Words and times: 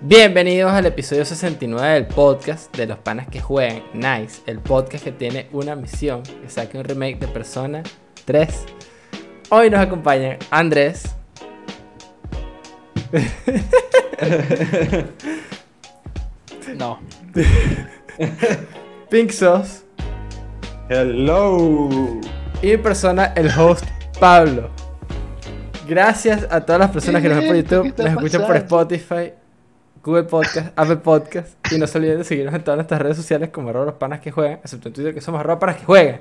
Bienvenidos 0.00 0.70
al 0.72 0.86
episodio 0.86 1.24
69 1.24 1.94
del 1.94 2.06
podcast 2.06 2.74
de 2.76 2.86
los 2.86 2.98
panas 2.98 3.26
que 3.26 3.40
juegan 3.40 3.82
Nice, 3.92 4.42
el 4.46 4.60
podcast 4.60 5.02
que 5.02 5.10
tiene 5.10 5.48
una 5.52 5.74
misión, 5.74 6.22
que 6.22 6.48
saque 6.48 6.78
un 6.78 6.84
remake 6.84 7.18
de 7.18 7.26
Persona 7.26 7.82
3. 8.24 8.64
Hoy 9.50 9.70
nos 9.70 9.80
acompañan 9.80 10.38
Andrés. 10.50 11.02
No. 16.76 17.00
Pink 19.10 19.30
Sauce 19.30 19.84
Hello. 20.90 21.88
y 22.60 22.66
mi 22.66 22.76
persona, 22.76 23.32
el 23.36 23.48
host 23.50 23.84
Pablo. 24.20 24.68
Gracias 25.88 26.46
a 26.50 26.60
todas 26.60 26.80
las 26.80 26.90
personas 26.90 27.22
que 27.22 27.28
nos 27.30 27.38
ven 27.38 27.46
por 27.46 27.56
¿Qué 27.56 27.62
YouTube, 27.62 27.94
nos 27.96 28.10
escuchan 28.10 28.46
por? 28.46 28.56
Spotify, 28.56 29.32
Google 30.08 30.24
Podcast, 30.24 30.72
Apple 30.76 30.96
Podcast. 30.96 31.72
Y 31.72 31.78
no 31.78 31.86
se 31.86 31.98
olviden 31.98 32.18
de 32.18 32.24
seguirnos 32.24 32.54
en 32.54 32.62
todas 32.64 32.76
nuestras 32.78 33.00
redes 33.02 33.16
sociales 33.18 33.50
como 33.50 33.68
arroba 33.68 33.84
los 33.86 33.94
panas 33.96 34.20
que 34.20 34.30
juegan, 34.30 34.54
excepto 34.64 34.88
en 34.88 34.94
Twitter 34.94 35.12
que 35.14 35.20
somos 35.20 35.38
arroba 35.40 35.58
panas 35.58 35.76
que 35.76 35.84
juegan. 35.84 36.20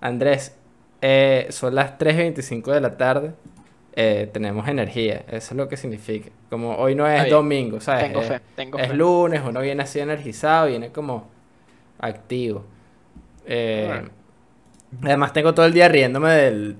Andrés, 0.00 0.54
eh, 1.02 1.46
son 1.50 1.74
las 1.74 1.98
3 1.98 2.14
y 2.14 2.18
25 2.18 2.70
de 2.72 2.80
la 2.80 2.96
tarde. 2.96 3.32
eh, 3.96 4.30
tenemos 4.32 4.68
energía, 4.68 5.24
eso 5.26 5.52
es 5.52 5.52
lo 5.54 5.68
que 5.68 5.76
significa. 5.76 6.30
Como 6.48 6.76
hoy 6.76 6.94
no 6.94 7.08
es 7.08 7.28
domingo, 7.28 7.80
¿sabes? 7.80 8.04
Tengo 8.04 8.20
Es- 8.20 8.28
fe, 8.28 8.40
tengo 8.54 8.78
es 8.78 8.86
fe. 8.88 8.94
lunes, 8.94 9.42
uno 9.44 9.60
viene 9.60 9.82
así 9.82 9.98
energizado, 9.98 10.68
viene 10.68 10.92
como 10.92 11.26
activo. 11.98 12.64
Eh, 13.46 13.86
Bueno. 13.88 14.10
Además 15.02 15.32
tengo 15.32 15.54
todo 15.54 15.66
el 15.66 15.72
día 15.72 15.88
riéndome 15.88 16.30
del... 16.30 16.76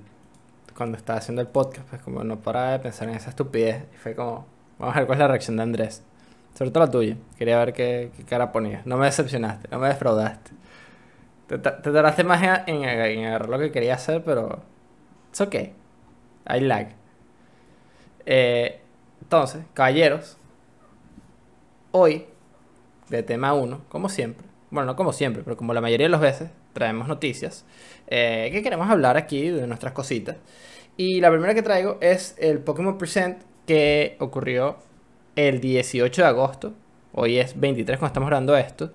Cuando 0.75 0.97
estaba 0.97 1.19
haciendo 1.19 1.41
el 1.41 1.47
podcast, 1.49 1.85
pues 1.89 2.01
como 2.01 2.23
no 2.23 2.39
paraba 2.39 2.71
de 2.71 2.79
pensar 2.79 3.09
en 3.09 3.15
esa 3.15 3.29
estupidez. 3.29 3.83
Y 3.93 3.97
fue 3.97 4.15
como, 4.15 4.45
vamos 4.79 4.95
a 4.95 4.99
ver 4.99 5.05
cuál 5.05 5.17
es 5.17 5.19
la 5.21 5.27
reacción 5.27 5.57
de 5.57 5.63
Andrés. 5.63 6.03
Sobre 6.53 6.71
todo 6.71 6.85
la 6.85 6.91
tuya. 6.91 7.17
Quería 7.37 7.57
ver 7.59 7.73
qué, 7.73 8.11
cara 8.27 8.51
ponías. 8.51 8.85
No 8.85 8.97
me 8.97 9.05
decepcionaste, 9.05 9.67
no 9.71 9.79
me 9.79 9.87
defraudaste. 9.87 10.51
Te, 11.47 11.57
te 11.57 11.91
tardaste 11.91 12.23
más 12.23 12.41
en, 12.67 12.83
en, 12.83 13.25
agarrar 13.25 13.49
lo 13.49 13.59
que 13.59 13.71
quería 13.71 13.95
hacer, 13.95 14.23
pero... 14.23 14.61
Es 15.31 15.41
ok. 15.41 15.55
Hay 16.45 16.61
lag. 16.61 16.89
Eh, 18.25 18.79
entonces, 19.21 19.63
caballeros, 19.73 20.37
hoy, 21.91 22.25
de 23.09 23.23
tema 23.23 23.53
1, 23.53 23.81
como 23.89 24.09
siempre, 24.09 24.45
bueno, 24.69 24.87
no 24.87 24.95
como 24.95 25.13
siempre, 25.13 25.43
pero 25.43 25.57
como 25.57 25.73
la 25.73 25.81
mayoría 25.81 26.05
de 26.05 26.11
las 26.11 26.21
veces, 26.21 26.49
traemos 26.73 27.07
noticias 27.07 27.65
eh, 28.07 28.49
que 28.51 28.63
queremos 28.63 28.89
hablar 28.89 29.17
aquí 29.17 29.49
de 29.49 29.67
nuestras 29.67 29.93
cositas. 29.93 30.37
Y 30.97 31.21
la 31.21 31.29
primera 31.29 31.53
que 31.53 31.61
traigo 31.61 31.97
es 32.01 32.35
el 32.37 32.59
Pokémon 32.59 32.97
Present 32.97 33.41
que 33.65 34.15
ocurrió 34.19 34.77
el 35.35 35.59
18 35.59 36.21
de 36.21 36.27
agosto. 36.27 36.73
Hoy 37.13 37.37
es 37.37 37.59
23 37.59 37.99
cuando 37.99 38.07
estamos 38.07 38.27
grabando 38.27 38.55
esto. 38.55 38.91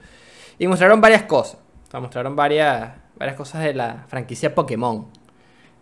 Y 0.58 0.66
mostraron 0.66 1.00
varias 1.00 1.22
cosas. 1.22 1.58
O 1.86 1.90
sea, 1.90 2.00
mostraron 2.00 2.34
varias, 2.34 2.92
varias 3.16 3.36
cosas 3.36 3.62
de 3.62 3.74
la 3.74 4.04
franquicia 4.08 4.54
Pokémon. 4.54 5.06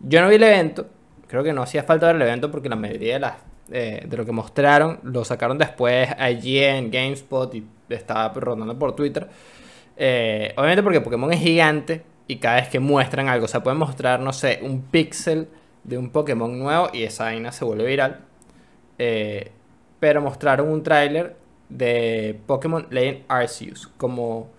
Yo 0.01 0.21
no 0.21 0.29
vi 0.29 0.37
el 0.37 0.43
evento. 0.43 0.87
Creo 1.27 1.43
que 1.43 1.53
no 1.53 1.63
hacía 1.63 1.83
falta 1.85 2.07
ver 2.07 2.17
el 2.17 2.23
evento 2.23 2.51
porque 2.51 2.69
la 2.69 2.77
mayoría 2.77 3.15
de, 3.15 3.21
las, 3.21 3.37
eh, 3.71 4.05
de 4.07 4.17
lo 4.17 4.25
que 4.25 4.33
mostraron 4.33 5.01
lo 5.03 5.25
sacaron 5.25 5.59
después 5.59 6.09
allí 6.19 6.59
en 6.59 6.91
GameSpot 6.91 7.55
y 7.55 7.67
estaba 7.89 8.29
rondando 8.35 8.79
por 8.79 8.95
Twitter. 8.95 9.29
Eh, 9.97 10.53
obviamente 10.57 10.83
porque 10.83 11.01
Pokémon 11.01 11.33
es 11.33 11.41
gigante 11.41 12.05
y 12.27 12.37
cada 12.37 12.57
vez 12.57 12.69
que 12.69 12.81
muestran 12.81 13.29
algo, 13.29 13.45
o 13.45 13.49
sea, 13.49 13.63
pueden 13.63 13.79
mostrar, 13.79 14.21
no 14.21 14.33
sé, 14.33 14.61
un 14.63 14.83
píxel 14.83 15.49
de 15.85 15.99
un 15.99 16.11
Pokémon 16.11 16.59
nuevo 16.59 16.89
y 16.93 17.05
esa 17.05 17.25
vaina 17.25 17.53
se 17.53 17.65
vuelve 17.65 17.85
viral. 17.85 18.21
Eh, 18.99 19.53
pero 20.05 20.21
mostraron 20.21 20.69
un 20.69 20.83
tráiler 20.83 21.35
de 21.71 22.39
Pokémon 22.47 22.87
Legend 22.91 23.25
Arceus. 23.27 23.87
Como 23.97 24.51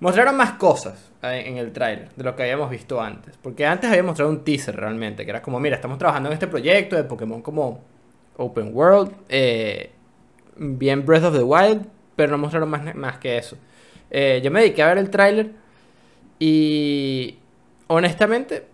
mostraron 0.00 0.36
más 0.36 0.52
cosas 0.58 1.10
eh, 1.22 1.44
en 1.46 1.56
el 1.56 1.72
tráiler 1.72 2.10
de 2.14 2.24
lo 2.24 2.36
que 2.36 2.42
habíamos 2.42 2.68
visto 2.68 3.00
antes. 3.00 3.38
Porque 3.38 3.64
antes 3.64 3.88
había 3.88 4.02
mostrado 4.02 4.30
un 4.30 4.44
teaser 4.44 4.76
realmente, 4.76 5.24
que 5.24 5.30
era 5.30 5.40
como, 5.40 5.58
mira, 5.60 5.76
estamos 5.76 5.96
trabajando 5.96 6.28
en 6.28 6.34
este 6.34 6.46
proyecto 6.46 6.94
de 6.94 7.04
Pokémon 7.04 7.40
como 7.40 7.80
Open 8.36 8.76
World, 8.76 9.14
eh, 9.30 9.92
bien 10.58 11.06
Breath 11.06 11.24
of 11.24 11.34
the 11.38 11.42
Wild, 11.42 11.86
pero 12.14 12.32
no 12.32 12.36
mostraron 12.36 12.68
más, 12.68 12.94
más 12.94 13.16
que 13.16 13.38
eso. 13.38 13.56
Eh, 14.10 14.42
yo 14.44 14.50
me 14.50 14.60
dediqué 14.60 14.82
a 14.82 14.88
ver 14.88 14.98
el 14.98 15.08
tráiler 15.08 15.52
y 16.38 17.38
honestamente 17.86 18.66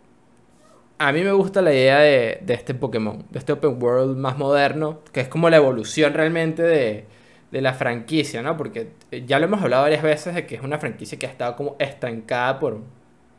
a 0.99 1.13
mí 1.13 1.23
me 1.23 1.33
gusta 1.33 1.63
la 1.63 1.73
idea 1.73 1.99
de, 1.99 2.41
de 2.43 2.55
este 2.55 2.75
Pokémon, 2.75 3.25
de 3.31 3.39
este 3.39 3.53
Open 3.53 3.83
World 3.83 4.17
más 4.17 4.39
moderno, 4.39 5.01
que 5.13 5.21
es 5.21 5.29
como 5.29 5.51
la 5.51 5.57
evolución 5.57 6.15
realmente 6.15 6.63
de, 6.63 7.07
de 7.51 7.61
la 7.61 7.75
franquicia, 7.75 8.43
¿no? 8.43 8.57
Porque 8.57 8.93
eh, 9.11 9.25
ya 9.27 9.39
lo 9.39 9.47
hemos 9.47 9.63
hablado 9.63 9.83
varias 9.83 10.03
veces 10.03 10.35
de 10.35 10.47
que 10.47 10.55
es 10.57 10.63
una 10.63 10.79
franquicia 10.79 11.19
que 11.19 11.27
ha 11.27 11.31
estado 11.31 11.57
como 11.57 11.77
estancada 11.79 12.59
por, 12.59 12.81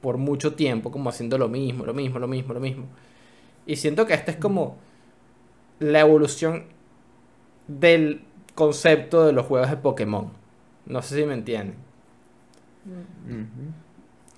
por 0.01 0.17
mucho 0.17 0.53
tiempo, 0.53 0.91
como 0.91 1.09
haciendo 1.09 1.37
lo 1.37 1.49
mismo, 1.49 1.85
lo 1.85 1.93
mismo, 1.93 2.19
lo 2.19 2.27
mismo, 2.27 2.53
lo 2.53 2.59
mismo. 2.59 2.85
Y 3.65 3.75
siento 3.77 4.05
que 4.05 4.13
esta 4.13 4.31
es 4.31 4.37
como 4.37 4.77
la 5.79 5.99
evolución 5.99 6.65
del 7.67 8.21
concepto 8.55 9.25
de 9.25 9.33
los 9.33 9.45
juegos 9.45 9.69
de 9.69 9.77
Pokémon. 9.77 10.31
No 10.85 11.01
sé 11.01 11.15
si 11.15 11.25
me 11.25 11.33
entienden. 11.33 11.75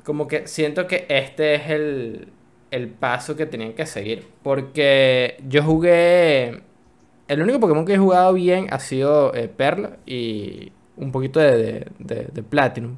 Como 0.04 0.28
que 0.28 0.48
siento 0.48 0.88
que 0.88 1.06
este 1.10 1.54
es 1.54 1.70
el, 1.70 2.30
el 2.72 2.90
paso 2.90 3.36
que 3.36 3.46
tenían 3.46 3.74
que 3.74 3.86
seguir. 3.86 4.28
Porque 4.44 5.38
yo 5.48 5.64
jugué. 5.64 6.64
El 7.28 7.42
único 7.44 7.60
Pokémon 7.60 7.86
que 7.86 7.94
he 7.96 7.98
jugado 8.00 8.34
bien 8.34 8.68
ha 8.72 8.80
sido 8.80 9.34
eh, 9.36 9.48
Perla 9.50 9.98
y 10.06 10.72
un 10.98 11.12
poquito 11.12 11.40
de, 11.40 11.88
de, 12.00 12.26
de- 12.34 12.44
Platinum. 12.44 12.96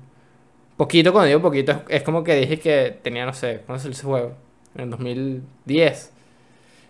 Poquito, 0.77 1.11
cuando 1.13 1.27
digo 1.27 1.41
poquito, 1.41 1.83
es, 1.89 2.03
como 2.03 2.23
que 2.23 2.35
dije 2.35 2.59
que 2.59 2.97
tenía, 3.03 3.25
no 3.25 3.33
sé, 3.33 3.61
¿cuándo 3.65 3.81
salió 3.81 3.93
ese 3.93 4.05
juego? 4.05 4.33
En 4.75 4.81
el 4.83 4.89
2010. 4.91 6.13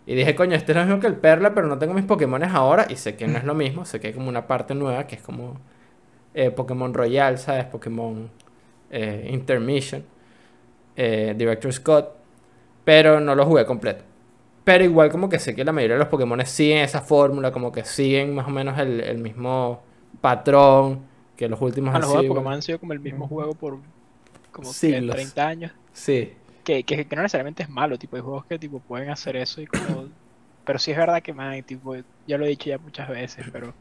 Y 0.07 0.15
dije, 0.15 0.35
coño, 0.35 0.55
este 0.55 0.71
es 0.73 0.77
lo 0.77 0.85
mismo 0.85 0.99
que 1.01 1.07
el 1.07 1.15
Perla, 1.17 1.53
pero 1.55 1.67
no 1.67 1.79
tengo 1.79 1.93
mis 1.93 2.05
Pokémones 2.05 2.51
ahora. 2.53 2.87
Y 2.89 2.95
sé 2.97 3.15
que 3.17 3.27
no 3.27 3.37
es 3.37 3.43
lo 3.45 3.55
mismo, 3.55 3.85
sé 3.85 3.99
que 3.99 4.07
hay 4.09 4.13
como 4.13 4.29
una 4.29 4.47
parte 4.47 4.75
nueva 4.75 5.07
que 5.07 5.15
es 5.15 5.21
como 5.21 5.57
eh, 6.35 6.51
Pokémon 6.51 6.93
Royal, 6.93 7.37
¿sabes? 7.39 7.65
Pokémon 7.65 8.29
eh, 8.91 9.29
Intermission, 9.31 10.05
Director 11.35 11.71
Scott, 11.73 12.15
pero 12.83 13.19
no 13.19 13.35
lo 13.35 13.45
jugué 13.45 13.65
completo. 13.65 14.03
Pero 14.63 14.83
igual 14.83 15.09
como 15.11 15.29
que 15.29 15.39
sé 15.39 15.55
que 15.55 15.63
la 15.63 15.71
mayoría 15.71 15.95
de 15.95 15.99
los 15.99 16.07
Pokémon 16.09 16.45
siguen 16.45 16.79
esa 16.79 17.01
fórmula, 17.01 17.51
como 17.51 17.71
que 17.71 17.83
siguen 17.85 18.35
más 18.35 18.47
o 18.47 18.51
menos 18.51 18.77
el, 18.79 19.01
el 19.01 19.17
mismo 19.17 19.83
patrón 20.21 21.07
que 21.35 21.49
los 21.49 21.59
últimos 21.61 21.95
Ah, 21.95 21.99
los 21.99 22.09
juegos 22.09 22.23
de. 22.23 22.27
Pokémon 22.27 22.53
han 22.53 22.61
sido 22.61 22.79
como 22.79 22.93
el 22.93 22.99
mismo 22.99 23.27
juego 23.27 23.55
por 23.55 23.79
como 24.51 24.73
Siglos. 24.73 25.15
30 25.15 25.47
años. 25.47 25.71
Sí, 25.93 26.33
Que, 26.63 26.83
que, 26.83 27.05
que 27.07 27.15
no 27.15 27.23
necesariamente 27.23 27.63
es 27.63 27.69
malo, 27.69 27.97
tipo, 27.97 28.15
hay 28.15 28.21
juegos 28.21 28.45
que 28.45 28.59
tipo 28.59 28.79
pueden 28.79 29.09
hacer 29.09 29.35
eso 29.35 29.61
y 29.61 29.67
como... 29.67 30.09
Pero 30.63 30.77
sí 30.79 30.91
es 30.91 30.97
verdad 30.97 31.23
que, 31.23 31.33
man, 31.33 31.63
tipo, 31.63 31.95
ya 32.27 32.37
lo 32.37 32.45
he 32.45 32.49
dicho 32.49 32.69
ya 32.69 32.77
muchas 32.77 33.09
veces, 33.09 33.47
pero... 33.51 33.73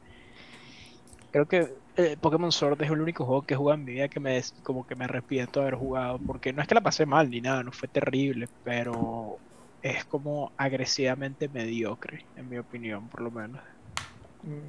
Creo 1.31 1.47
que 1.47 1.69
eh, 2.01 2.17
Pokémon 2.21 2.53
Sword 2.53 2.83
es 2.83 2.91
el 2.91 3.01
único 3.01 3.25
juego 3.25 3.43
que 3.43 3.55
he 3.55 3.57
jugado 3.57 3.79
en 3.79 3.85
mi 3.85 3.93
vida 3.93 4.09
que 4.09 4.21
me 4.21 4.41
como 4.63 4.87
que 4.87 4.95
me 4.95 5.05
arrepiento 5.05 5.61
de 5.61 5.67
haber 5.67 5.79
jugado, 5.79 6.19
porque 6.19 6.53
no 6.53 6.63
es 6.63 6.69
que 6.69 6.75
la 6.75 6.81
pasé 6.81 7.07
mal 7.07 7.31
ni 7.31 7.41
nada, 7.41 7.63
no 7.63 7.73
fue 7.73 7.89
terrible, 7.89 8.49
pero 8.65 9.39
es 9.83 10.05
como 10.05 10.53
agresivamente 10.57 11.49
mediocre, 11.49 12.25
en 12.37 12.49
mi 12.49 12.59
opinión, 12.59 13.09
por 13.09 13.21
lo 13.23 13.31
menos. 13.31 13.61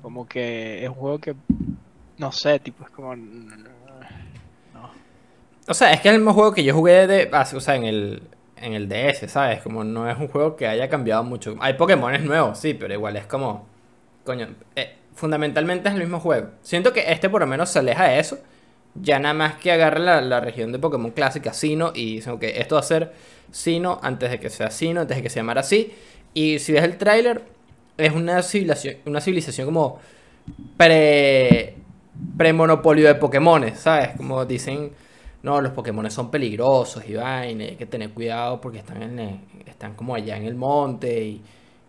Como 0.02 0.28
que 0.28 0.84
es 0.84 0.90
un 0.90 0.96
juego 0.96 1.20
que, 1.20 1.36
no 2.18 2.32
sé, 2.32 2.60
tipo, 2.60 2.84
es 2.84 2.90
como... 2.92 3.16
No. 3.16 4.90
O 5.68 5.74
sea, 5.74 5.94
es 5.94 6.02
que 6.02 6.10
es 6.10 6.14
el 6.14 6.20
mismo 6.20 6.34
juego 6.34 6.54
que 6.54 6.64
yo 6.64 6.74
jugué 6.74 7.08
de, 7.08 7.30
ah, 7.32 7.48
o 7.54 7.60
sea, 7.60 7.76
en 7.76 7.86
el, 7.86 8.24
en 8.58 8.74
el 8.74 8.90
DS, 8.90 9.30
¿sabes? 9.32 9.62
Como 9.62 9.84
no 9.84 10.10
es 10.10 10.18
un 10.18 10.28
juego 10.28 10.56
que 10.56 10.68
haya 10.68 10.90
cambiado 10.90 11.24
mucho. 11.24 11.56
Hay 11.62 11.74
Pokémon 11.74 12.26
nuevos, 12.26 12.60
sí, 12.60 12.74
pero 12.74 12.94
igual 12.94 13.16
es 13.16 13.26
como, 13.26 13.66
coño, 14.26 14.50
eh, 14.76 14.98
fundamentalmente 15.14 15.90
es 15.90 15.96
el 15.96 16.02
mismo 16.02 16.20
juego. 16.20 16.50
Siento 16.62 16.94
que 16.94 17.12
este 17.12 17.30
por 17.30 17.42
lo 17.42 17.48
menos 17.48 17.70
se 17.70 17.80
aleja 17.80 18.06
de 18.06 18.20
eso. 18.20 18.40
Ya 18.96 19.20
nada 19.20 19.34
más 19.34 19.56
que 19.56 19.72
agarra 19.72 20.00
la, 20.00 20.22
la 20.22 20.42
región 20.42 20.72
de 20.72 20.80
Pokémon 20.80 21.12
clásica, 21.12 21.54
Sino, 21.54 21.92
y 21.96 22.16
dicen, 22.16 22.34
ok, 22.34 22.44
esto 22.44 22.76
va 22.76 22.82
a 22.82 22.84
ser 22.84 23.14
Sino 23.52 24.00
antes 24.04 24.32
de 24.32 24.40
que 24.40 24.50
sea 24.50 24.70
Sino, 24.70 25.02
antes 25.02 25.18
de 25.18 25.24
que 25.24 25.30
se 25.30 25.40
llamara 25.40 25.62
así. 25.62 25.94
Y 26.34 26.60
si 26.60 26.74
ves 26.74 26.84
el 26.84 26.98
tráiler, 26.98 27.42
es 27.98 28.14
una 28.14 28.42
civilización, 28.44 28.98
una 29.06 29.22
civilización 29.22 29.66
como 29.66 30.00
pre 30.78 31.76
premonopolio 32.38 33.08
de 33.08 33.16
Pokémones, 33.16 33.80
¿sabes? 33.80 34.10
Como 34.18 34.46
dicen, 34.46 34.92
no, 35.44 35.62
los 35.62 35.72
Pokémones 35.72 36.14
son 36.14 36.30
peligrosos 36.30 37.08
y 37.08 37.14
vaina, 37.16 37.66
hay 37.66 37.76
que 37.76 37.86
tener 37.86 38.12
cuidado 38.12 38.62
porque 38.62 38.80
están, 38.80 39.42
están 39.66 39.96
como 39.96 40.16
allá 40.16 40.38
en 40.38 40.46
el 40.46 40.56
monte 40.56 41.24
y, 41.24 41.42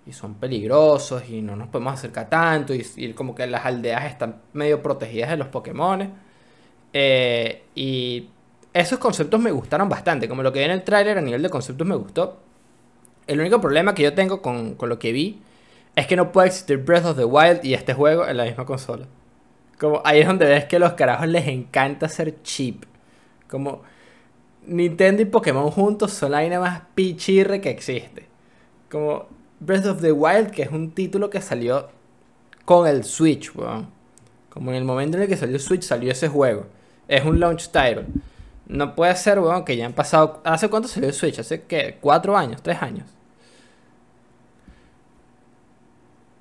y 0.04 0.12
son 0.12 0.34
peligrosos 0.34 1.28
y 1.28 1.42
no 1.42 1.54
nos 1.54 1.68
podemos 1.68 1.94
acercar 1.94 2.28
tanto 2.28 2.74
y, 2.74 3.12
como 3.14 3.34
que 3.34 3.46
las 3.46 3.64
aldeas 3.64 4.04
están 4.06 4.42
medio 4.52 4.82
protegidas 4.82 5.30
de 5.30 5.36
los 5.36 5.48
Pokémones. 5.48 6.08
Eh, 6.92 7.62
y 7.74 8.28
esos 8.72 8.98
conceptos 8.98 9.40
me 9.40 9.50
gustaron 9.50 9.88
bastante, 9.88 10.28
como 10.28 10.42
lo 10.42 10.52
que 10.52 10.60
vi 10.60 10.64
en 10.64 10.72
el 10.72 10.82
tráiler 10.82 11.18
a 11.18 11.20
nivel 11.20 11.42
de 11.42 11.50
conceptos 11.50 11.86
me 11.86 11.94
gustó. 11.94 12.40
El 13.26 13.40
único 13.40 13.60
problema 13.60 13.94
que 13.94 14.02
yo 14.02 14.14
tengo 14.14 14.42
con, 14.42 14.74
con 14.74 14.88
lo 14.88 14.98
que 14.98 15.12
vi 15.12 15.40
es 15.94 16.06
que 16.06 16.16
no 16.16 16.32
puede 16.32 16.48
existir 16.48 16.78
Breath 16.78 17.04
of 17.04 17.16
the 17.16 17.24
Wild 17.24 17.64
y 17.64 17.74
este 17.74 17.94
juego 17.94 18.26
en 18.26 18.36
la 18.36 18.44
misma 18.44 18.64
consola. 18.64 19.06
Como 19.78 20.02
ahí 20.04 20.20
es 20.20 20.26
donde 20.26 20.46
ves 20.46 20.64
que 20.64 20.78
los 20.78 20.94
carajos 20.94 21.28
les 21.28 21.46
encanta 21.46 22.08
ser 22.08 22.42
cheap. 22.42 22.84
Como 23.48 23.82
Nintendo 24.66 25.22
y 25.22 25.26
Pokémon 25.26 25.70
juntos 25.70 26.12
son 26.12 26.32
la 26.32 26.38
vaina 26.38 26.60
más 26.60 26.82
pichirre 26.94 27.60
que 27.60 27.70
existe. 27.70 28.26
Como 28.90 29.26
Breath 29.64 29.86
of 29.86 30.00
the 30.00 30.10
Wild, 30.10 30.50
que 30.50 30.62
es 30.62 30.70
un 30.70 30.90
título 30.90 31.30
que 31.30 31.40
salió 31.40 31.88
con 32.64 32.88
el 32.88 33.04
Switch, 33.04 33.54
weón. 33.54 33.88
Como 34.50 34.70
en 34.70 34.76
el 34.76 34.84
momento 34.84 35.16
en 35.16 35.22
el 35.22 35.28
que 35.28 35.36
salió 35.36 35.54
el 35.54 35.62
Switch 35.62 35.82
salió 35.82 36.10
ese 36.10 36.28
juego. 36.28 36.66
Es 37.06 37.24
un 37.24 37.38
launch 37.38 37.68
title. 37.68 38.06
No 38.66 38.94
puede 38.96 39.14
ser, 39.14 39.38
weón, 39.38 39.64
que 39.64 39.76
ya 39.76 39.86
han 39.86 39.92
pasado... 39.92 40.40
¿Hace 40.44 40.68
cuánto 40.68 40.88
salió 40.88 41.08
el 41.08 41.14
Switch? 41.14 41.38
¿Hace 41.38 41.62
qué? 41.62 41.96
¿Cuatro 42.00 42.36
años? 42.36 42.60
¿Tres 42.60 42.82
años? 42.82 43.06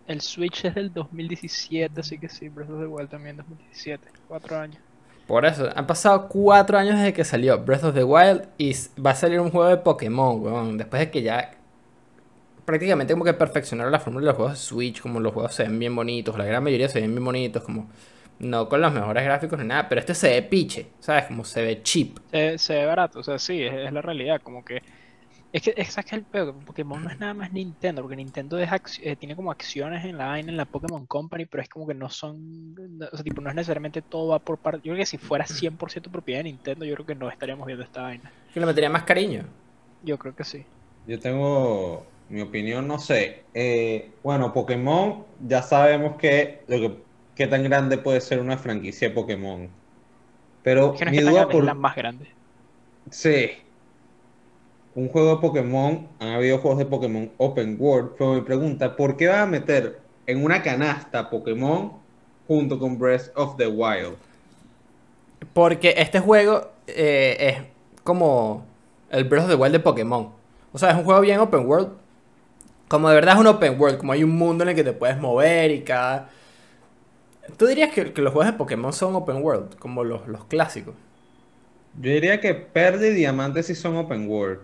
El 0.08 0.22
Switch 0.22 0.66
es 0.66 0.74
del 0.74 0.92
2017, 0.92 2.02
así 2.02 2.18
que 2.18 2.28
sí, 2.28 2.50
Breath 2.50 2.72
of 2.72 2.80
the 2.80 2.88
Wild 2.88 3.10
también 3.10 3.38
2017, 3.38 4.10
cuatro 4.28 4.58
años. 4.58 4.82
Por 5.28 5.46
eso, 5.46 5.70
han 5.74 5.86
pasado 5.88 6.28
cuatro 6.28 6.78
años 6.78 6.98
desde 6.98 7.14
que 7.14 7.24
salió 7.24 7.64
Breath 7.64 7.84
of 7.84 7.94
the 7.94 8.04
Wild 8.04 8.48
y 8.58 8.74
va 9.00 9.12
a 9.12 9.16
salir 9.16 9.40
un 9.40 9.52
juego 9.52 9.70
de 9.70 9.78
Pokémon, 9.78 10.42
weón. 10.42 10.78
Después 10.78 11.00
de 11.00 11.12
que 11.12 11.22
ya 11.22 11.61
prácticamente 12.66 13.14
como 13.14 13.26
que 13.26 13.34
perfeccionaron 13.34 13.92
la 13.92 14.00
fórmula 14.00 14.26
de 14.26 14.28
los 14.28 14.36
juegos 14.36 14.54
de 14.54 14.60
Switch, 14.60 15.02
como 15.02 15.20
los 15.20 15.34
juegos 15.34 15.54
se 15.54 15.64
ven 15.64 15.80
bien 15.80 15.96
bonitos, 15.96 16.38
la 16.38 16.46
gran 16.46 16.64
mayoría 16.64 16.90
se 16.90 17.02
ven 17.02 17.12
bien 17.12 17.26
bonitos, 17.26 17.64
como 17.64 17.90
no 18.40 18.68
con 18.68 18.82
los 18.82 18.92
mejores 18.92 19.24
gráficos 19.24 19.60
ni 19.60 19.66
nada, 19.66 19.88
pero 19.88 20.02
este 20.02 20.16
se 20.16 20.30
ve 20.30 20.42
piche, 20.42 20.88
¿sabes? 21.00 21.26
Como 21.26 21.44
se 21.44 21.62
ve 21.62 21.84
cheap. 21.84 22.18
Se, 22.32 22.58
se 22.58 22.74
ve 22.76 22.86
barato, 22.86 23.20
o 23.20 23.24
sea, 23.24 23.38
sí, 23.38 23.62
es, 23.62 23.74
es 23.74 23.94
la 23.94 24.02
realidad, 24.02 24.42
como 24.42 24.66
que 24.66 24.82
es 25.54 25.64
que 25.64 25.74
esa 25.76 26.00
es 26.00 26.14
el 26.14 26.24
peor, 26.24 26.56
Pokémon 26.66 27.04
no 27.04 27.10
es 27.10 27.20
nada 27.20 27.34
más 27.34 27.52
Nintendo, 27.52 28.02
porque 28.02 28.16
Nintendo 28.16 28.58
es 28.58 28.70
eh, 29.04 29.18
tiene 29.18 29.36
como 29.36 29.52
acciones 29.52 30.06
en 30.06 30.18
la 30.18 30.28
vaina, 30.28 30.50
en 30.50 30.56
la 30.56 30.64
Pokémon 30.64 31.06
Company, 31.06 31.46
pero 31.46 31.62
es 31.62 31.68
como 31.68 31.86
que 31.86 31.94
no 31.94 32.10
son, 32.10 32.74
o 33.12 33.16
sea, 33.16 33.24
tipo, 33.24 33.42
no 33.42 33.50
es 33.50 33.56
necesariamente 33.56 34.02
todo 34.02 34.30
va 34.30 34.40
por 34.40 34.58
parte, 34.58 34.88
yo 34.88 34.94
creo 34.94 35.02
que 35.02 35.06
si 35.06 35.18
fuera 35.18 35.46
100% 35.46 36.10
propiedad 36.10 36.40
de 36.40 36.46
Nintendo, 36.46 36.86
yo 36.86 36.94
creo 36.96 37.06
que 37.06 37.16
no 37.16 37.30
estaríamos 37.30 37.66
viendo 37.66 37.84
esta 37.84 38.04
vaina. 38.04 38.32
Que 38.54 38.62
le 38.62 38.66
metería 38.66 38.90
más 38.90 39.04
cariño. 39.04 39.44
Yo 40.04 40.18
creo 40.18 40.34
que 40.34 40.46
sí. 40.46 40.66
Yo 41.06 41.20
tengo 41.20 42.06
mi 42.32 42.42
opinión, 42.42 42.88
no 42.88 42.98
sé. 42.98 43.44
Eh, 43.54 44.10
bueno, 44.24 44.54
Pokémon, 44.54 45.26
ya 45.46 45.62
sabemos 45.62 46.16
que, 46.16 46.62
lo 46.68 46.80
que 46.80 46.98
qué 47.36 47.48
tan 47.48 47.64
grande 47.64 47.98
puede 47.98 48.22
ser 48.22 48.40
una 48.40 48.58
franquicia 48.58 49.10
de 49.10 49.16
Pokémon. 49.16 49.70
Pero 50.64 50.94
mi 50.94 51.18
duda 51.18 51.32
grande, 51.32 51.40
es 51.40 51.46
por... 51.48 51.64
la 51.64 51.74
más 51.74 51.96
grande. 51.96 52.28
Sí. 53.10 53.52
Un 54.96 55.10
juego 55.10 55.36
de 55.36 55.42
Pokémon, 55.42 56.08
han 56.20 56.30
habido 56.30 56.60
juegos 56.60 56.80
de 56.80 56.86
Pokémon 56.86 57.32
Open 57.38 57.78
World, 57.80 58.12
pero 58.18 58.34
me 58.34 58.42
pregunta, 58.42 58.96
¿por 58.96 59.18
qué 59.18 59.28
va 59.28 59.42
a 59.42 59.46
meter 59.46 60.00
en 60.28 60.44
una 60.44 60.62
canasta 60.62 61.30
Pokémon 61.30 61.94
junto 62.48 62.78
con 62.78 62.98
Breath 62.98 63.32
of 63.36 63.58
the 63.58 63.68
Wild? 63.68 64.16
Porque 65.54 65.96
este 65.98 66.20
juego 66.20 66.70
eh, 66.88 67.38
es 67.40 67.58
como 68.04 68.66
el 69.10 69.24
Breath 69.26 69.46
of 69.46 69.50
the 69.50 69.56
Wild 69.56 69.74
de 69.74 69.80
Pokémon. 69.80 70.30
O 70.74 70.78
sea, 70.78 70.92
es 70.92 70.96
un 70.96 71.04
juego 71.04 71.22
bien 71.22 71.40
open 71.40 71.66
world. 71.66 72.01
Como 72.92 73.08
de 73.08 73.16
verdad 73.16 73.36
es 73.36 73.40
un 73.40 73.48
open 73.48 73.80
world, 73.80 73.98
como 74.00 74.12
hay 74.12 74.22
un 74.22 74.32
mundo 74.32 74.66
en 74.66 74.72
el 74.72 74.76
que 74.76 74.84
te 74.84 74.92
puedes 74.92 75.18
mover 75.18 75.72
y 75.72 75.80
cada... 75.80 76.28
¿Tú 77.56 77.66
dirías 77.66 77.94
que, 77.94 78.12
que 78.12 78.22
los 78.22 78.34
juegos 78.34 78.52
de 78.52 78.58
Pokémon 78.58 78.92
son 78.92 79.16
open 79.16 79.38
world, 79.42 79.78
como 79.78 80.04
los, 80.04 80.28
los 80.28 80.44
clásicos? 80.44 80.94
Yo 81.98 82.12
diría 82.12 82.42
que 82.42 82.54
Perla 82.54 83.08
y 83.08 83.14
Diamante 83.14 83.64
sí 83.64 83.76
son 83.76 83.96
Open 83.96 84.28
World. 84.28 84.60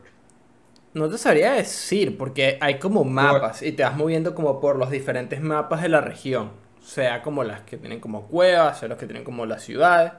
No 0.93 1.09
te 1.09 1.17
sabría 1.17 1.53
decir, 1.53 2.17
porque 2.17 2.57
hay 2.59 2.79
como 2.79 3.05
mapas 3.05 3.61
y 3.61 3.71
te 3.71 3.83
vas 3.83 3.95
moviendo 3.95 4.35
como 4.35 4.59
por 4.59 4.77
los 4.77 4.91
diferentes 4.91 5.39
mapas 5.39 5.81
de 5.81 5.87
la 5.89 6.01
región. 6.01 6.51
Sea 6.81 7.21
como 7.21 7.45
las 7.45 7.61
que 7.61 7.77
tienen 7.77 8.01
como 8.01 8.27
cuevas, 8.27 8.79
sea 8.79 8.89
los 8.89 8.97
que 8.97 9.05
tienen 9.05 9.23
como 9.23 9.45
las 9.45 9.63
ciudades. 9.63 10.11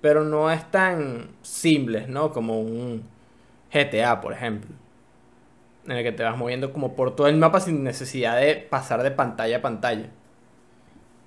Pero 0.00 0.24
no 0.24 0.50
es 0.50 0.70
tan 0.70 1.28
simples, 1.42 2.08
¿no? 2.08 2.32
Como 2.32 2.60
un 2.62 3.04
GTA, 3.70 4.22
por 4.22 4.32
ejemplo. 4.32 4.79
En 5.90 5.96
el 5.98 6.04
que 6.04 6.12
te 6.12 6.22
vas 6.22 6.36
moviendo 6.38 6.72
como 6.72 6.96
por 6.96 7.14
todo 7.16 7.26
el 7.28 7.36
mapa 7.36 7.60
sin 7.60 7.84
necesidad 7.84 8.38
de 8.40 8.56
pasar 8.56 9.02
de 9.02 9.10
pantalla 9.10 9.58
a 9.58 9.62
pantalla. 9.62 10.10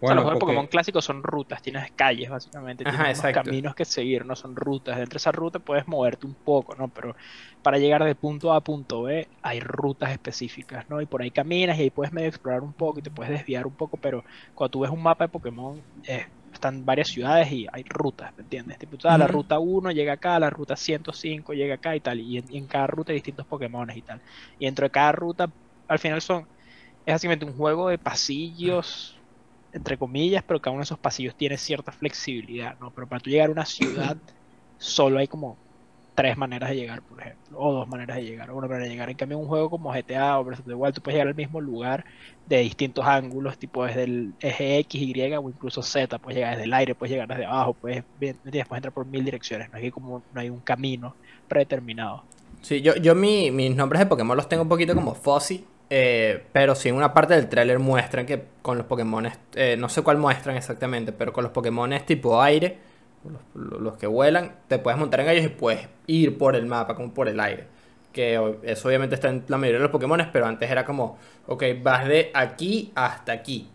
o 0.01 0.05
sea, 0.05 0.15
los 0.15 0.21
Bueno, 0.21 0.23
juegos 0.23 0.35
de 0.35 0.37
Pokémon 0.37 0.67
clásicos 0.67 1.05
son 1.05 1.23
rutas, 1.23 1.61
tienes 1.61 1.91
calles 1.93 2.29
básicamente, 2.29 2.85
tienes 2.85 3.07
unos 3.09 3.29
caminos 3.29 3.73
que 3.73 3.85
seguir, 3.85 4.25
no 4.25 4.35
son 4.35 4.55
rutas. 4.55 4.97
Dentro 4.97 5.15
de 5.15 5.19
esa 5.19 5.31
ruta 5.31 5.59
puedes 5.59 5.87
moverte 5.87 6.27
un 6.27 6.35
poco, 6.35 6.75
¿no? 6.75 6.89
Pero 6.89 7.15
para 7.61 7.77
llegar 7.77 8.03
de 8.03 8.13
punto 8.15 8.51
A 8.51 8.57
a 8.57 8.61
punto 8.61 9.03
B 9.03 9.29
hay 9.41 9.61
rutas 9.61 10.11
específicas, 10.11 10.89
¿no? 10.89 10.99
Y 11.01 11.05
por 11.05 11.21
ahí 11.21 11.31
caminas 11.31 11.77
y 11.77 11.83
ahí 11.83 11.89
puedes 11.89 12.11
medio 12.11 12.27
explorar 12.27 12.63
un 12.63 12.73
poco 12.73 12.99
y 12.99 13.01
te 13.03 13.11
puedes 13.11 13.31
desviar 13.31 13.65
un 13.65 13.75
poco, 13.77 13.97
pero 13.97 14.25
cuando 14.53 14.71
tú 14.71 14.79
ves 14.81 14.91
un 14.91 15.01
mapa 15.01 15.23
de 15.25 15.29
Pokémon, 15.29 15.81
eh, 16.03 16.27
están 16.63 16.85
varias 16.85 17.09
ciudades 17.09 17.51
y 17.51 17.67
hay 17.71 17.83
rutas, 17.83 18.31
¿me 18.37 18.43
entiendes? 18.43 18.77
Tipo, 18.79 18.97
ah, 19.03 19.17
la 19.17 19.27
ruta 19.27 19.59
1 19.59 19.91
llega 19.91 20.13
acá, 20.13 20.39
la 20.39 20.49
ruta 20.49 20.75
105 20.77 21.53
llega 21.53 21.75
acá 21.75 21.95
y 21.95 22.01
tal, 22.01 22.19
y 22.21 22.37
en, 22.37 22.45
y 22.49 22.57
en 22.57 22.67
cada 22.67 22.87
ruta 22.87 23.11
hay 23.11 23.17
distintos 23.17 23.45
Pokémon 23.47 23.89
y 23.95 24.01
tal. 24.03 24.21
Y 24.57 24.65
dentro 24.65 24.85
de 24.85 24.91
cada 24.91 25.11
ruta, 25.11 25.53
al 25.87 25.99
final 25.99 26.21
son, 26.21 26.47
es 27.05 27.13
básicamente 27.15 27.45
un 27.45 27.55
juego 27.57 27.89
de 27.89 27.99
pasillos, 27.99 29.25
entre 29.71 29.97
comillas, 29.97 30.43
pero 30.47 30.61
cada 30.61 30.73
uno 30.73 30.81
de 30.81 30.85
esos 30.85 30.99
pasillos 30.99 31.35
tiene 31.37 31.57
cierta 31.57 31.91
flexibilidad, 31.91 32.77
¿no? 32.79 32.91
Pero 32.93 33.07
para 33.07 33.21
tú 33.21 33.29
llegar 33.31 33.49
a 33.49 33.53
una 33.53 33.65
ciudad, 33.65 34.17
solo 34.77 35.19
hay 35.19 35.27
como 35.27 35.62
tres 36.15 36.37
maneras 36.37 36.69
de 36.69 36.75
llegar, 36.77 37.03
por 37.03 37.21
ejemplo, 37.21 37.57
o 37.59 37.73
dos 37.73 37.87
maneras 37.87 38.17
de 38.17 38.23
llegar, 38.25 38.49
o 38.51 38.57
una 38.57 38.67
manera 38.67 38.85
de 38.85 38.91
llegar. 38.91 39.09
En 39.09 39.17
cambio, 39.17 39.37
un 39.39 39.47
juego 39.47 39.69
como 39.69 39.93
GTA 39.93 40.39
o 40.39 40.43
Breath 40.43 40.59
of 40.61 40.65
the 40.67 40.73
Wild, 40.75 40.95
tú 40.95 41.01
puedes 41.01 41.15
llegar 41.15 41.27
al 41.29 41.35
mismo 41.35 41.61
lugar 41.61 42.05
de 42.45 42.59
distintos 42.59 43.05
ángulos, 43.05 43.57
tipo 43.57 43.85
desde 43.85 44.03
el 44.03 44.35
eje 44.39 44.77
X, 44.79 45.01
Y 45.01 45.33
o 45.35 45.49
incluso 45.49 45.81
Z, 45.81 46.19
puedes 46.19 46.37
llegar 46.37 46.51
desde 46.55 46.65
el 46.65 46.73
aire, 46.73 46.95
puedes 46.95 47.11
llegar 47.11 47.27
desde 47.27 47.45
abajo, 47.45 47.73
puedes, 47.75 48.03
puedes 48.17 48.37
entrar 48.43 48.93
por 48.93 49.05
mil 49.07 49.23
direcciones, 49.25 49.69
no 49.71 49.77
hay 49.77 49.91
como 49.91 50.25
no 50.31 50.39
hay 50.41 50.49
un 50.49 50.61
camino 50.61 51.17
predeterminado. 51.47 52.25
Sí, 52.61 52.81
yo, 52.81 52.95
yo 52.95 53.15
mi- 53.15 53.51
mis 53.51 53.75
nombres 53.75 53.99
de 53.99 54.05
Pokémon 54.05 54.37
los 54.37 54.47
tengo 54.47 54.63
un 54.63 54.69
poquito 54.69 54.95
como 54.95 55.15
fuzzy. 55.15 55.65
eh, 55.95 56.47
pero 56.51 56.73
sí 56.73 56.89
en 56.89 56.95
una 56.95 57.13
parte 57.13 57.35
del 57.35 57.47
tráiler 57.49 57.77
muestran 57.77 58.25
que 58.25 58.45
con 58.63 58.77
los 58.77 58.87
Pokémon, 58.87 59.27
no 59.77 59.89
sé 59.89 60.01
cuál 60.01 60.17
muestran 60.17 60.55
exactamente, 60.57 61.11
pero 61.11 61.31
con 61.33 61.43
los 61.43 61.51
Pokémon 61.51 61.91
tipo 62.05 62.41
aire, 62.41 62.79
los, 63.53 63.97
que 63.97 64.07
vuelan, 64.07 64.55
te 64.67 64.79
puedes 64.79 64.99
montar 64.99 65.21
en 65.21 65.29
ellos 65.29 65.45
y 65.45 65.49
puedes 65.49 65.87
ir 66.07 66.37
por 66.37 66.55
el 66.55 66.65
mapa, 66.65 66.95
como 66.95 67.13
por 67.13 67.27
el 67.27 67.39
aire. 67.39 67.67
Que 68.11 68.57
eso 68.63 68.87
obviamente 68.87 69.15
está 69.15 69.29
en 69.29 69.43
la 69.47 69.57
mayoría 69.57 69.79
de 69.79 69.83
los 69.83 69.91
Pokémon, 69.91 70.29
pero 70.31 70.45
antes 70.45 70.69
era 70.69 70.85
como, 70.85 71.17
ok, 71.47 71.63
vas 71.81 72.07
de 72.07 72.31
aquí 72.33 72.91
hasta 72.95 73.31
aquí, 73.31 73.69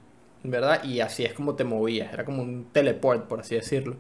¿verdad? 0.45 0.85
Y 0.85 1.01
así 1.01 1.25
es 1.25 1.33
como 1.33 1.55
te 1.55 1.65
movías, 1.65 2.13
era 2.13 2.25
como 2.25 2.43
un 2.43 2.69
teleport, 2.73 3.27
por 3.27 3.41
así 3.41 3.55
decirlo. 3.55 3.97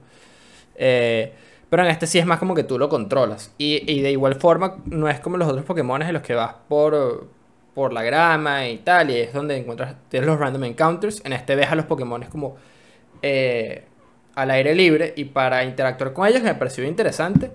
Eh, 0.76 1.32
pero 1.70 1.82
en 1.84 1.90
este 1.90 2.06
sí 2.06 2.18
es 2.18 2.26
más 2.26 2.38
como 2.38 2.54
que 2.54 2.64
tú 2.64 2.78
lo 2.78 2.88
controlas. 2.88 3.54
Y, 3.58 3.90
y 3.90 4.00
de 4.02 4.12
igual 4.12 4.36
forma, 4.36 4.78
no 4.86 5.08
es 5.08 5.20
como 5.20 5.36
los 5.36 5.48
otros 5.48 5.64
Pokémon 5.64 6.02
en 6.02 6.12
los 6.12 6.22
que 6.22 6.34
vas 6.34 6.54
por, 6.68 7.28
por 7.74 7.92
la 7.92 8.02
grama 8.02 8.68
y 8.68 8.78
tal, 8.78 9.10
y 9.10 9.18
es 9.18 9.32
donde 9.32 9.56
encuentras 9.56 9.96
tienes 10.08 10.28
los 10.28 10.38
random 10.38 10.64
encounters. 10.64 11.22
En 11.24 11.32
este 11.32 11.56
ves 11.56 11.70
a 11.70 11.74
los 11.74 11.86
Pokémon 11.86 12.22
como 12.24 12.56
eh, 13.22 13.84
al 14.38 14.52
aire 14.52 14.72
libre 14.74 15.14
y 15.16 15.24
para 15.24 15.64
interactuar 15.64 16.12
con 16.12 16.26
ellos 16.28 16.42
me 16.42 16.54
pareció 16.54 16.84
interesante. 16.84 17.50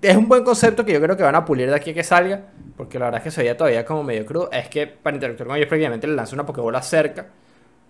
Es 0.00 0.16
un 0.16 0.28
buen 0.28 0.44
concepto 0.44 0.84
que 0.84 0.92
yo 0.92 1.00
creo 1.00 1.16
que 1.16 1.24
van 1.24 1.34
a 1.34 1.44
pulir 1.44 1.68
de 1.68 1.74
aquí 1.74 1.90
a 1.90 1.94
que 1.94 2.04
salga, 2.04 2.42
porque 2.76 2.98
la 3.00 3.06
verdad 3.06 3.18
es 3.18 3.24
que 3.24 3.30
se 3.32 3.40
veía 3.40 3.56
todavía 3.56 3.84
como 3.84 4.04
medio 4.04 4.24
crudo. 4.24 4.48
Es 4.52 4.68
que 4.68 4.86
para 4.86 5.16
interactuar 5.16 5.48
con 5.48 5.56
ellos 5.56 5.68
prácticamente 5.68 6.06
le 6.06 6.14
lanzas 6.14 6.34
una 6.34 6.46
Pokébola 6.46 6.82
cerca 6.82 7.26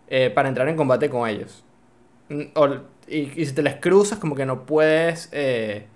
eh, 0.09 0.31
para 0.31 0.49
entrar 0.49 0.69
en 0.69 0.77
combate 0.77 1.11
con 1.11 1.29
ellos. 1.29 1.63
Mm, 2.31 2.43
y, 3.09 3.47
si 3.47 3.53
te 3.53 3.63
les 3.63 3.77
cruzas, 3.77 4.19
como 4.19 4.35
que 4.35 4.47
no 4.47 4.65
puedes. 4.65 5.29
eh, 5.33 5.87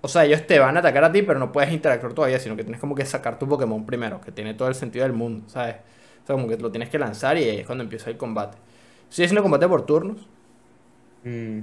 o 0.00 0.08
sea, 0.08 0.24
ellos 0.24 0.46
te 0.46 0.58
van 0.58 0.76
a 0.76 0.80
atacar 0.80 1.04
a 1.04 1.12
ti, 1.12 1.22
pero 1.22 1.38
no 1.38 1.52
puedes 1.52 1.72
interactuar 1.72 2.14
todavía, 2.14 2.38
sino 2.38 2.56
que 2.56 2.64
tienes 2.64 2.80
como 2.80 2.94
que 2.94 3.04
sacar 3.04 3.38
tu 3.38 3.48
Pokémon 3.48 3.84
primero, 3.86 4.20
que 4.20 4.32
tiene 4.32 4.54
todo 4.54 4.68
el 4.68 4.74
sentido 4.74 5.04
del 5.04 5.14
mundo, 5.14 5.48
¿sabes? 5.48 5.76
O 6.22 6.26
sea, 6.26 6.36
como 6.36 6.48
que 6.48 6.56
lo 6.56 6.70
tienes 6.70 6.88
que 6.88 6.98
lanzar 6.98 7.36
y 7.38 7.44
ahí 7.44 7.58
es 7.60 7.66
cuando 7.66 7.84
empieza 7.84 8.10
el 8.10 8.16
combate. 8.16 8.58
Sigue 9.10 9.28
siendo 9.28 9.42
combate 9.42 9.68
por 9.68 9.86
turnos. 9.86 10.26
Mm, 11.24 11.60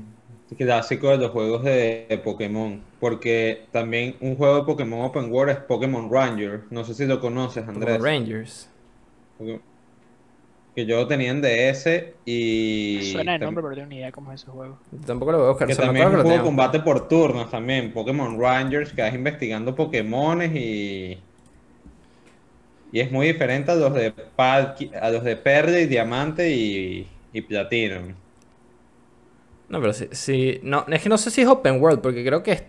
clásico 0.57 1.09
de 1.09 1.17
los 1.17 1.31
juegos 1.31 1.63
de, 1.63 2.05
de 2.09 2.17
Pokémon. 2.17 2.81
Porque 2.99 3.63
también 3.71 4.15
un 4.19 4.35
juego 4.35 4.57
de 4.57 4.63
Pokémon 4.63 5.01
Open 5.05 5.31
World 5.31 5.51
es 5.51 5.57
Pokémon 5.59 6.09
Ranger. 6.11 6.61
No 6.69 6.83
sé 6.83 6.93
si 6.93 7.05
lo 7.05 7.19
conoces, 7.21 7.67
Andrés. 7.67 8.01
Rangers. 8.01 8.69
Porque- 9.37 9.59
Que 10.73 10.85
yo 10.85 10.97
lo 11.01 11.07
tenía 11.07 11.31
en 11.31 11.41
DS 11.41 12.13
y. 12.25 13.11
Suena 13.11 13.37
tam- 13.37 13.41
nombre, 13.45 13.61
pero 13.61 13.69
no 13.71 13.75
tengo 13.75 13.87
ni 13.89 13.95
idea 13.97 14.11
cómo 14.13 14.31
es 14.31 14.41
ese 14.41 14.51
juego. 14.51 14.77
Tampoco 15.05 15.33
lo 15.33 15.37
voy 15.39 15.47
a 15.47 15.49
buscar. 15.49 15.67
Que 15.67 15.75
también 15.75 16.07
es 16.07 16.13
un 16.13 16.21
juego 16.21 16.37
de 16.37 16.43
combate 16.43 16.79
por 16.79 17.07
turnos 17.09 17.51
también. 17.51 17.91
Pokémon 17.91 18.39
Rangers, 18.39 18.93
que 18.93 19.01
vas 19.01 19.13
investigando 19.13 19.75
Pokémones 19.75 20.55
y. 20.55 21.17
Y 22.93 22.99
es 22.99 23.11
muy 23.11 23.27
diferente 23.27 23.71
a 23.71 23.75
los 23.75 23.93
de 23.93 24.13
a 24.37 25.09
los 25.11 25.23
de 25.23 25.35
Perla 25.37 25.79
y 25.79 25.85
Diamante 25.87 26.49
y, 26.53 27.07
y 27.33 27.41
Platinum. 27.41 28.13
No, 29.71 29.79
pero 29.79 29.93
sí, 29.93 30.59
No, 30.63 30.85
es 30.89 31.01
que 31.01 31.09
no 31.09 31.17
sé 31.17 31.31
si 31.31 31.41
es 31.41 31.47
open 31.47 31.81
world, 31.81 32.01
porque 32.01 32.23
creo 32.25 32.43
que 32.43 32.51
es. 32.51 32.63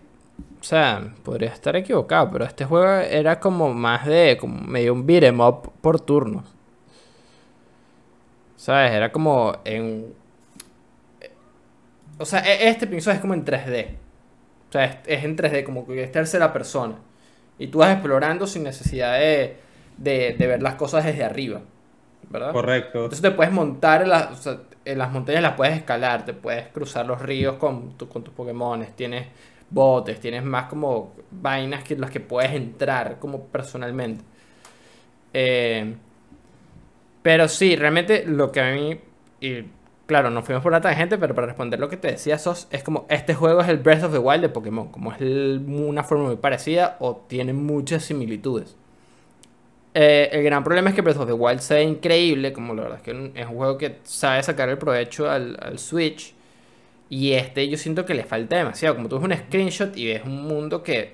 O 0.61 0.65
sea, 0.65 1.15
podría 1.25 1.51
estar 1.51 1.77
equivocado, 1.77 2.31
pero 2.33 2.45
este 2.45 2.65
juego 2.65 2.87
era 2.89 3.41
como 3.41 3.75
más 3.75 4.07
de. 4.07 4.37
como 4.41 4.61
medio 4.63 4.93
un 4.95 5.07
beat'em 5.07 5.41
up 5.41 5.73
por 5.81 6.01
turnos. 6.01 6.45
¿Sabes? 8.57 8.93
Era 8.93 9.11
como 9.13 9.59
en... 9.65 10.15
O 12.19 12.25
sea, 12.25 12.41
e- 12.41 12.69
este 12.69 12.87
pienso 12.87 13.11
es 13.11 13.21
como 13.21 13.35
en 13.35 13.45
3D. 13.45 13.97
O 14.69 14.73
sea, 14.73 15.03
es, 15.07 15.25
en 15.25 15.37
3D, 15.37 15.65
como 15.65 15.87
que 15.87 16.03
es 16.03 16.13
tercera 16.13 16.53
persona. 16.53 16.97
Y 17.59 17.69
tú 17.69 17.79
vas 17.79 17.93
explorando 17.93 18.47
sin 18.47 18.65
necesidad 18.65 19.19
de, 19.19 19.57
de 19.99 20.47
ver 20.47 20.63
las 20.63 20.75
cosas 20.77 21.05
desde 21.05 21.25
arriba. 21.25 21.63
¿Verdad? 22.33 22.53
Correcto. 22.53 22.99
Entonces 23.05 23.23
te 23.23 23.31
puedes 23.31 23.53
montar 23.53 24.03
en, 24.03 24.09
las- 24.11 24.31
o 24.33 24.43
sea, 24.43 24.61
en 24.85 24.99
las 24.99 25.11
montañas, 25.13 25.43
las 25.43 25.55
puedes 25.55 25.77
escalar, 25.77 26.25
te 26.25 26.35
puedes 26.35 26.69
cruzar 26.69 27.07
los 27.07 27.21
ríos 27.21 27.57
con, 27.57 27.97
tu- 27.99 28.09
con 28.09 28.25
tus 28.25 28.35
Pokémones, 28.35 28.95
tienes 28.97 29.27
botes, 29.71 30.21
tienes 30.21 30.43
más 30.45 30.67
como 30.69 31.15
vainas 31.31 31.85
que 31.85 31.97
las 31.97 32.11
que 32.11 32.21
puedes 32.21 32.53
entrar 32.53 33.19
como 33.19 33.47
personalmente. 33.47 34.25
Eh, 35.35 35.95
pero 37.23 37.49
sí, 37.49 37.77
realmente 37.77 38.25
lo 38.27 38.51
que 38.51 38.61
a 38.61 38.73
mí, 38.73 38.99
y 39.41 39.65
claro, 40.07 40.31
nos 40.31 40.45
fuimos 40.45 40.63
por 40.63 40.73
una 40.73 40.81
tangente, 40.81 41.19
pero 41.19 41.35
para 41.35 41.47
responder 41.47 41.79
lo 41.79 41.89
que 41.89 41.97
te 41.97 42.09
decía 42.09 42.39
Sos, 42.39 42.67
es 42.71 42.83
como 42.83 43.07
este 43.09 43.35
juego 43.35 43.61
es 43.61 43.69
el 43.69 43.79
Breath 43.79 44.05
of 44.05 44.13
the 44.13 44.19
Wild 44.19 44.43
de 44.43 44.49
Pokémon, 44.49 44.89
como 44.91 45.13
es 45.13 45.21
el- 45.21 45.65
una 45.69 46.03
forma 46.05 46.25
muy 46.27 46.37
parecida 46.37 46.97
o 47.01 47.17
tiene 47.29 47.53
muchas 47.53 48.05
similitudes. 48.05 48.77
Eh, 49.95 50.31
el 50.33 50.43
gran 50.43 50.65
problema 50.65 50.91
es 50.91 50.97
que 50.97 51.03
Breath 51.03 51.19
of 51.19 51.27
the 51.27 51.33
Wild 51.33 51.61
se 51.61 51.75
ve 51.75 51.83
increíble, 51.83 52.53
como 52.53 52.75
la 52.75 52.83
verdad 52.83 52.99
es 52.99 53.05
que 53.05 53.33
es 53.35 53.47
un 53.47 53.57
juego 53.57 53.77
que 53.77 53.99
sabe 54.05 54.43
sacar 54.43 54.69
el 54.69 54.79
provecho 54.79 55.31
al, 55.31 55.57
al 55.61 55.79
Switch. 55.79 56.35
Y 57.11 57.33
este 57.33 57.69
yo 57.69 57.77
siento 57.77 58.07
que 58.07 58.15
le 58.15 58.25
falta 58.25 58.57
demasiado. 58.57 58.97
Como 58.97 59.09
tú 59.09 59.19
ves 59.19 59.25
un 59.25 59.47
screenshot 59.47 59.97
y 59.97 60.07
ves 60.07 60.23
un 60.25 60.47
mundo 60.47 60.83
que 60.83 61.13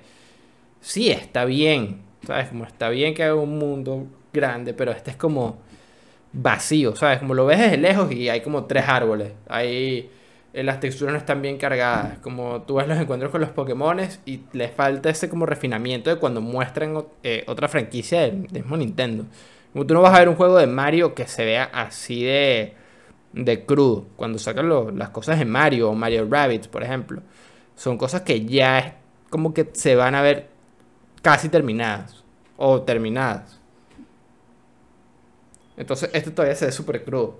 sí 0.81 1.11
está 1.11 1.45
bien. 1.45 2.01
¿Sabes? 2.25 2.49
Como 2.49 2.65
está 2.65 2.89
bien 2.89 3.13
que 3.13 3.23
haga 3.23 3.35
un 3.35 3.57
mundo 3.57 4.07
grande, 4.33 4.73
pero 4.73 4.91
este 4.91 5.11
es 5.11 5.17
como 5.17 5.57
vacío, 6.33 6.95
¿sabes? 6.95 7.19
Como 7.19 7.33
lo 7.33 7.45
ves 7.45 7.59
desde 7.59 7.77
lejos 7.77 8.11
y 8.11 8.29
hay 8.29 8.41
como 8.41 8.65
tres 8.65 8.85
árboles. 8.87 9.31
Hay, 9.47 10.09
eh, 10.53 10.63
las 10.63 10.79
texturas 10.79 11.13
no 11.13 11.17
están 11.19 11.41
bien 11.41 11.57
cargadas. 11.57 12.19
Como 12.19 12.61
tú 12.63 12.75
ves 12.75 12.87
los 12.87 12.97
encuentros 12.99 13.31
con 13.31 13.41
los 13.41 13.49
Pokémones 13.51 14.19
y 14.25 14.41
le 14.53 14.69
falta 14.69 15.09
ese 15.09 15.29
como 15.29 15.45
refinamiento 15.45 16.09
de 16.09 16.17
cuando 16.17 16.41
muestran 16.41 17.03
eh, 17.23 17.43
otra 17.47 17.67
franquicia 17.67 18.21
del 18.21 18.47
del 18.47 18.63
mismo 18.63 18.77
Nintendo. 18.77 19.25
Como 19.73 19.85
tú 19.85 19.93
no 19.93 20.01
vas 20.01 20.13
a 20.15 20.19
ver 20.19 20.29
un 20.29 20.35
juego 20.35 20.57
de 20.57 20.67
Mario 20.67 21.13
que 21.13 21.27
se 21.27 21.45
vea 21.45 21.65
así 21.73 22.23
de, 22.23 22.73
de 23.33 23.65
crudo. 23.65 24.07
Cuando 24.15 24.39
sacan 24.39 24.69
lo- 24.69 24.91
las 24.91 25.09
cosas 25.09 25.39
de 25.39 25.45
Mario 25.45 25.89
o 25.91 25.95
Mario 25.95 26.27
Rabbit, 26.29 26.67
por 26.67 26.83
ejemplo. 26.83 27.21
Son 27.75 27.97
cosas 27.97 28.21
que 28.21 28.45
ya 28.45 28.79
es 28.79 28.93
como 29.29 29.53
que 29.53 29.69
se 29.73 29.95
van 29.95 30.15
a 30.15 30.21
ver 30.21 30.49
casi 31.21 31.49
terminadas. 31.49 32.23
O 32.57 32.81
terminadas. 32.83 33.59
Entonces, 35.77 36.09
esto 36.13 36.31
todavía 36.33 36.55
se 36.55 36.65
ve 36.65 36.71
súper 36.71 37.03
crudo. 37.03 37.39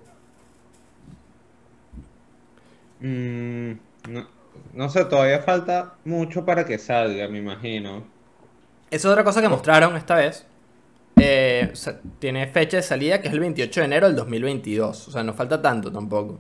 Mm, 3.00 3.72
no, 4.10 4.28
no 4.74 4.90
sé, 4.90 5.06
todavía 5.06 5.40
falta 5.42 5.96
mucho 6.06 6.46
para 6.46 6.66
que 6.66 6.78
salga, 6.78 7.28
me 7.28 7.38
imagino. 7.40 8.04
Esa 8.92 9.08
es 9.08 9.12
otra 9.12 9.24
cosa 9.24 9.42
que 9.42 9.50
mostraron 9.50 9.96
esta 9.96 10.16
vez. 10.16 10.46
Eh, 11.22 11.70
o 11.72 11.76
sea, 11.76 12.00
tiene 12.20 12.48
fecha 12.48 12.78
de 12.78 12.84
salida 12.84 13.22
que 13.22 13.28
es 13.28 13.34
el 13.34 13.40
28 13.42 13.82
de 13.82 13.86
enero 13.86 14.08
del 14.08 14.16
2022. 14.16 15.08
O 15.08 15.12
sea, 15.12 15.24
no 15.24 15.34
falta 15.34 15.62
tanto 15.62 15.92
tampoco. 15.92 16.40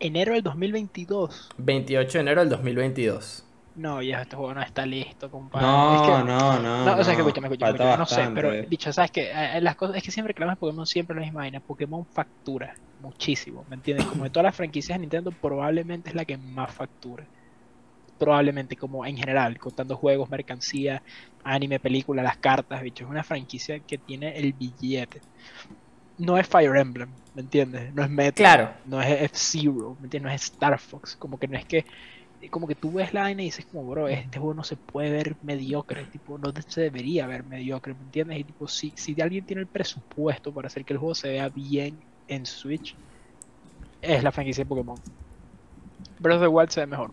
Enero 0.00 0.32
del 0.34 0.42
2022. 0.42 1.50
28 1.58 2.12
de 2.12 2.20
enero 2.20 2.40
del 2.40 2.50
2022. 2.50 3.44
No, 3.76 3.98
viejo, 3.98 4.20
este 4.20 4.36
juego 4.36 4.52
no 4.54 4.60
está 4.62 4.84
listo, 4.84 5.30
compadre. 5.30 5.66
No, 5.66 5.94
Es 5.94 6.02
que- 6.02 6.24
no, 6.28 6.58
no. 6.58 6.84
No, 6.84 6.96
o 7.00 7.04
sea, 7.04 7.14
que 7.16 7.22
no, 7.22 7.28
escúchame, 7.28 7.46
escúchame, 7.48 7.96
no 7.96 8.06
sé, 8.06 8.28
pero 8.34 8.52
dicho, 8.68 8.92
¿sabes 8.92 9.10
qué? 9.12 9.30
Eh, 9.32 9.60
Las 9.62 9.76
cosas, 9.76 9.96
es 9.96 10.02
que 10.02 10.10
siempre 10.10 10.32
reclamas 10.32 10.58
Pokémon 10.58 10.86
siempre 10.86 11.16
la 11.16 11.22
misma 11.22 11.40
vaina. 11.40 11.60
Pokémon 11.60 12.04
factura 12.04 12.74
muchísimo, 13.02 13.64
¿me 13.68 13.76
entiendes? 13.76 14.06
Como 14.06 14.24
de 14.24 14.30
todas 14.30 14.44
las 14.44 14.56
franquicias 14.56 14.96
de 14.96 15.00
Nintendo, 15.00 15.32
probablemente 15.32 16.10
es 16.10 16.14
la 16.16 16.24
que 16.24 16.36
más 16.38 16.72
factura. 16.72 17.26
Probablemente, 18.18 18.76
como 18.76 19.04
en 19.04 19.16
general, 19.16 19.58
contando 19.58 19.96
juegos, 19.96 20.30
mercancía, 20.30 21.02
anime, 21.42 21.80
película, 21.80 22.22
las 22.22 22.36
cartas, 22.38 22.80
bicho. 22.82 23.04
Es 23.04 23.10
una 23.10 23.24
franquicia 23.24 23.80
que 23.80 23.98
tiene 23.98 24.38
el 24.38 24.52
billete. 24.52 25.20
No 26.18 26.38
es 26.38 26.46
Fire 26.46 26.76
Emblem, 26.76 27.10
¿me 27.34 27.42
entiendes? 27.42 27.92
No 27.94 28.02
es 28.04 28.10
Metroid, 28.10 28.34
Claro. 28.46 28.70
no 28.84 29.00
es 29.02 29.22
F-Zero, 29.22 29.96
¿me 29.98 30.06
entiendes? 30.06 30.22
No 30.22 30.30
es 30.30 30.42
Star 30.44 30.78
Fox. 30.78 31.16
Como 31.16 31.38
que 31.38 31.48
no 31.48 31.58
es 31.58 31.64
que 31.64 31.84
como 32.50 32.66
que 32.66 32.74
tú 32.74 32.92
ves 32.92 33.14
la 33.14 33.22
vaina 33.22 33.42
y 33.42 33.46
dices 33.46 33.66
como, 33.66 33.88
bro, 33.88 34.08
este 34.08 34.38
juego 34.38 34.54
no 34.54 34.64
se 34.64 34.76
puede 34.76 35.10
ver 35.10 35.36
mediocre, 35.42 36.04
tipo, 36.06 36.38
no 36.38 36.52
se 36.66 36.80
debería 36.80 37.26
ver 37.26 37.44
mediocre, 37.44 37.94
¿me 37.94 38.00
entiendes? 38.02 38.38
Y 38.40 38.44
tipo, 38.44 38.66
si, 38.66 38.92
si 38.96 39.20
alguien 39.20 39.44
tiene 39.44 39.62
el 39.62 39.68
presupuesto 39.68 40.52
para 40.52 40.66
hacer 40.66 40.84
que 40.84 40.92
el 40.92 40.98
juego 40.98 41.14
se 41.14 41.28
vea 41.28 41.48
bien 41.48 41.98
en 42.34 42.46
Switch, 42.46 42.94
es 44.00 44.22
la 44.22 44.32
franquicia 44.32 44.64
de 44.64 44.68
Pokémon. 44.68 44.98
Breath 46.18 46.36
of 46.36 46.42
the 46.42 46.48
Wild 46.48 46.70
se 46.70 46.80
ve 46.80 46.86
mejor. 46.86 47.10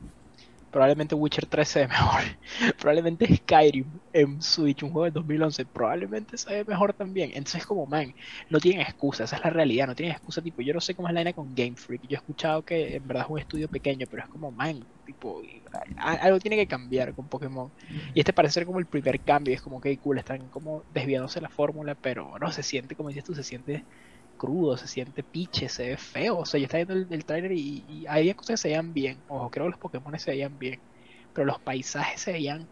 Probablemente 0.72 1.16
Witcher 1.16 1.48
3 1.48 1.68
se 1.68 1.80
ve 1.80 1.88
mejor. 1.88 2.22
Probablemente 2.80 3.36
Skyrim 3.38 3.86
en 4.14 4.42
Switch, 4.42 4.84
un 4.84 4.92
juego 4.92 5.06
de 5.06 5.12
2011, 5.12 5.66
probablemente 5.66 6.38
se 6.38 6.52
ve 6.52 6.66
mejor 6.66 6.94
también. 6.94 7.32
Entonces, 7.34 7.66
como, 7.66 7.88
man, 7.88 8.14
no 8.50 8.60
tienen 8.60 8.82
excusa, 8.82 9.24
esa 9.24 9.38
es 9.38 9.44
la 9.44 9.50
realidad, 9.50 9.88
no 9.88 9.96
tienen 9.96 10.16
excusa, 10.16 10.42
tipo, 10.42 10.62
yo 10.62 10.74
no 10.74 10.82
sé 10.82 10.94
cómo 10.94 11.08
es 11.08 11.14
la 11.14 11.20
vaina 11.20 11.34
con 11.34 11.56
Game 11.56 11.76
Freak, 11.76 12.04
yo 12.04 12.16
he 12.16 12.20
escuchado 12.20 12.64
que 12.64 12.96
en 12.96 13.08
verdad 13.08 13.26
es 13.26 13.32
un 13.32 13.40
estudio 13.40 13.68
pequeño, 13.68 14.06
pero 14.10 14.24
es 14.24 14.30
como, 14.30 14.52
man, 14.52 14.84
tipo, 15.06 15.42
algo 15.98 16.40
tiene 16.40 16.56
que 16.56 16.68
cambiar 16.68 17.14
con 17.14 17.28
Pokémon. 17.28 17.72
Y 18.14 18.20
este 18.20 18.34
parece 18.34 18.56
ser 18.56 18.66
como 18.66 18.78
el 18.80 18.86
primer 18.86 19.20
cambio, 19.22 19.54
es 19.56 19.62
como 19.62 19.82
que 19.82 19.98
cool, 19.98 20.20
están 20.20 20.48
como 20.50 20.84
desviándose 20.94 21.42
la 21.42 21.50
fórmula, 21.50 21.96
pero 21.96 22.38
no 22.40 22.52
se 22.52 22.62
siente, 22.62 22.96
como 22.96 23.10
dices 23.10 23.24
tú, 23.24 23.34
se 23.34 23.44
siente 23.44 23.84
crudo, 24.40 24.78
se 24.78 24.88
siente 24.88 25.24
piche, 25.24 25.70
se 25.70 25.90
ve 25.90 25.98
feo, 25.98 26.40
o 26.40 26.46
sea, 26.48 26.60
yo 26.60 26.66
estaba 26.66 26.86
viendo 26.86 26.96
el, 26.96 27.14
el 27.14 27.26
trailer 27.26 27.54
y, 27.54 27.86
y 27.90 28.08
había 28.08 28.36
cosas 28.36 28.56
que 28.56 28.58
se 28.58 28.70
veían 28.70 28.94
bien, 28.96 29.24
ojo, 29.28 29.52
creo 29.52 29.68
que 29.68 29.72
los 29.72 29.80
Pokémon 29.80 30.20
se 30.20 30.32
veían 30.32 30.60
bien, 30.60 30.82
pero 31.34 31.48
los 31.48 31.60
paisajes 31.62 32.22
se 32.22 32.34
veían 32.34 32.70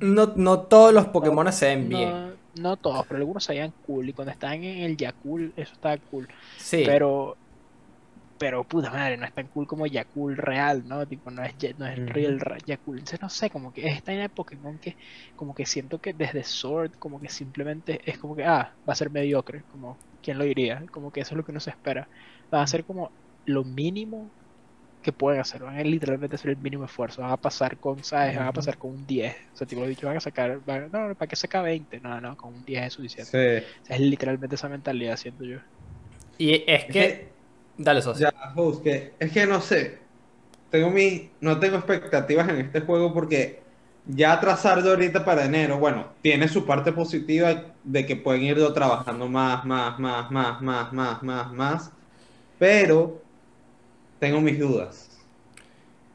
No, 0.00 0.32
no 0.36 0.60
todos 0.62 0.92
los 0.94 1.06
Pokémon 1.08 1.52
se 1.52 1.66
ven 1.66 1.88
bien. 1.88 2.24
no, 2.24 2.38
no 2.54 2.76
todos, 2.78 3.06
pero 3.06 3.18
algunos 3.18 3.44
se 3.44 3.52
veían 3.52 3.72
cool. 3.82 4.08
Y 4.08 4.12
cuando 4.14 4.32
estaban 4.32 4.62
en 4.64 4.82
el 4.84 4.96
Yakul, 4.96 5.52
eso 5.56 5.72
estaba 5.74 5.98
cool. 5.98 6.28
Sí. 6.56 6.82
Pero, 6.84 7.39
pero 8.40 8.66
puta 8.66 8.90
madre, 8.90 9.18
no 9.18 9.26
es 9.26 9.34
tan 9.34 9.48
cool 9.48 9.66
como 9.68 9.86
Yakul 9.86 10.36
real, 10.36 10.86
¿no? 10.88 11.06
Tipo, 11.06 11.30
no 11.30 11.44
es, 11.44 11.54
no 11.78 11.86
es 11.86 11.98
Ujú. 11.98 12.06
real 12.06 12.40
Yakul. 12.66 12.98
Entonces, 12.98 13.20
no 13.22 13.28
sé, 13.30 13.50
como 13.50 13.72
que 13.72 13.86
es 13.88 13.96
esta 13.98 14.12
idea 14.14 14.22
de 14.24 14.30
Pokémon 14.30 14.78
que, 14.80 14.96
como 15.36 15.54
que 15.54 15.66
siento 15.66 16.00
que 16.00 16.14
desde 16.14 16.44
Sword, 16.44 16.92
como 16.98 17.20
que 17.20 17.28
simplemente 17.28 18.00
es 18.10 18.18
como 18.18 18.36
que, 18.36 18.44
ah, 18.44 18.76
va 18.88 18.92
a 18.94 18.96
ser 18.96 19.10
mediocre. 19.10 19.64
Como, 19.66 20.02
¿quién 20.22 20.38
lo 20.38 20.44
diría? 20.44 20.84
Como 20.92 21.12
que 21.12 21.20
eso 21.20 21.34
es 21.34 21.38
lo 21.38 21.44
que 21.44 21.52
uno 21.52 21.60
se 21.60 21.70
espera. 21.70 22.08
Va 22.54 22.62
a 22.62 22.66
ser 22.66 22.84
como 22.86 23.14
lo 23.44 23.64
mínimo 23.64 24.34
que 25.02 25.12
pueden 25.12 25.40
hacer. 25.40 25.62
Van 25.64 25.78
a 25.78 25.82
literalmente 25.84 26.36
hacer 26.36 26.50
el 26.52 26.58
mínimo 26.58 26.84
esfuerzo. 26.86 27.22
Van 27.22 27.32
a 27.32 27.38
pasar 27.38 27.78
con, 27.80 28.04
¿sabes? 28.04 28.36
Van 28.36 28.46
a 28.48 28.52
pasar 28.52 28.78
con 28.78 28.92
un 28.92 29.06
10. 29.06 29.34
O 29.54 29.56
sea, 29.56 29.66
tipo, 29.66 29.82
bichos 29.86 30.08
van 30.08 30.16
a 30.18 30.20
sacar, 30.20 30.60
van- 30.64 30.90
no, 30.92 31.08
no, 31.08 31.16
¿para 31.16 31.28
qué 31.28 31.36
saca 31.36 31.62
20? 31.62 32.00
No, 32.00 32.20
no, 32.20 32.36
con 32.36 32.54
un 32.54 32.64
10 32.64 32.84
es 32.86 32.94
suficiente. 32.94 33.32
Sí. 33.32 33.80
O 33.82 33.86
sea, 33.86 33.96
es 33.96 34.02
literalmente 34.02 34.56
esa 34.56 34.68
mentalidad, 34.68 35.16
siento 35.16 35.44
yo. 35.44 35.58
Y 36.38 36.64
es 36.66 36.86
Es 36.86 36.96
que. 36.96 37.39
Dale, 37.82 38.02
Sos. 38.02 38.18
ya, 38.18 38.30
host, 38.54 38.82
que, 38.82 39.14
es 39.18 39.32
que 39.32 39.46
no 39.46 39.60
sé. 39.62 39.98
Tengo 40.70 40.90
mi, 40.90 41.30
no 41.40 41.58
tengo 41.58 41.76
expectativas 41.78 42.48
en 42.48 42.58
este 42.60 42.82
juego 42.82 43.14
porque 43.14 43.62
ya 44.06 44.38
trazarlo 44.40 44.90
ahorita 44.90 45.24
para 45.24 45.44
enero, 45.46 45.78
bueno, 45.78 46.12
tiene 46.22 46.48
su 46.48 46.66
parte 46.66 46.92
positiva 46.92 47.74
de 47.84 48.06
que 48.06 48.16
pueden 48.16 48.42
irlo 48.42 48.72
trabajando 48.74 49.28
más, 49.28 49.64
más, 49.64 49.98
más, 49.98 50.30
más, 50.30 50.60
más, 50.62 50.92
más, 50.92 51.22
más, 51.22 51.52
más. 51.52 51.92
Pero 52.58 53.22
tengo 54.18 54.40
mis 54.40 54.58
dudas. 54.58 55.10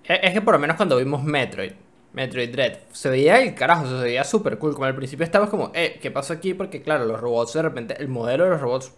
Es 0.03 0.19
es 0.23 0.33
que 0.33 0.41
por 0.41 0.53
lo 0.53 0.59
menos 0.59 0.77
cuando 0.77 0.97
vimos 0.97 1.23
Metroid, 1.23 1.73
Metroid 2.13 2.51
Dread, 2.51 2.79
se 2.91 3.09
veía 3.09 3.41
el 3.41 3.55
carajo, 3.55 3.87
se 3.87 4.03
veía 4.03 4.23
súper 4.23 4.57
cool. 4.59 4.73
Como 4.73 4.85
al 4.85 4.95
principio 4.95 5.23
estabas 5.25 5.49
como, 5.49 5.71
eh, 5.73 5.99
¿qué 6.01 6.11
pasó 6.11 6.33
aquí? 6.33 6.53
Porque 6.53 6.81
claro, 6.81 7.05
los 7.05 7.19
robots 7.19 7.53
de 7.53 7.61
repente, 7.63 7.95
el 7.99 8.07
modelo 8.07 8.45
de 8.45 8.51
los 8.51 8.61
robots, 8.61 8.93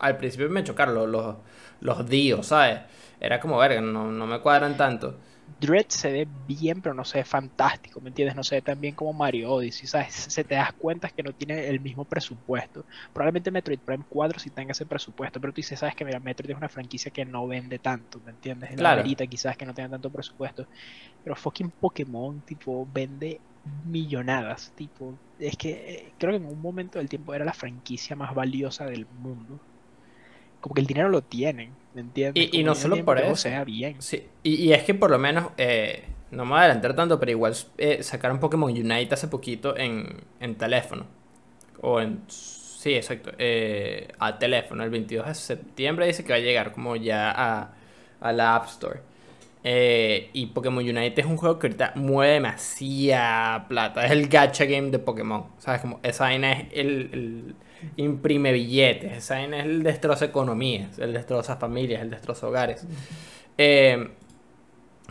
al 0.00 0.16
principio 0.16 0.48
me 0.50 0.64
chocaron 0.64 0.94
los, 0.94 1.08
los, 1.08 1.36
los 1.80 2.08
Dios, 2.08 2.46
¿sabes? 2.48 2.80
Era 3.20 3.40
como, 3.40 3.58
verga, 3.58 3.80
no, 3.80 4.10
no 4.10 4.26
me 4.26 4.40
cuadran 4.40 4.76
tanto. 4.76 5.18
Dread 5.50 5.86
se 5.88 6.12
ve 6.12 6.26
bien, 6.26 6.82
pero 6.82 6.94
no 6.94 7.04
se 7.06 7.18
ve 7.18 7.24
fantástico, 7.24 8.00
¿me 8.02 8.10
entiendes? 8.10 8.36
No 8.36 8.44
se 8.44 8.56
ve 8.56 8.62
tan 8.62 8.80
bien 8.80 8.94
como 8.94 9.14
Mario 9.14 9.50
Odyssey, 9.52 9.88
¿sabes? 9.88 10.14
Se 10.14 10.44
te 10.44 10.54
das 10.56 10.74
cuenta 10.74 11.08
que 11.10 11.22
no 11.22 11.32
tiene 11.32 11.68
el 11.68 11.80
mismo 11.80 12.04
presupuesto. 12.04 12.86
Probablemente 13.14 13.50
Metroid 13.50 13.80
Prime 13.80 14.04
4 14.08 14.38
sí 14.40 14.50
tenga 14.50 14.72
ese 14.72 14.84
presupuesto, 14.86 15.40
pero 15.40 15.52
tú 15.54 15.56
dices, 15.60 15.78
¿sabes 15.78 15.94
que 15.96 16.04
Mira, 16.04 16.20
Metroid 16.20 16.50
es 16.50 16.56
una 16.56 16.68
franquicia 16.68 17.10
que 17.10 17.24
no 17.24 17.46
vende 17.46 17.78
tanto, 17.78 18.20
¿me 18.20 18.30
entiendes? 18.32 18.76
La 18.76 18.84
Claro. 18.84 18.88
Amerita 18.88 19.26
quizás 19.26 19.56
que 19.56 19.64
no 19.66 19.74
tenga 19.74 19.88
tanto 19.90 20.12
presupuesto. 20.12 20.68
Pero 21.22 21.36
fucking 21.36 21.72
Pokémon, 21.72 22.42
tipo, 22.44 22.86
vende 22.90 23.42
millonadas, 23.64 24.72
tipo, 24.74 25.20
es 25.38 25.56
que 25.56 25.70
eh, 26.10 26.14
creo 26.18 26.32
que 26.32 26.38
en 26.38 26.46
un 26.46 26.60
momento 26.60 26.98
del 26.98 27.08
tiempo 27.08 27.34
era 27.34 27.44
la 27.44 27.52
franquicia 27.54 28.16
más 28.16 28.34
valiosa 28.34 28.86
del 28.86 29.06
mundo. 29.08 29.62
Como 30.60 30.74
que 30.74 30.80
el 30.80 30.86
dinero 30.86 31.08
lo 31.08 31.22
tienen, 31.22 31.72
¿me 31.94 32.00
entiendes? 32.00 32.48
Y- 32.52 32.62
no 32.64 32.74
solo 32.74 33.04
por 33.04 33.18
eso. 33.18 33.36
sea 33.36 33.64
bien. 33.64 33.96
Sí, 34.00 34.26
y, 34.42 34.54
y 34.56 34.72
es 34.72 34.82
que 34.84 34.94
por 34.94 35.10
lo 35.10 35.18
menos, 35.18 35.50
eh, 35.56 36.04
no 36.30 36.44
me 36.44 36.50
voy 36.52 36.58
a 36.58 36.62
adelantar 36.62 36.94
tanto, 36.94 37.18
pero 37.20 37.30
igual 37.32 37.54
eh, 37.78 38.02
sacaron 38.02 38.40
Pokémon 38.40 38.70
Unite 38.70 39.14
hace 39.14 39.28
poquito 39.28 39.76
en, 39.76 40.22
en 40.40 40.54
teléfono. 40.56 41.06
O 41.80 42.00
en 42.00 42.22
sí, 42.28 42.94
exacto. 42.94 43.32
eh, 43.38 44.08
a 44.18 44.38
teléfono. 44.38 44.82
El 44.84 44.90
22 44.90 45.26
de 45.26 45.34
septiembre 45.34 46.06
dice 46.06 46.24
que 46.24 46.32
va 46.32 46.36
a 46.38 46.40
llegar 46.40 46.72
como 46.72 46.96
ya 46.96 47.30
a, 47.30 47.74
a 48.20 48.32
la 48.32 48.56
App 48.56 48.66
Store. 48.68 49.00
Eh, 49.64 50.30
y 50.32 50.46
Pokémon 50.46 50.84
Unite 50.84 51.20
es 51.20 51.26
un 51.26 51.36
juego 51.36 51.58
que 51.58 51.66
ahorita 51.68 51.92
mueve 51.96 52.34
demasiada 52.34 53.66
plata. 53.68 54.04
Es 54.06 54.12
el 54.12 54.28
gacha 54.28 54.64
game 54.64 54.90
de 54.90 54.98
Pokémon. 54.98 55.46
¿Sabes? 55.58 55.80
Como 55.80 56.00
esa 56.02 56.24
vaina 56.24 56.52
es 56.52 56.66
el, 56.72 57.10
el 57.12 57.54
imprime 57.96 58.52
billetes. 58.52 59.16
Esa 59.16 59.42
es 59.42 59.52
el 59.52 59.82
destroza 59.82 60.26
economías. 60.26 60.98
El 60.98 61.12
destroza 61.12 61.56
familias. 61.56 62.02
El 62.02 62.10
destroza 62.10 62.46
hogares. 62.48 62.86
Eh, 63.56 64.10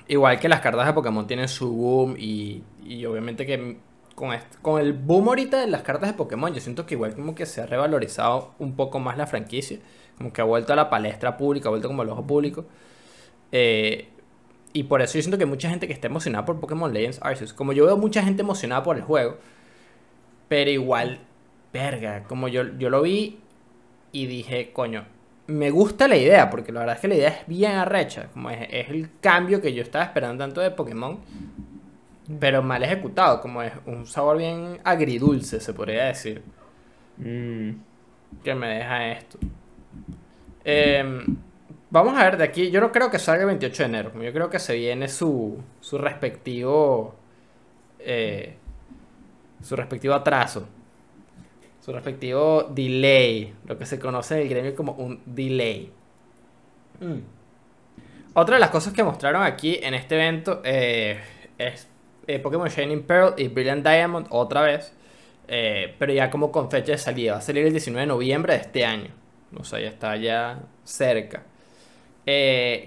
igual 0.08 0.40
que 0.40 0.50
las 0.50 0.62
cartas 0.62 0.88
de 0.88 0.94
Pokémon 0.94 1.28
tienen 1.28 1.48
su 1.48 1.72
boom. 1.72 2.16
Y, 2.18 2.64
y 2.86 3.06
obviamente 3.06 3.46
que 3.46 3.78
con, 4.16 4.36
con 4.62 4.82
el 4.82 4.94
boom 4.94 5.30
ahorita 5.30 5.62
de 5.62 5.68
las 5.68 5.84
cartas 5.84 6.10
de 6.10 6.14
Pokémon, 6.16 6.54
yo 6.54 6.60
siento 6.60 6.86
que 6.86 6.96
igual 6.96 7.14
como 7.14 7.36
que 7.36 7.46
se 7.46 7.62
ha 7.62 7.66
revalorizado 7.66 8.54
un 8.60 8.76
poco 8.76 9.00
más 9.00 9.18
la 9.18 9.28
franquicia. 9.28 9.80
Como 10.18 10.34
que 10.34 10.42
ha 10.42 10.46
vuelto 10.46 10.74
a 10.74 10.76
la 10.76 10.90
palestra 10.90 11.38
pública, 11.38 11.70
ha 11.70 11.72
vuelto 11.72 11.88
como 11.88 12.02
al 12.02 12.10
ojo 12.10 12.26
público. 12.26 12.66
Eh, 13.52 14.10
y 14.74 14.84
por 14.84 15.02
eso 15.02 15.16
yo 15.16 15.22
siento 15.22 15.38
que 15.38 15.46
mucha 15.46 15.70
gente 15.70 15.88
que 15.88 15.94
está 15.94 16.08
emocionada 16.08 16.46
por 16.46 16.60
Pokémon 16.60 16.94
Legends 16.94 17.20
Arceus. 17.22 17.54
Como 17.54 17.74
yo 17.74 17.86
veo 17.86 17.98
mucha 17.98 18.22
gente 18.24 18.42
emocionada 18.42 18.84
por 18.84 18.98
el 18.98 19.04
juego. 19.04 19.38
Pero 20.48 20.70
igual, 20.72 21.20
verga, 21.74 22.24
como 22.24 22.48
yo, 22.48 22.64
yo 22.78 22.90
lo 22.90 23.02
vi 23.02 23.40
y 24.12 24.28
dije, 24.28 24.72
coño, 24.74 25.06
me 25.48 25.72
gusta 25.72 26.08
la 26.08 26.18
idea, 26.18 26.50
porque 26.50 26.72
la 26.72 26.82
verdad 26.82 26.96
es 26.98 27.02
que 27.02 27.08
la 27.10 27.16
idea 27.16 27.30
es 27.30 27.48
bien 27.48 27.74
arrecha. 27.74 28.30
Como 28.34 28.50
es, 28.52 28.68
es 28.72 28.90
el 28.90 29.10
cambio 29.22 29.62
que 29.62 29.74
yo 29.74 29.84
estaba 29.84 30.06
esperando 30.06 30.44
tanto 30.44 30.62
de 30.62 30.72
Pokémon, 30.72 31.20
pero 32.40 32.62
mal 32.64 32.84
ejecutado. 32.84 33.42
Como 33.42 33.62
es 33.64 33.74
un 33.86 34.06
sabor 34.06 34.38
bien 34.38 34.80
agridulce, 34.84 35.60
se 35.60 35.74
podría 35.74 36.06
decir, 36.06 36.44
Mm, 37.20 37.72
que 38.44 38.56
me 38.56 38.68
deja 38.70 39.10
esto. 39.12 39.40
Em, 40.64 41.38
vamos 41.90 42.18
a 42.18 42.24
ver 42.24 42.38
de 42.38 42.44
aquí. 42.44 42.72
Yo 42.72 42.82
no 42.82 42.92
creo 42.92 43.10
que 43.12 43.20
salga 43.20 43.42
el 43.44 43.48
28 43.48 43.84
de 43.84 43.90
enero. 43.90 44.12
Yo 44.22 44.34
creo 44.34 44.50
que 44.50 44.60
se 44.60 44.76
viene 44.76 45.08
su, 45.08 45.58
su 45.80 45.98
respectivo. 45.98 47.16
eh, 48.00 48.58
su 49.62 49.76
respectivo 49.76 50.14
atraso. 50.14 50.68
Su 51.88 51.94
respectivo 51.94 52.64
delay. 52.64 53.54
Lo 53.66 53.78
que 53.78 53.86
se 53.86 53.98
conoce 53.98 54.36
en 54.36 54.42
el 54.42 54.50
gremio 54.50 54.76
como 54.76 54.92
un 54.92 55.22
delay. 55.26 55.90
Mm. 57.00 57.20
Otra 58.34 58.56
de 58.56 58.60
las 58.60 58.72
cosas 58.72 58.92
que 58.92 59.06
mostraron 59.06 59.42
aquí 59.42 59.80
en 59.82 59.94
este 59.94 60.16
evento 60.16 60.60
eh, 60.66 61.18
es 61.58 61.88
eh, 62.28 62.40
Pokémon 62.40 62.68
Shining 62.68 63.04
Pearl 63.04 63.36
y 63.38 63.48
Brilliant 63.48 63.88
Diamond 63.88 64.28
otra 64.32 64.64
vez. 64.64 64.92
eh, 65.48 65.96
pero 65.98 66.12
ya 66.12 66.30
como 66.30 66.52
con 66.52 66.70
fecha 66.70 66.92
de 66.92 66.98
salida. 66.98 67.32
Va 67.32 67.38
a 67.38 67.42
salir 67.42 67.66
el 67.66 67.72
19 67.72 68.02
de 68.02 68.08
noviembre 68.08 68.56
de 68.56 68.60
este 68.60 68.84
año. 68.84 69.12
O 69.56 69.64
sea, 69.64 69.80
ya 69.80 69.88
está 69.88 70.18
ya 70.18 70.60
cerca. 70.84 71.44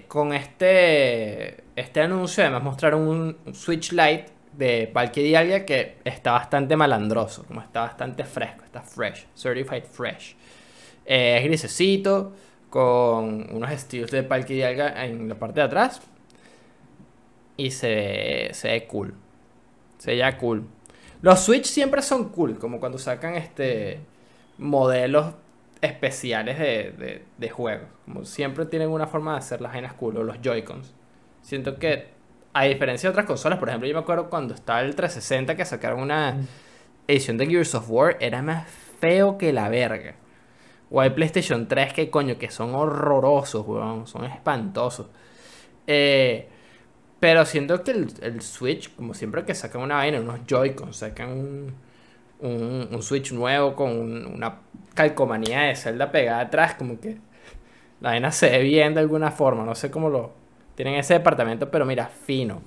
Con 0.09 0.33
este, 0.33 1.63
este 1.75 2.01
anuncio 2.01 2.43
además 2.43 2.61
mostraron 2.61 3.07
un, 3.07 3.37
un 3.47 3.55
Switch 3.55 3.93
Lite 3.93 4.40
de 4.53 4.91
Valkyrie 4.93 5.29
Dialga 5.29 5.65
que 5.65 5.97
está 6.03 6.33
bastante 6.33 6.75
malandroso, 6.75 7.43
como 7.45 7.61
está 7.61 7.81
bastante 7.81 8.23
fresco, 8.23 8.63
está 8.65 8.81
fresh, 8.81 9.27
certified 9.35 9.83
fresh. 9.83 10.35
Eh, 11.05 11.37
es 11.37 11.43
grisecito, 11.43 12.33
con 12.69 13.53
unos 13.53 13.71
estilos 13.71 14.11
de 14.11 14.21
Valkyrie 14.21 14.57
Dialga 14.57 15.05
en 15.05 15.27
la 15.29 15.35
parte 15.35 15.59
de 15.59 15.65
atrás. 15.65 16.01
Y 17.57 17.71
se 17.71 18.49
se 18.53 18.69
ve 18.69 18.87
cool. 18.87 19.13
Se 19.97 20.11
ve 20.11 20.17
ya 20.17 20.37
cool. 20.37 20.65
Los 21.21 21.41
Switch 21.41 21.65
siempre 21.65 22.01
son 22.01 22.29
cool, 22.29 22.57
como 22.57 22.79
cuando 22.79 22.97
sacan 22.97 23.35
este 23.35 23.99
modelos 24.57 25.35
especiales 25.81 26.57
de, 26.59 26.91
de, 26.91 27.25
de 27.37 27.49
juegos. 27.49 27.87
Como 28.05 28.25
siempre 28.25 28.65
tienen 28.65 28.89
una 28.89 29.07
forma 29.07 29.33
de 29.33 29.39
hacer 29.39 29.61
las 29.61 29.73
vainas 29.73 29.93
cool, 29.93 30.17
o 30.17 30.23
los 30.23 30.41
Joy-Cons. 30.41 30.93
Siento 31.41 31.77
que, 31.77 32.09
a 32.53 32.63
diferencia 32.65 33.09
de 33.09 33.11
otras 33.11 33.25
consolas, 33.25 33.59
por 33.59 33.69
ejemplo, 33.69 33.87
yo 33.87 33.95
me 33.95 34.01
acuerdo 34.01 34.29
cuando 34.29 34.53
estaba 34.53 34.81
el 34.81 34.95
360 34.95 35.55
que 35.55 35.65
sacaron 35.65 36.01
una 36.01 36.37
edición 37.07 37.37
de 37.37 37.47
Gears 37.47 37.75
of 37.75 37.89
War, 37.89 38.17
era 38.19 38.41
más 38.41 38.67
feo 38.99 39.37
que 39.37 39.53
la 39.53 39.69
verga. 39.69 40.15
O 40.91 41.01
hay 41.01 41.11
PlayStation 41.11 41.67
3 41.67 41.93
que 41.93 42.09
coño, 42.09 42.37
que 42.37 42.51
son 42.51 42.75
horrorosos, 42.75 43.65
weón, 43.67 44.07
son 44.07 44.25
espantosos. 44.25 45.07
Eh, 45.87 46.47
pero 47.19 47.45
siento 47.45 47.83
que 47.83 47.91
el, 47.91 48.13
el 48.21 48.41
Switch, 48.41 48.95
como 48.95 49.13
siempre 49.13 49.45
que 49.45 49.55
sacan 49.55 49.81
una 49.83 49.95
vaina, 49.97 50.19
unos 50.19 50.41
Joy-Con, 50.47 50.93
sacan 50.93 51.29
un, 51.31 51.75
un, 52.41 52.89
un 52.91 53.03
Switch 53.03 53.31
nuevo 53.33 53.75
con 53.75 53.91
un- 53.91 54.25
una 54.27 54.59
calcomanía 54.95 55.61
de 55.63 55.75
Zelda 55.75 56.11
pegada 56.11 56.41
atrás, 56.41 56.75
como 56.75 56.99
que 56.99 57.17
la 58.01 58.11
vaina 58.11 58.31
se 58.31 58.49
ve 58.49 58.63
bien 58.63 58.93
de 58.95 59.01
alguna 59.01 59.31
forma, 59.31 59.65
no 59.65 59.75
sé 59.75 59.91
cómo 59.91 60.09
lo... 60.09 60.33
Tienen 60.75 60.95
ese 60.95 61.15
departamento, 61.15 61.69
pero 61.69 61.85
mira, 61.85 62.07
fino. 62.07 62.61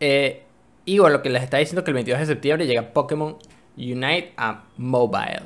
Eh, 0.00 0.44
y 0.84 0.98
bueno, 0.98 1.16
lo 1.16 1.22
que 1.22 1.30
les 1.30 1.42
está 1.42 1.58
diciendo 1.58 1.84
que 1.84 1.90
el 1.90 1.94
22 1.94 2.20
de 2.20 2.26
septiembre 2.26 2.66
llega 2.66 2.92
Pokémon 2.92 3.36
Unite 3.76 4.32
a 4.36 4.64
Mobile. 4.76 5.42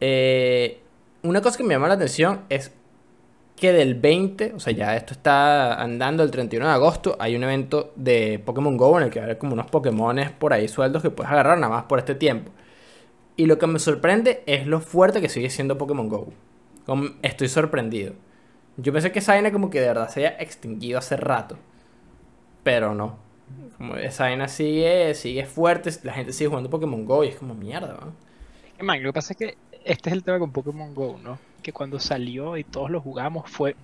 Eh, 0.00 0.80
una 1.22 1.40
cosa 1.40 1.56
que 1.56 1.64
me 1.64 1.74
llama 1.74 1.88
la 1.88 1.94
atención 1.94 2.42
es 2.48 2.72
que 3.56 3.72
del 3.72 3.94
20, 3.94 4.54
o 4.56 4.60
sea, 4.60 4.72
ya 4.72 4.96
esto 4.96 5.12
está 5.12 5.80
andando 5.80 6.24
el 6.24 6.30
31 6.30 6.66
de 6.66 6.72
agosto, 6.72 7.16
hay 7.20 7.36
un 7.36 7.44
evento 7.44 7.92
de 7.94 8.40
Pokémon 8.44 8.76
Go 8.76 8.98
en 8.98 9.04
el 9.04 9.10
que 9.10 9.20
va 9.20 9.24
a 9.24 9.26
haber 9.26 9.38
como 9.38 9.52
unos 9.52 9.66
Pokémones 9.70 10.30
por 10.30 10.52
ahí 10.52 10.66
sueltos 10.66 11.02
que 11.02 11.10
puedes 11.10 11.30
agarrar 11.30 11.58
nada 11.58 11.72
más 11.72 11.84
por 11.84 11.98
este 12.00 12.14
tiempo. 12.14 12.50
Y 13.36 13.46
lo 13.46 13.58
que 13.58 13.66
me 13.66 13.78
sorprende 13.78 14.42
es 14.46 14.66
lo 14.66 14.80
fuerte 14.80 15.20
que 15.20 15.28
sigue 15.28 15.48
siendo 15.48 15.78
Pokémon 15.78 16.08
Go. 16.08 16.32
Estoy 17.22 17.48
sorprendido. 17.48 18.14
Yo 18.76 18.92
pensé 18.92 19.12
que 19.12 19.20
esa 19.20 19.32
vaina 19.32 19.52
como 19.52 19.70
que 19.70 19.80
de 19.80 19.88
verdad 19.88 20.08
se 20.08 20.26
había 20.26 20.40
extinguido 20.42 20.98
hace 20.98 21.16
rato. 21.16 21.58
Pero 22.62 22.94
no. 22.94 23.18
Como 23.76 23.96
esa 23.96 24.24
vaina 24.24 24.48
sigue, 24.48 25.14
sigue 25.14 25.46
fuerte, 25.46 25.90
la 26.04 26.12
gente 26.12 26.32
sigue 26.32 26.48
jugando 26.48 26.70
Pokémon 26.70 27.04
Go 27.04 27.24
y 27.24 27.28
es 27.28 27.36
como 27.36 27.54
mierda, 27.54 27.98
¿no? 28.00 28.12
Es 28.62 28.72
que, 28.74 28.82
man, 28.82 29.02
lo 29.02 29.10
que 29.10 29.14
pasa 29.14 29.32
es 29.34 29.36
que 29.38 29.58
este 29.84 30.10
es 30.10 30.14
el 30.14 30.24
tema 30.24 30.38
con 30.38 30.52
Pokémon 30.52 30.94
Go, 30.94 31.18
¿no? 31.18 31.42
Que 31.62 31.72
cuando 31.72 31.98
salió 32.00 32.56
y 32.56 32.64
todos 32.64 32.90
lo 32.90 33.00
jugamos 33.00 33.50
fue 33.50 33.76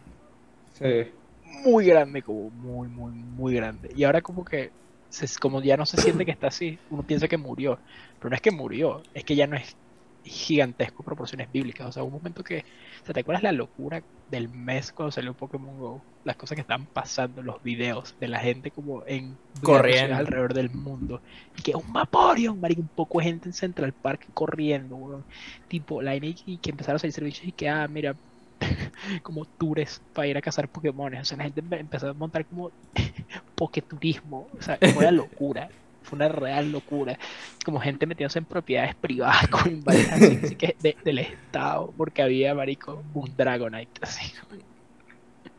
sí. 0.78 1.12
muy 1.42 1.86
grande, 1.86 2.22
como 2.22 2.50
muy, 2.50 2.88
muy, 2.88 3.12
muy 3.12 3.54
grande. 3.54 3.90
Y 3.94 4.04
ahora 4.04 4.22
como 4.22 4.44
que, 4.44 4.74
se- 5.08 5.38
como 5.40 5.62
ya 5.62 5.76
no 5.76 5.86
se 5.86 5.98
siente 5.98 6.24
que 6.24 6.30
está 6.32 6.48
así, 6.48 6.80
uno 6.88 7.04
piensa 7.06 7.28
que 7.28 7.38
murió. 7.38 7.82
Pero 8.18 8.30
no 8.30 8.36
es 8.36 8.42
que 8.42 8.50
murió, 8.50 9.06
es 9.14 9.24
que 9.24 9.36
ya 9.36 9.46
no 9.46 9.56
es 9.56 9.76
gigantesco 10.24 11.02
proporciones 11.02 11.50
bíblicas. 11.52 11.86
O 11.88 11.92
sea, 11.92 12.02
un 12.02 12.12
momento 12.12 12.44
que, 12.44 12.58
o 13.02 13.04
sea, 13.06 13.14
¿te 13.14 13.20
acuerdas 13.20 13.42
la 13.42 13.52
locura 13.52 14.02
del 14.30 14.48
mes 14.48 14.92
cuando 14.92 15.10
salió 15.12 15.34
Pokémon 15.34 15.78
Go? 15.78 16.02
Las 16.24 16.36
cosas 16.36 16.56
que 16.56 16.60
estaban 16.62 16.86
pasando, 16.86 17.42
los 17.42 17.62
videos 17.62 18.14
de 18.20 18.28
la 18.28 18.40
gente 18.40 18.70
como 18.70 19.04
en 19.06 19.36
Corriendo. 19.62 20.16
alrededor 20.16 20.52
del 20.54 20.70
mundo. 20.70 21.22
Y 21.56 21.62
que 21.62 21.74
un 21.74 21.92
Vaporeon, 21.92 22.60
marico, 22.60 22.82
un 22.82 22.88
poco 22.88 23.18
de 23.18 23.24
gente 23.24 23.48
en 23.48 23.54
Central 23.54 23.92
Park 23.92 24.28
corriendo, 24.34 24.96
weón. 24.96 25.24
Tipo, 25.68 26.02
la 26.02 26.14
y 26.16 26.36
y 26.46 26.58
que 26.58 26.70
empezaron 26.70 26.96
a 26.96 26.98
salir 26.98 27.12
servicios 27.14 27.46
y 27.48 27.52
que, 27.52 27.68
ah, 27.68 27.88
mira, 27.88 28.14
como 29.22 29.44
tours 29.46 30.02
para 30.12 30.26
ir 30.28 30.36
a 30.36 30.42
cazar 30.42 30.68
Pokémones. 30.68 31.22
O 31.22 31.24
sea, 31.24 31.38
la 31.38 31.44
gente 31.44 31.62
empe- 31.62 31.80
empezó 31.80 32.10
a 32.10 32.14
montar 32.14 32.44
como 32.46 32.70
poketurismo. 33.54 34.48
O 34.58 34.62
sea, 34.62 34.76
fue 34.78 34.98
una 34.98 35.10
locura. 35.12 35.68
Fue 36.08 36.16
una 36.16 36.28
real 36.28 36.70
locura. 36.72 37.18
Como 37.64 37.80
gente 37.80 38.06
metiéndose 38.06 38.38
en 38.40 38.46
propiedades 38.46 38.94
privadas 38.96 39.48
con 39.50 39.84
vainas 39.84 40.12
así, 40.20 40.38
así 40.42 40.56
que 40.56 40.76
de- 40.80 40.98
del 41.04 41.18
Estado, 41.20 41.92
porque 41.96 42.22
había, 42.22 42.54
marico, 42.54 43.06
un 43.14 43.36
Dragonite. 43.36 44.00
Así. 44.02 44.32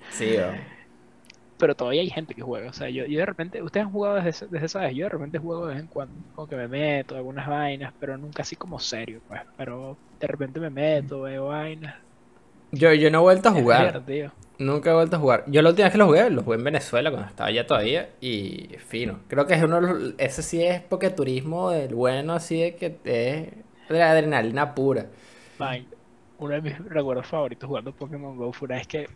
Sí. 0.07 0.27
Pero 1.57 1.75
todavía 1.75 2.01
hay 2.01 2.09
gente 2.09 2.33
que 2.35 2.41
juega. 2.41 2.69
O 2.69 2.73
sea, 2.73 2.89
yo, 2.89 3.05
yo 3.05 3.19
de 3.19 3.25
repente, 3.25 3.61
ustedes 3.61 3.85
han 3.85 3.91
jugado 3.91 4.15
desde, 4.21 4.47
desde 4.47 4.65
esa 4.67 4.79
vez. 4.81 4.95
Yo 4.95 5.05
de 5.05 5.09
repente 5.09 5.39
juego 5.39 5.67
de 5.67 5.73
vez 5.75 5.81
en 5.83 5.87
cuando. 5.89 6.23
Como 6.31 6.47
que 6.47 6.55
me 6.55 6.67
meto, 6.69 7.15
algunas 7.17 7.47
vainas, 7.47 7.93
pero 7.99 8.17
nunca 8.17 8.43
así 8.43 8.55
como 8.55 8.79
serio, 8.79 9.21
pues. 9.27 9.41
Pero 9.55 9.99
de 10.19 10.27
repente 10.27 10.59
me 10.59 10.69
meto, 10.69 11.21
veo 11.21 11.47
vainas. 11.47 11.95
Yo, 12.71 12.93
yo 12.93 13.09
no 13.11 13.19
he 13.19 13.21
vuelto 13.21 13.49
a 13.49 13.51
jugar. 13.51 14.03
Nunca 14.57 14.91
he 14.91 14.93
vuelto 14.93 15.15
a 15.15 15.19
jugar. 15.19 15.43
Yo 15.47 15.61
la 15.61 15.69
última 15.69 15.85
vez 15.85 15.91
que 15.93 15.97
lo 15.97 16.07
jugué, 16.07 16.29
lo 16.29 16.43
jugué 16.43 16.57
en 16.57 16.63
Venezuela 16.65 17.09
cuando 17.11 17.29
estaba 17.29 17.49
allá 17.49 17.65
todavía. 17.65 18.09
Y 18.19 18.75
fino. 18.87 19.19
Creo 19.27 19.47
que 19.47 19.53
es 19.53 19.63
uno 19.63 19.75
de 19.75 19.81
los. 19.81 20.13
Ese 20.17 20.43
sí 20.43 20.61
es 20.61 20.83
turismo 21.15 21.71
del 21.71 21.95
bueno, 21.95 22.33
así 22.33 22.59
de 22.59 22.75
que 22.75 22.97
es 23.05 23.93
de 23.93 24.03
adrenalina 24.03 24.75
pura. 24.75 25.07
Uno 26.37 26.53
de 26.53 26.61
mis 26.61 26.77
recuerdos 26.77 27.27
favoritos 27.27 27.67
jugando 27.67 27.93
Pokémon 27.93 28.37
Go 28.37 28.53
fue 28.53 28.67
una 28.67 28.75
vez 28.75 28.87
que 28.87 29.09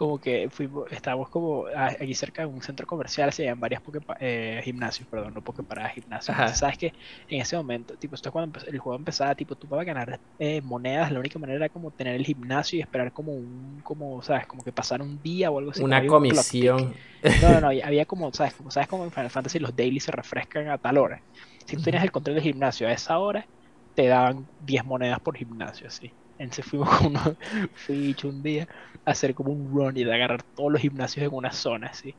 como 0.00 0.18
que 0.18 0.48
fuimos, 0.50 0.90
estábamos 0.90 1.28
como 1.28 1.66
aquí 1.76 2.14
cerca 2.14 2.40
de 2.40 2.48
un 2.48 2.62
centro 2.62 2.86
comercial, 2.86 3.30
se 3.34 3.44
llaman 3.44 3.60
varias 3.60 3.82
Poké, 3.82 3.98
eh, 4.18 4.62
gimnasios, 4.64 5.06
perdón, 5.10 5.34
no 5.34 5.42
Poképaradas, 5.42 5.92
gimnasios. 5.92 6.38
Entonces, 6.38 6.56
sabes 6.58 6.78
que 6.78 6.94
en 7.28 7.42
ese 7.42 7.54
momento, 7.58 7.98
tipo, 7.98 8.14
esto 8.14 8.30
es 8.30 8.32
cuando 8.32 8.58
el 8.66 8.78
juego 8.78 8.96
empezaba, 8.98 9.34
tipo, 9.34 9.56
tú 9.56 9.68
para 9.68 9.84
ganar 9.84 10.18
eh, 10.38 10.62
monedas, 10.62 11.12
la 11.12 11.18
única 11.20 11.38
manera 11.38 11.58
era 11.58 11.68
como 11.68 11.90
tener 11.92 12.14
el 12.16 12.24
gimnasio 12.24 12.78
y 12.78 12.80
esperar 12.82 13.12
como 13.12 13.32
un, 13.34 13.78
como, 13.82 14.22
sabes, 14.22 14.46
como 14.46 14.64
que 14.64 14.72
pasar 14.72 15.02
un 15.02 15.20
día 15.20 15.50
o 15.50 15.58
algo 15.58 15.70
así. 15.72 15.82
Una 15.84 15.98
un 16.00 16.06
comisión. 16.06 16.94
No, 17.36 17.52
no, 17.52 17.60
no, 17.60 17.68
había 17.84 18.06
como, 18.06 18.32
sabes, 18.32 18.54
como 18.54 18.70
sabes 18.70 18.88
como 18.88 19.04
en 19.04 19.12
Final 19.12 19.30
Fantasy 19.30 19.58
los 19.58 19.76
daily 19.76 20.00
se 20.00 20.12
refrescan 20.12 20.68
a 20.68 20.78
tal 20.78 20.96
hora. 20.96 21.22
Si 21.66 21.76
tú 21.76 21.82
tenías 21.82 22.04
el 22.04 22.10
control 22.10 22.36
del 22.36 22.44
gimnasio 22.44 22.88
a 22.88 22.92
esa 22.92 23.18
hora, 23.18 23.46
te 23.94 24.06
daban 24.06 24.48
10 24.58 24.82
monedas 24.84 25.20
por 25.20 25.36
gimnasio, 25.36 25.88
así. 25.88 26.14
Entonces 26.44 26.66
fuimos 26.66 26.88
con 26.98 27.06
uno, 27.08 27.36
fui 27.74 28.00
dicho 28.00 28.28
un 28.28 28.42
día 28.42 28.66
a 29.04 29.10
hacer 29.12 29.34
como 29.34 29.52
un 29.52 29.70
run 29.72 29.96
y 29.96 30.04
de 30.04 30.14
agarrar 30.14 30.42
todos 30.54 30.72
los 30.72 30.80
gimnasios 30.82 31.26
en 31.26 31.32
una 31.34 31.52
zona, 31.52 31.88
así. 31.88 32.16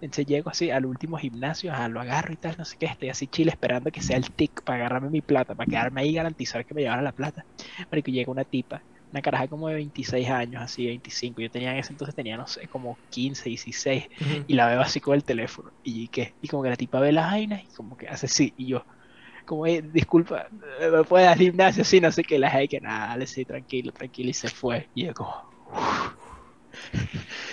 Entonces 0.00 0.26
llego 0.26 0.50
así 0.50 0.70
al 0.70 0.86
último 0.86 1.16
gimnasio, 1.16 1.72
ah, 1.74 1.88
lo 1.88 2.00
agarro 2.00 2.32
y 2.34 2.36
tal, 2.36 2.56
no 2.58 2.64
sé 2.64 2.76
qué, 2.78 2.86
estoy 2.86 3.08
así 3.08 3.28
chile 3.28 3.50
esperando 3.52 3.90
que 3.90 4.02
sea 4.02 4.16
el 4.18 4.34
tic 4.34 4.62
para 4.64 4.80
agarrarme 4.80 5.10
mi 5.10 5.22
plata, 5.22 5.54
para 5.54 5.66
quedarme 5.66 6.02
ahí 6.02 6.10
y 6.10 6.14
garantizar 6.14 6.66
que 6.66 6.74
me 6.74 6.82
llevara 6.82 7.00
la 7.02 7.12
plata. 7.12 7.46
Marico, 7.90 8.10
llega 8.10 8.30
una 8.30 8.44
tipa, 8.44 8.84
una 9.10 9.22
caraja 9.22 9.48
como 9.48 9.68
de 9.68 9.74
26 9.76 10.28
años, 10.28 10.62
así, 10.62 10.86
25. 10.86 11.40
Yo 11.42 11.50
tenía 11.50 11.72
en 11.72 11.78
ese 11.78 11.92
entonces, 11.92 12.14
tenía, 12.14 12.36
no 12.36 12.46
sé, 12.46 12.68
como 12.68 13.00
15, 13.08 13.48
16. 13.48 14.04
Ujú. 14.20 14.44
Y 14.46 14.54
la 14.54 14.66
veo 14.68 14.80
así 14.80 15.00
con 15.00 15.14
el 15.14 15.24
teléfono. 15.24 15.70
Y 15.82 16.08
qué, 16.08 16.34
y 16.40 16.48
como 16.48 16.62
que 16.62 16.70
la 16.70 16.76
tipa 16.76 17.00
ve 17.00 17.12
las 17.12 17.30
vainas 17.30 17.62
y 17.64 17.68
como 17.68 17.96
que 17.96 18.08
hace 18.08 18.28
sí. 18.28 18.52
Y 18.56 18.68
yo, 18.68 18.84
como, 19.44 19.66
"Eh, 19.66 19.82
disculpa, 19.82 20.46
¿me 20.80 21.04
puedes 21.04 21.26
dar 21.28 21.38
gimnasio? 21.38 21.84
Sí, 21.84 22.00
no 22.00 22.10
sé 22.12 22.22
qué. 22.24 22.38
La 22.38 22.52
hay 22.54 22.68
que 22.68 22.80
nada, 22.80 23.08
dale, 23.08 23.26
sí, 23.26 23.44
tranquilo, 23.44 23.92
tranquilo. 23.92 24.30
Y 24.30 24.34
se 24.34 24.48
fue. 24.48 24.88
Y 24.94 25.06
yo 25.06 25.14
como, 25.14 25.34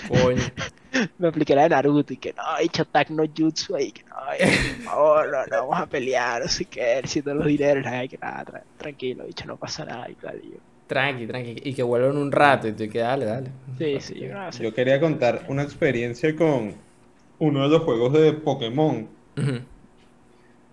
Coño. 0.08 0.52
me 1.18 1.28
apliqué 1.28 1.56
la 1.56 1.64
de 1.64 1.70
Naruto 1.70 2.14
y 2.14 2.18
que 2.18 2.34
no, 2.34 2.44
he 2.60 2.66
hecho 2.66 2.84
attack 2.84 3.10
no 3.10 3.24
jutsu 3.26 3.76
ahí, 3.76 3.92
que 3.92 4.02
no, 4.10 4.16
ay, 4.28 4.40
por 4.68 4.80
favor, 4.94 5.30
no, 5.32 5.46
no 5.46 5.68
vamos 5.68 5.80
a 5.80 5.88
pelear, 5.88 6.42
no 6.42 6.48
sé 6.48 6.66
qué, 6.66 6.96
necesito 7.02 7.34
los 7.34 7.46
dineros, 7.48 7.86
ay, 7.86 8.10
que 8.10 8.18
nada, 8.22 8.44
tra- 8.46 8.64
tranquilo, 8.78 9.26
dicho, 9.26 9.46
no 9.46 9.58
pasa 9.58 9.86
nada 9.86 10.10
y 10.10 10.16
tal. 10.16 10.40
Y 10.44 10.54
yo, 10.54 10.60
Tranqui, 10.88 11.26
tranqui. 11.28 11.56
Y 11.70 11.74
que 11.74 11.84
vuelvan 11.84 12.18
un 12.18 12.32
rato 12.32 12.68
y 12.68 12.74
tú 12.74 12.88
que 12.90 13.00
dale, 13.00 13.26
dale. 13.26 13.52
sí, 13.78 14.00
sí, 14.00 14.20
yo 14.20 14.34
no 14.34 14.52
sé. 14.52 14.64
Yo 14.64 14.74
quería 14.74 15.00
contar 15.00 15.46
una 15.48 15.64
experiencia 15.64 16.36
con 16.36 16.76
uno 17.40 17.64
de 17.64 17.70
los 17.70 17.84
juegos 17.84 18.14
de 18.14 18.34
Pokémon. 18.34 19.08
Ujú. 19.38 19.62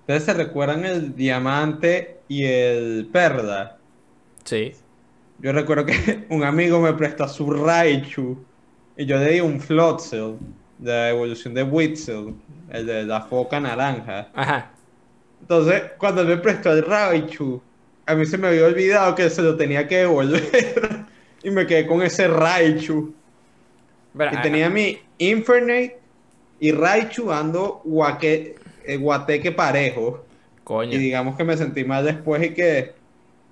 ¿Ustedes 0.09 0.25
se 0.25 0.33
recuerdan 0.33 0.87
el 0.87 1.15
diamante 1.15 2.21
y 2.29 2.45
el 2.45 3.11
perla? 3.13 3.77
Sí. 4.43 4.73
Yo 5.39 5.53
recuerdo 5.53 5.85
que 5.85 6.25
un 6.31 6.45
amigo 6.45 6.81
me 6.81 6.95
prestó 6.95 7.29
su 7.29 7.51
Raichu 7.51 8.43
y 8.97 9.05
yo 9.05 9.19
le 9.19 9.33
di 9.33 9.41
un 9.41 9.61
Floatzel 9.61 10.39
de 10.79 10.93
la 10.93 11.11
evolución 11.11 11.53
de 11.53 11.63
Witzel, 11.63 12.33
el 12.71 12.87
de 12.87 13.05
la 13.05 13.21
foca 13.21 13.61
naranja. 13.61 14.29
Ajá. 14.33 14.71
Entonces, 15.43 15.83
cuando 15.99 16.23
él 16.23 16.29
me 16.29 16.39
prestó 16.39 16.73
el 16.73 16.87
Raichu, 16.87 17.61
a 18.07 18.15
mí 18.15 18.25
se 18.25 18.39
me 18.39 18.49
había 18.49 18.65
olvidado 18.65 19.15
que 19.15 19.29
se 19.29 19.43
lo 19.43 19.59
tenía 19.59 19.87
que 19.87 19.99
devolver 19.99 21.05
y 21.43 21.51
me 21.51 21.67
quedé 21.67 21.87
con 21.87 22.01
ese 22.01 22.29
Raichu. 22.29 23.13
Bueno, 24.15 24.33
Y 24.33 24.37
ah, 24.37 24.41
tenía 24.41 24.71
mi 24.71 25.01
Infernape 25.19 25.99
y 26.61 26.73
Raichu 26.73 27.31
ando 27.31 27.83
guaque, 27.85 28.57
guateque 28.97 29.53
parejo. 29.53 30.25
Coño. 30.65 30.97
Y 30.97 30.99
digamos 30.99 31.37
que 31.37 31.45
me 31.45 31.57
sentí 31.57 31.85
mal 31.85 32.05
después 32.05 32.43
y 32.45 32.55
que 32.55 32.95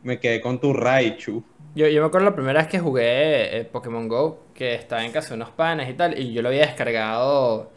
me 0.03 0.21
quedé 0.21 0.41
con 0.41 0.61
tu 0.61 0.73
Raichu. 0.75 1.45
Yo, 1.75 1.89
yo 1.89 2.01
me 2.01 2.07
acuerdo 2.09 2.27
la 2.31 2.35
primera 2.35 2.61
vez 2.61 2.69
que 2.69 2.79
jugué 2.79 3.59
eh, 3.59 3.65
Pokémon 3.65 4.09
Go, 4.09 4.49
que 4.55 4.75
estaba 4.75 5.05
en 5.05 5.13
casa 5.13 5.31
de 5.31 5.35
unos 5.37 5.51
panes 5.51 5.89
y 5.91 5.95
tal, 5.95 6.19
y 6.19 6.33
yo 6.33 6.41
lo 6.43 6.49
había 6.49 6.63
descargado. 6.67 7.71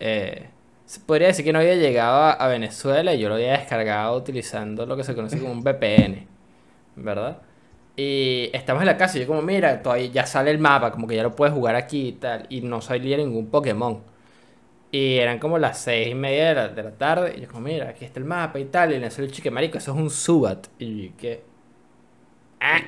eh, 0.00 0.50
se 0.86 1.00
podría 1.00 1.28
decir 1.28 1.44
que 1.44 1.52
no 1.52 1.60
había 1.60 1.76
llegado 1.76 2.16
a, 2.22 2.32
a 2.32 2.48
Venezuela 2.48 3.14
y 3.14 3.20
yo 3.20 3.28
lo 3.28 3.36
había 3.36 3.52
descargado 3.52 4.16
utilizando 4.16 4.86
lo 4.86 4.96
que 4.96 5.04
se 5.04 5.14
conoce 5.14 5.38
como 5.40 5.52
un 5.52 5.62
VPN, 5.62 6.28
¿verdad? 6.96 7.42
Y 7.96 8.50
estamos 8.54 8.82
en 8.82 8.86
la 8.88 8.96
casa 8.98 9.18
y 9.18 9.22
yo 9.22 9.26
como, 9.28 9.42
mira, 9.42 9.82
todavía 9.82 10.06
ya 10.08 10.26
sale 10.26 10.50
el 10.50 10.58
mapa, 10.58 10.92
como 10.92 11.06
que 11.08 11.16
ya 11.16 11.22
lo 11.24 11.36
puedes 11.36 11.54
jugar 11.54 11.76
aquí 11.76 12.08
y 12.08 12.12
tal, 12.14 12.46
y 12.50 12.62
no 12.62 12.80
salía 12.82 13.16
ningún 13.18 13.50
Pokémon. 13.50 14.04
Y 14.92 15.18
eran 15.18 15.38
como 15.38 15.58
las 15.58 15.80
seis 15.80 16.08
y 16.08 16.14
media 16.14 16.48
de 16.48 16.54
la, 16.54 16.68
de 16.68 16.82
la 16.82 16.92
tarde, 16.92 17.34
y 17.36 17.42
yo 17.42 17.48
como, 17.48 17.62
mira, 17.62 17.88
aquí 17.90 18.04
está 18.04 18.20
el 18.20 18.24
mapa 18.26 18.58
y 18.60 18.66
tal, 18.66 18.92
y 18.94 18.98
le 18.98 19.10
salió 19.10 19.26
el 19.28 19.32
chique, 19.34 19.50
marico, 19.50 19.78
eso 19.78 19.92
es 19.92 19.98
un 19.98 20.10
Subat. 20.10 20.68
Y 20.78 21.08
yo 21.10 21.16
que... 21.16 21.44
Ah, 22.60 22.82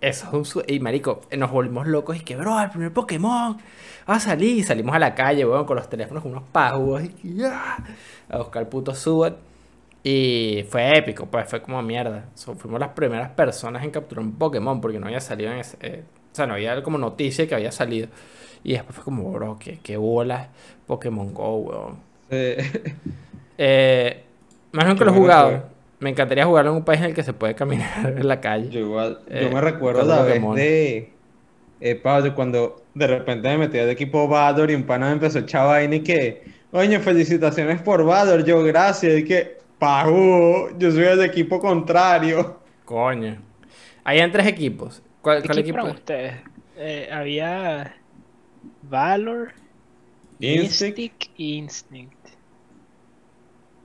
eso 0.00 0.26
es 0.26 0.32
un 0.32 0.44
su- 0.44 0.64
Y 0.66 0.80
marico, 0.80 1.20
nos 1.36 1.50
volvimos 1.50 1.86
locos 1.86 2.16
y 2.16 2.20
que, 2.20 2.36
bro, 2.36 2.60
el 2.60 2.70
primer 2.70 2.92
Pokémon 2.92 3.56
va 4.08 4.14
a 4.16 4.20
salir. 4.20 4.56
Y 4.58 4.62
salimos 4.64 4.94
a 4.94 4.98
la 4.98 5.14
calle, 5.14 5.44
weón, 5.46 5.64
con 5.64 5.76
los 5.76 5.88
teléfonos 5.88 6.22
con 6.22 6.32
unos 6.32 6.44
pajos 6.50 7.02
y 7.22 7.42
"Ah", 7.44 7.78
a 8.28 8.38
buscar 8.38 8.62
el 8.62 8.68
puto 8.68 8.94
Subat. 8.94 9.34
Y 10.04 10.64
fue 10.70 10.96
épico, 10.98 11.26
pues 11.26 11.48
fue 11.48 11.62
como 11.62 11.80
mierda. 11.82 12.26
So, 12.34 12.54
fuimos 12.56 12.80
las 12.80 12.90
primeras 12.90 13.30
personas 13.32 13.84
en 13.84 13.90
capturar 13.92 14.24
un 14.24 14.34
Pokémon 14.36 14.80
porque 14.80 14.98
no 15.00 15.06
había 15.06 15.20
salido 15.20 15.52
en 15.52 15.58
ese. 15.60 15.76
eh, 15.80 16.04
o 16.32 16.34
sea, 16.36 16.46
no 16.46 16.54
había 16.54 16.82
como 16.82 16.98
noticia 16.98 17.46
que 17.48 17.54
había 17.54 17.72
salido. 17.72 18.08
Y 18.64 18.72
después 18.74 18.94
fue 18.96 19.04
como, 19.04 19.30
bro, 19.32 19.58
qué, 19.58 19.78
qué 19.82 19.96
bolas 19.96 20.48
Pokémon 20.86 21.32
Go, 21.34 21.56
weón. 21.58 21.98
Eh, 22.30 22.94
Eh, 23.58 24.24
más 24.72 24.86
nunca 24.86 25.04
lo 25.04 25.10
he 25.12 25.14
jugado. 25.14 25.50
fue. 25.50 25.62
Me 26.00 26.10
encantaría 26.10 26.44
jugarlo 26.46 26.72
en 26.72 26.78
un 26.78 26.84
país 26.84 27.00
en 27.00 27.06
el 27.08 27.14
que 27.14 27.22
se 27.22 27.32
puede 27.32 27.54
caminar 27.54 28.06
en 28.18 28.26
la 28.28 28.40
calle. 28.40 28.70
yo 28.70 28.80
igual, 28.80 29.20
Eh, 29.26 29.40
yo 29.40 29.50
me 29.50 29.60
recuerdo 29.60 30.04
la 30.04 30.22
vez 30.22 30.52
de 30.54 31.12
eh, 31.80 31.94
Pablo, 31.96 32.34
cuando 32.34 32.82
de 32.94 33.06
repente 33.06 33.48
me 33.48 33.58
metí 33.58 33.78
al 33.78 33.90
equipo 33.90 34.28
Valor 34.28 34.70
y 34.70 34.74
un 34.74 34.84
pana 34.86 35.06
me 35.08 35.12
empezó 35.14 35.38
a 35.38 35.42
echar 35.42 35.66
vaina 35.66 35.96
y 35.96 36.02
que, 36.02 36.44
oye, 36.72 37.00
felicitaciones 37.00 37.82
por 37.82 38.04
Valor, 38.04 38.44
yo 38.44 38.62
gracias, 38.64 39.18
y 39.20 39.24
que, 39.24 39.58
pajú, 39.78 40.70
yo 40.78 40.90
soy 40.92 41.02
del 41.04 41.22
equipo 41.24 41.60
contrario. 41.60 42.60
Coño. 42.84 43.42
Habían 44.04 44.32
tres 44.32 44.46
equipos. 44.46 45.02
¿Cuál, 45.20 45.42
¿De 45.42 45.48
cuál 45.48 45.58
qué 45.58 45.60
equipo? 45.60 45.80
fueron 45.80 45.90
ustedes? 45.90 46.34
Eh, 46.76 47.08
había 47.12 47.94
Valor, 48.82 49.54
Instinct. 50.40 50.98
Mystic 50.98 51.30
y 51.36 51.54
Instinct. 51.58 52.28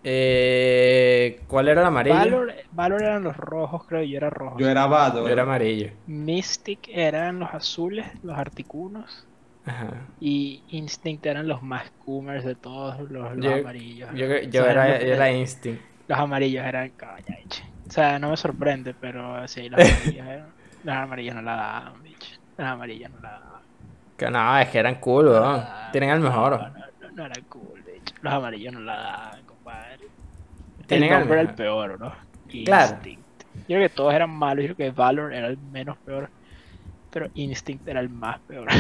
Eh, 0.04 1.44
¿cuál 1.48 1.68
era 1.68 1.82
el 1.82 1.88
amarillo? 1.88 2.16
Valor, 2.16 2.54
Valor 2.72 3.02
eran 3.04 3.24
los 3.24 3.36
rojos, 3.38 3.86
creo, 3.88 4.04
yo 4.04 4.18
era 4.18 4.30
rojo. 4.30 4.58
Yo 4.60 4.70
era 4.70 4.86
Valor. 4.88 5.24
Yo 5.24 5.30
era 5.30 5.44
amarillo. 5.44 5.92
Mystic 6.06 6.88
eran 6.90 7.40
los 7.40 7.50
azules, 7.54 8.08
los 8.24 8.38
articunos. 8.38 9.30
Ajá. 9.66 10.08
Y 10.20 10.66
Instinct 10.70 11.26
eran 11.26 11.48
los 11.48 11.62
más 11.64 11.92
coomers 11.98 12.44
de 12.46 12.56
todos 12.56 13.00
los, 13.10 13.36
los 13.38 13.44
Yo, 13.44 13.52
amarillos. 13.54 14.10
yo, 14.16 14.26
yo 14.42 14.62
O 14.62 14.66
sea, 14.66 14.72
era, 14.72 15.00
yo 15.00 15.08
los, 15.08 15.16
era 15.16 15.32
Instinct. 15.32 15.82
los 16.08 16.20
amarillos 16.20 16.66
eran 16.66 16.92
coña, 16.92 17.38
bicho. 17.44 17.64
O 17.90 17.92
sea, 17.94 18.20
no 18.20 18.32
me 18.32 18.38
sorprende, 18.38 18.96
pero 18.96 19.48
sí, 19.48 19.70
los 19.70 19.82
amarillos, 19.82 20.26
eran- 20.28 20.56
los 20.84 20.96
amarillos 20.96 21.36
no 21.36 21.42
la 21.44 21.56
daban, 21.56 22.02
bicho. 22.04 22.32
Los 22.58 22.68
amarillos 22.68 23.12
no 23.12 23.20
la 23.22 23.32
daban. 23.32 23.47
Que 24.18 24.30
no, 24.32 24.58
es 24.58 24.70
que 24.70 24.80
eran 24.80 24.96
cool, 24.96 25.28
weón. 25.28 25.62
Ah, 25.64 25.90
Tienen 25.92 26.10
el 26.10 26.20
mejor. 26.20 26.60
No, 26.60 26.70
no, 26.70 27.12
no 27.14 27.26
era 27.26 27.36
cool, 27.50 27.84
bicho. 27.86 28.16
Los 28.22 28.34
amarillos 28.34 28.74
no 28.74 28.80
la 28.80 28.96
daban, 28.96 29.44
compadre. 29.46 30.08
Tienen 30.88 31.14
el 31.14 31.32
era 31.32 31.42
el 31.42 31.54
peor, 31.54 32.00
¿no? 32.00 32.14
Claro. 32.66 32.96
Instinct. 32.96 33.28
Yo 33.68 33.76
creo 33.76 33.82
que 33.82 33.90
todos 33.90 34.14
eran 34.14 34.30
malos, 34.30 34.66
yo 34.66 34.76
creo 34.76 34.92
que 34.92 34.96
Valor 34.96 35.34
era 35.34 35.48
el 35.48 35.58
menos 35.58 35.98
peor. 35.98 36.30
Pero 37.12 37.28
Instinct 37.36 37.88
era 37.88 38.00
el 38.00 38.10
más 38.10 38.40
peor. 38.40 38.68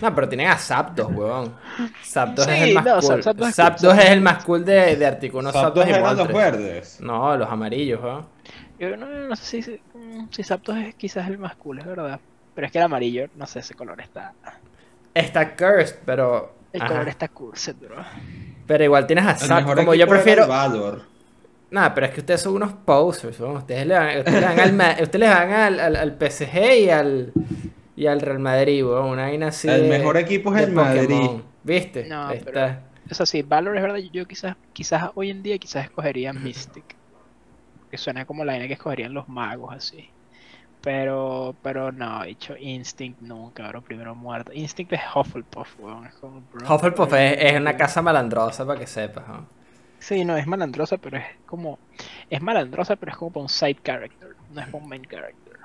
No, 0.00 0.12
pero 0.12 0.28
tienen 0.28 0.48
a 0.48 0.58
Zapdos, 0.58 1.12
weón. 1.12 1.54
Zapdos 2.02 2.48
es 2.48 2.60
el 2.62 2.74
más 2.74 2.84
no, 2.84 2.98
cool. 2.98 3.22
Zapdos 3.22 3.48
es 3.50 3.54
Zapdos 3.54 3.92
cool. 3.92 4.02
es 4.02 4.10
el 4.10 4.20
más 4.20 4.44
cool 4.44 4.64
de, 4.64 4.96
de 4.96 5.06
Articuno 5.06 5.52
Zapdos 5.52 5.84
Zapdos 5.84 5.86
y 5.86 5.90
eran 5.90 6.16
los 6.16 6.28
verdes. 6.28 7.00
No, 7.00 7.36
los 7.36 7.48
amarillos, 7.48 8.02
weón. 8.02 8.26
Yo 8.80 8.96
no, 8.96 9.06
no 9.06 9.36
sé 9.36 9.62
si, 9.62 9.80
si 10.30 10.42
Zapdos 10.42 10.76
es 10.78 10.96
quizás 10.96 11.28
el 11.28 11.38
más 11.38 11.54
cool, 11.54 11.78
es 11.78 11.86
verdad. 11.86 12.18
Pero 12.52 12.66
es 12.66 12.72
que 12.72 12.78
el 12.78 12.84
amarillo, 12.84 13.28
no 13.36 13.46
sé, 13.46 13.60
ese 13.60 13.74
color 13.74 14.00
está. 14.00 14.32
Está 15.14 15.54
cursed, 15.56 15.96
pero. 16.04 16.54
El 16.72 16.80
ajá. 16.82 16.88
color 16.90 17.08
está 17.08 17.28
cursed, 17.28 17.76
bro. 17.76 17.96
Pero 18.66 18.84
igual 18.84 19.06
tienes 19.06 19.26
a 19.26 19.74
Como 19.74 19.94
yo 19.94 20.06
prefiero. 20.06 20.46
Valor. 20.48 21.02
Nada, 21.70 21.94
pero 21.94 22.06
es 22.06 22.12
que 22.14 22.20
ustedes 22.20 22.40
son 22.40 22.54
unos 22.54 22.72
posers, 22.72 23.38
weón. 23.40 23.56
Ustedes 23.58 23.86
le 23.86 23.94
van, 23.98 24.18
ustedes 24.18 24.40
le 24.40 24.46
van 24.46 24.60
al, 24.60 24.72
Ma- 24.74 24.92
ustedes 25.00 25.20
le 25.20 25.28
van 25.28 25.52
al, 25.52 25.80
al, 25.80 25.96
al 25.96 26.16
PSG 26.18 26.56
y 26.84 26.90
al, 26.90 27.32
y 27.96 28.06
al 28.06 28.20
Real 28.20 28.38
Madrid, 28.38 28.84
weón. 28.84 29.06
Una 29.10 29.22
vaina 29.22 29.48
así. 29.48 29.68
El 29.68 29.82
de- 29.82 29.88
mejor 29.98 30.16
equipo 30.16 30.54
es 30.54 30.62
el 30.64 30.72
Madrid. 30.72 31.30
¿Viste? 31.62 32.04
No, 32.06 32.28
Ahí 32.28 32.40
pero- 32.44 32.60
está. 32.66 32.80
Eso 33.10 33.26
sí, 33.26 33.42
Valor 33.42 33.76
es 33.76 33.82
verdad, 33.82 33.98
yo 33.98 34.26
quizás, 34.26 34.56
quizás 34.72 35.10
hoy 35.14 35.28
en 35.30 35.42
día 35.42 35.58
quizás 35.58 35.84
escogería 35.84 36.32
Mystic. 36.32 36.96
Que 37.90 37.98
suena 37.98 38.24
como 38.24 38.44
la 38.44 38.52
vaina 38.52 38.66
que 38.66 38.74
escogerían 38.74 39.12
los 39.12 39.28
magos 39.28 39.74
así. 39.74 40.08
Pero, 40.82 41.56
pero 41.62 41.92
no, 41.92 42.24
dicho 42.24 42.56
Instinct 42.58 43.20
nunca, 43.22 43.68
bro, 43.68 43.82
primero 43.82 44.14
muerto. 44.14 44.52
Instinct 44.52 44.92
es 44.94 45.00
Hufflepuff, 45.14 45.78
weón. 45.78 46.06
Es 46.06 46.14
como, 46.16 46.42
bro, 46.52 46.74
Hufflepuff 46.74 47.12
es, 47.14 47.36
es 47.38 47.60
una 47.60 47.72
weón. 47.72 47.76
casa 47.76 48.02
malandrosa 48.02 48.66
para 48.66 48.78
que 48.78 48.86
sepas, 48.86 49.28
¿no? 49.28 49.48
Sí, 49.98 50.24
no, 50.24 50.36
es 50.36 50.46
malandrosa, 50.46 50.98
pero 50.98 51.18
es 51.18 51.24
como. 51.46 51.78
Es 52.28 52.42
malandrosa, 52.42 52.96
pero 52.96 53.12
es 53.12 53.18
como 53.18 53.32
para 53.32 53.42
un 53.44 53.48
side 53.48 53.80
character, 53.82 54.36
no 54.50 54.60
es 54.60 54.68
para 54.68 54.82
un 54.82 54.88
main 54.88 55.04
character. 55.06 55.60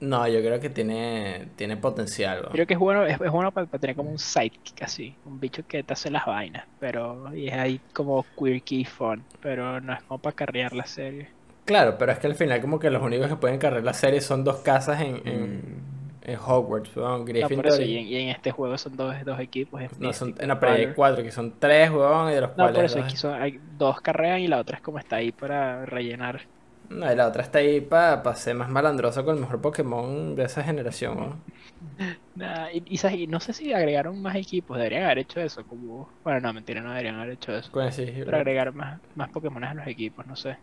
No, 0.00 0.26
yo 0.26 0.40
creo 0.40 0.58
que 0.60 0.68
tiene, 0.70 1.50
tiene 1.56 1.76
potencial. 1.76 2.48
Creo 2.50 2.66
que 2.66 2.74
es 2.74 2.80
bueno, 2.80 3.06
es, 3.06 3.20
es 3.20 3.30
bueno 3.30 3.52
para, 3.52 3.66
para 3.66 3.80
tener 3.80 3.96
como 3.96 4.10
un 4.10 4.18
sidekick 4.18 4.82
así, 4.82 5.16
un 5.24 5.38
bicho 5.40 5.66
que 5.66 5.82
te 5.84 5.92
hace 5.92 6.10
las 6.10 6.26
vainas, 6.26 6.66
pero 6.80 7.34
y 7.34 7.48
es 7.48 7.54
ahí 7.54 7.80
como 7.92 8.24
quirky 8.36 8.80
y 8.80 8.84
fun, 8.84 9.24
pero 9.40 9.80
no 9.80 9.92
es 9.94 10.02
como 10.04 10.18
para 10.18 10.34
carrear 10.34 10.72
la 10.74 10.86
serie. 10.86 11.30
Claro, 11.64 11.96
pero 11.98 12.12
es 12.12 12.18
que 12.18 12.26
al 12.26 12.34
final 12.34 12.60
como 12.60 12.78
que 12.78 12.90
los 12.90 13.02
únicos 13.02 13.28
que 13.28 13.36
pueden 13.36 13.58
cargar 13.58 13.84
la 13.84 13.94
serie 13.94 14.20
son 14.20 14.42
dos 14.44 14.58
casas 14.62 15.00
en, 15.00 15.26
en, 15.26 16.18
en 16.22 16.38
Hogwarts, 16.38 16.96
weón. 16.96 17.24
No, 17.34 17.48
Gryffindor 17.50 17.80
y- 17.82 17.96
en, 17.96 18.06
y 18.06 18.16
en 18.16 18.28
este 18.28 18.52
juego 18.52 18.78
son 18.78 18.96
dos, 18.96 19.14
dos 19.24 19.40
equipos. 19.40 19.82
es 19.82 19.90
No, 19.98 20.12
son, 20.12 20.34
no, 20.46 20.58
pero 20.60 20.72
hay 20.72 20.92
cuatro, 20.92 21.22
que 21.22 21.30
son 21.32 21.58
tres, 21.58 21.90
weón, 21.90 22.30
y 22.30 22.34
de 22.34 22.40
los 22.40 22.52
No, 22.54 22.70
cuales 22.70 22.72
por 22.72 22.84
eso 22.84 22.98
dos- 22.98 23.00
aquí 23.00 23.16
son, 23.16 23.40
hay 23.40 23.58
dos 23.62 24.00
carreras 24.00 24.40
y 24.40 24.46
la 24.48 24.58
otra 24.58 24.76
es 24.76 24.82
como 24.82 24.98
está 24.98 25.16
ahí 25.16 25.32
para 25.32 25.84
rellenar. 25.86 26.48
No, 26.88 27.10
y 27.12 27.16
la 27.16 27.26
otra 27.28 27.42
está 27.42 27.58
ahí 27.58 27.80
para 27.80 28.34
ser 28.36 28.54
más 28.54 28.68
malandroso 28.68 29.24
con 29.24 29.34
el 29.36 29.40
mejor 29.40 29.60
Pokémon 29.60 30.34
de 30.36 30.44
esa 30.44 30.62
generación. 30.62 31.16
¿no? 31.18 31.44
Nah, 32.34 32.70
y, 32.72 32.82
y 32.86 33.26
no 33.26 33.40
sé 33.40 33.52
si 33.52 33.72
agregaron 33.72 34.20
más 34.22 34.36
equipos, 34.36 34.76
deberían 34.78 35.04
haber 35.04 35.18
hecho 35.20 35.40
eso, 35.40 35.64
como... 35.66 36.12
Bueno, 36.24 36.40
no, 36.40 36.52
mentira, 36.54 36.80
no 36.82 36.90
deberían 36.90 37.16
haber 37.16 37.32
hecho 37.34 37.52
eso. 37.56 37.72
Con 37.72 37.82
ese- 37.86 38.12
Pero 38.24 38.36
agregar 38.38 38.72
más, 38.74 39.00
más 39.14 39.30
Pokémon 39.30 39.64
a 39.64 39.74
los 39.74 39.86
equipos, 39.86 40.26
no 40.26 40.36
sé. 40.36 40.58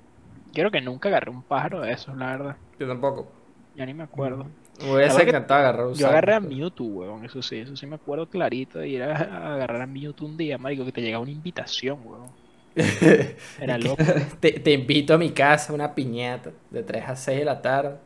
Creo 0.53 0.71
que 0.71 0.81
nunca 0.81 1.09
agarré 1.09 1.31
un 1.31 1.43
pájaro 1.43 1.81
de 1.81 1.91
esos, 1.91 2.15
la 2.17 2.27
verdad. 2.27 2.57
Yo 2.79 2.87
tampoco. 2.87 3.31
Ya 3.75 3.85
ni 3.85 3.93
me 3.93 4.03
acuerdo. 4.03 4.47
Me 4.81 4.93
hubiese 4.95 5.23
encantado 5.23 5.59
agarrar 5.61 5.87
un 5.87 5.93
Yo 5.93 6.07
agarré 6.07 6.33
a. 6.35 6.39
Mewtwo, 6.39 6.85
weón, 6.85 7.25
eso 7.25 7.41
sí, 7.41 7.57
eso 7.57 7.75
sí 7.75 7.85
me 7.85 7.95
acuerdo 7.95 8.29
clarito 8.29 8.79
de 8.79 8.89
ir 8.89 9.03
a, 9.03 9.15
a 9.17 9.53
agarrar 9.55 9.81
a 9.81 9.87
Mewtwo 9.87 10.25
un 10.27 10.37
día, 10.37 10.57
marico, 10.57 10.85
que 10.85 10.91
te 10.91 11.01
llegaba 11.01 11.21
una 11.23 11.31
invitación, 11.31 11.99
weón. 12.05 12.31
Era 13.59 13.77
loco. 13.77 14.03
te, 14.39 14.53
te 14.59 14.71
invito 14.73 15.13
a 15.13 15.17
mi 15.17 15.31
casa, 15.31 15.73
una 15.73 15.93
piñata, 15.95 16.51
de 16.69 16.83
3 16.83 17.09
a 17.09 17.15
6 17.15 17.39
de 17.39 17.45
la 17.45 17.61
tarde. 17.61 17.97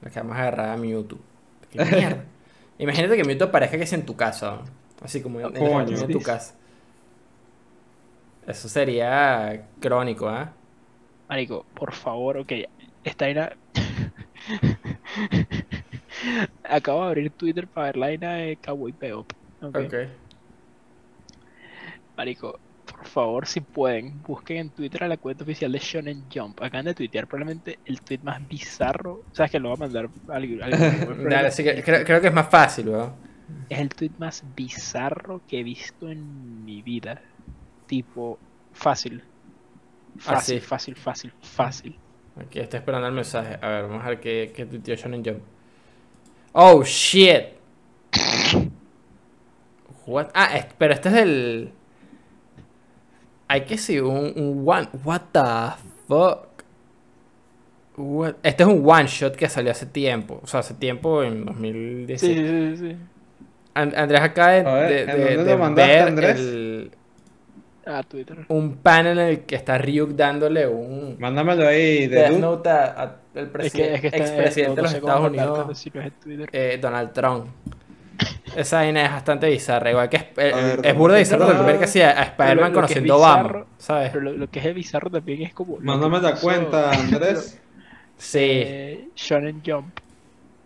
Nos 0.00 0.12
quedamos 0.12 0.36
a 0.36 0.40
agarrar 0.40 0.70
a 0.70 0.76
Mewtwo. 0.76 1.18
¿Qué 1.70 1.80
mierda? 1.84 2.24
Imagínate 2.78 3.16
que 3.16 3.24
Mewtwo 3.24 3.50
parezca 3.50 3.76
que 3.76 3.84
es 3.84 3.92
en 3.92 4.06
tu 4.06 4.16
casa, 4.16 4.56
¿no? 4.56 4.62
Así 5.02 5.20
como 5.22 5.40
en, 5.40 5.54
en 5.56 5.66
Coño. 5.66 5.72
jardín 5.74 5.98
de 6.00 6.08
tu 6.08 6.22
casa. 6.22 6.54
Eso 8.46 8.68
sería 8.68 9.68
crónico, 9.80 10.28
¿ah? 10.28 10.52
Marico, 11.32 11.64
por 11.74 11.94
favor, 11.94 12.36
ok, 12.36 12.52
esta 13.04 13.24
vaina... 13.24 13.50
Acabo 16.68 17.00
de 17.00 17.06
abrir 17.06 17.30
Twitter 17.30 17.66
para 17.66 17.86
ver 17.86 17.96
la 17.96 18.06
vaina 18.08 18.34
de 18.34 18.56
Cowboy 18.58 18.92
Bebop. 19.00 19.32
ok. 19.62 19.76
Ok. 19.78 19.94
Marico, 22.18 22.60
por 22.84 23.06
favor, 23.06 23.46
si 23.46 23.62
pueden, 23.62 24.20
busquen 24.22 24.58
en 24.58 24.68
Twitter 24.68 25.04
a 25.04 25.08
la 25.08 25.16
cuenta 25.16 25.44
oficial 25.44 25.72
de 25.72 25.78
Shonen 25.78 26.24
Jump. 26.30 26.62
Acaban 26.62 26.84
de 26.84 26.92
tuitear 26.94 27.26
probablemente 27.26 27.78
el 27.86 28.02
tweet 28.02 28.20
más 28.22 28.46
bizarro. 28.46 29.22
Sabes 29.32 29.52
que 29.52 29.58
lo 29.58 29.70
voy 29.70 29.78
a 29.78 29.80
mandar 29.80 30.10
alguien. 30.28 30.60
Dale, 31.30 31.50
sí 31.50 31.64
que- 31.64 31.82
creo, 31.82 32.04
creo 32.04 32.20
que 32.20 32.26
es 32.26 32.34
más 32.34 32.50
fácil, 32.50 32.90
weón. 32.90 33.14
Es 33.70 33.78
el 33.78 33.88
tweet 33.88 34.12
más 34.18 34.44
bizarro 34.54 35.40
que 35.48 35.60
he 35.60 35.62
visto 35.62 36.10
en 36.10 36.62
mi 36.66 36.82
vida. 36.82 37.22
Tipo, 37.86 38.38
fácil. 38.74 39.22
Fácil, 40.18 40.58
Así. 40.58 40.66
fácil, 40.66 40.96
fácil, 40.96 41.32
fácil. 41.42 41.98
Aquí 42.40 42.60
estoy 42.60 42.78
esperando 42.78 43.06
el 43.08 43.12
mensaje. 43.14 43.58
A 43.60 43.68
ver, 43.68 43.82
vamos 43.84 44.04
a 44.04 44.08
ver 44.10 44.20
qué, 44.20 44.52
qué 44.54 44.66
tuiteó 44.66 44.94
Shonen 44.94 45.24
Jump. 45.24 45.38
Oh, 46.52 46.82
shit. 46.84 47.44
What? 50.06 50.28
Ah, 50.34 50.56
es- 50.56 50.66
pero 50.78 50.94
este 50.94 51.08
es 51.08 51.14
el... 51.16 51.72
Hay 53.48 53.62
que 53.64 53.76
sí, 53.78 53.98
un, 54.00 54.32
un 54.36 54.62
one... 54.66 54.88
What 55.04 55.22
the 55.32 55.40
fuck? 56.08 56.46
What? 57.96 58.34
Este 58.42 58.62
es 58.62 58.68
un 58.68 58.82
one 58.88 59.06
shot 59.06 59.36
que 59.36 59.48
salió 59.48 59.70
hace 59.70 59.86
tiempo. 59.86 60.40
O 60.42 60.46
sea, 60.46 60.60
hace 60.60 60.74
tiempo 60.74 61.22
en 61.22 61.44
2010. 61.44 62.20
Sí, 62.20 62.34
sí, 62.34 62.46
sí, 62.46 62.76
sí. 62.76 62.96
An- 63.74 63.92
Andrés 63.96 64.20
acaba 64.22 64.50
de, 64.52 64.60
A 64.68 64.74
ver, 64.74 64.88
de- 64.88 65.00
¿en 65.34 65.44
de- 65.44 65.74
ver 65.74 66.02
Andrés? 66.02 66.38
el- 66.40 66.90
Ah, 67.84 68.02
Twitter. 68.02 68.44
un 68.48 68.76
panel 68.76 69.18
en 69.18 69.26
el 69.28 69.40
que 69.40 69.56
está 69.56 69.76
Ryuk 69.76 70.10
dándole 70.10 70.66
un... 70.68 71.16
Mándamelo 71.18 71.66
ahí 71.66 72.06
de 72.06 72.16
Death. 72.16 72.38
Note 72.38 72.68
a- 72.70 72.84
a- 72.84 73.02
al 73.02 73.16
Es 73.34 73.42
que, 73.42 73.46
presidente, 73.48 73.94
es 73.94 74.00
que 74.00 74.06
está, 74.08 74.18
expresidente 74.18 74.70
de 74.70 74.76
no 74.76 74.82
los 74.82 74.94
Estados 74.94 75.28
Unidos, 76.26 76.48
eh, 76.52 76.78
Donald 76.80 77.12
Trump. 77.12 77.46
Esa 78.54 78.76
vaina 78.76 79.04
es 79.06 79.10
bastante 79.10 79.48
bizarra, 79.48 79.90
igual 79.90 80.08
que 80.08 80.16
es, 80.16 80.22
eh, 80.36 80.52
A 80.52 80.56
ver, 80.56 80.80
es 80.86 80.94
burda 80.96 81.14
de 81.14 81.20
bizarro 81.22 81.44
¿dónde 81.46 81.56
también 81.56 81.76
está? 81.76 81.80
ver 81.80 81.80
que 81.80 81.86
sí, 81.92 82.00
a 82.02 82.20
a 82.20 82.22
Spider-Man 82.24 82.70
lo 82.70 82.74
conociendo 82.76 83.14
a 83.14 83.16
Obama, 83.16 83.66
¿sabes? 83.78 84.10
Pero 84.10 84.20
lo, 84.24 84.32
lo 84.34 84.48
que 84.50 84.58
es 84.60 84.74
bizarro 84.74 85.10
también 85.10 85.42
es 85.42 85.54
como. 85.54 85.78
lo 85.78 85.84
Mándame 85.84 86.20
la 86.20 86.34
cuenta, 86.36 86.90
Andrés. 86.92 87.58
Sí, 88.18 88.38
eh, 88.40 89.08
Shonen 89.16 89.60
Jump. 89.66 89.98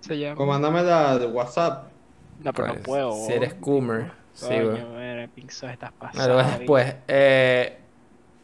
Se 0.00 0.18
llama. 0.18 0.42
O 0.42 0.46
mándame 0.46 0.83
la 0.83 1.18
de 1.18 1.26
WhatsApp. 1.26 1.88
No, 2.44 2.52
pero 2.52 2.66
pues, 2.68 2.79
no 2.79 2.83
puedo. 2.83 3.12
si 3.26 3.33
eres 3.33 3.55
Coomer, 3.55 4.11
sí, 4.37 4.62
Coño, 4.62 4.88
güey. 4.90 5.14
mira, 5.14 5.29
Pinzos, 5.35 5.70
estás 5.70 5.92
pasado. 5.92 6.37
ves 6.37 6.59
después. 6.59 6.94
Eh, 7.09 7.79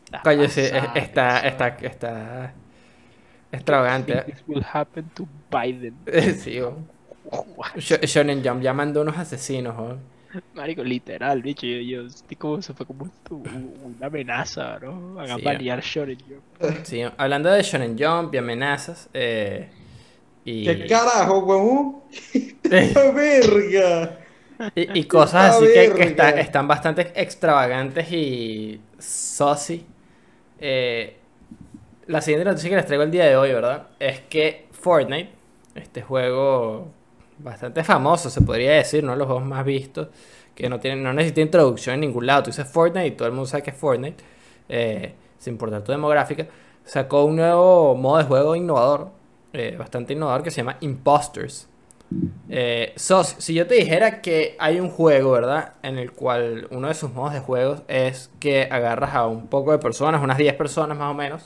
estás 0.04 0.22
coño, 0.22 0.48
sí, 0.48 0.62
pasado, 0.62 0.92
está, 0.94 1.42
Pinzos. 1.42 1.44
está, 1.44 1.68
está 1.86 2.54
extravagante. 3.52 4.22
This 4.22 4.42
will 4.46 4.64
happen 4.72 5.08
to 5.14 5.28
Biden. 5.50 5.96
sí, 6.38 6.60
Shonen 7.76 8.42
Jump 8.44 8.62
ya 8.62 8.72
mandó 8.72 9.02
unos 9.02 9.16
asesinos, 9.18 9.76
güey. 9.76 9.96
Marico, 10.54 10.82
literal, 10.82 11.42
bicho. 11.42 11.66
Yo, 11.66 11.78
yo 11.80 12.08
sentí 12.10 12.36
como 12.36 12.62
se 12.62 12.72
fue 12.74 12.86
como 12.86 13.10
una 13.30 14.06
amenaza, 14.06 14.78
¿no? 14.80 15.14
Van 15.14 15.30
a 15.30 15.36
Sí, 15.36 15.42
banear 15.42 15.80
Shonen 15.82 16.18
Jump. 16.20 16.84
Sí, 16.84 17.02
hablando 17.16 17.50
de 17.50 17.62
Shonen 17.62 17.96
Jump 17.98 18.34
y 18.34 18.38
amenazas, 18.38 19.10
eh, 19.12 19.68
y... 20.44 20.64
¿Qué 20.64 20.86
carajo, 20.86 21.40
huevón? 21.40 22.02
¡Qué 22.32 23.12
verga! 23.14 24.18
Y, 24.74 25.00
y 25.00 25.04
cosas 25.08 25.32
¡Puta 25.32 25.48
así 25.56 25.70
que, 25.72 25.92
que 25.94 26.04
verga! 26.04 26.04
está- 26.04 26.30
están 26.40 26.68
bastante 26.68 27.12
extravagantes 27.20 28.10
y 28.12 28.80
saucy. 28.98 29.86
Eh, 30.60 31.16
la 32.06 32.20
siguiente 32.20 32.44
noticia 32.48 32.70
que 32.70 32.76
les 32.76 32.86
traigo 32.86 33.04
el 33.04 33.10
día 33.10 33.24
de 33.26 33.36
hoy, 33.36 33.52
¿verdad? 33.52 33.88
Es 33.98 34.20
que 34.22 34.68
Fortnite, 34.72 35.30
este 35.74 36.02
juego 36.02 36.88
bastante 37.38 37.84
famoso, 37.84 38.30
se 38.30 38.40
podría 38.42 38.72
decir, 38.72 39.02
uno 39.04 39.12
de 39.12 39.18
los 39.18 39.26
juegos 39.26 39.44
más 39.46 39.64
vistos, 39.64 40.08
que 40.54 40.68
no, 40.68 40.80
tiene, 40.80 41.00
no 41.02 41.12
necesita 41.12 41.40
introducción 41.40 41.94
en 41.96 42.00
ningún 42.02 42.26
lado. 42.26 42.44
Tú 42.44 42.50
dices 42.50 42.68
Fortnite 42.68 43.06
y 43.08 43.10
todo 43.12 43.28
el 43.28 43.34
mundo 43.34 43.46
sabe 43.46 43.62
que 43.62 43.70
es 43.70 43.76
Fortnite, 43.76 44.24
eh, 44.68 45.14
sin 45.38 45.54
importar 45.54 45.82
tu 45.82 45.92
demográfica. 45.92 46.46
Sacó 46.84 47.24
un 47.24 47.36
nuevo 47.36 47.94
modo 47.96 48.18
de 48.18 48.24
juego 48.24 48.56
innovador, 48.56 49.10
eh, 49.52 49.76
bastante 49.78 50.12
innovador, 50.14 50.42
que 50.42 50.50
se 50.50 50.58
llama 50.58 50.76
Imposters. 50.80 51.68
Eh, 52.48 52.92
Sos, 52.96 53.36
si 53.38 53.54
yo 53.54 53.66
te 53.66 53.74
dijera 53.74 54.20
que 54.20 54.56
hay 54.58 54.78
un 54.78 54.90
juego, 54.90 55.32
¿verdad? 55.32 55.74
En 55.82 55.98
el 55.98 56.12
cual 56.12 56.68
uno 56.70 56.88
de 56.88 56.94
sus 56.94 57.12
modos 57.12 57.32
de 57.32 57.40
juegos 57.40 57.82
es 57.88 58.30
que 58.40 58.68
agarras 58.70 59.14
a 59.14 59.26
un 59.26 59.46
poco 59.46 59.72
de 59.72 59.78
personas, 59.78 60.22
unas 60.22 60.36
10 60.36 60.54
personas 60.54 60.98
más 60.98 61.10
o 61.10 61.14
menos, 61.14 61.44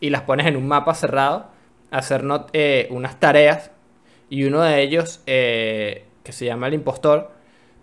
y 0.00 0.10
las 0.10 0.22
pones 0.22 0.46
en 0.46 0.56
un 0.56 0.66
mapa 0.66 0.94
cerrado, 0.94 1.46
a 1.90 1.98
hacer 1.98 2.24
eh, 2.54 2.88
unas 2.90 3.20
tareas, 3.20 3.70
y 4.30 4.44
uno 4.44 4.62
de 4.62 4.80
ellos, 4.80 5.20
eh, 5.26 6.06
que 6.22 6.32
se 6.32 6.46
llama 6.46 6.68
el 6.68 6.74
impostor, 6.74 7.30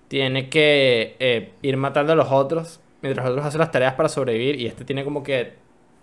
tiene 0.07 0.49
que 0.49 1.53
ir 1.61 1.77
matando 1.77 2.13
a 2.13 2.15
los 2.15 2.31
otros, 2.31 2.79
mientras 3.01 3.25
los 3.25 3.33
otros 3.33 3.45
hacen 3.47 3.59
las 3.59 3.71
tareas 3.71 3.93
para 3.93 4.09
sobrevivir, 4.09 4.59
y 4.59 4.65
este 4.65 4.85
tiene 4.85 5.03
como 5.03 5.21
que, 5.21 5.53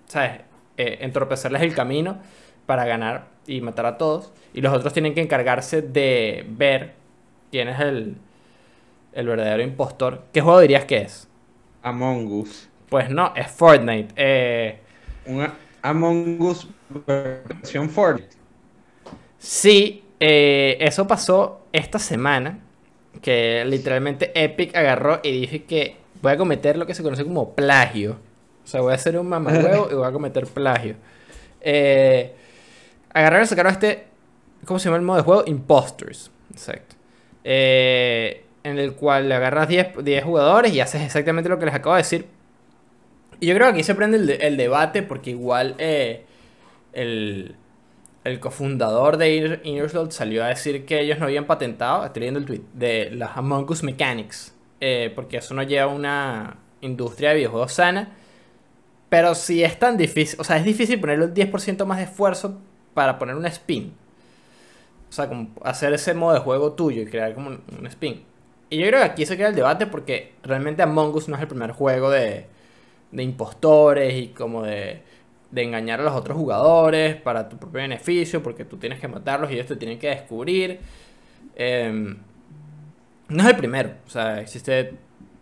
¿sabes? 0.06 0.42
Entorpecerles 0.76 1.62
el 1.62 1.74
camino 1.74 2.18
para 2.66 2.84
ganar 2.84 3.35
y 3.48 3.60
matar 3.60 3.86
a 3.86 3.98
todos. 3.98 4.32
Y 4.54 4.60
los 4.60 4.72
otros 4.72 4.92
tienen 4.92 5.14
que 5.14 5.20
encargarse 5.20 5.82
de 5.82 6.44
ver 6.48 6.94
quién 7.50 7.68
es 7.68 7.80
el, 7.80 8.16
el 9.12 9.26
verdadero 9.26 9.62
impostor. 9.62 10.24
¿Qué 10.32 10.40
juego 10.40 10.60
dirías 10.60 10.84
que 10.84 10.98
es? 10.98 11.28
Among 11.82 12.26
Us. 12.32 12.68
Pues 12.88 13.10
no, 13.10 13.32
es 13.36 13.48
Fortnite. 13.50 14.12
Eh, 14.16 14.78
Una 15.26 15.54
Among 15.82 16.40
Us 16.40 16.68
versión 17.06 17.90
Fortnite. 17.90 18.36
sí, 19.38 20.04
eh, 20.20 20.76
eso 20.80 21.06
pasó 21.06 21.66
esta 21.72 21.98
semana. 21.98 22.60
Que 23.22 23.64
literalmente 23.66 24.30
Epic 24.34 24.76
agarró 24.76 25.20
y 25.22 25.32
dije 25.32 25.64
que 25.64 25.96
voy 26.20 26.32
a 26.32 26.36
cometer 26.36 26.76
lo 26.76 26.86
que 26.86 26.94
se 26.94 27.02
conoce 27.02 27.24
como 27.24 27.54
plagio. 27.54 28.18
O 28.64 28.66
sea, 28.68 28.82
voy 28.82 28.92
a 28.92 28.96
hacer 28.96 29.18
un 29.18 29.28
mamahuevo 29.28 29.88
y 29.92 29.94
voy 29.94 30.06
a 30.06 30.12
cometer 30.12 30.46
plagio. 30.46 30.96
Eh, 31.60 32.34
agarraron 33.18 33.44
y 33.44 33.48
sacaron 33.48 33.72
este. 33.72 34.06
¿Cómo 34.64 34.78
se 34.78 34.86
llama 34.86 34.96
el 34.96 35.02
modo 35.02 35.18
de 35.18 35.22
juego? 35.22 35.44
Imposters. 35.46 36.30
Exacto. 36.52 36.96
Eh, 37.44 38.44
en 38.64 38.78
el 38.78 38.94
cual 38.94 39.28
le 39.28 39.34
agarras 39.34 39.68
10, 39.68 40.02
10 40.04 40.24
jugadores 40.24 40.72
y 40.72 40.80
haces 40.80 41.02
exactamente 41.02 41.48
lo 41.48 41.58
que 41.58 41.66
les 41.66 41.74
acabo 41.74 41.94
de 41.94 42.00
decir. 42.02 42.26
Y 43.38 43.46
yo 43.46 43.54
creo 43.54 43.66
que 43.68 43.72
aquí 43.74 43.82
se 43.84 43.94
prende 43.94 44.16
el, 44.16 44.26
de- 44.26 44.34
el 44.36 44.56
debate 44.56 45.02
porque 45.02 45.30
igual 45.30 45.74
eh, 45.78 46.24
el, 46.92 47.54
el 48.24 48.40
cofundador 48.40 49.18
de 49.18 49.36
Inner- 49.36 49.60
Innersloth 49.62 50.10
salió 50.10 50.42
a 50.42 50.48
decir 50.48 50.84
que 50.84 51.00
ellos 51.00 51.18
no 51.18 51.26
habían 51.26 51.44
patentado, 51.44 52.04
estoy 52.04 52.20
leyendo 52.20 52.40
el 52.40 52.46
tweet, 52.46 52.62
de 52.72 53.10
las 53.12 53.36
Among 53.36 53.70
Us 53.70 53.82
Mechanics. 53.82 54.54
eh, 54.80 55.12
porque 55.14 55.36
eso 55.36 55.54
no 55.54 55.62
lleva 55.62 55.84
a 55.92 55.94
una 55.94 56.56
industria 56.80 57.28
de 57.30 57.36
videojuegos 57.36 57.72
sana. 57.74 58.08
Pero 59.08 59.34
si 59.36 59.62
es 59.62 59.78
tan 59.78 59.96
difícil, 59.96 60.40
o 60.40 60.44
sea, 60.44 60.56
es 60.56 60.64
difícil 60.64 60.98
ponerle 60.98 61.26
un 61.26 61.34
10% 61.34 61.84
más 61.84 61.98
de 61.98 62.04
esfuerzo 62.04 62.58
para 62.96 63.18
poner 63.18 63.36
un 63.36 63.44
spin. 63.44 63.92
O 65.10 65.12
sea, 65.12 65.28
como 65.28 65.50
hacer 65.62 65.92
ese 65.92 66.14
modo 66.14 66.32
de 66.32 66.40
juego 66.40 66.72
tuyo 66.72 67.02
y 67.02 67.06
crear 67.06 67.34
como 67.34 67.50
un, 67.50 67.86
spin. 67.88 68.24
Y 68.70 68.78
yo 68.78 68.86
creo 68.86 69.00
que 69.00 69.04
aquí 69.04 69.26
se 69.26 69.36
queda 69.36 69.48
el 69.48 69.54
debate 69.54 69.86
porque 69.86 70.32
realmente 70.42 70.82
Among 70.82 71.14
Us 71.14 71.28
no 71.28 71.36
es 71.36 71.42
el 71.42 71.46
primer 71.46 71.72
juego 71.72 72.08
de, 72.10 72.46
de 73.12 73.22
impostores 73.22 74.14
y 74.14 74.28
como 74.28 74.62
de, 74.62 75.02
de 75.50 75.62
engañar 75.62 76.00
a 76.00 76.04
los 76.04 76.14
otros 76.14 76.38
jugadores 76.38 77.16
para 77.16 77.50
tu 77.50 77.58
propio 77.58 77.82
beneficio, 77.82 78.42
porque 78.42 78.64
tú 78.64 78.78
tienes 78.78 78.98
que 78.98 79.08
matarlos 79.08 79.50
y 79.50 79.54
ellos 79.54 79.66
te 79.66 79.76
tienen 79.76 79.98
que 79.98 80.08
descubrir. 80.08 80.80
Em, 81.54 82.16
no 83.28 83.42
es 83.42 83.48
el 83.50 83.56
primero, 83.56 83.90
o 84.06 84.10
sea, 84.10 84.40
existe, 84.40 84.94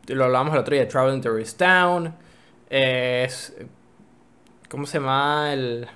lo 0.08 0.24
hablábamos 0.24 0.54
el 0.54 0.60
otro 0.60 0.74
día, 0.74 0.88
Traveling 0.88 1.20
Tourist 1.20 1.56
Town, 1.56 2.12
es, 2.68 3.54
¿cómo 4.68 4.86
se 4.86 4.98
llama 4.98 5.52
el, 5.52 5.86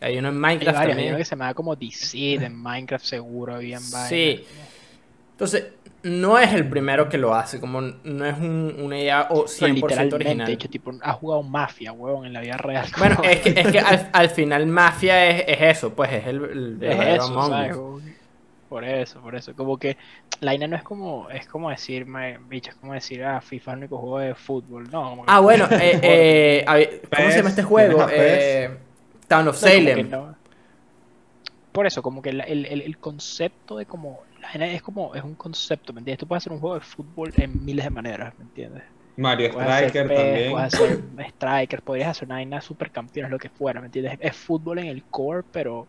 Hay 0.00 0.18
uno 0.18 0.28
en 0.28 0.38
Minecraft 0.38 0.76
varios, 0.76 0.96
hay 0.98 1.04
también. 1.04 1.08
uno 1.08 1.18
que 1.18 1.24
se 1.24 1.36
me 1.36 1.44
da 1.44 1.54
como 1.54 1.74
DC 1.76 2.34
en 2.34 2.54
Minecraft 2.56 3.04
seguro, 3.04 3.54
había 3.54 3.80
Sí. 3.80 4.44
Entonces, 5.32 5.66
no 6.02 6.38
es 6.38 6.52
el 6.54 6.68
primero 6.68 7.08
que 7.08 7.18
lo 7.18 7.34
hace, 7.34 7.60
como 7.60 7.80
no 7.80 8.24
es 8.26 8.38
un, 8.38 8.76
una 8.78 8.98
idea 8.98 9.26
o 9.30 9.44
100% 9.46 9.74
literalmente, 9.74 10.14
original. 10.14 10.46
de 10.46 10.52
hecho, 10.52 10.68
tipo, 10.68 10.92
ha 11.02 11.12
jugado 11.12 11.42
Mafia, 11.42 11.92
huevón, 11.92 12.26
en 12.26 12.32
la 12.32 12.40
vida 12.40 12.56
real. 12.56 12.86
Bueno, 12.98 13.20
es 13.24 13.40
que, 13.40 13.48
es 13.60 13.72
que 13.72 13.80
al, 13.80 14.10
al 14.12 14.30
final 14.30 14.66
Mafia 14.66 15.26
es, 15.28 15.44
es 15.48 15.76
eso, 15.78 15.94
pues 15.94 16.12
es 16.12 16.26
el, 16.26 16.36
el 16.44 16.72
es 16.74 16.78
verdadero 16.80 17.24
eso, 17.24 18.00
Por 18.68 18.84
eso, 18.84 19.20
por 19.20 19.34
eso. 19.34 19.54
Como 19.54 19.78
que 19.78 19.96
la 20.40 20.54
INA 20.54 20.68
no 20.68 20.76
es 20.76 20.82
como, 20.82 21.28
es 21.30 21.46
como 21.46 21.70
decir, 21.70 22.06
bicho, 22.48 22.70
es 22.70 22.76
como 22.76 22.94
decir, 22.94 23.24
ah, 23.24 23.40
FIFA 23.40 23.70
es 23.70 23.74
el 23.74 23.78
único 23.80 23.98
juego 23.98 24.18
de 24.20 24.34
fútbol. 24.34 24.90
No, 24.90 25.24
Ah, 25.26 25.40
bueno, 25.40 25.66
eh, 25.72 26.00
eh, 26.02 27.02
¿cómo 27.14 27.30
se 27.30 27.36
llama 27.38 27.48
este 27.50 27.62
juego? 27.62 28.06
Eh, 28.10 28.70
Town 29.28 29.48
of 29.48 29.56
Salem. 29.56 30.10
no. 30.10 30.34
Por 31.72 31.86
eso, 31.86 32.02
como 32.02 32.22
que 32.22 32.32
la- 32.32 32.44
el, 32.44 32.64
el- 32.66 32.80
el 32.82 32.98
concepto 32.98 33.76
de 33.76 33.84
como, 33.86 34.20
la 34.40 34.66
es 34.66 34.80
como, 34.82 35.14
es 35.14 35.22
un 35.22 35.34
concepto, 35.34 35.92
¿me 35.92 36.00
entiendes? 36.00 36.20
Tú 36.20 36.26
puedes 36.26 36.42
hacer 36.42 36.52
un 36.52 36.60
juego 36.60 36.76
de 36.76 36.80
fútbol 36.80 37.32
en 37.36 37.64
miles 37.64 37.84
de 37.84 37.90
maneras, 37.90 38.32
¿me 38.38 38.44
entiendes? 38.44 38.82
Mario 39.18 39.52
Puedes 39.52 39.70
Striker 39.70 40.08
también. 40.08 40.50
puedes 40.52 40.74
hacer 40.74 41.00
Strikers, 41.30 41.82
podrías 41.82 42.08
hacer 42.10 42.26
una 42.26 42.36
vaina 42.36 42.60
supercampeones, 42.60 43.30
lo 43.30 43.38
que 43.38 43.48
fuera, 43.50 43.80
¿me 43.80 43.86
entiendes? 43.86 44.18
Es 44.20 44.36
fútbol 44.36 44.78
en 44.78 44.86
el 44.86 45.02
core, 45.04 45.42
pero 45.52 45.86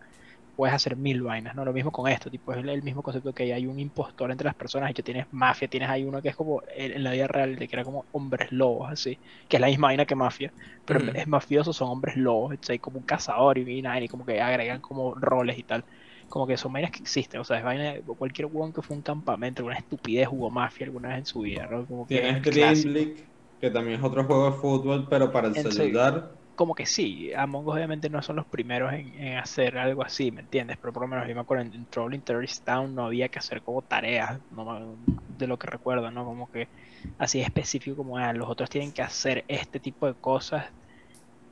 puedes 0.58 0.74
hacer 0.76 0.98
mil 0.98 1.22
vainas, 1.22 1.54
¿no? 1.56 1.64
Lo 1.66 1.72
mismo 1.72 1.92
con 1.92 2.10
esto, 2.12 2.32
tipo, 2.32 2.52
es 2.52 2.58
el, 2.58 2.82
mismo 2.82 3.04
concepto 3.04 3.32
que 3.32 3.54
hay 3.54 3.68
un 3.68 3.80
impostor 3.80 4.32
entre 4.32 4.46
las 4.46 4.56
personas 4.56 4.90
y 4.90 4.94
que 4.96 5.04
tienes 5.04 5.28
mafia, 5.32 5.68
tienes 5.68 5.88
ahí 5.88 6.04
uno 6.04 6.20
que 6.22 6.30
es 6.30 6.36
como 6.36 6.64
en, 6.76 7.04
la 7.04 7.12
vida 7.12 7.28
real, 7.28 7.56
de 7.56 7.68
que 7.68 7.76
era 7.76 7.84
como 7.86 8.08
hombres 8.12 8.52
lobos, 8.52 8.92
así, 8.92 9.20
que 9.48 9.58
es 9.58 9.62
la 9.62 9.68
misma 9.68 9.90
vaina 9.90 10.06
que 10.08 10.16
mafia, 10.16 10.52
pero 10.84 11.00
Ujú. 11.00 11.12
es 11.14 11.28
mafioso, 11.28 11.74
son 11.74 11.90
hombres 11.90 12.16
lobos, 12.18 12.56
hay 12.70 12.80
como 12.80 12.98
un 12.98 13.06
cazador 13.06 13.60
y 13.60 13.66
vaina, 13.66 14.02
y 14.02 14.08
como 14.08 14.26
que 14.26 14.42
agregan 14.42 14.82
como 14.82 15.14
roles 15.16 15.60
y 15.60 15.64
tal. 15.64 15.86
Como 16.28 16.48
que 16.48 16.58
son 16.58 16.74
vainas 16.74 16.92
que 16.92 17.04
existen, 17.04 17.40
o 17.40 17.44
sea, 17.44 17.58
es 17.60 17.64
vaina, 17.64 17.96
cualquier 18.18 18.48
huevón 18.48 18.74
que 18.74 18.82
fue 18.82 18.96
un 18.98 19.04
campamento, 19.04 19.62
alguna 19.62 19.78
estupidez 19.78 20.28
jugó 20.28 20.50
mafia 20.50 20.88
alguna 20.88 21.10
vez 21.10 21.20
en 21.20 21.26
su 21.26 21.42
vida, 21.42 21.68
¿no? 21.68 21.86
Como 21.86 22.08
que 22.08 22.16
es 22.18 22.22
Tienes 22.22 22.42
clásico. 22.42 22.90
Dribbling, 22.90 23.30
que 23.60 23.70
también 23.70 24.00
es 24.00 24.04
otro 24.06 24.24
juego 24.24 24.52
de 24.52 24.58
fútbol, 24.58 25.08
pero 25.10 25.32
para 25.32 25.50
el 25.50 25.56
En 25.56 25.64
celular. 25.64 26.47
Como 26.58 26.76
que 26.76 26.86
sí, 26.88 27.34
Among 27.36 27.68
Us 27.68 27.76
obviamente 27.76 28.10
no 28.10 28.22
son 28.24 28.38
los 28.38 28.48
primeros 28.48 28.94
en, 28.94 29.14
en 29.16 29.38
hacer 29.40 29.78
algo 29.80 30.04
así, 30.04 30.32
¿me 30.32 30.42
entiendes? 30.42 30.78
Pero 30.82 30.94
por 30.94 31.04
lo 31.04 31.10
menos 31.10 31.28
yo 31.30 31.36
me 31.36 31.42
acuerdo 31.42 31.64
en, 31.66 31.74
en 31.76 31.88
Trolling 31.88 32.24
Terrorist 32.24 32.66
Town 32.66 32.96
no 32.96 33.06
había 33.08 33.30
que 33.30 33.40
hacer 33.40 33.64
como 33.64 33.84
tareas, 33.84 34.42
no 34.50 34.98
de 35.28 35.48
lo 35.48 35.58
que 35.60 35.68
recuerdo, 35.68 36.12
¿no? 36.12 36.26
Como 36.26 36.50
que 36.50 36.70
así 37.18 37.42
específico 37.42 37.98
como 37.98 38.18
ah, 38.18 38.34
los 38.34 38.50
otros 38.50 38.70
tienen 38.70 38.94
que 38.94 39.04
hacer 39.04 39.46
este 39.50 39.80
tipo 39.82 40.08
de 40.08 40.16
cosas. 40.16 40.66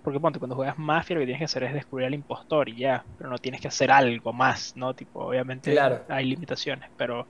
Porque 0.01 0.19
ponte, 0.19 0.39
cuando 0.39 0.55
juegas 0.55 0.77
Mafia 0.77 1.15
lo 1.15 1.21
que 1.21 1.25
tienes 1.27 1.39
que 1.41 1.45
hacer 1.45 1.63
es 1.63 1.73
descubrir 1.73 2.07
al 2.07 2.13
impostor 2.13 2.69
y 2.69 2.77
ya, 2.79 3.07
pero 3.17 3.29
no 3.29 3.39
tienes 3.39 3.61
que 3.61 3.67
hacer 3.69 3.91
algo 3.91 4.33
más, 4.33 4.71
¿no? 4.75 4.93
Tipo, 4.95 5.25
obviamente 5.27 5.71
Claro. 5.71 6.05
hay 6.07 6.25
limitaciones, 6.25 6.89
pero 6.95 7.29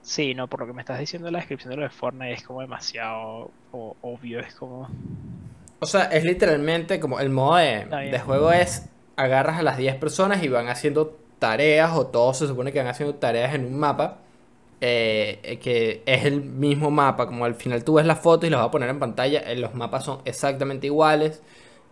sí, 0.00 0.34
no, 0.34 0.48
por 0.48 0.60
lo 0.60 0.66
que 0.68 0.74
me 0.74 0.82
estás 0.82 0.98
diciendo 1.00 1.30
la 1.30 1.38
descripción 1.40 1.70
de 1.72 1.76
lo 1.78 1.82
de 1.84 1.90
Fortnite 1.90 2.34
es 2.34 2.44
como 2.44 2.60
demasiado 2.62 3.54
obvio, 3.70 4.40
es 4.40 4.54
como... 4.56 4.88
O 5.84 5.86
sea, 5.86 6.04
es 6.04 6.24
literalmente 6.24 6.98
como 6.98 7.20
el 7.20 7.30
modo 7.30 7.56
de, 7.56 8.18
juego 8.24 8.52
es 8.52 8.88
agarras 9.16 9.58
a 9.58 9.62
las 9.62 9.76
10 9.76 9.96
personas 9.96 10.42
y 10.42 10.48
van 10.48 10.68
haciendo 10.68 11.16
tareas 11.38 11.92
o 11.94 12.06
todos 12.06 12.38
se 12.38 12.46
supone 12.46 12.72
que 12.72 12.78
van 12.78 12.88
haciendo 12.88 13.14
tareas 13.16 13.54
en 13.54 13.66
un 13.66 13.78
mapa 13.78 14.18
eh, 14.80 15.38
eh, 15.42 15.58
que 15.58 16.02
es 16.04 16.24
el 16.24 16.42
mismo 16.42 16.90
mapa, 16.90 17.26
como 17.26 17.44
al 17.44 17.54
final 17.54 17.84
tú 17.84 17.94
ves 17.94 18.06
la 18.06 18.16
foto 18.16 18.46
y 18.46 18.50
los 18.50 18.58
vas 18.58 18.68
a 18.68 18.70
poner 18.70 18.90
en 18.90 18.98
pantalla, 18.98 19.40
eh, 19.40 19.56
los 19.56 19.74
mapas 19.74 20.04
son 20.04 20.20
exactamente 20.24 20.86
iguales, 20.88 21.42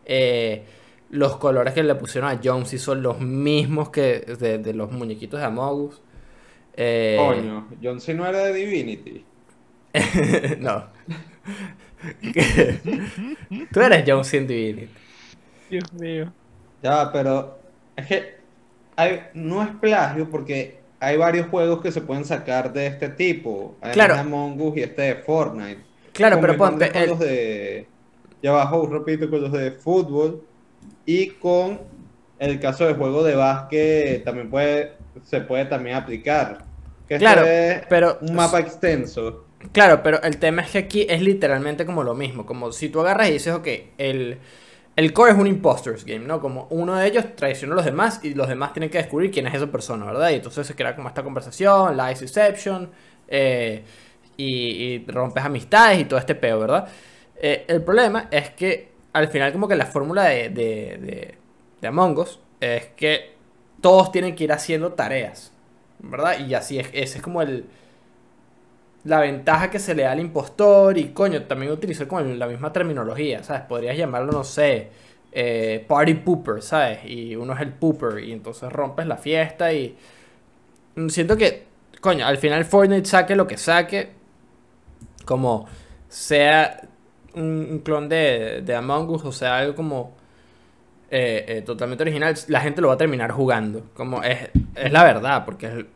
eh, 0.04 0.64
los 1.10 1.36
colores 1.36 1.74
que 1.74 1.82
le 1.82 1.94
pusieron 1.94 2.30
a 2.30 2.40
Jonesy 2.42 2.78
son 2.78 3.02
los 3.02 3.20
mismos 3.20 3.90
que 3.90 4.20
de, 4.20 4.58
de 4.58 4.74
los 4.74 4.90
muñequitos 4.90 5.40
de 5.40 5.46
Among 5.46 5.80
Us. 5.88 6.02
Eh, 6.74 7.16
Coño, 7.18 7.68
John 7.82 8.00
C. 8.00 8.14
no 8.14 8.26
era 8.26 8.38
de 8.44 8.52
Divinity. 8.52 9.24
no. 10.58 10.86
Tú 13.72 13.80
eres 13.80 14.04
Jonesy 14.06 14.36
en 14.38 14.46
Divinity. 14.46 14.88
Dios 15.70 15.92
mío. 15.94 16.32
Ya, 16.82 17.10
pero 17.12 17.58
es 17.96 18.06
que 18.06 18.34
hay- 18.96 19.20
no 19.34 19.62
es 19.62 19.68
plagio 19.80 20.28
porque 20.30 20.80
hay 21.00 21.16
varios 21.16 21.46
juegos 21.48 21.80
que 21.80 21.92
se 21.92 22.00
pueden 22.00 22.24
sacar 22.24 22.72
de 22.72 22.86
este 22.86 23.08
tipo. 23.08 23.76
Además 23.80 23.94
Claro. 23.94 24.14
de 24.14 24.20
Among 24.20 24.60
Us 24.60 24.76
y 24.76 24.82
este 24.82 25.02
de 25.02 25.14
Fortnite. 25.16 25.80
Claro, 26.12 26.36
Como 26.36 26.46
pero 26.46 26.58
ponte. 26.58 26.90
con 26.90 27.02
el- 27.02 27.08
los 27.08 27.18
de. 27.20 27.86
Ya 28.42 28.50
abajo, 28.50 28.86
repito, 28.86 29.30
con 29.30 29.40
los 29.42 29.52
de 29.52 29.70
fútbol. 29.72 30.42
Y 31.06 31.28
con 31.30 31.80
el 32.38 32.58
caso 32.60 32.86
de 32.86 32.94
juego 32.94 33.22
de 33.22 33.34
básquet 33.36 34.24
también 34.24 34.50
puede, 34.50 34.92
se 35.22 35.40
puede 35.40 35.64
también 35.66 35.96
aplicar. 35.96 36.64
Que 37.08 37.14
este 37.14 37.24
Claro, 37.24 37.44
es 37.46 37.82
pero- 37.88 38.18
un 38.20 38.34
mapa 38.34 38.58
extenso. 38.60 39.46
Claro, 39.70 40.02
pero 40.02 40.20
el 40.22 40.38
tema 40.38 40.62
es 40.62 40.70
que 40.70 40.78
aquí 40.78 41.06
es 41.08 41.22
literalmente 41.22 41.86
como 41.86 42.02
lo 42.02 42.14
mismo. 42.14 42.44
Como 42.44 42.72
si 42.72 42.88
tú 42.88 43.00
agarras 43.00 43.28
y 43.28 43.34
dices, 43.34 43.54
ok, 43.54 43.68
el, 43.98 44.38
el 44.96 45.12
core 45.12 45.32
es 45.32 45.38
un 45.38 45.46
imposters 45.46 46.04
game, 46.04 46.26
¿no? 46.26 46.40
Como 46.40 46.66
uno 46.70 46.96
de 46.96 47.06
ellos 47.06 47.24
traiciona 47.36 47.74
a 47.74 47.76
los 47.76 47.84
demás 47.84 48.20
y 48.22 48.34
los 48.34 48.48
demás 48.48 48.72
tienen 48.72 48.90
que 48.90 48.98
descubrir 48.98 49.30
quién 49.30 49.46
es 49.46 49.54
esa 49.54 49.68
persona, 49.68 50.04
¿verdad? 50.06 50.30
Y 50.30 50.34
entonces 50.34 50.66
se 50.66 50.74
crea 50.74 50.96
como 50.96 51.08
esta 51.08 51.22
conversación, 51.22 51.96
lies 51.96 52.20
deception, 52.20 52.90
eh, 53.28 53.84
y, 54.36 55.04
rompes 55.06 55.44
amistades 55.44 56.00
y 56.00 56.04
todo 56.04 56.18
este 56.18 56.34
peo, 56.34 56.58
¿verdad? 56.58 56.88
Eh, 57.40 57.64
el 57.68 57.82
problema 57.82 58.28
es 58.30 58.50
que 58.50 58.90
al 59.12 59.28
final 59.28 59.52
como 59.52 59.68
que 59.68 59.76
la 59.76 59.86
fórmula 59.86 60.24
de, 60.24 60.48
de, 60.48 60.98
de, 61.00 61.34
de 61.80 61.88
Among 61.88 62.18
Us 62.18 62.40
es 62.60 62.86
que 62.96 63.32
todos 63.80 64.12
tienen 64.12 64.34
que 64.34 64.44
ir 64.44 64.52
haciendo 64.52 64.92
tareas, 64.92 65.52
¿verdad? 66.00 66.38
Y 66.46 66.54
así 66.54 66.78
es, 66.78 66.88
ese 66.92 67.18
es 67.18 67.22
como 67.22 67.42
el 67.42 67.66
la 69.04 69.20
ventaja 69.20 69.70
que 69.70 69.78
se 69.78 69.94
le 69.94 70.04
da 70.04 70.12
al 70.12 70.20
impostor 70.20 70.96
y 70.96 71.08
coño, 71.08 71.42
también 71.44 71.72
utilizar 71.72 72.06
como 72.06 72.20
la 72.20 72.46
misma 72.46 72.72
terminología, 72.72 73.42
¿sabes? 73.42 73.62
Podrías 73.62 73.96
llamarlo, 73.96 74.32
no 74.32 74.44
sé, 74.44 74.90
eh, 75.32 75.84
party 75.88 76.14
pooper, 76.14 76.62
¿sabes? 76.62 77.00
Y 77.06 77.34
uno 77.36 77.54
es 77.54 77.60
el 77.60 77.72
pooper 77.72 78.22
y 78.22 78.32
entonces 78.32 78.70
rompes 78.72 79.06
la 79.06 79.16
fiesta 79.16 79.72
y 79.72 79.96
mm, 80.96 81.08
siento 81.08 81.36
que, 81.36 81.64
coño, 82.00 82.26
al 82.26 82.38
final 82.38 82.64
Fortnite 82.64 83.08
saque 83.08 83.34
lo 83.34 83.46
que 83.46 83.58
saque, 83.58 84.10
como 85.24 85.66
sea 86.08 86.82
un, 87.34 87.80
clon 87.84 88.08
de, 88.08 88.62
de 88.62 88.74
Among 88.74 89.08
Us 89.10 89.24
o 89.24 89.32
sea 89.32 89.58
algo 89.58 89.74
como 89.74 90.12
eh, 91.10 91.44
eh, 91.48 91.62
totalmente 91.62 92.02
original, 92.04 92.34
la 92.48 92.60
gente 92.60 92.80
lo 92.80 92.88
va 92.88 92.94
a 92.94 92.96
terminar 92.98 93.32
jugando, 93.32 93.86
como 93.94 94.22
es, 94.22 94.50
es 94.74 94.92
la 94.92 95.04
verdad, 95.04 95.44
porque 95.44 95.66
es 95.66 95.72
el, 95.72 95.88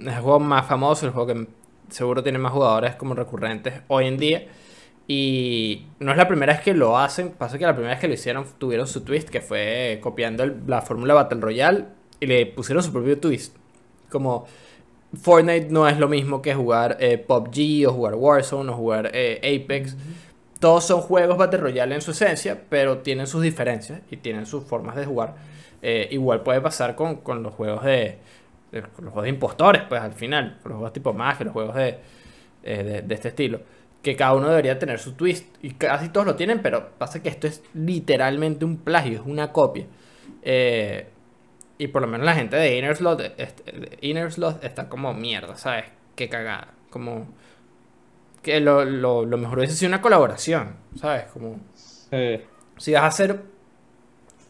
es 0.00 0.06
el 0.06 0.20
juego 0.20 0.40
más 0.40 0.66
famoso, 0.66 1.06
el 1.06 1.12
juego 1.12 1.28
que 1.28 1.46
seguro 1.90 2.22
tiene 2.22 2.38
más 2.38 2.52
jugadores 2.52 2.94
como 2.96 3.14
recurrentes 3.14 3.74
hoy 3.88 4.06
en 4.06 4.16
día. 4.18 4.46
Y 5.08 5.86
no 5.98 6.12
es 6.12 6.16
la 6.16 6.28
primera 6.28 6.52
vez 6.52 6.62
que 6.62 6.72
lo 6.74 6.96
hacen, 6.98 7.30
pasa 7.30 7.58
que 7.58 7.66
la 7.66 7.72
primera 7.74 7.94
vez 7.94 8.00
que 8.00 8.06
lo 8.08 8.14
hicieron 8.14 8.46
tuvieron 8.58 8.86
su 8.86 9.02
twist, 9.02 9.28
que 9.28 9.40
fue 9.40 9.98
copiando 10.02 10.44
el- 10.44 10.62
la 10.66 10.82
fórmula 10.82 11.14
Battle 11.14 11.40
Royale 11.40 11.84
y 12.20 12.26
le 12.26 12.46
pusieron 12.46 12.82
su 12.82 12.92
propio 12.92 13.18
twist. 13.18 13.56
Como 14.08 14.46
Fortnite 15.20 15.68
no 15.70 15.88
es 15.88 15.98
lo 15.98 16.08
mismo 16.08 16.40
que 16.42 16.54
jugar 16.54 16.96
eh, 17.00 17.18
PUBG 17.18 17.88
o 17.88 17.92
jugar 17.92 18.14
Warzone 18.14 18.70
o 18.70 18.74
jugar 18.76 19.10
eh, 19.12 19.38
Apex. 19.62 19.96
Todos 20.60 20.84
son 20.84 21.00
juegos 21.00 21.36
Battle 21.38 21.58
Royale 21.58 21.94
en 21.96 22.02
su 22.02 22.12
esencia, 22.12 22.60
pero 22.68 22.98
tienen 22.98 23.26
sus 23.26 23.42
diferencias 23.42 24.02
y 24.10 24.18
tienen 24.18 24.46
sus 24.46 24.62
formas 24.64 24.94
de 24.94 25.06
jugar. 25.06 25.34
Eh, 25.82 26.08
igual 26.12 26.42
puede 26.42 26.60
pasar 26.60 26.94
con, 26.94 27.16
con 27.16 27.42
los 27.42 27.54
juegos 27.54 27.82
de, 27.84 28.18
los 28.72 28.90
juegos 28.94 29.22
de 29.24 29.28
impostores, 29.30 29.82
pues 29.88 30.00
al 30.00 30.12
final, 30.12 30.58
los 30.64 30.72
juegos 30.74 30.92
tipo 30.92 31.12
Mafia, 31.12 31.44
los 31.44 31.52
juegos 31.52 31.74
de, 31.74 31.98
eh, 32.62 32.82
de, 32.82 33.02
de 33.02 33.14
este 33.14 33.28
estilo. 33.28 33.60
Que 34.02 34.16
cada 34.16 34.32
uno 34.34 34.48
debería 34.48 34.78
tener 34.78 34.98
su 34.98 35.12
twist. 35.12 35.46
Y 35.62 35.72
casi 35.72 36.08
todos 36.08 36.26
lo 36.26 36.34
tienen, 36.36 36.60
pero 36.62 36.90
pasa 36.98 37.22
que 37.22 37.28
esto 37.28 37.46
es 37.46 37.62
literalmente 37.74 38.64
un 38.64 38.78
plagio, 38.78 39.20
es 39.20 39.26
una 39.26 39.52
copia. 39.52 39.86
Eh, 40.42 41.06
y 41.78 41.88
por 41.88 42.02
lo 42.02 42.08
menos 42.08 42.24
la 42.26 42.34
gente 42.34 42.56
de 42.56 42.76
Inner 42.78 42.96
Slot, 42.96 43.34
este, 43.38 43.98
Inner 44.02 44.30
Slot 44.32 44.62
está 44.64 44.88
como 44.88 45.12
mierda, 45.14 45.56
¿sabes? 45.56 45.84
Qué 46.14 46.28
cagada. 46.28 46.68
Como 46.90 47.26
que 48.42 48.60
lo, 48.60 48.84
lo, 48.84 49.24
lo 49.26 49.36
mejor 49.38 49.58
hubiese 49.58 49.74
sido 49.74 49.88
una 49.88 50.00
colaboración, 50.00 50.76
¿sabes? 50.96 51.24
Como 51.32 51.58
Sí. 51.74 52.40
si 52.78 52.92
vas 52.92 53.02
a 53.02 53.06
hacer 53.06 53.42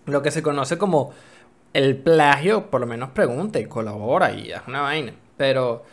lo 0.06 0.22
que 0.22 0.30
se 0.30 0.42
conoce 0.42 0.78
como 0.78 1.12
el 1.72 1.96
plagio, 1.98 2.70
por 2.70 2.80
lo 2.80 2.86
menos 2.86 3.10
pregunta 3.10 3.58
y 3.60 3.66
colabora 3.66 4.32
y 4.32 4.52
haz 4.52 4.66
una 4.68 4.82
vaina. 4.82 5.14
Pero 5.36 5.84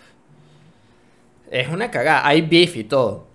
es 1.51 1.67
una 1.69 1.89
cagada. 1.91 2.27
Hay 2.27 2.41
beef 2.41 2.75
y 2.77 2.83
todo. 2.83 3.27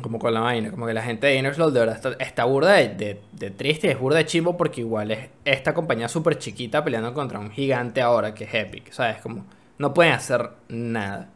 Como 0.00 0.18
con 0.18 0.34
la 0.34 0.40
vaina. 0.40 0.70
Como 0.70 0.86
que 0.86 0.94
la 0.94 1.02
gente 1.02 1.26
de 1.26 1.36
Inner 1.36 1.54
de 1.54 1.70
verdad 1.80 2.16
está, 2.18 2.44
burda 2.44 2.72
de, 2.72 3.20
de- 3.32 3.50
triste 3.50 3.90
es 3.90 3.98
burda 3.98 4.18
de 4.18 4.26
chimbo 4.26 4.56
porque 4.56 4.80
igual 4.80 5.10
es 5.10 5.28
esta 5.44 5.74
compañía 5.74 6.08
súper 6.08 6.38
chiquita 6.38 6.82
peleando 6.82 7.12
contra 7.14 7.38
un 7.38 7.50
gigante 7.50 8.00
ahora 8.00 8.34
que 8.34 8.44
es 8.44 8.54
Epic. 8.54 8.90
¿Sabes? 8.92 9.18
Como 9.20 9.44
no 9.78 9.94
pueden 9.94 10.12
hacer 10.14 10.50
nada. 10.68 11.28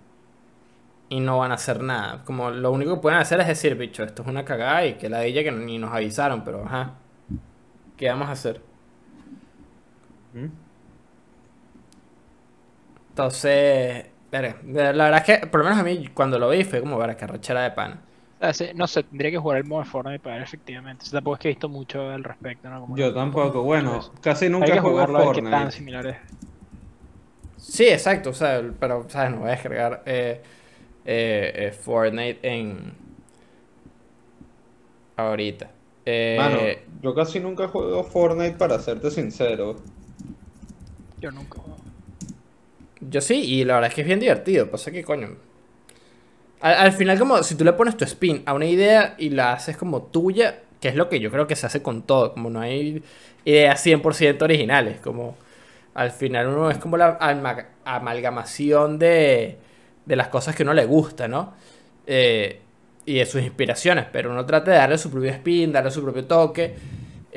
Y 1.08 1.20
no 1.20 1.38
van 1.38 1.52
a 1.52 1.54
hacer 1.54 1.82
nada. 1.82 2.24
Como 2.24 2.50
lo 2.50 2.72
único 2.72 2.94
que 2.96 3.00
pueden 3.00 3.18
hacer 3.20 3.40
es 3.40 3.46
decir, 3.46 3.76
bicho, 3.76 4.02
esto 4.02 4.22
es 4.22 4.28
una 4.28 4.44
cagada 4.44 4.84
y 4.86 4.94
que 4.94 5.08
la 5.08 5.20
de 5.20 5.28
ella 5.28 5.44
que 5.44 5.52
ni 5.52 5.78
nos 5.78 5.92
avisaron, 5.92 6.42
pero 6.44 6.64
ajá. 6.64 6.94
¿Qué 7.96 8.08
vamos 8.08 8.28
a 8.28 8.32
hacer? 8.32 8.60
¿Mm? 10.36 10.48
Entonces, 13.10 14.06
la 14.30 14.40
verdad 14.72 15.16
es 15.16 15.22
que, 15.24 15.46
por 15.46 15.60
lo 15.60 15.64
menos 15.64 15.78
a 15.78 15.82
mí, 15.82 16.08
cuando 16.12 16.38
lo 16.38 16.50
vi, 16.50 16.64
fue 16.64 16.80
como, 16.80 16.98
verga, 16.98 17.16
que 17.16 17.26
rechera 17.26 17.62
de 17.62 17.70
pana. 17.70 18.02
Sí, 18.52 18.66
no 18.74 18.86
sé, 18.86 19.02
tendría 19.02 19.30
que 19.30 19.38
jugar 19.38 19.56
el 19.56 19.64
modo 19.64 19.82
de 19.82 19.88
Fortnite 19.88 20.18
para 20.18 20.36
ver 20.36 20.44
efectivamente. 20.44 21.02
O 21.02 21.06
sea, 21.06 21.16
tampoco 21.18 21.36
es 21.36 21.40
que 21.40 21.48
he 21.48 21.52
visto 21.52 21.70
mucho 21.70 22.10
al 22.10 22.22
respecto, 22.22 22.68
¿no? 22.68 22.80
Como 22.80 22.96
Yo 22.96 23.14
tampoco, 23.14 23.62
bueno, 23.62 24.00
casi 24.20 24.50
nunca 24.50 24.66
ver 24.66 24.74
qué 24.74 25.42
tan 25.42 25.72
Fortnite. 25.72 26.20
Sí, 27.56 27.88
exacto, 27.88 28.30
o 28.30 28.34
sea, 28.34 28.62
pero, 28.78 29.06
¿sabes? 29.08 29.30
No 29.30 29.38
voy 29.38 29.48
a 29.48 29.52
descargar 29.52 30.02
eh, 30.04 30.42
eh, 31.06 31.52
eh, 31.54 31.72
Fortnite 31.72 32.38
en... 32.42 32.92
Ahorita. 35.16 35.70
Eh, 36.04 36.36
Mano, 36.38 36.58
yo 37.02 37.14
casi 37.14 37.40
nunca 37.40 37.68
juego 37.68 38.04
Fortnite 38.04 38.58
para 38.58 38.78
serte 38.78 39.10
sincero. 39.10 39.76
Yo 41.20 41.30
nunca. 41.30 41.60
Yo 43.00 43.20
sí, 43.20 43.34
y 43.42 43.64
la 43.64 43.74
verdad 43.74 43.88
es 43.88 43.94
que 43.94 44.00
es 44.02 44.06
bien 44.06 44.20
divertido. 44.20 44.70
Pasa 44.70 44.90
que, 44.90 45.02
coño. 45.04 45.36
Al, 46.60 46.74
al 46.74 46.92
final, 46.92 47.18
como 47.18 47.42
si 47.42 47.54
tú 47.54 47.64
le 47.64 47.72
pones 47.72 47.96
tu 47.96 48.04
spin 48.04 48.42
a 48.46 48.54
una 48.54 48.66
idea 48.66 49.14
y 49.18 49.30
la 49.30 49.52
haces 49.52 49.76
como 49.76 50.02
tuya, 50.02 50.60
que 50.80 50.88
es 50.88 50.94
lo 50.96 51.08
que 51.08 51.20
yo 51.20 51.30
creo 51.30 51.46
que 51.46 51.56
se 51.56 51.66
hace 51.66 51.82
con 51.82 52.02
todo. 52.02 52.32
Como 52.32 52.50
no 52.50 52.60
hay 52.60 53.02
ideas 53.44 53.84
100% 53.84 54.42
originales. 54.42 55.00
Como 55.00 55.36
al 55.94 56.10
final 56.10 56.48
uno 56.48 56.70
es 56.70 56.78
como 56.78 56.96
la 56.96 57.18
amalgamación 57.84 58.98
de, 58.98 59.58
de 60.06 60.16
las 60.16 60.28
cosas 60.28 60.54
que 60.56 60.62
uno 60.62 60.74
le 60.74 60.86
gusta, 60.86 61.28
¿no? 61.28 61.54
Eh, 62.06 62.60
y 63.06 63.16
de 63.18 63.26
sus 63.26 63.42
inspiraciones. 63.42 64.06
Pero 64.12 64.30
uno 64.30 64.44
trata 64.46 64.70
de 64.72 64.78
darle 64.78 64.98
su 64.98 65.10
propio 65.10 65.30
spin, 65.30 65.72
darle 65.72 65.90
su 65.90 66.02
propio 66.02 66.24
toque. 66.26 66.74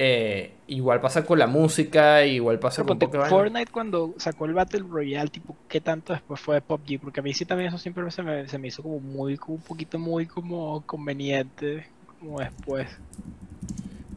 Eh, 0.02 0.54
igual 0.68 1.02
pasa 1.02 1.26
con 1.26 1.38
la 1.39 1.47
música, 1.47 2.26
igual 2.26 2.58
pasa 2.58 2.84
Pero 2.84 2.88
con 2.88 3.00
ponte, 3.00 3.06
poco 3.06 3.12
de 3.12 3.20
vaina. 3.20 3.36
Fortnite 3.36 3.70
cuando 3.70 4.14
sacó 4.16 4.45
el 4.45 4.54
Battle 4.54 4.86
Royale, 4.89 5.30
tipo, 5.30 5.58
¿qué 5.68 5.82
tanto 5.82 6.14
después 6.14 6.39
fue 6.39 6.56
de 6.56 6.62
PUBG? 6.62 7.02
Porque 7.02 7.20
a 7.20 7.24
mí 7.24 7.34
sí 7.34 7.43
también 7.43 7.68
eso 7.68 7.78
siempre 7.78 8.10
se 8.10 8.24
me, 8.24 8.47
se 8.47 8.58
me 8.58 8.70
hizo 8.70 8.82
como 8.82 9.02
muy, 9.02 9.36
como 9.36 9.56
un 9.56 9.62
poquito 9.62 10.00
muy 10.00 10.26
como 10.26 10.82
conveniente, 10.86 11.86
como 12.18 12.39
después. 12.39 12.88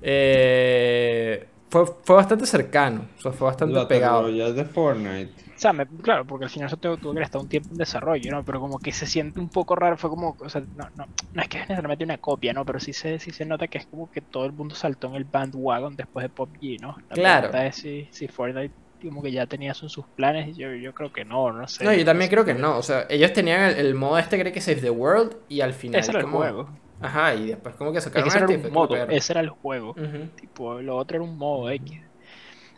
Eh, 0.03 1.49
fue, 1.69 1.85
fue 2.05 2.15
bastante 2.15 2.47
cercano, 2.47 3.07
o 3.19 3.21
sea, 3.21 3.33
fue 3.33 3.49
bastante 3.49 3.75
Battle 3.75 3.89
pegado. 3.89 4.23
Royale 4.23 4.53
de 4.53 4.65
Fortnite. 4.65 5.33
O 5.63 5.65
sea, 5.65 5.73
me- 5.73 5.87
claro, 5.87 6.27
porque 6.27 6.45
al 6.47 6.51
final 6.51 6.67
eso 6.67 6.77
tuvo, 6.77 6.99
tuvo 6.99 7.15
que 7.15 7.23
estar 7.23 7.41
un 7.41 7.49
tiempo 7.49 7.73
en 7.73 7.79
desarrollo, 7.79 8.31
¿no? 8.33 8.45
Pero 8.45 8.61
como 8.61 8.81
que 8.81 8.91
se 8.93 9.07
siente 9.07 9.41
un 9.41 9.49
poco 9.51 9.77
raro, 9.77 9.97
fue 9.97 10.11
como, 10.11 10.37
o 10.41 10.49
sea, 10.49 10.63
no, 10.75 10.89
no, 10.95 11.07
no 11.35 11.43
es 11.43 11.49
que 11.49 11.59
es 11.59 11.63
necesariamente 11.69 12.05
una 12.05 12.19
copia, 12.19 12.53
¿no? 12.53 12.65
Pero 12.65 12.81
sí 12.81 12.93
se, 12.93 13.19
sí 13.21 13.31
se 13.33 13.45
nota 13.47 13.69
que 13.69 13.79
es 13.79 13.87
como 13.87 14.09
que 14.11 14.23
todo 14.23 14.45
el 14.47 14.53
mundo 14.53 14.75
saltó 14.75 15.07
en 15.09 15.15
el 15.15 15.25
bandwagon 15.25 15.95
después 15.97 16.25
de 16.25 16.31
PUBG, 16.31 16.81
¿no? 16.81 16.97
La 17.09 17.17
Claro. 17.17 17.53
pregunta 17.53 17.65
es 17.67 17.77
si, 17.77 18.09
si 18.13 18.27
Fortnite 18.29 18.75
como 19.01 19.23
que 19.23 19.33
ya 19.33 19.47
tenía 19.47 19.73
eso 19.73 19.87
en 19.87 19.91
sus 19.91 20.09
planes, 20.15 20.49
y 20.49 20.55
yo, 20.61 20.75
yo 20.75 20.93
creo 20.95 21.13
que 21.13 21.25
no, 21.25 21.53
no 21.53 21.67
sé. 21.69 21.85
No, 21.85 21.93
yo 21.93 22.05
también 22.05 22.31
creo 22.31 22.45
que 22.45 22.55
no, 22.55 22.79
o 22.79 22.83
sea, 22.83 23.07
ellos 23.11 23.33
tenían 23.33 23.63
el, 23.63 23.87
el 23.87 23.95
modo 23.95 24.19
este, 24.19 24.39
creo 24.39 24.53
que 24.53 24.61
Save 24.61 24.81
the 24.81 24.91
World, 24.91 25.37
y 25.49 25.61
al 25.63 25.73
final 25.75 26.01
Ese 26.01 26.11
era 26.11 26.21
el 26.21 26.27
juego. 26.27 26.79
Ajá, 27.01 27.35
y 27.35 27.49
después 27.49 27.75
como 27.75 27.93
que 27.93 28.01
Es 28.15 28.23
que 28.23 28.29
sacaron 28.29 28.29
ese 28.29 28.39
era 28.39 28.49
un 28.51 28.71
modo, 28.71 29.03
ese 29.09 29.33
el 29.35 29.51
juego. 29.51 29.99
Tipo, 30.35 30.81
lo 30.81 30.97
otro 30.97 31.17
era 31.19 31.25
un 31.25 31.37
modo 31.37 31.71
X. 31.71 32.01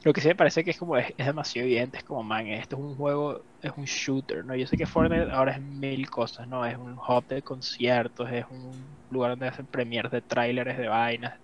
Lo 0.04 0.12
que 0.12 0.20
sí 0.20 0.28
me 0.28 0.36
parece 0.36 0.64
que 0.64 0.70
es 0.72 0.78
como 0.78 0.96
es, 0.96 1.12
es 1.16 1.26
demasiado 1.26 1.66
evidente, 1.66 1.98
es 1.98 2.04
como, 2.04 2.22
man, 2.22 2.46
esto 2.48 2.76
es 2.76 2.82
un 2.82 2.96
juego, 2.96 3.44
es 3.60 3.72
un 3.76 3.84
shooter, 3.86 4.44
¿no? 4.44 4.54
Yo 4.56 4.66
sé 4.66 4.76
que 4.76 4.86
Fortnite 4.86 5.30
ahora 5.32 5.52
es 5.52 5.62
mil 5.62 6.08
cosas, 6.10 6.46
¿no? 6.48 6.64
Es 6.66 6.76
un 6.76 6.92
hub 6.98 7.26
de 7.28 7.42
conciertos, 7.42 8.30
es 8.30 8.44
un 8.50 8.98
lugar 9.08 9.30
donde 9.32 9.48
hacen 9.48 9.66
premiers 9.66 10.10
de 10.10 10.20
trailers, 10.22 10.76
de 10.78 10.88
vainas. 10.88 11.34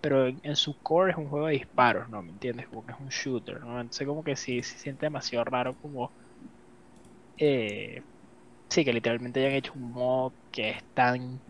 Pero 0.00 0.28
en, 0.28 0.40
en 0.44 0.56
su 0.56 0.78
core 0.82 1.12
es 1.12 1.18
un 1.18 1.28
juego 1.28 1.46
de 1.48 1.54
disparos, 1.54 2.08
¿no? 2.10 2.22
¿Me 2.22 2.32
entiendes? 2.32 2.68
Como 2.68 2.84
que 2.84 2.92
es 2.92 3.00
un 3.00 3.08
shooter, 3.08 3.60
¿no? 3.60 3.80
Entonces 3.80 4.06
como 4.08 4.24
que 4.24 4.36
sí, 4.36 4.62
se 4.62 4.78
siente 4.78 5.06
demasiado 5.06 5.44
raro 5.44 5.76
como... 5.76 6.14
eh, 7.36 8.02
sí, 8.70 8.84
que 8.84 8.92
literalmente 8.92 9.40
hayan 9.40 9.54
hecho 9.54 9.72
un 9.74 9.92
modo 9.92 10.36
que 10.50 10.70
es 10.72 10.84
tan 10.94 11.42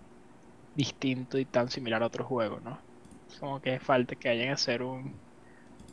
distinto 0.74 1.38
y 1.38 1.46
tan 1.46 1.70
similar 1.70 2.02
a 2.02 2.06
otro 2.06 2.26
juego, 2.26 2.60
¿no? 2.60 2.84
Como 3.40 3.60
que 3.60 3.80
falta 3.80 4.16
que 4.16 4.30
vayan 4.30 4.50
a 4.50 4.54
hacer 4.54 4.82
un, 4.82 5.21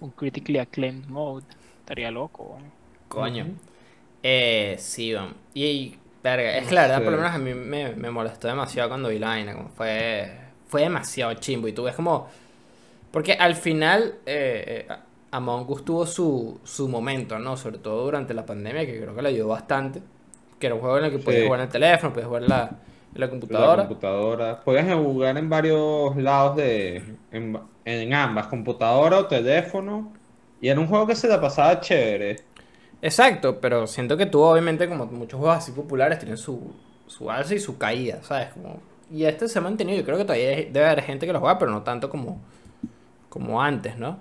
un 0.01 0.11
critically 0.11 0.59
acclaimed 0.59 1.07
mode. 1.07 1.45
Estaría 1.79 2.11
loco. 2.11 2.57
¿no? 2.59 2.71
Coño. 3.07 3.47
Eh, 4.23 4.75
sí, 4.79 5.13
vamos. 5.13 5.35
Y, 5.53 5.65
y, 5.65 5.99
verga, 6.23 6.57
es 6.57 6.67
que 6.67 6.75
la 6.75 6.81
verdad, 6.83 6.97
sé. 6.99 7.03
por 7.03 7.11
lo 7.13 7.17
menos 7.19 7.33
a 7.33 7.37
mí 7.37 7.53
me, 7.53 7.95
me 7.95 8.11
molestó 8.11 8.47
demasiado 8.47 8.89
cuando 8.89 9.09
vi 9.09 9.19
la 9.19 9.27
vaina, 9.29 9.53
como 9.55 9.69
fue, 9.69 10.31
fue 10.67 10.81
demasiado 10.81 11.33
chimbo, 11.35 11.67
y 11.67 11.73
tú 11.73 11.83
ves 11.83 11.95
como... 11.95 12.27
Porque 13.11 13.33
al 13.33 13.55
final, 13.55 14.15
eh, 14.25 14.85
eh, 14.89 14.93
Among 15.31 15.69
Us 15.71 15.83
tuvo 15.85 16.05
su, 16.05 16.59
su 16.63 16.87
momento, 16.87 17.39
¿no? 17.39 17.57
Sobre 17.57 17.79
todo 17.79 18.03
durante 18.05 18.33
la 18.35 18.45
pandemia, 18.45 18.85
que 18.85 18.99
creo 19.01 19.15
que 19.15 19.21
le 19.21 19.29
ayudó 19.29 19.47
bastante. 19.49 20.01
Que 20.59 20.67
era 20.67 20.75
un 20.75 20.81
juego 20.81 20.97
en 20.99 21.05
el 21.05 21.11
que 21.11 21.19
podías 21.19 21.41
Sí. 21.41 21.45
jugar 21.45 21.59
en 21.61 21.65
el 21.67 21.71
teléfono, 21.71 22.13
podías 22.13 22.27
jugar 22.27 22.43
en 22.43 22.49
la, 22.49 22.61
en 23.15 23.21
la 23.21 23.27
La 23.27 23.29
computadora. 23.29 23.87
computadora. 23.87 24.61
Puedes 24.63 24.85
jugar 24.93 25.37
en 25.37 25.49
varios 25.49 26.15
lados 26.17 26.55
de. 26.57 27.17
En, 27.31 27.59
en 27.89 28.13
ambas, 28.13 28.47
computadora 28.47 29.19
o 29.19 29.25
teléfono. 29.27 30.11
Y 30.61 30.69
era 30.69 30.79
un 30.79 30.87
juego 30.87 31.07
que 31.07 31.15
se 31.15 31.27
la 31.27 31.39
pasaba 31.39 31.79
chévere. 31.79 32.37
Exacto, 33.01 33.59
pero 33.61 33.87
siento 33.87 34.17
que 34.17 34.25
tuvo 34.25 34.51
obviamente 34.51 34.87
como 34.89 35.05
muchos 35.05 35.39
juegos 35.39 35.57
así 35.57 35.71
populares 35.71 36.19
tienen 36.19 36.37
su, 36.37 36.73
su 37.07 37.31
alza 37.31 37.55
y 37.55 37.59
su 37.59 37.77
caída, 37.77 38.21
¿sabes? 38.23 38.49
Como, 38.49 38.81
y 39.11 39.23
este 39.23 39.47
se 39.47 39.59
ha 39.59 39.61
mantenido, 39.61 39.97
yo 39.99 40.05
creo 40.05 40.17
que 40.17 40.25
todavía 40.25 40.49
debe 40.49 40.85
haber 40.85 41.03
gente 41.03 41.25
que 41.25 41.33
lo 41.33 41.39
juega, 41.39 41.57
pero 41.57 41.71
no 41.71 41.83
tanto 41.83 42.09
como, 42.09 42.41
como 43.29 43.61
antes, 43.61 43.97
¿no? 43.97 44.19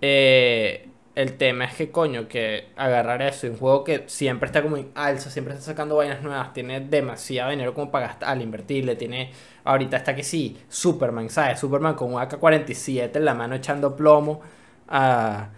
Eh, 0.00 0.88
el 1.14 1.36
tema 1.36 1.64
es 1.66 1.74
que 1.74 1.90
coño, 1.90 2.26
que 2.26 2.68
agarrar 2.76 3.20
eso 3.22 3.46
y 3.46 3.50
un 3.50 3.58
juego 3.58 3.84
que 3.84 4.04
siempre 4.06 4.46
está 4.46 4.62
como 4.62 4.78
en 4.78 4.90
alza, 4.94 5.30
siempre 5.30 5.54
está 5.54 5.66
sacando 5.66 5.96
vainas 5.96 6.22
nuevas, 6.22 6.52
tiene 6.54 6.80
demasiado 6.80 7.50
dinero 7.50 7.74
como 7.74 7.90
para 7.90 8.08
gastar, 8.08 8.30
al 8.30 8.42
invertirle, 8.42 8.96
tiene, 8.96 9.30
ahorita 9.64 9.98
está 9.98 10.14
que 10.14 10.22
sí, 10.22 10.58
Superman, 10.68 11.28
¿sabes? 11.28 11.60
Superman 11.60 11.94
con 11.94 12.14
un 12.14 12.20
AK-47 12.20 13.16
en 13.16 13.24
la 13.24 13.34
mano 13.34 13.54
echando 13.54 13.94
plomo 13.94 14.40
a, 14.88 15.50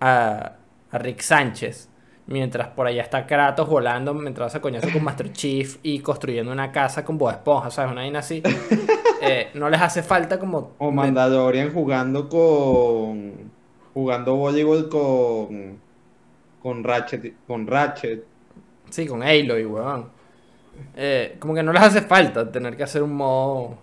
a, 0.00 0.52
a 0.90 0.98
Rick 0.98 1.20
Sánchez. 1.20 1.88
Mientras 2.26 2.68
por 2.68 2.86
allá 2.86 3.02
está 3.02 3.26
Kratos 3.26 3.68
volando, 3.68 4.14
mientras 4.14 4.48
hace 4.48 4.60
coñazo 4.60 4.88
con 4.92 5.02
Master 5.02 5.32
Chief 5.32 5.78
y 5.82 5.98
construyendo 5.98 6.52
una 6.52 6.70
casa 6.70 7.04
con 7.04 7.18
Bob 7.18 7.30
Esponja, 7.30 7.70
¿sabes? 7.70 7.90
Una 7.90 8.02
vaina 8.02 8.18
así. 8.20 8.42
Eh, 9.22 9.50
no 9.52 9.68
les 9.68 9.78
hace 9.82 10.02
falta 10.02 10.38
como... 10.38 10.72
O 10.78 10.90
Mandalorian 10.90 11.74
jugando 11.74 12.26
con. 12.26 13.49
Jugando 13.94 14.36
voleibol 14.36 14.88
con. 14.88 15.78
Con 16.62 16.84
Ratchet. 16.84 17.34
Con 17.46 17.66
Ratchet. 17.66 18.24
Sí, 18.90 19.06
con 19.06 19.22
Aloy, 19.22 19.64
weón. 19.64 20.10
Eh, 20.96 21.36
como 21.38 21.54
que 21.54 21.62
no 21.62 21.72
les 21.72 21.82
hace 21.82 22.02
falta 22.02 22.50
tener 22.50 22.76
que 22.76 22.82
hacer 22.82 23.02
un 23.02 23.14
modo 23.14 23.78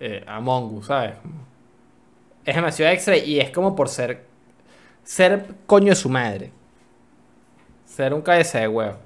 eh, 0.00 0.24
Among 0.26 0.74
Us, 0.78 0.86
¿sabes? 0.86 1.14
Es 2.44 2.54
demasiado 2.54 2.92
extra 2.92 3.16
y 3.16 3.40
es 3.40 3.50
como 3.50 3.74
por 3.74 3.88
ser... 3.88 4.24
Ser 5.02 5.46
coño 5.66 5.90
de 5.90 5.96
su 5.96 6.08
madre. 6.08 6.50
Ser 7.84 8.14
un 8.14 8.22
cabeza 8.22 8.60
de 8.60 8.68
huevo. 8.68 8.96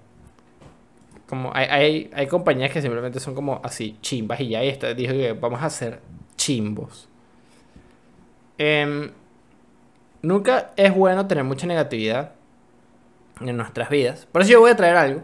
Como 1.29 1.51
hay, 1.55 1.66
hay, 1.66 2.11
hay 2.14 2.26
compañías 2.26 2.70
que 2.70 2.81
simplemente 2.81 3.20
son 3.20 3.35
como 3.35 3.61
así, 3.64 3.99
chimbas 4.01 4.41
y 4.41 4.51
ya. 4.51 4.64
Y 4.64 4.68
esto 4.68 4.93
dijo 4.95 5.12
que 5.12 5.33
vamos 5.33 5.61
a 5.61 5.66
hacer 5.66 6.01
chimbos. 6.37 7.09
Em, 8.57 9.11
nunca 10.23 10.71
es 10.77 10.95
bueno 10.95 11.27
tener 11.27 11.45
mucha 11.45 11.66
negatividad 11.66 12.33
en 13.41 13.57
nuestras 13.57 13.89
vidas. 13.89 14.27
Por 14.31 14.43
eso 14.43 14.51
yo 14.53 14.61
voy 14.61 14.71
a 14.71 14.77
traer 14.77 14.97
algo 14.97 15.23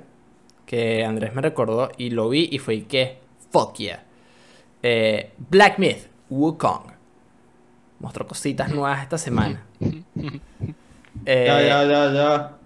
que 0.67 1.05
Andrés 1.05 1.35
me 1.35 1.43
recordó 1.43 1.91
y 1.97 2.11
lo 2.11 2.29
vi 2.29 2.49
y 2.51 2.59
fue 2.59 2.83
que 2.85 3.19
fuck 3.51 3.77
yeah. 3.77 4.03
Eh, 4.83 5.33
Black 5.51 5.79
Myth, 5.79 6.07
Wukong. 6.31 6.93
Mostró 8.01 8.27
cositas 8.27 8.71
nuevas 8.71 9.03
esta 9.03 9.19
semana. 9.19 9.65
Eh, 11.27 11.45
Ya, 11.47 11.63
ya, 11.63 11.85
ya, 11.85 12.13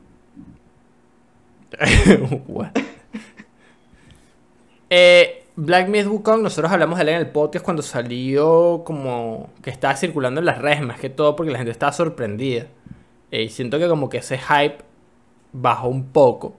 ya. 1.78 2.30
What? 2.48 2.70
Eh, 4.90 5.37
Black 5.60 5.88
Myth 5.88 6.06
Wukong, 6.06 6.40
nosotros 6.40 6.70
hablamos 6.70 6.98
de 6.98 7.02
él 7.02 7.08
en 7.08 7.16
el 7.16 7.30
podcast 7.30 7.64
cuando 7.64 7.82
salió 7.82 8.84
como 8.84 9.50
que 9.60 9.70
estaba 9.70 9.96
circulando 9.96 10.38
en 10.38 10.46
las 10.46 10.58
redes, 10.58 10.82
más 10.82 11.00
que 11.00 11.10
todo 11.10 11.34
porque 11.34 11.50
la 11.50 11.58
gente 11.58 11.72
estaba 11.72 11.90
sorprendida. 11.90 12.68
Eh, 13.32 13.42
y 13.42 13.48
siento 13.48 13.80
que 13.80 13.88
como 13.88 14.08
que 14.08 14.18
ese 14.18 14.38
hype 14.38 14.78
bajó 15.52 15.88
un 15.88 16.12
poco. 16.12 16.54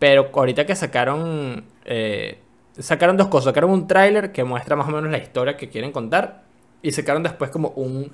Pero 0.00 0.30
ahorita 0.34 0.66
que 0.66 0.74
sacaron... 0.74 1.66
eh, 1.84 2.40
sacaron 2.76 3.16
dos 3.16 3.28
cosas. 3.28 3.44
Sacaron 3.44 3.70
un 3.70 3.86
tráiler 3.86 4.32
que 4.32 4.42
muestra 4.42 4.74
más 4.74 4.88
o 4.88 4.90
menos 4.90 5.12
la 5.12 5.18
historia 5.18 5.56
que 5.56 5.68
quieren 5.68 5.92
contar. 5.92 6.42
Y 6.82 6.90
sacaron 6.90 7.22
después 7.22 7.52
como 7.52 7.68
un... 7.76 8.10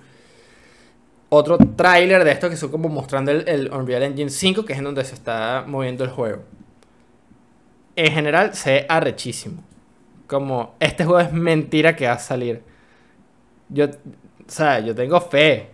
Otro 1.30 1.56
tráiler 1.56 2.24
de 2.24 2.30
esto 2.30 2.50
que 2.50 2.58
son 2.58 2.70
como 2.70 2.90
mostrando 2.90 3.30
el, 3.30 3.48
el 3.48 3.72
Unreal 3.72 4.02
Engine 4.02 4.28
5, 4.28 4.66
que 4.66 4.74
es 4.74 4.78
en 4.80 4.84
donde 4.84 5.02
se 5.02 5.14
está 5.14 5.64
moviendo 5.66 6.04
el 6.04 6.10
juego. 6.10 6.42
En 7.96 8.12
general 8.12 8.54
se 8.54 8.70
ve 8.70 8.86
arrechísimo. 8.86 9.62
Como 10.34 10.74
este 10.80 11.04
juego 11.04 11.20
es 11.20 11.32
mentira 11.32 11.94
que 11.94 12.06
va 12.06 12.14
a 12.14 12.18
salir. 12.18 12.62
Yo, 13.68 13.86
o 13.86 13.90
sea, 14.48 14.80
yo 14.80 14.94
tengo 14.94 15.20
fe. 15.20 15.70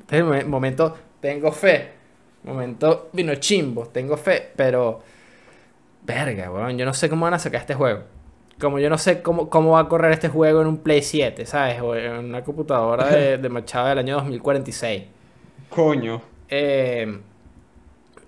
Este 0.00 0.16
es 0.16 0.22
el 0.22 0.24
mo- 0.24 0.48
momento 0.48 0.96
tengo 1.20 1.50
fe. 1.52 1.90
Momento 2.44 3.08
vino 3.12 3.34
chimbo, 3.36 3.86
tengo 3.88 4.16
fe, 4.16 4.52
pero. 4.56 5.02
Verga, 6.02 6.50
weón, 6.52 6.76
yo 6.78 6.84
no 6.84 6.92
sé 6.94 7.08
cómo 7.08 7.24
van 7.24 7.34
a 7.34 7.38
sacar 7.38 7.60
este 7.62 7.74
juego. 7.74 8.02
Como 8.60 8.78
yo 8.78 8.88
no 8.90 8.98
sé 8.98 9.22
cómo, 9.22 9.50
cómo 9.50 9.72
va 9.72 9.80
a 9.80 9.88
correr 9.88 10.12
este 10.12 10.28
juego 10.28 10.60
en 10.60 10.68
un 10.68 10.78
Play 10.78 11.02
7, 11.02 11.46
¿sabes? 11.46 11.80
O 11.80 11.96
en 11.96 12.12
una 12.12 12.44
computadora 12.44 13.06
de, 13.08 13.38
de 13.38 13.48
Machado 13.48 13.88
del 13.88 13.98
año 13.98 14.14
2046. 14.16 15.02
Coño. 15.68 16.22
Eh, 16.48 17.20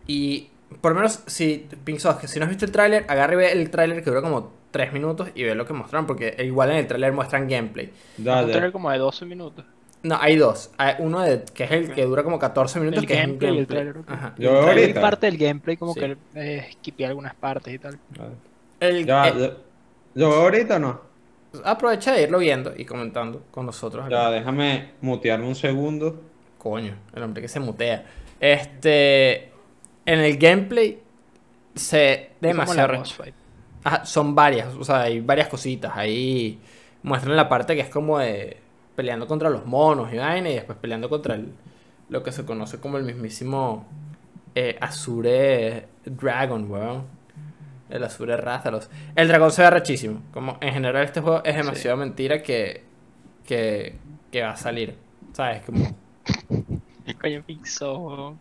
y 0.06 0.48
por 0.80 0.92
lo 0.92 0.96
menos, 0.96 1.22
si 1.26 1.68
Pink 1.84 2.00
que 2.20 2.28
si 2.28 2.38
no 2.38 2.44
has 2.44 2.48
visto 2.50 2.64
el 2.64 2.72
tráiler, 2.72 3.04
agarre 3.08 3.52
el 3.52 3.70
tráiler 3.70 4.02
que 4.02 4.10
dura 4.10 4.22
como 4.22 4.52
3 4.76 4.92
minutos 4.92 5.28
y 5.34 5.42
ve 5.44 5.54
lo 5.54 5.64
que 5.66 5.72
mostraron, 5.72 6.06
porque 6.06 6.36
igual 6.44 6.70
en 6.70 6.76
el 6.78 6.86
tráiler 6.86 7.12
muestran 7.12 7.48
gameplay. 7.48 7.90
Un 8.18 8.24
trailer 8.24 8.72
como 8.72 8.90
de 8.90 8.98
12 8.98 9.24
minutos. 9.24 9.64
No, 10.02 10.18
hay 10.20 10.36
dos. 10.36 10.70
Hay 10.76 10.96
uno 10.98 11.20
de, 11.20 11.42
que 11.54 11.64
es 11.64 11.70
el 11.72 11.92
que 11.94 12.04
dura 12.04 12.22
como 12.22 12.38
14 12.38 12.78
minutos, 12.78 13.02
El 13.02 13.08
que 13.08 13.14
gameplay 13.16 13.50
el 13.50 13.62
es 13.64 13.68
un 13.70 13.74
gameplay. 13.76 14.04
Ajá. 14.06 14.34
Yo 14.38 14.68
El 14.70 14.74
Vi 14.76 14.82
ahorita. 14.82 15.00
parte 15.00 15.26
del 15.26 15.38
gameplay 15.38 15.76
como 15.78 15.94
Sí. 15.94 16.00
que 16.00 16.16
eh, 16.34 17.06
algunas 17.06 17.34
partes 17.34 17.74
y 17.74 17.78
tal. 17.78 17.98
el- 18.80 19.06
Ya, 19.06 19.32
¿Lo 20.14 20.28
veo 20.30 20.40
ahorita 20.42 20.76
o 20.76 20.78
no? 20.78 21.00
aprovecha 21.64 22.12
de 22.12 22.22
irlo 22.24 22.38
viendo 22.38 22.74
y 22.76 22.84
comentando 22.84 23.42
con 23.50 23.64
nosotros. 23.64 24.06
Ya, 24.10 24.30
déjame 24.30 24.90
mutearme 25.00 25.46
un 25.48 25.54
segundo. 25.54 26.20
Coño, 26.58 26.94
el 27.14 27.22
hombre 27.22 27.40
que 27.42 27.48
se 27.48 27.60
mutea. 27.60 28.04
Este. 28.38 29.50
En 30.04 30.20
el 30.20 30.36
gameplay 30.36 31.00
se 31.74 32.30
demasiado. 32.40 33.02
Ajá, 33.86 34.04
son 34.04 34.34
varias, 34.34 34.74
o 34.74 34.82
sea, 34.82 35.02
hay 35.02 35.20
varias 35.20 35.46
cositas. 35.46 35.92
Ahí 35.96 36.58
muestran 37.04 37.36
la 37.36 37.48
parte 37.48 37.76
que 37.76 37.82
es 37.82 37.88
como 37.88 38.18
de 38.18 38.56
peleando 38.96 39.28
contra 39.28 39.48
los 39.48 39.64
monos 39.64 40.12
y 40.12 40.16
vaina, 40.16 40.50
y 40.50 40.54
después 40.54 40.76
peleando 40.76 41.08
contra 41.08 41.36
el, 41.36 41.52
lo 42.08 42.24
que 42.24 42.32
se 42.32 42.44
conoce 42.44 42.80
como 42.80 42.98
el 42.98 43.04
mismísimo 43.04 43.86
eh, 44.56 44.76
Azure 44.80 45.86
Dragon, 46.04 46.68
weón. 46.68 47.04
El 47.88 48.02
Azure 48.02 48.36
Rathalos. 48.36 48.90
El 49.14 49.28
dragón 49.28 49.52
se 49.52 49.62
ve 49.62 49.70
rechísimo. 49.70 50.20
Como 50.32 50.58
en 50.60 50.72
general 50.72 51.04
este 51.04 51.20
juego 51.20 51.44
es 51.44 51.54
demasiado 51.54 51.96
mentira 51.96 52.42
que, 52.42 52.82
que, 53.44 54.00
que 54.32 54.42
va 54.42 54.50
a 54.50 54.56
salir. 54.56 54.96
¿Sabes? 55.32 55.62
Como... 55.64 55.96
Coño, 57.20 57.44
Pixo. 57.46 58.36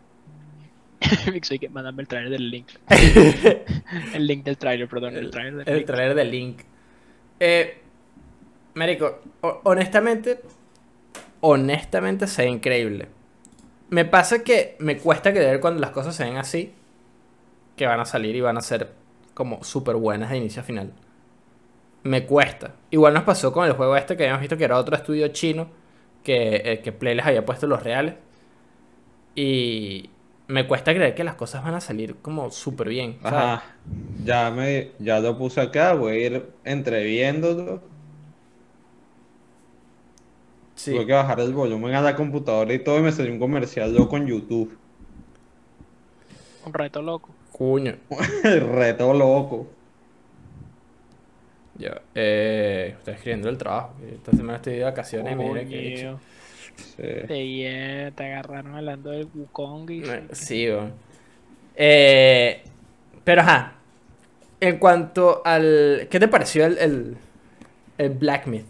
Que 1.60 1.70
mandarme 1.70 2.02
el 2.04 2.08
trailer 2.08 2.32
del 2.32 2.50
link. 2.50 2.68
el 4.14 4.28
link 4.28 4.44
del 4.44 4.58
trailer, 4.58 4.88
perdón, 4.88 5.16
el, 5.16 5.30
trailer 5.30 5.56
del 5.58 5.68
El 5.68 5.76
link. 5.78 5.88
trailer 5.88 6.16
de 6.16 6.26
Link. 6.26 6.62
Eh, 7.40 7.78
Marico, 8.74 9.22
ho- 9.42 9.62
honestamente, 9.64 10.40
honestamente 11.42 12.28
se 12.28 12.44
ve 12.44 12.50
increíble. 12.50 13.08
Me 13.90 14.06
pasa 14.06 14.44
que 14.44 14.76
me 14.80 14.98
cuesta 14.98 15.32
creer 15.32 15.60
cuando 15.60 15.80
las 15.80 15.92
cosas 15.92 16.16
se 16.16 16.24
ven 16.24 16.38
así, 16.38 16.74
que 17.76 17.86
van 17.86 18.00
a 18.00 18.06
salir 18.06 18.36
y 18.36 18.42
van 18.42 18.58
a 18.58 18.62
ser 18.62 18.92
como 19.34 19.64
súper 19.64 19.96
buenas 19.96 20.30
de 20.32 20.38
inicio 20.38 20.62
a 20.62 20.66
final. 20.66 20.92
Me 22.04 22.26
cuesta. 22.26 22.76
Igual 22.92 23.14
nos 23.14 23.24
pasó 23.24 23.52
con 23.52 23.66
el 23.66 23.74
juego 23.74 23.96
este 23.96 24.16
que 24.18 24.24
habíamos 24.24 24.42
visto 24.42 24.58
que 24.58 24.64
era 24.64 24.78
otro 24.78 24.96
estudio 24.96 25.28
chino, 25.30 25.68
que, 26.24 26.62
eh, 26.66 26.82
que 26.82 26.92
Play 26.92 27.16
les 27.16 27.26
había 27.26 27.46
puesto 27.46 27.68
los 27.68 27.82
reales. 27.84 28.16
Y 29.36 30.10
me 30.48 30.68
cuesta 30.68 30.94
creer 30.94 31.16
que 31.16 31.24
las 31.24 31.36
cosas 31.36 31.64
van 31.64 31.74
a 31.76 31.82
salir 31.82 32.16
como 32.22 32.52
súper 32.52 32.90
bien. 32.90 33.18
¿sabes? 33.22 33.40
Ajá. 33.40 33.64
Ya 34.24 34.52
me, 34.52 34.92
ya 35.00 35.20
lo 35.20 35.38
puse 35.38 35.62
acá, 35.62 35.94
voy 35.94 36.12
a 36.12 36.26
ir 36.28 36.46
entreviéndolo. 36.64 37.82
Sí. 40.76 40.92
Tuve 40.92 41.06
que 41.06 41.14
bajar 41.14 41.40
el 41.40 41.54
volumen 41.54 41.96
a 41.96 42.02
la 42.02 42.16
computadora 42.16 42.74
y 42.74 42.80
todo 42.80 43.00
y 43.00 43.02
me 43.02 43.12
salió 43.12 43.32
un 43.32 43.40
comercial 43.40 43.94
loco 43.94 44.18
en 44.18 44.28
YouTube. 44.28 44.78
Un 46.66 46.74
reto 46.74 47.02
loco. 47.02 47.30
Cuño. 47.52 47.96
El 48.44 48.62
reto 48.74 49.14
loco. 49.14 49.68
Ya, 51.78 52.02
eh, 52.14 52.96
estoy 52.98 53.14
escribiendo 53.16 53.50
el 53.50 53.58
trabajo. 53.58 53.94
Esta 54.14 54.32
semana 54.32 54.58
estoy 54.58 54.74
de 54.76 54.84
vacaciones 54.84 55.34
y 55.34 55.36
mira 55.36 55.66
que 55.66 55.94
he 55.94 56.16
Sí. 56.78 57.04
te, 57.28 58.12
te 58.16 58.26
agarraron 58.26 58.76
hablando 58.76 59.12
del 59.12 59.30
Wukong 59.34 59.90
y... 59.92 60.04
Eh, 60.10 60.28
Sí. 60.32 60.68
Eh, 61.76 62.64
pero 63.24 63.42
ajá. 63.42 63.74
En 64.60 64.78
cuanto 64.80 65.42
al. 65.46 66.08
¿Qué 66.10 66.20
te 66.20 66.28
pareció 66.28 66.66
el, 66.66 66.78
el, 66.80 67.18
el 67.98 68.10
Black 68.12 68.48
Myth? 68.48 68.66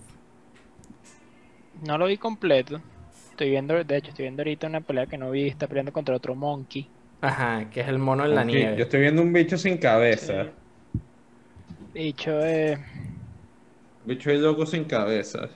No 1.73 1.97
lo 1.97 2.07
vi 2.07 2.17
completo. 2.17 2.81
Estoy 3.29 3.51
viendo, 3.51 3.83
de 3.83 3.97
hecho, 3.97 4.09
estoy 4.09 4.23
viendo 4.23 4.41
ahorita 4.41 4.67
una 4.67 4.81
pelea 4.81 5.07
que 5.07 5.17
no 5.17 5.31
vi. 5.31 5.47
Está 5.47 5.67
peleando 5.67 5.93
contra 5.93 6.15
otro 6.15 6.35
monkey. 6.35 6.91
Ajá, 7.21 7.69
que 7.69 7.81
es 7.81 7.87
el 7.89 7.99
mono 7.99 8.23
en 8.25 8.35
la 8.35 8.43
Ok, 8.43 8.45
nieve. 8.45 8.77
Yo 8.77 8.83
estoy 8.83 9.01
viendo 9.01 9.21
un 9.21 9.33
bicho 9.33 9.57
sin 9.57 9.77
cabeza. 9.79 10.53
Sí. 11.93 11.93
De 11.93 12.13
eh, 12.71 12.77
Bicho 14.05 14.29
de 14.29 14.37
loco 14.37 14.65
sin 14.65 14.85
cabeza. 14.85 15.49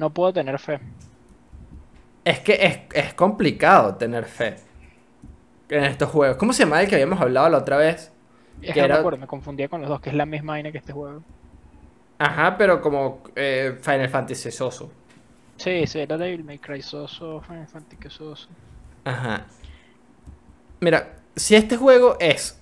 No 0.00 0.10
puedo 0.10 0.32
tener 0.32 0.58
fe. 0.58 0.80
Es 2.24 2.40
que 2.40 2.54
es, 2.54 2.78
es 2.94 3.14
complicado 3.14 3.96
tener 3.96 4.24
fe 4.26 4.56
en 5.68 5.84
estos 5.84 6.10
juegos. 6.10 6.36
¿Cómo 6.36 6.52
se 6.52 6.64
llama 6.64 6.82
el 6.82 6.88
que 6.88 6.96
habíamos 6.96 7.20
hablado 7.20 7.48
la 7.48 7.58
otra 7.58 7.76
vez? 7.76 8.12
Es 8.62 8.74
Que 8.74 8.80
no 8.80 8.84
era- 8.86 8.94
me 8.96 9.00
acuerdo, 9.00 9.18
me 9.18 9.26
confundía 9.26 9.68
con 9.68 9.80
los 9.80 9.88
dos, 9.88 10.00
que 10.00 10.10
es 10.10 10.16
la 10.16 10.26
misma 10.26 10.52
vaina 10.54 10.72
que 10.72 10.78
este 10.78 10.92
juego. 10.92 11.22
Ajá, 12.18 12.56
pero 12.58 12.82
como 12.82 13.22
eh, 13.34 13.78
Final 13.80 14.08
Fantasy 14.08 14.50
soso. 14.50 14.90
Sí, 15.56 15.86
sí, 15.86 15.98
era 16.00 16.18
Devil 16.18 16.44
May 16.44 16.58
Cry 16.58 16.82
soso, 16.82 17.40
Final 17.42 17.66
Fantasy 17.66 18.10
soso. 18.10 18.48
Ajá. 19.04 19.46
Mira, 20.80 21.16
si 21.36 21.54
este 21.54 21.76
juego 21.76 22.16
es 22.20 22.58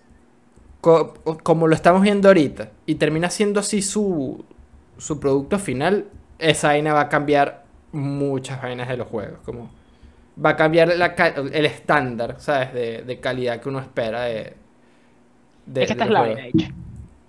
co- 0.81 1.15
como 1.43 1.67
lo 1.69 1.75
estamos 1.75 2.03
viendo 2.03 2.29
ahorita 2.29 2.71
y 2.87 2.97
termina 2.97 3.31
siendo 3.31 3.61
así 3.61 3.83
su, 3.83 4.45
su 4.99 5.21
producto 5.21 5.59
final, 5.59 6.07
esa 6.39 6.69
vaina 6.69 6.93
va 6.95 7.03
a 7.03 7.09
cambiar 7.09 7.65
muchas 7.93 8.61
vainas 8.63 8.89
de 8.89 8.97
los 8.97 9.09
juegos. 9.09 9.41
Como 9.45 9.71
va 10.45 10.51
a 10.51 10.57
cambiar 10.57 10.89
la 10.97 11.07
el 11.53 11.67
estándar, 11.67 12.37
¿sabes? 12.41 12.73
De, 12.73 13.03
de 13.03 13.21
calidad 13.21 13.61
que 13.61 13.69
uno 13.69 13.81
espera 13.81 14.23
de. 14.25 14.57
de- 15.67 15.83
es 15.83 15.87
que 15.87 15.93
esta 15.93 16.05
es 16.05 16.11
la 16.11 16.21
vaina. 16.21 16.49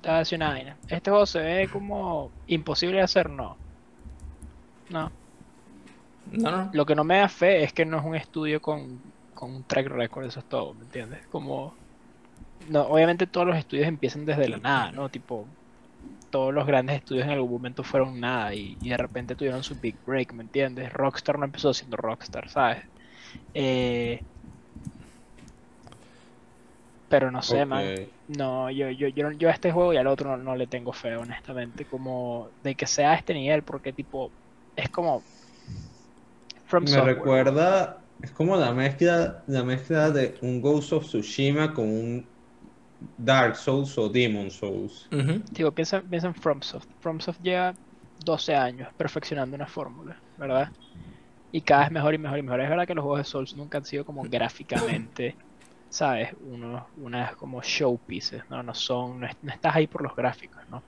Te 0.02 0.10
voy 0.10 0.16
a 0.18 0.20
decir 0.20 0.38
una 0.38 0.50
vaina. 0.50 0.78
Este 0.88 1.10
juego 1.12 1.26
se 1.26 1.40
ve 1.40 1.70
como 1.70 2.34
imposible 2.48 2.98
de 2.98 3.04
hacer, 3.04 3.30
no. 3.30 3.60
No. 4.90 5.12
No, 6.32 6.52
no. 6.52 6.72
Lo 6.72 6.86
que 6.86 6.96
no 6.96 7.04
me 7.04 7.18
da 7.18 7.30
fe 7.30 7.64
es 7.64 7.74
que 7.74 7.86
no 7.86 7.98
es 8.00 8.06
un 8.06 8.16
estudio 8.16 8.62
con, 8.62 9.02
con 9.34 9.52
un 9.54 9.64
track 9.66 9.88
record, 9.88 10.26
eso 10.26 10.40
es 10.40 10.46
todo, 10.50 10.74
¿me 10.74 10.84
entiendes? 10.86 11.28
Como. 11.28 11.80
No, 12.68 12.84
obviamente 12.84 13.28
todos 13.28 13.48
los 13.48 13.58
estudios 13.58 13.88
empiezan 13.88 14.26
desde 14.26 14.50
la 14.50 14.58
nada, 14.60 14.92
¿no? 14.92 15.10
Tipo, 15.10 15.48
todos 16.30 16.54
los 16.54 16.66
grandes 16.68 16.98
estudios 16.98 17.26
en 17.26 17.32
algún 17.32 17.52
momento 17.52 17.84
fueron 17.84 18.20
nada 18.20 18.54
y, 18.56 18.78
y 18.82 18.90
de 18.90 18.98
repente 18.98 19.36
tuvieron 19.36 19.64
su 19.64 19.80
big 19.80 20.00
break, 20.06 20.34
¿me 20.34 20.44
entiendes? 20.44 20.92
Rockstar 20.94 21.40
no 21.40 21.46
empezó 21.46 21.74
siendo 21.74 21.98
Rockstar, 21.98 22.50
¿sabes? 22.50 22.84
Eh, 23.54 24.26
pero 27.08 27.32
no 27.32 27.42
sé, 27.42 27.66
man. 27.66 27.92
Ok. 27.92 28.14
No, 28.28 28.70
yo, 28.70 28.90
yo, 28.92 29.08
yo, 29.10 29.50
a 29.50 29.52
este 29.52 29.72
juego 29.72 29.94
y 29.94 29.98
al 29.98 30.08
otro 30.08 30.38
no, 30.38 30.44
no 30.44 30.56
le 30.56 30.68
tengo 30.68 30.94
fe, 30.94 31.16
honestamente. 31.16 31.88
Como 31.88 32.54
de 32.62 32.76
que 32.76 32.86
sea 32.88 33.12
a 33.14 33.16
este 33.16 33.34
nivel, 33.34 33.64
porque 33.64 33.94
tipo, 33.94 34.36
es 34.76 34.90
como. 34.90 35.28
From 36.66 36.88
Me 36.88 36.88
Software. 36.88 37.16
recuerda, 37.16 38.08
es 38.22 38.32
como 38.32 38.56
la 38.56 38.74
mezcla, 38.74 39.44
la 39.48 39.64
mezcla 39.64 40.12
de 40.12 40.38
un 40.42 40.62
Ghost 40.62 40.94
of 40.94 41.06
Tsushima 41.06 41.74
con 41.74 41.86
un 41.88 42.32
Dark 43.18 43.56
Souls 43.56 43.98
o 43.98 44.10
Demon 44.10 44.50
Souls. 44.52 45.10
Ujú. 45.12 45.44
Digo, 45.52 45.74
piensa, 45.74 46.02
piensa 46.02 46.28
en 46.28 46.36
FromSoft. 46.36 46.90
FromSoft 47.00 47.40
lleva 47.42 47.76
12 48.18 48.56
años 48.56 48.90
perfeccionando 48.96 49.56
una 49.56 49.68
fórmula, 49.68 50.22
¿verdad? 50.36 50.72
Y 51.52 51.64
cada 51.64 51.84
vez 51.84 51.92
mejor 51.92 52.14
y 52.16 52.18
mejor 52.20 52.40
y 52.40 52.44
mejor. 52.44 52.62
Es 52.62 52.70
verdad 52.70 52.88
que 52.88 52.96
los 52.96 53.04
juegos 53.04 53.20
de 53.22 53.26
Souls 53.26 53.56
nunca 53.56 53.80
han 53.80 53.86
sido 53.86 54.06
como 54.06 54.28
gráficamente, 54.28 55.38
¿sabes? 55.90 56.32
Unos, 56.40 56.88
unas 56.96 57.36
como 57.38 57.62
showpieces, 57.64 58.44
¿no? 58.50 58.64
No 58.64 58.74
son, 58.76 59.22
no 59.22 59.28
estás 59.54 59.76
ahí 59.76 59.88
por 59.88 60.04
los 60.04 60.16
gráficos, 60.16 60.64
¿no? 60.68 60.86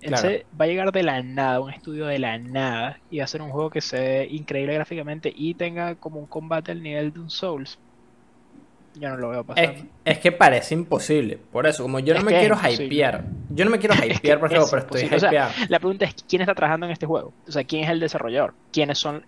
Entonces 0.00 0.44
va 0.58 0.66
a 0.66 0.68
llegar 0.68 0.92
de 0.92 1.02
la 1.02 1.22
nada, 1.22 1.60
un 1.60 1.70
estudio 1.72 2.06
de 2.06 2.18
la 2.18 2.38
nada, 2.38 2.98
y 3.08 3.18
va 3.18 3.24
a 3.24 3.26
ser 3.28 3.42
un 3.42 3.50
juego 3.52 3.70
que 3.70 3.80
se 3.80 3.98
ve 4.00 4.28
increíble 4.30 4.74
gráficamente 4.74 5.32
y 5.34 5.54
tenga 5.56 5.96
como 5.96 6.20
un 6.20 6.28
combate 6.28 6.72
al 6.72 6.82
nivel 6.82 7.12
de 7.12 7.20
un 7.20 7.30
Souls. 7.30 7.80
Yo 8.94 9.08
no 9.08 9.16
lo 9.16 9.30
veo 9.30 9.40
Es, 9.40 9.46
pasando. 9.46 9.84
es 10.04 10.18
que 10.18 10.32
parece 10.32 10.74
imposible. 10.74 11.38
Por 11.38 11.66
eso, 11.66 11.82
como 11.84 12.00
yo 12.00 12.14
no 12.14 12.20
Es 12.20 12.24
me 12.24 12.34
quiero 12.34 12.56
imposible. 12.56 12.86
hypear 12.86 13.24
Yo 13.48 13.64
no 13.64 13.70
me 13.70 13.78
quiero 13.78 13.94
hypear 14.04 14.40
por 14.40 14.52
Es 14.52 14.68
pero 14.70 14.82
estoy. 14.82 15.10
O 15.14 15.18
sea. 15.20 15.52
La 15.68 15.78
pregunta 15.78 16.04
es 16.06 16.14
quién 16.28 16.42
está 16.42 16.54
trabajando 16.54 16.86
en 16.86 16.92
este 16.92 17.06
juego. 17.06 17.32
O 17.46 17.52
sea, 17.52 17.64
quién 17.64 17.84
es 17.84 17.90
el 17.90 18.00
desarrollador. 18.00 18.54
¿Quiénes 18.72 18.98
son 18.98 19.24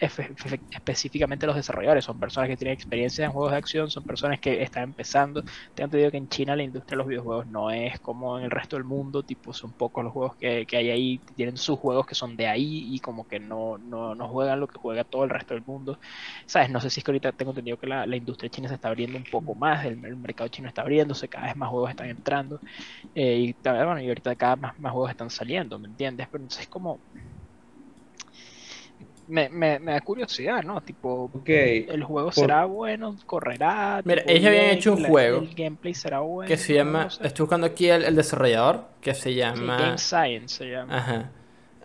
específicamente 0.71 1.47
los 1.47 1.57
desarrolladores? 1.57 2.05
Son 2.05 2.19
personas 2.19 2.49
que 2.49 2.57
tienen 2.57 2.75
experiencia 2.75 3.25
en 3.25 3.33
juegos 3.33 3.53
de 3.53 3.59
acción, 3.59 3.91
son 3.91 4.05
personas 4.05 4.41
que 4.41 4.63
están 4.63 4.85
empezando. 4.85 5.43
Tengo 5.75 5.87
entendido 5.87 6.11
que 6.11 6.17
en 6.17 6.29
China 6.29 6.57
la 6.57 6.63
industria 6.63 6.93
de 6.93 6.97
los 6.99 7.07
videojuegos 7.09 7.47
no 7.47 7.71
es 7.71 7.99
como 8.01 8.39
en 8.39 8.45
el 8.45 8.51
resto 8.51 8.77
del 8.77 8.85
mundo, 8.85 9.23
tipo 9.23 9.53
son 9.53 9.73
pocos 9.73 10.05
los 10.05 10.13
juegos 10.13 10.37
que, 10.37 10.67
que 10.67 10.77
hay 10.77 10.91
ahí, 10.91 11.21
tienen 11.37 11.57
sus 11.57 11.79
juegos 11.79 12.07
que 12.07 12.15
son 12.15 12.37
de 12.37 12.47
ahí 12.47 12.89
y 12.95 13.01
como 13.01 13.27
que 13.27 13.41
no, 13.41 13.79
no, 13.79 14.15
no 14.15 14.29
juegan 14.29 14.61
lo 14.61 14.67
que 14.69 14.79
juega 14.79 15.05
todo 15.05 15.25
el 15.25 15.31
resto 15.31 15.55
del 15.55 15.65
mundo. 15.67 15.99
¿Sabes? 16.47 16.71
No 16.71 16.81
sé 16.81 16.91
si 16.91 17.01
es 17.01 17.05
que 17.05 17.11
ahorita 17.11 17.33
tengo 17.33 17.51
entendido 17.53 17.79
que 17.79 17.87
la, 17.87 18.07
la 18.07 18.17
industria 18.17 18.51
china 18.51 18.69
se 18.69 18.75
está 18.75 18.89
abriendo 18.89 19.19
un 19.19 19.25
poco 19.25 19.52
más, 19.55 19.85
el, 19.85 20.05
el 20.05 20.17
mercado 20.17 20.49
chino 20.49 20.69
está 20.69 20.83
abriéndose, 20.83 21.29
cada 21.29 21.47
vez 21.47 21.57
más 21.57 21.69
juegos 21.71 21.91
están 21.91 22.09
entrando. 22.09 22.61
Eh, 23.15 23.37
y, 23.39 23.57
bueno, 23.63 24.01
y 24.01 24.09
ahorita 24.09 24.35
cada 24.37 24.57
más, 24.57 24.79
más 24.79 24.93
juegos 24.93 25.11
están 25.11 25.31
saliendo, 25.31 25.79
¿me 25.79 25.89
entiendes? 25.89 26.29
Pero 26.31 26.45
entonces 26.45 26.67
como... 26.69 26.99
Me, 29.29 29.49
me, 29.49 29.79
me 29.79 29.93
da 29.93 30.01
curiosidad, 30.01 30.63
¿no? 30.65 30.81
Tipo, 30.83 31.31
el 31.47 32.03
juego 32.03 32.27
por- 32.29 32.35
será 32.35 32.65
bueno, 32.65 33.17
correrá. 33.25 34.03
Mira, 34.05 34.23
ellos 34.27 34.49
habían 34.49 34.67
hecho 34.67 34.93
un 34.95 35.03
la- 35.03 35.09
juego 35.09 35.39
El 35.39 35.55
gameplay 35.55 35.95
será 35.95 36.19
bueno. 36.21 36.49
Que 36.49 36.57
se 36.57 36.75
llama. 36.75 37.09
sé. 37.09 37.27
Estoy 37.29 37.45
buscando 37.45 37.67
aquí 37.69 37.89
el, 37.89 38.03
el 38.05 38.17
desarrollador. 38.17 38.85
Que 39.01 39.15
se 39.15 39.31
Sí, 39.31 39.37
llama. 39.37 39.77
Game 39.79 39.99
Science 39.99 40.57
se 40.57 40.71
llama. 40.71 40.99
Ajá. 40.99 41.31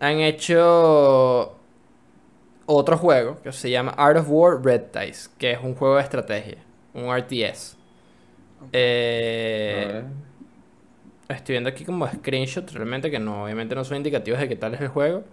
Han 0.00 0.18
hecho 0.20 1.56
otro 2.66 2.98
juego 2.98 3.40
que 3.40 3.52
se 3.52 3.70
llama 3.70 3.92
Art 3.96 4.18
of 4.18 4.26
War 4.28 4.62
Red 4.62 4.82
Dice, 4.92 5.30
que 5.38 5.52
es 5.52 5.58
un 5.62 5.74
juego 5.74 5.96
de 5.96 6.02
estrategia, 6.02 6.58
un 7.04 7.16
RTS. 7.16 7.76
Eh, 8.72 10.04
estoy 11.28 11.54
viendo 11.54 11.68
aquí 11.70 11.84
como 11.84 12.06
screenshots, 12.06 12.72
realmente 12.74 13.10
que 13.10 13.18
no, 13.18 13.44
obviamente 13.44 13.74
no 13.74 13.84
son 13.84 13.98
indicativos 13.98 14.40
de 14.40 14.48
qué 14.48 14.56
tal 14.56 14.74
es 14.74 14.80
el 14.80 14.88
juego, 14.88 15.24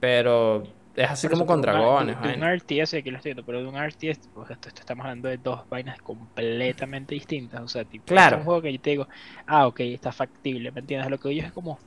pero 0.00 0.64
es 0.94 1.10
así 1.10 1.28
como 1.28 1.46
con 1.46 1.60
dragones. 1.62 2.20
De, 2.20 2.28
de 2.28 2.34
un. 2.34 2.42
RTS, 2.42 2.94
aquí 2.94 3.10
lo 3.10 3.16
estoy 3.18 3.30
viendo, 3.30 3.44
pero 3.44 3.60
de 3.62 3.68
un 3.68 3.76
RTS, 3.76 4.28
pues 4.32 4.50
esto, 4.50 4.68
esto 4.68 4.80
estamos 4.80 5.04
hablando 5.04 5.28
de 5.28 5.38
dos 5.38 5.68
vainas 5.68 6.00
completamente 6.02 7.14
distintas. 7.14 7.60
O 7.62 7.68
sea, 7.68 7.84
tipo, 7.84 8.06
Claro. 8.06 8.36
es 8.36 8.36
un 8.36 8.44
juego 8.44 8.62
que 8.62 8.72
yo 8.72 8.80
te 8.80 8.90
digo, 8.90 9.08
ah, 9.46 9.66
ok, 9.66 9.80
está 9.80 10.12
factible, 10.12 10.72
¿me 10.72 10.80
entiendes? 10.80 11.10
Lo 11.10 11.18
que 11.18 11.34
yo 11.34 11.42
es 11.44 11.52
como, 11.52 11.78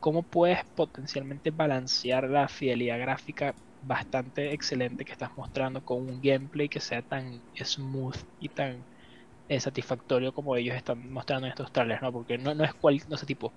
¿cómo 0.00 0.22
puedes 0.22 0.64
potencialmente 0.74 1.50
balancear 1.50 2.28
la 2.28 2.48
fidelidad 2.48 2.98
gráfica 3.00 3.54
bastante 3.80 4.52
excelente 4.52 5.04
que 5.04 5.12
estás 5.12 5.30
mostrando 5.36 5.82
con 5.82 5.98
un 6.08 6.20
gameplay 6.20 6.68
que 6.68 6.80
sea 6.80 7.02
tan 7.02 7.42
smooth 7.54 8.16
y 8.38 8.50
tan 8.50 8.86
eh, 9.48 9.60
satisfactorio 9.60 10.32
como 10.32 10.56
ellos 10.56 10.76
están 10.76 11.08
mostrando 11.10 11.46
en 11.46 11.52
estos 11.52 11.72
trailers, 11.72 12.02
¿no? 12.02 12.12
Porque 12.12 12.38
no, 12.38 12.54
no 12.54 12.64
es 12.64 12.74
cual, 12.74 13.00
no 13.08 13.16
sé, 13.16 13.26
tipo, 13.26 13.54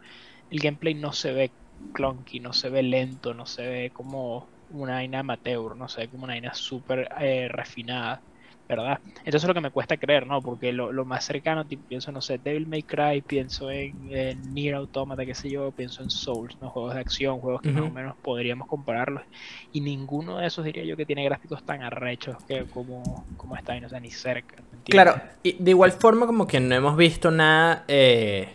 el 0.49 0.59
gameplay 0.61 0.93
no 0.95 1.13
se 1.13 1.33
ve 1.33 1.55
clunky, 1.91 2.39
no 2.39 2.53
se 2.53 2.69
ve 2.69 2.83
lento, 2.83 3.33
no 3.33 3.45
se 3.45 3.67
ve 3.67 3.91
como 3.91 4.51
una 4.67 4.93
vaina 4.95 5.19
amateur, 5.19 5.75
no 5.77 5.87
se 5.89 6.01
ve 6.01 6.09
como 6.11 6.23
una 6.25 6.33
vaina 6.33 6.53
súper 6.53 7.09
eh, 7.19 7.47
refinada, 7.49 8.23
¿verdad? 8.71 8.99
Entonces 9.19 9.43
es 9.43 9.47
lo 9.47 9.53
que 9.53 9.61
me 9.61 9.69
cuesta 9.69 9.97
creer, 9.97 10.25
¿no? 10.25 10.41
Porque 10.41 10.71
lo, 10.71 10.93
lo 10.93 11.03
más 11.03 11.25
cercano, 11.25 11.65
tipo, 11.65 11.83
pienso, 11.87 12.11
no 12.11 12.21
sé, 12.21 12.37
Devil 12.37 12.67
May 12.67 12.83
Cry, 12.83 13.21
pienso 13.21 13.69
en, 13.69 13.95
en 14.09 14.53
Nier 14.53 14.75
Automata, 14.75 15.25
qué 15.25 15.35
sé 15.35 15.49
yo, 15.49 15.71
pienso 15.71 16.01
en 16.01 16.09
Souls, 16.09 16.57
¿no? 16.61 16.69
Juegos 16.69 16.93
de 16.93 17.01
acción, 17.01 17.39
juegos 17.39 17.61
que 17.61 17.69
más 17.69 17.83
o 17.83 17.89
menos 17.89 18.15
podríamos 18.21 18.67
compararlos. 18.67 19.23
Y 19.73 19.81
ninguno 19.81 20.37
de 20.37 20.47
esos 20.47 20.63
diría 20.63 20.85
yo 20.85 20.95
que 20.95 21.05
tiene 21.05 21.23
gráficos 21.25 21.63
tan 21.63 21.83
arrechos 21.83 22.37
que 22.47 22.63
como, 22.65 23.25
como 23.35 23.57
esta 23.57 23.73
vaina, 23.73 23.87
o 23.87 23.89
sea, 23.89 23.99
ni 23.99 24.11
cerca. 24.11 24.55
Claro, 24.85 25.15
y 25.43 25.61
de 25.61 25.71
igual 25.71 25.91
forma 25.91 26.25
como 26.25 26.47
que 26.47 26.59
no 26.59 26.73
hemos 26.73 26.95
visto 26.95 27.29
nada 27.29 27.83
eh, 27.87 28.49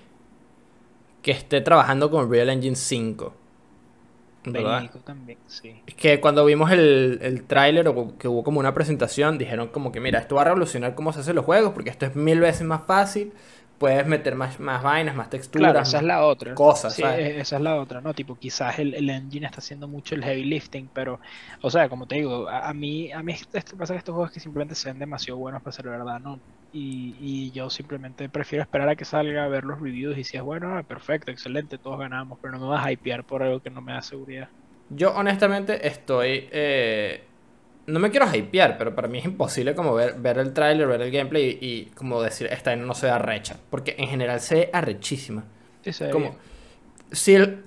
que 1.23 1.31
esté 1.31 1.61
trabajando 1.61 2.11
con 2.11 2.31
Real 2.31 2.49
Engine 2.49 2.77
5. 2.77 3.46
¿Verdad? 4.47 4.77
Verídico 4.79 4.99
también, 5.01 5.39
sí. 5.47 5.83
Es 5.87 5.95
que 5.95 6.21
cuando 6.21 6.45
vimos 6.45 6.71
el, 6.73 7.19
el 7.23 7.45
tráiler 7.45 7.89
o 7.89 8.17
que 8.19 8.29
hubo 8.29 8.43
como 8.45 8.61
una 8.61 8.75
presentación, 8.75 9.39
dijeron 9.39 9.69
como 9.69 9.93
que 9.93 10.01
mira, 10.01 10.19
esto 10.19 10.35
va 10.37 10.43
a 10.43 10.45
revolucionar 10.47 10.95
cómo 10.95 11.13
se 11.13 11.21
hacen 11.21 11.37
los 11.37 11.45
juegos 11.45 11.73
porque 11.73 11.91
esto 11.91 12.07
es 12.07 12.17
mil 12.17 12.41
veces 12.41 12.63
más 12.67 12.85
fácil, 12.87 13.33
puedes 13.79 14.07
meter 14.07 14.35
más, 14.35 14.59
más 14.61 14.83
vainas, 14.83 15.15
más 15.15 15.31
texturas, 15.31 15.55
Claro, 15.73 15.81
esa 15.81 15.99
es 15.99 16.03
más- 16.03 16.05
la 16.05 16.25
otra. 16.27 16.55
cosas, 16.55 16.95
Sí, 16.95 17.03
¿sabes? 17.03 17.21
e- 17.21 17.41
esa 17.41 17.57
es 17.57 17.63
la 17.63 17.77
otra, 17.77 18.01
¿no? 18.03 18.15
Tipo, 18.15 18.37
quizás 18.37 18.79
el, 18.79 18.95
el 18.95 19.09
engine 19.11 19.47
está 19.47 19.59
haciendo 19.61 19.89
mucho 19.89 20.15
el 20.15 20.23
heavy 20.25 20.45
lifting, 20.45 20.91
pero, 20.93 21.19
o 21.63 21.71
sea, 21.71 21.89
como 21.89 22.07
te 22.07 22.17
digo, 22.17 22.49
a, 22.49 22.69
a 22.69 22.75
mí, 22.75 23.11
a 23.13 23.23
mí 23.23 23.33
esto 23.53 23.77
pasa 23.77 23.95
que 23.95 23.99
estos 23.99 24.15
juegos 24.15 24.33
que 24.33 24.41
simplemente 24.41 24.75
se 24.75 24.89
ven 24.91 24.99
demasiado 24.99 25.39
buenos 25.39 25.63
para 25.63 25.73
ser 25.75 25.87
verdad, 25.89 26.21
¿no? 26.21 26.43
Y, 26.79 27.17
y 27.21 27.51
yo 27.53 27.71
simplemente 27.71 28.29
prefiero 28.29 28.63
esperar 28.63 28.89
a 28.91 28.97
que 28.97 29.05
salga 29.05 29.45
a 29.45 29.49
ver 29.49 29.65
los 29.65 29.81
reviews 29.81 30.19
y 30.19 30.25
si 30.25 30.37
es 30.37 30.43
bueno, 30.43 30.77
ah, 30.77 30.83
perfecto, 30.83 31.31
excelente, 31.31 31.79
todos 31.79 31.99
ganamos, 31.99 32.39
pero 32.41 32.53
no 32.53 32.61
me 32.61 32.67
vas 32.69 32.85
a 32.87 32.93
hypear 32.93 33.25
por 33.25 33.43
algo 33.43 33.61
que 33.63 33.71
no 33.71 33.81
me 33.81 33.93
da 33.93 34.03
seguridad. 34.03 34.49
Yo 34.89 35.13
honestamente 35.15 35.87
estoy... 35.87 36.49
eh, 36.53 37.23
no 37.87 38.01
me 38.01 38.11
quiero 38.11 38.27
hypear, 38.35 38.77
pero 38.79 38.95
para 38.95 39.09
mí 39.09 39.19
es 39.19 39.25
imposible 39.25 39.75
como 39.75 39.95
ver, 39.95 40.15
ver 40.21 40.39
el 40.39 40.53
tráiler, 40.53 40.89
ver 40.89 41.03
el 41.03 41.11
gameplay 41.13 41.59
y, 41.61 41.67
y 41.67 41.85
como 41.95 42.21
decir, 42.21 42.49
esta 42.51 42.75
no 42.77 42.95
se 42.95 43.07
ve 43.07 43.13
arrecha. 43.13 43.57
Porque 43.71 43.95
en 43.99 44.09
general 44.09 44.41
se 44.41 44.55
ve 44.57 44.71
arrechísima. 44.73 45.45
Sí, 45.83 45.93
se 45.93 46.07
ve 46.07 46.11
Como, 46.11 46.31
bien. 46.31 46.39
si 47.13 47.35
el, 47.35 47.65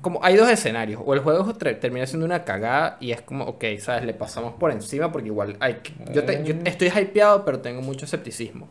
como 0.00 0.22
hay 0.24 0.36
dos 0.36 0.48
escenarios, 0.50 1.02
o 1.04 1.14
el 1.14 1.20
juego 1.20 1.54
termina 1.54 2.06
siendo 2.06 2.26
una 2.26 2.44
cagada 2.44 2.96
y 3.00 3.12
es 3.12 3.22
como, 3.22 3.44
ok, 3.44 3.64
sabes, 3.78 4.04
le 4.04 4.14
pasamos 4.14 4.54
por 4.54 4.70
encima 4.72 5.10
porque 5.12 5.28
igual 5.28 5.56
hay 5.60 5.74
que- 5.76 5.92
yo, 6.12 6.24
te- 6.24 6.42
yo 6.44 6.54
estoy 6.64 6.88
hypeado, 6.88 7.44
pero 7.44 7.60
tengo 7.60 7.80
mucho 7.82 8.04
escepticismo. 8.04 8.68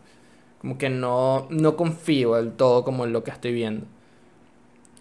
Como 0.60 0.78
que 0.78 0.90
no, 0.90 1.48
no 1.50 1.76
confío 1.78 2.36
del 2.36 2.52
todo 2.54 2.84
como 2.84 3.06
en 3.06 3.14
lo 3.14 3.24
que 3.24 3.32
estoy 3.32 3.54
viendo. 3.54 3.86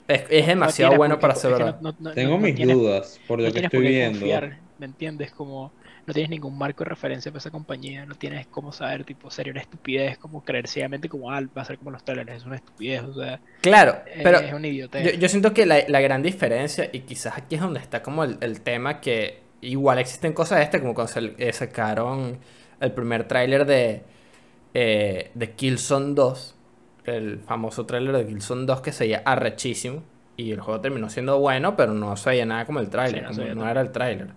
Es, 0.07 0.23
es 0.31 0.43
No 0.43 0.49
demasiado 0.49 0.91
tienes 0.91 0.99
bueno 0.99 1.19
para 1.21 1.35
es 1.35 1.41
ser 1.41 1.53
que 1.53 1.59
verdad. 1.59 1.81
no- 1.81 1.91
no- 1.93 1.97
no- 2.01 2.13
Tengo 2.15 2.33
no 2.37 2.39
mis 2.39 2.55
tienes- 2.55 2.77
dudas 2.77 3.21
por 3.27 3.41
lo 3.41 3.47
no 3.49 3.53
que 3.53 3.61
estoy 3.61 3.79
por 3.79 3.83
qué 3.83 3.89
viendo. 3.89 4.19
confiar, 4.21 4.59
¿me 4.79 4.87
entiendes? 4.87 5.33
Como 5.33 5.73
no 6.09 6.15
tienes 6.15 6.31
ningún 6.31 6.59
marco 6.59 6.83
de 6.83 6.91
referencia 6.91 7.31
para 7.31 7.39
esa 7.39 7.51
compañía, 7.51 8.05
no 8.07 8.15
tienes 8.17 8.47
cómo 8.49 8.73
saber, 8.73 9.05
tipo, 9.05 9.31
sería 9.31 9.53
una 9.53 9.61
estupidez, 9.61 10.19
como 10.19 10.43
creer 10.43 10.67
ciegamente 10.67 11.09
como, 11.09 11.31
ah, 11.31 11.41
va 11.57 11.63
a 11.63 11.65
ser 11.65 11.79
como 11.79 11.91
los 11.91 12.03
trailers, 12.05 12.33
es 12.33 12.45
una 12.47 12.57
estupidez, 12.57 13.03
o 13.03 13.15
sea, 13.15 13.39
Claro, 13.61 13.99
pero 14.23 14.39
es 14.39 14.53
un 14.53 14.65
idiota. 14.65 15.01
yo, 15.03 15.11
yo 15.13 15.29
siento 15.29 15.53
que 15.55 15.67
la, 15.67 15.85
la 15.87 16.01
gran 16.01 16.23
diferencia, 16.23 16.89
y 16.93 17.01
quizás 17.01 17.37
aquí 17.37 17.55
es 17.55 17.61
donde 17.61 17.79
está 17.81 18.03
como 18.03 18.25
el, 18.25 18.39
el 18.41 18.61
tema, 18.63 19.01
que 19.01 19.41
igual 19.61 19.99
existen 19.99 20.33
cosas 20.33 20.59
de 20.59 20.65
este, 20.65 20.81
como 20.81 20.95
cuando 20.95 21.13
se- 21.13 21.35
eh, 21.39 21.53
sacaron 21.53 22.39
el 22.81 22.93
primer 22.93 23.29
tráiler 23.29 23.67
de, 23.67 24.03
eh, 24.75 25.31
de 25.35 25.51
Killzone 25.53 26.15
2, 26.15 26.55
el 27.05 27.41
famoso 27.41 27.87
tráiler 27.87 28.17
de 28.17 28.27
Killzone 28.27 28.67
2 28.67 28.81
que 28.81 28.93
se 28.93 29.05
veía 29.05 29.23
arrechísimo, 29.25 30.03
y 30.37 30.53
el 30.53 30.61
juego 30.61 30.81
terminó 30.81 31.11
siendo 31.11 31.39
bueno, 31.41 31.77
pero 31.77 31.93
no 31.95 32.17
se 32.17 32.31
veía 32.31 32.47
nada 32.47 32.65
como 32.65 32.81
el 32.81 32.89
tráiler, 32.89 33.27
Sí, 33.35 33.43
no 33.55 33.69
era 33.69 33.81
el 33.81 33.91
tráiler. 33.91 34.29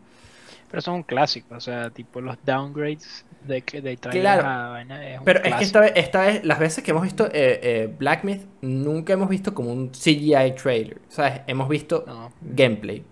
Pero 0.72 0.80
es 0.80 0.88
un 0.88 1.04
clásico, 1.04 1.56
o 1.56 1.60
sea, 1.60 1.90
tipo 1.90 2.22
los 2.22 2.38
downgrades 2.46 3.26
de, 3.46 3.62
que- 3.62 3.82
de 3.82 3.98
trailers 3.98 4.24
Claro. 4.42 4.48
a 4.48 4.70
vaina 4.70 5.06
es 5.06 5.20
Pero 5.24 5.44
es 5.44 5.56
que 5.56 5.64
esta 5.66 5.80
vez, 5.82 5.92
esta 5.96 6.22
vez, 6.22 6.46
las 6.46 6.60
veces 6.60 6.84
que 6.84 6.92
hemos 6.92 7.04
visto 7.04 7.26
eh, 7.28 7.32
eh, 7.62 7.94
Black 8.00 8.24
Myth, 8.24 8.42
nunca 8.62 9.14
hemos 9.14 9.28
visto 9.30 9.54
como 9.54 9.72
un 9.74 9.92
CGI 9.92 10.56
trailer, 10.56 11.02
¿sabes? 11.10 11.42
Hemos 11.48 11.68
visto 11.68 12.06
No, 12.08 12.32
gameplay. 12.42 13.04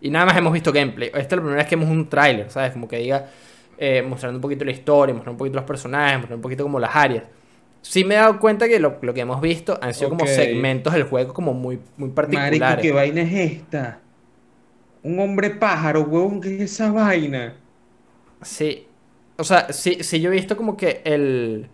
Y 0.00 0.10
nada 0.10 0.26
más 0.26 0.36
hemos 0.36 0.52
visto 0.52 0.72
gameplay. 0.72 1.08
Esta 1.08 1.18
es 1.20 1.30
la 1.30 1.36
primera 1.36 1.56
vez 1.58 1.66
que 1.68 1.76
vemos 1.76 1.90
un 1.90 2.08
tráiler, 2.08 2.50
¿sabes? 2.50 2.72
Como 2.72 2.88
que 2.88 2.98
diga, 2.98 3.26
eh, 3.78 4.02
mostrando 4.02 4.36
un 4.38 4.42
poquito 4.42 4.64
la 4.64 4.72
historia, 4.72 5.14
mostrando 5.14 5.32
un 5.34 5.38
poquito 5.38 5.56
los 5.56 5.64
personajes, 5.64 6.16
mostrando 6.18 6.36
un 6.36 6.42
poquito 6.42 6.62
como 6.64 6.78
las 6.80 6.94
áreas. 6.96 7.24
Sí 7.80 8.02
me 8.04 8.14
he 8.14 8.18
dado 8.18 8.38
cuenta 8.40 8.66
que 8.66 8.80
lo, 8.80 8.98
lo 9.02 9.14
que 9.14 9.20
hemos 9.20 9.40
visto 9.40 9.78
han 9.80 9.94
sido 9.94 10.08
como 10.10 10.26
segmentos 10.26 10.92
del 10.94 11.04
juego 11.04 11.32
como 11.34 11.52
muy, 11.54 11.78
muy 11.96 12.08
Marico, 12.08 12.14
particulares. 12.14 12.82
¿qué 12.82 12.92
vaina 12.92 13.20
es 13.22 13.32
esta? 13.52 14.00
Un 15.04 15.20
hombre 15.20 15.50
pájaro, 15.50 16.02
huevón, 16.02 16.40
¿qué 16.40 16.56
es 16.56 16.62
esa 16.72 16.90
vaina? 16.90 17.54
Sí. 18.42 18.86
O 19.36 19.44
sea, 19.44 19.72
sí, 19.72 19.98
sí 20.02 20.20
yo 20.20 20.30
he 20.30 20.34
visto 20.34 20.56
como 20.56 20.76
que 20.76 21.02
el... 21.04 21.68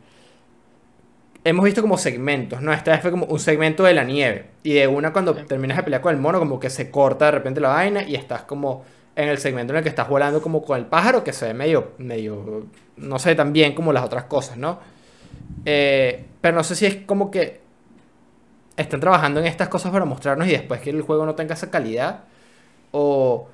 Hemos 1.43 1.65
visto 1.65 1.81
como 1.81 1.97
segmentos, 1.97 2.61
¿no? 2.61 2.73
Esta 2.73 2.91
vez 2.93 3.01
fue 3.01 3.11
como 3.11 3.25
un 3.27 3.39
segmento 3.41 3.85
de 3.85 3.95
la 3.95 4.05
nieve. 4.05 4.51
Y 4.63 4.75
de 4.75 4.87
una 4.87 5.13
cuando 5.13 5.35
Sí. 5.35 5.45
terminas 5.47 5.79
de 5.79 5.83
pelear 5.85 6.03
con 6.03 6.15
el 6.15 6.21
mono, 6.21 6.39
como 6.39 6.61
que 6.61 6.69
se 6.69 6.91
corta 6.91 7.27
de 7.27 7.31
repente 7.33 7.61
la 7.61 7.71
vaina 7.71 8.03
y 8.03 8.15
estás 8.15 8.43
como 8.43 8.85
en 9.17 9.29
el 9.29 9.39
segmento 9.39 9.73
en 9.73 9.79
el 9.79 9.83
que 9.83 9.89
estás 9.89 10.09
volando 10.09 10.43
como 10.43 10.63
con 10.63 10.79
el 10.79 10.87
pájaro, 10.87 11.25
que 11.25 11.33
se 11.33 11.47
ve 11.47 11.55
medio, 11.55 11.93
medio, 11.99 12.67
no 12.97 13.19
sé, 13.19 13.35
tan 13.35 13.53
bien 13.53 13.75
como 13.75 13.93
las 13.93 14.05
otras 14.05 14.25
cosas, 14.25 14.57
¿no? 14.59 14.81
Eh, 15.65 16.27
pero 16.41 16.57
no 16.57 16.65
sé 16.65 16.77
si 16.77 16.87
es 16.87 16.97
como 17.07 17.31
que 17.31 17.61
están 18.77 19.01
trabajando 19.01 19.41
en 19.41 19.47
estas 19.47 19.69
cosas 19.69 19.93
para 19.93 20.05
mostrarnos 20.05 20.47
y 20.49 20.53
después 20.53 20.81
que 20.81 20.91
el 20.91 21.03
juego 21.03 21.27
no 21.27 21.35
tenga 21.35 21.55
esa 21.55 21.71
calidad. 21.71 22.25
O 22.93 23.49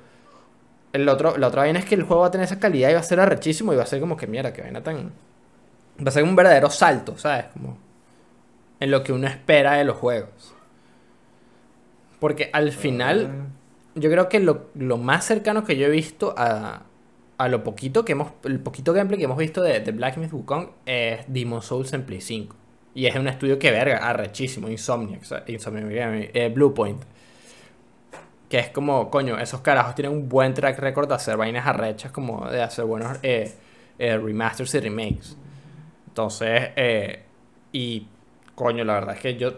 el 0.93 1.07
otro, 1.09 1.37
la 1.37 1.47
otra 1.47 1.61
vaina 1.63 1.79
es 1.79 1.85
que 1.85 1.95
el 1.95 2.03
juego 2.03 2.21
va 2.21 2.27
a 2.27 2.31
tener 2.31 2.45
esa 2.45 2.59
calidad 2.59 2.89
y 2.89 2.93
va 2.93 2.99
a 2.99 3.03
ser 3.03 3.19
arrechísimo 3.19 3.73
y 3.73 3.75
va 3.75 3.83
a 3.83 3.87
ser 3.87 3.99
como 3.99 4.17
que, 4.17 4.27
mira, 4.27 4.53
que 4.53 4.61
vaina 4.61 4.81
tan... 4.81 5.11
Va 5.99 6.09
a 6.09 6.11
ser 6.11 6.23
un 6.23 6.35
verdadero 6.35 6.69
salto, 6.69 7.17
¿sabes? 7.17 7.45
Como 7.53 7.77
en 8.79 8.91
lo 8.91 9.03
que 9.03 9.13
uno 9.13 9.27
espera 9.27 9.73
de 9.73 9.83
los 9.83 9.97
juegos. 9.97 10.53
Porque 12.19 12.49
al 12.53 12.71
final, 12.71 13.47
yo 13.95 14.09
creo 14.09 14.29
que 14.29 14.39
lo, 14.39 14.67
lo 14.75 14.97
más 14.97 15.25
cercano 15.25 15.63
que 15.63 15.77
yo 15.77 15.87
he 15.87 15.89
visto 15.89 16.33
a, 16.37 16.83
a 17.37 17.47
lo 17.47 17.63
poquito 17.63 18.05
que 18.05 18.13
hemos, 18.13 18.31
el 18.43 18.59
poquito 18.59 18.93
gameplay 18.93 19.19
que 19.19 19.25
hemos 19.25 19.37
visto 19.37 19.61
de, 19.61 19.79
de 19.79 19.91
Black 19.91 20.17
Myth 20.17 20.33
Wukong 20.33 20.69
es 20.85 21.21
Demon 21.27 21.61
Souls 21.61 21.93
en 21.93 22.03
Play 22.03 22.21
5. 22.21 22.55
Y 22.95 23.05
es 23.05 23.15
un 23.15 23.27
estudio 23.27 23.59
que 23.59 23.69
verga, 23.69 23.97
arrechísimo, 23.97 24.69
Insomniac, 24.69 25.21
o 25.21 25.25
sea, 25.25 25.43
Insomniac, 25.45 26.31
eh, 26.33 26.51
Blue 26.53 26.73
Point. 26.73 27.03
Que 28.49 28.59
es 28.59 28.69
como, 28.69 29.09
coño, 29.09 29.37
esos 29.37 29.61
carajos 29.61 29.95
tienen 29.95 30.13
un 30.13 30.29
buen 30.29 30.53
track 30.53 30.79
record 30.79 31.09
de 31.09 31.15
hacer 31.15 31.37
vainas 31.37 31.67
arrechas, 31.67 32.11
como 32.11 32.49
de 32.49 32.61
hacer 32.61 32.85
buenos 32.85 33.17
eh, 33.23 33.53
eh, 33.99 34.17
remasters 34.17 34.73
y 34.75 34.79
remakes. 34.79 35.37
Entonces, 36.07 36.69
eh, 36.75 37.23
y 37.71 38.07
coño, 38.55 38.83
la 38.83 38.93
verdad 38.93 39.15
es 39.15 39.21
que 39.21 39.35
yo, 39.35 39.53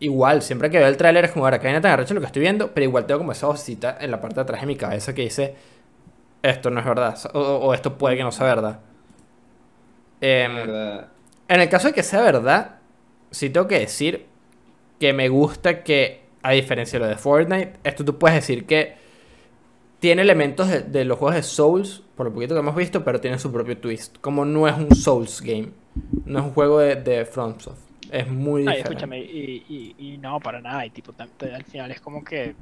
igual, 0.00 0.42
siempre 0.42 0.70
que 0.70 0.78
veo 0.78 0.88
el 0.88 0.96
tráiler 0.96 1.24
es 1.24 1.32
como, 1.32 1.46
ahora 1.46 1.58
que 1.58 1.66
viene 1.66 1.80
tan 1.80 1.92
arrecho 1.92 2.14
lo 2.14 2.20
que 2.20 2.26
estoy 2.26 2.42
viendo, 2.42 2.72
pero 2.72 2.84
igual 2.84 3.06
tengo 3.06 3.18
como 3.20 3.32
esa 3.32 3.46
vocecita 3.46 3.96
en 4.00 4.10
la 4.10 4.20
parte 4.20 4.36
de 4.36 4.42
atrás 4.42 4.60
de 4.60 4.66
mi 4.66 4.76
cabeza 4.76 5.14
que 5.14 5.22
dice, 5.22 5.54
esto 6.42 6.70
no 6.70 6.80
es 6.80 6.86
verdad, 6.86 7.18
o, 7.32 7.40
o 7.40 7.74
esto 7.74 7.96
puede 7.96 8.16
que 8.16 8.22
no 8.22 8.30
sea 8.30 8.46
verdad. 8.46 8.80
Em, 10.20 10.54
verdad. 10.54 11.08
en 11.48 11.60
el 11.60 11.68
caso 11.68 11.88
de 11.88 11.94
que 11.94 12.02
sea 12.02 12.22
verdad, 12.22 12.76
sí 13.30 13.50
tengo 13.50 13.66
que 13.68 13.80
decir 13.80 14.26
que 14.98 15.12
me 15.12 15.28
gusta 15.28 15.82
que, 15.82 16.23
a 16.44 16.52
diferencia 16.52 16.98
de 16.98 17.04
lo 17.06 17.10
de 17.10 17.16
Fortnite, 17.16 17.72
esto 17.82 18.04
tú 18.04 18.18
puedes 18.18 18.36
decir 18.36 18.66
que 18.66 18.94
tiene 19.98 20.20
elementos 20.20 20.68
de, 20.68 20.82
de 20.82 21.06
los 21.06 21.18
juegos 21.18 21.36
de 21.36 21.42
Souls, 21.42 22.02
por 22.14 22.26
lo 22.26 22.34
poquito 22.34 22.54
que 22.54 22.60
hemos 22.60 22.76
visto, 22.76 23.02
pero 23.02 23.18
tiene 23.18 23.38
su 23.38 23.50
propio 23.50 23.78
twist. 23.78 24.18
Como 24.20 24.44
no 24.44 24.68
es 24.68 24.76
un 24.76 24.94
Souls 24.94 25.40
game, 25.40 25.70
no 26.26 26.40
es 26.40 26.44
un 26.44 26.52
juego 26.52 26.80
de, 26.80 26.96
de 26.96 27.24
FromSoft. 27.24 27.78
Es 28.10 28.28
muy 28.28 28.60
Ay, 28.60 28.76
diferente. 28.76 28.90
escúchame, 28.90 29.20
y, 29.20 29.64
y, 29.98 30.12
y 30.12 30.18
no, 30.18 30.38
para 30.38 30.60
nada. 30.60 30.84
Y 30.84 30.90
tipo, 30.90 31.14
al 31.18 31.64
final 31.64 31.90
es 31.90 32.00
como 32.02 32.22
que 32.22 32.54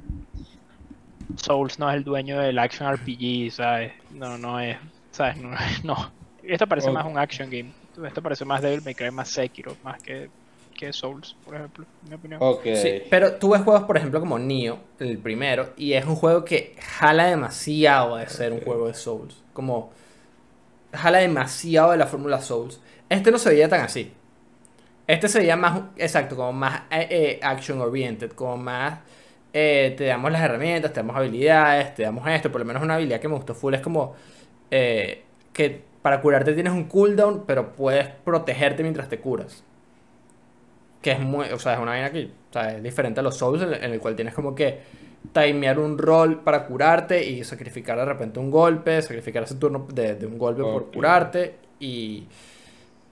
Souls 1.35 1.77
no 1.77 1.89
es 1.89 1.97
el 1.97 2.05
dueño 2.05 2.39
del 2.39 2.57
action 2.59 2.89
RPG, 2.89 3.51
¿sabes? 3.51 3.91
No, 4.11 4.37
no 4.37 4.61
es, 4.61 4.77
¿sabes? 5.11 5.35
No, 5.37 5.49
no. 5.83 6.11
Esto 6.41 6.67
parece 6.67 6.89
más 6.89 7.05
un 7.05 7.17
action 7.17 7.49
game. 7.49 7.71
Esto 8.07 8.21
parece 8.21 8.45
más 8.45 8.61
Devil 8.61 8.81
May 8.83 8.95
Cry, 8.95 9.11
más 9.11 9.27
Sekiro, 9.29 9.75
más 9.83 10.01
que, 10.01 10.29
que 10.73 10.91
Souls, 10.93 11.35
por 11.45 11.55
ejemplo, 11.55 11.85
en 12.03 12.09
mi 12.09 12.15
opinión. 12.15 12.41
Sí, 12.75 13.03
pero 13.09 13.33
tú 13.35 13.51
ves 13.51 13.61
juegos, 13.61 13.83
por 13.83 13.97
ejemplo, 13.97 14.19
como 14.19 14.39
Nioh, 14.39 14.79
el 14.99 15.17
primero, 15.17 15.73
y 15.77 15.93
es 15.93 16.05
un 16.05 16.15
juego 16.15 16.43
que 16.43 16.75
jala 16.79 17.25
demasiado 17.25 18.17
de 18.17 18.27
ser 18.27 18.51
un 18.51 18.61
juego 18.61 18.87
de 18.87 18.93
Souls. 18.93 19.41
Como 19.53 19.91
jala 20.93 21.19
demasiado 21.19 21.91
de 21.91 21.97
la 21.97 22.07
fórmula 22.07 22.41
Souls. 22.41 22.79
Este 23.09 23.31
no 23.31 23.37
se 23.37 23.49
veía 23.49 23.69
tan 23.69 23.81
así. 23.81 24.11
Este 25.07 25.27
se 25.27 25.39
veía 25.39 25.57
más, 25.57 25.81
exacto, 25.97 26.35
como 26.35 26.53
más 26.53 26.83
eh, 26.91 27.07
eh, 27.09 27.39
action 27.41 27.81
oriented, 27.81 28.31
como 28.31 28.57
más 28.57 28.99
eh, 29.53 29.93
te 29.95 30.05
damos 30.05 30.31
las 30.31 30.41
herramientas, 30.41 30.91
te 30.93 30.99
damos 30.99 31.15
habilidades, 31.15 31.93
te 31.93 32.03
damos 32.03 32.27
esto. 32.27 32.51
Por 32.51 32.61
lo 32.61 32.65
menos 32.65 32.81
una 32.81 32.95
habilidad 32.95 33.19
que 33.19 33.27
me 33.27 33.35
gustó 33.35 33.53
full 33.53 33.75
es 33.75 33.81
como 33.81 34.15
eh, 34.71 35.23
que 35.53 35.83
para 36.01 36.21
curarte 36.21 36.53
tienes 36.53 36.73
un 36.73 36.85
cooldown, 36.85 37.43
pero 37.45 37.73
puedes 37.73 38.07
protegerte 38.07 38.81
mientras 38.83 39.07
te 39.09 39.19
curas. 39.19 39.63
Que 41.03 41.11
es 41.13 41.19
muy, 41.21 41.47
o 41.51 41.59
sea, 41.59 41.75
es 41.75 41.79
una 41.79 41.91
vaina 41.91 42.11
que 42.11 42.25
o 42.49 42.53
sea, 42.53 42.75
es 42.77 42.83
diferente 42.83 43.21
a 43.21 43.23
los 43.23 43.37
Souls, 43.37 43.61
en, 43.63 43.73
en 43.75 43.93
el 43.93 43.99
cual 44.01 44.15
tienes 44.15 44.33
como 44.33 44.55
que 44.55 44.79
timear 45.33 45.79
un 45.79 45.97
rol 45.99 46.41
para 46.43 46.65
curarte 46.65 47.25
y 47.25 47.43
sacrificar 47.45 47.97
de 47.99 48.05
repente 48.05 48.39
un 48.39 48.51
golpe, 48.51 49.01
sacrificar 49.03 49.43
ese 49.43 49.55
turno 49.55 49.87
de, 49.93 50.15
de 50.15 50.25
un 50.27 50.39
golpe 50.39 50.65
por 50.65 50.91
curarte. 50.91 51.55
Y 51.79 52.27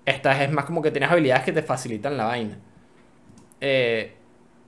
esta 0.06 0.44
es 0.44 0.52
más 0.52 0.66
como 0.66 0.82
que 0.82 0.92
tienes 0.92 1.12
habilidades 1.12 1.44
que 1.46 1.54
te 1.54 1.64
facilitan 1.64 2.18
la 2.18 2.26
vaina. 2.26 2.60
Eh, 3.60 4.14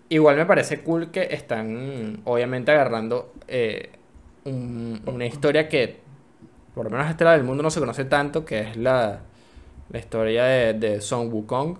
igual 0.09 0.35
me 0.37 0.45
parece 0.45 0.81
cool 0.81 1.11
que 1.11 1.27
están, 1.31 2.21
obviamente, 2.25 2.71
agarrando 2.71 3.33
eh, 3.47 3.91
un- 4.45 5.01
una 5.05 5.25
historia 5.25 5.67
que, 5.69 5.99
por 6.75 6.85
lo 6.85 6.91
menos 6.91 7.07
a 7.07 7.23
lado 7.23 7.37
del 7.37 7.45
mundo, 7.45 7.63
no 7.63 7.71
se 7.71 7.79
conoce 7.79 8.05
tanto, 8.05 8.45
que 8.45 8.61
es 8.61 8.77
la, 8.77 9.21
la 9.91 9.99
historia 9.99 10.45
de, 10.45 10.73
de 10.75 11.01
Son 11.01 11.31
Wukong. 11.33 11.77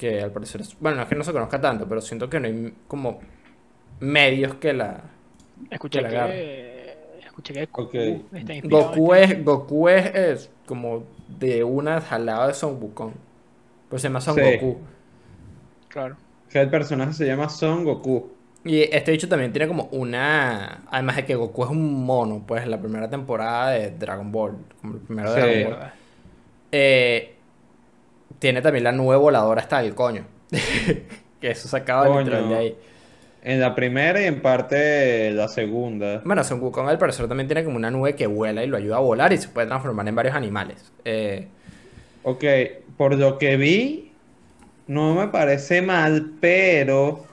Que 0.00 0.22
al 0.22 0.30
parecer, 0.32 0.62
es- 0.62 0.74
bueno, 0.80 0.96
no 0.96 1.02
es 1.02 1.08
que 1.10 1.14
no 1.14 1.24
se 1.24 1.32
conozca 1.32 1.60
tanto, 1.60 1.86
pero 1.86 2.00
siento 2.00 2.30
que 2.30 2.40
no 2.40 2.46
hay 2.46 2.72
como 2.88 3.20
medios 4.00 4.54
que 4.54 4.72
la... 4.72 5.02
Escuché 5.70 5.98
que 6.02 6.08
la 6.08 6.26
que, 6.26 6.96
escuché 7.26 7.52
que 7.52 7.66
Goku 7.66 8.24
está 8.32 8.52
en- 8.54 8.64
es, 8.64 9.44
Goku 9.44 9.88
es, 9.90 10.14
es 10.14 10.50
como 10.64 11.04
de 11.28 11.62
una 11.64 12.00
jalada 12.00 12.46
de 12.46 12.54
Son 12.54 12.82
Wukong. 12.82 13.12
Pues 13.90 14.00
se 14.00 14.08
llama 14.08 14.22
Son 14.22 14.36
Sí. 14.36 14.40
Goku. 14.40 14.78
Claro. 15.88 16.16
Que 16.48 16.60
el 16.60 16.70
personaje 16.70 17.12
se 17.12 17.26
llama 17.26 17.50
Son 17.50 17.84
Goku. 17.84 18.30
Y 18.64 18.80
este 18.94 19.10
bicho 19.12 19.28
también 19.28 19.52
tiene 19.52 19.68
como 19.68 19.84
una. 19.92 20.82
Además 20.90 21.16
de 21.16 21.24
que 21.26 21.34
Goku 21.34 21.64
es 21.64 21.70
un 21.70 22.04
mono, 22.06 22.42
pues 22.46 22.66
la 22.66 22.80
primera 22.80 23.10
temporada 23.10 23.70
de 23.72 23.90
Dragon 23.90 24.32
Ball. 24.32 24.56
Como 24.80 24.94
el 24.94 25.00
primero 25.00 25.32
de 25.34 25.42
Sí. 25.42 25.58
Dragon 25.64 25.78
Ball. 25.78 25.90
Eh, 26.72 27.34
tiene 28.38 28.62
también 28.62 28.84
la 28.84 28.92
nube 28.92 29.16
voladora 29.16 29.60
hasta 29.60 29.80
el 29.80 29.94
coño. 29.94 30.24
que 31.40 31.50
eso 31.50 31.68
Coño. 31.84 32.18
literal 32.20 32.48
de 32.48 32.54
ahí. 32.56 32.78
En 33.42 33.58
la 33.60 33.74
primera 33.74 34.20
y 34.20 34.24
en 34.26 34.42
parte 34.42 35.30
la 35.32 35.48
segunda. 35.48 36.20
Bueno, 36.24 36.44
Son 36.44 36.60
Wukong 36.60 36.88
al 36.88 36.98
parecer 36.98 37.26
también 37.26 37.48
tiene 37.48 37.64
como 37.64 37.76
una 37.76 37.90
nube 37.90 38.14
que 38.14 38.26
vuela 38.26 38.62
y 38.62 38.66
lo 38.66 38.76
ayuda 38.76 38.96
a 38.96 39.00
volar 39.00 39.32
y 39.32 39.38
se 39.38 39.48
puede 39.48 39.66
transformar 39.66 40.06
en 40.08 40.14
varios 40.14 40.34
animales. 40.34 40.92
Eh, 41.04 41.48
Ok, 42.22 42.44
por 42.98 43.14
lo 43.14 43.38
que 43.38 43.56
vi, 43.56 44.12
no 44.86 45.14
me 45.14 45.28
parece 45.28 45.80
mal, 45.80 46.32
pero 46.38 47.24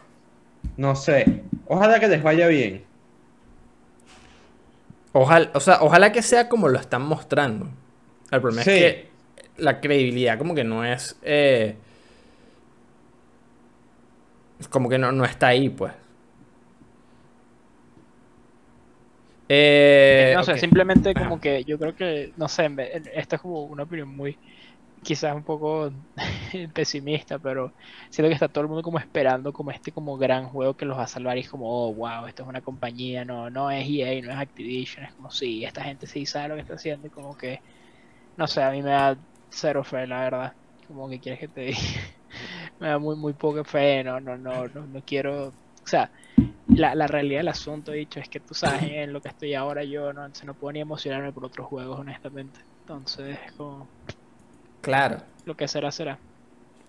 no 0.77 0.95
sé. 0.95 1.41
Ojalá 1.67 1.99
que 1.99 2.07
les 2.07 2.23
vaya 2.23 2.47
bien. 2.47 2.83
ojalá, 5.11 5.49
o 5.53 5.59
sea, 5.59 5.79
ojalá 5.81 6.11
que 6.11 6.21
sea 6.21 6.47
como 6.47 6.67
lo 6.69 6.79
están 6.79 7.01
mostrando. 7.01 7.67
El 8.31 8.41
problema 8.41 8.63
Sí. 8.63 8.71
es 8.71 8.77
que 8.77 9.06
la 9.57 9.79
credibilidad 9.81 10.37
como 10.37 10.55
que 10.55 10.63
no 10.63 10.83
es... 10.85 11.17
eh, 11.23 11.77
como 14.69 14.89
que 14.89 14.97
no, 14.97 15.11
no 15.11 15.25
está 15.25 15.47
ahí, 15.47 15.69
pues. 15.69 15.93
Eh, 19.49 20.33
no 20.35 20.43
sé, 20.43 20.57
simplemente 20.57 21.15
como 21.15 21.39
que 21.39 21.63
yo 21.63 21.79
creo 21.79 21.95
que, 21.95 22.33
no 22.35 22.49
sé, 22.49 22.69
esta 23.13 23.37
es 23.37 23.41
como 23.41 23.63
una 23.63 23.83
opinión 23.83 24.09
muy, 24.09 24.37
quizás 25.03 25.35
un 25.35 25.43
poco 25.45 25.91
pesimista, 26.73 27.39
pero 27.39 27.75
siento 28.09 28.29
que 28.29 28.35
está 28.35 28.49
todo 28.49 28.63
el 28.63 28.69
mundo 28.69 28.83
como 28.83 28.99
esperando 28.99 29.53
como 29.53 29.71
este 29.71 29.91
como 29.93 30.17
gran 30.17 30.49
juego 30.49 30.75
que 30.77 30.85
los 30.85 30.97
va 30.97 31.03
a 31.03 31.07
salvar 31.07 31.37
y 31.37 31.41
es 31.41 31.49
como, 31.49 31.67
oh, 31.69 31.93
wow, 31.95 32.27
esto 32.27 32.43
es 32.43 32.49
una 32.49 32.61
compañía, 32.61 33.25
no, 33.25 33.49
no 33.49 33.71
es 33.71 33.87
EA, 33.89 34.21
no 34.23 34.31
es 34.31 34.37
Activision, 34.39 35.05
es 35.05 35.13
como, 35.15 35.31
sí, 35.31 35.65
esta 35.65 35.83
gente 35.83 36.07
sí 36.07 36.25
sabe 36.25 36.49
lo 36.49 36.55
que 36.55 36.61
está 36.61 36.75
haciendo 36.75 37.07
y 37.07 37.11
como 37.11 37.37
que, 37.37 37.63
no 38.37 38.47
sé, 38.47 38.63
a 38.63 38.71
mí 38.71 38.81
me 38.83 38.91
da 38.91 39.17
cero 39.49 39.83
fe, 39.83 40.07
la 40.07 40.21
verdad, 40.23 40.57
como 40.87 41.09
que 41.09 41.19
quieres 41.19 41.39
que 41.41 41.49
te 41.49 41.61
diga, 41.61 41.79
me 42.79 42.87
da 42.89 42.99
muy, 42.99 43.15
muy 43.15 43.33
poca 43.33 43.63
fe, 43.63 44.03
no, 44.03 44.19
no, 44.21 44.37
no, 44.37 44.67
no, 44.69 44.87
no 44.87 45.03
quiero, 45.03 45.49
o 45.49 45.55
sea, 45.85 46.11
la, 46.73 46.95
la 46.95 47.07
realidad 47.07 47.39
del 47.41 47.49
asunto, 47.49 47.91
dicho, 47.93 48.19
es 48.19 48.29
que 48.29 48.39
tú 48.41 48.53
sabes 48.55 48.83
en 48.83 49.13
lo 49.13 49.21
que 49.21 49.29
estoy 49.29 49.53
ahora 49.55 49.83
yo, 49.85 50.13
no, 50.13 50.21
Entonces 50.25 50.45
no 50.47 50.55
puedo 50.55 50.73
ni 50.73 50.81
emocionarme 50.81 51.33
por 51.33 51.45
otros 51.45 51.67
juegos, 51.67 51.99
honestamente. 51.99 52.61
Entonces, 52.81 53.39
como, 53.57 53.91
Claro, 54.81 55.17
lo 55.45 55.55
que 55.55 55.67
será, 55.67 55.91
será. 55.91 56.23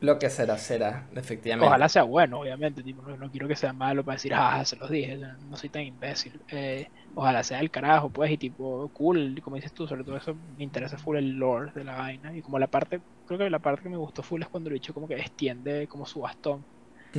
Lo 0.00 0.18
que 0.18 0.30
será, 0.30 0.58
será, 0.58 1.08
efectivamente. 1.14 1.58
Ojalá 1.60 1.88
sea 1.88 2.04
bueno, 2.04 2.38
obviamente, 2.40 2.84
tipo, 2.84 3.02
no, 3.02 3.16
no 3.16 3.30
quiero 3.30 3.48
que 3.48 3.56
sea 3.56 3.72
malo 3.72 4.04
para 4.04 4.14
decir, 4.14 4.32
ah, 4.34 4.64
se 4.64 4.76
los 4.76 4.88
dije, 4.90 5.18
no 5.40 5.56
soy 5.56 5.70
tan 5.70 5.82
imbécil. 5.82 6.40
Eh, 6.52 6.86
ojalá 7.14 7.42
sea 7.42 7.58
el 7.60 7.70
carajo, 7.72 8.12
pues, 8.12 8.30
y 8.30 8.38
tipo, 8.38 8.88
cool, 8.90 9.40
como 9.42 9.56
dices 9.56 9.72
tú, 9.72 9.88
sobre 9.88 10.04
todo 10.04 10.16
eso 10.16 10.36
me 10.36 10.62
interesa 10.62 10.98
full 10.98 11.16
el 11.16 11.32
lore 11.32 11.72
de 11.74 11.82
la 11.84 11.96
vaina. 11.96 12.36
Y 12.36 12.42
como 12.42 12.60
la 12.60 12.68
parte, 12.68 13.02
creo 13.24 13.38
que 13.40 13.50
la 13.50 13.58
parte 13.58 13.82
que 13.82 13.88
me 13.88 13.96
gustó 13.96 14.22
full 14.22 14.40
es 14.42 14.48
cuando 14.48 14.68
el 14.70 14.74
bicho 14.74 14.94
como 14.94 15.08
que 15.08 15.16
extiende 15.16 15.88
como 15.88 16.06
su 16.06 16.20
bastón. 16.20 16.64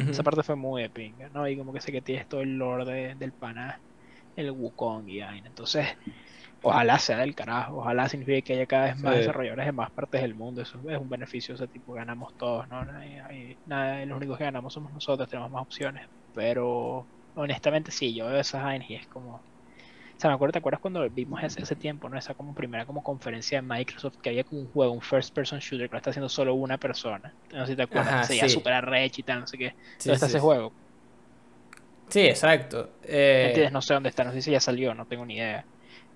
Esa 0.10 0.24
parte 0.24 0.44
fue 0.44 0.56
muy 0.56 0.84
de 0.84 0.90
pinga, 0.92 1.30
¿no? 1.30 1.48
Y 1.48 1.58
como 1.58 1.74
que 1.74 1.82
sé 1.82 1.92
que 1.92 2.02
tienes 2.02 2.28
todo 2.28 2.42
el 2.42 2.58
lore 2.58 2.86
de- 2.86 3.16
del 3.16 3.34
pana, 3.34 3.82
el 4.36 4.52
Wukong 4.52 5.10
y 5.10 5.20
vaina. 5.22 5.48
Entonces, 5.50 5.88
ojalá 6.62 7.00
sea 7.00 7.18
del 7.20 7.36
carajo, 7.36 7.78
ojalá 7.80 8.10
signifique 8.10 8.44
que 8.44 8.54
haya 8.54 8.68
cada 8.68 8.86
vez 8.88 8.98
más 8.98 9.16
Sí. 9.16 9.18
desarrolladores 9.18 9.68
en 9.68 9.76
más 9.76 9.92
partes 9.92 10.22
del 10.22 10.36
mundo. 10.36 10.62
Eso 10.62 10.80
es 10.90 10.98
un 11.00 11.10
beneficio, 11.10 11.56
ese 11.56 11.68
tipo, 11.68 11.94
ganamos 11.94 12.34
todos, 12.38 12.68
¿no? 12.70 12.86
Nadie- 12.86 13.60
nada, 13.66 14.06
los 14.06 14.18
únicos 14.18 14.38
que 14.38 14.44
ganamos 14.46 14.74
somos 14.74 14.92
nosotros, 14.94 15.28
tenemos 15.30 15.52
más 15.52 15.62
opciones. 15.64 16.04
Pero, 16.34 17.10
honestamente, 17.34 17.92
sí, 17.92 18.16
yo 18.16 18.28
veo 18.28 18.40
esas 18.40 18.64
vainas 18.64 18.90
y 18.90 18.96
es 18.96 19.08
como. 19.08 19.36
O 19.38 20.22
sea, 20.22 20.30
me 20.30 20.36
acuerdo, 20.36 20.54
¿te 20.54 20.60
acuerdas 20.60 20.82
cuando 20.82 21.10
vimos 21.10 21.42
ese, 21.44 21.62
ese 21.62 21.76
tiempo, 21.78 22.10
¿no? 22.10 22.18
Esa 22.18 22.36
como 22.36 22.54
primera 22.54 22.86
como 22.86 23.02
conferencia 23.04 23.62
de 23.62 23.68
Microsoft 23.68 24.16
que 24.22 24.30
había 24.30 24.44
como 24.44 24.62
un 24.62 24.72
juego, 24.72 24.94
un 24.94 25.02
first 25.02 25.34
person 25.34 25.60
shooter 25.60 25.90
que 25.90 25.96
lo 25.96 25.98
está 26.00 26.10
haciendo 26.12 26.30
solo 26.30 26.56
una 26.56 26.78
persona. 26.78 27.34
No 27.54 27.66
sé 27.66 27.74
si 27.74 27.78
te 27.78 27.84
acuerdas, 27.84 28.12
Ajá, 28.16 28.28
se 28.28 28.36
sí. 28.50 28.50
súper 28.50 28.74
arrecho 28.74 29.22
y 29.22 29.24
tal, 29.24 29.40
no 29.42 29.48
sé 29.48 29.58
qué. 29.58 29.74
Sí, 29.98 30.10
¿Dónde 30.10 30.16
está 30.16 30.26
ese 30.28 30.40
juego? 30.40 30.76
Sí, 32.10 32.22
exacto. 32.22 32.98
Eh, 33.04 33.46
¿Entiendes? 33.48 33.72
No 33.72 33.82
sé 33.82 33.94
dónde 33.94 34.10
está, 34.10 34.24
no 34.24 34.32
sé 34.34 34.42
si 34.42 34.52
ya 34.52 34.60
salió, 34.60 34.94
no 34.96 35.06
tengo 35.06 35.26
ni 35.26 35.36
idea. 35.36 35.68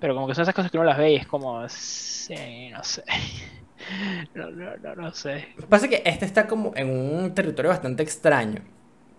Pero 0.03 0.15
como 0.15 0.27
que 0.27 0.35
son 0.35 0.41
esas 0.41 0.53
cosas 0.53 0.69
que 0.69 0.77
uno 0.77 0.85
las 0.85 0.97
ve 0.97 1.13
y 1.13 1.15
es 1.15 1.25
como, 1.25 1.65
sí, 1.69 2.69
no 2.73 2.83
sé. 2.83 3.03
No, 4.33 4.49
no, 4.49 4.75
no, 4.77 4.95
no 4.95 5.13
sé. 5.13 5.47
Pasa 5.69 5.87
que 5.87 6.01
este 6.05 6.25
está 6.25 6.47
como 6.47 6.73
en 6.75 6.89
un 6.89 7.33
territorio 7.33 7.69
bastante 7.69 8.03
extraño. 8.03 8.61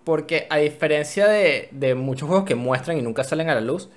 Porque 0.05 0.47
a 0.51 0.59
diferencia 0.59 1.27
de, 1.27 1.69
de 1.71 1.95
muchos 1.95 2.29
juegos 2.29 2.47
que 2.47 2.55
muestran 2.55 2.99
y 2.99 3.03
nunca 3.03 3.25
salen 3.25 3.49
a 3.49 3.55
la 3.55 3.63
luz, 3.63 3.89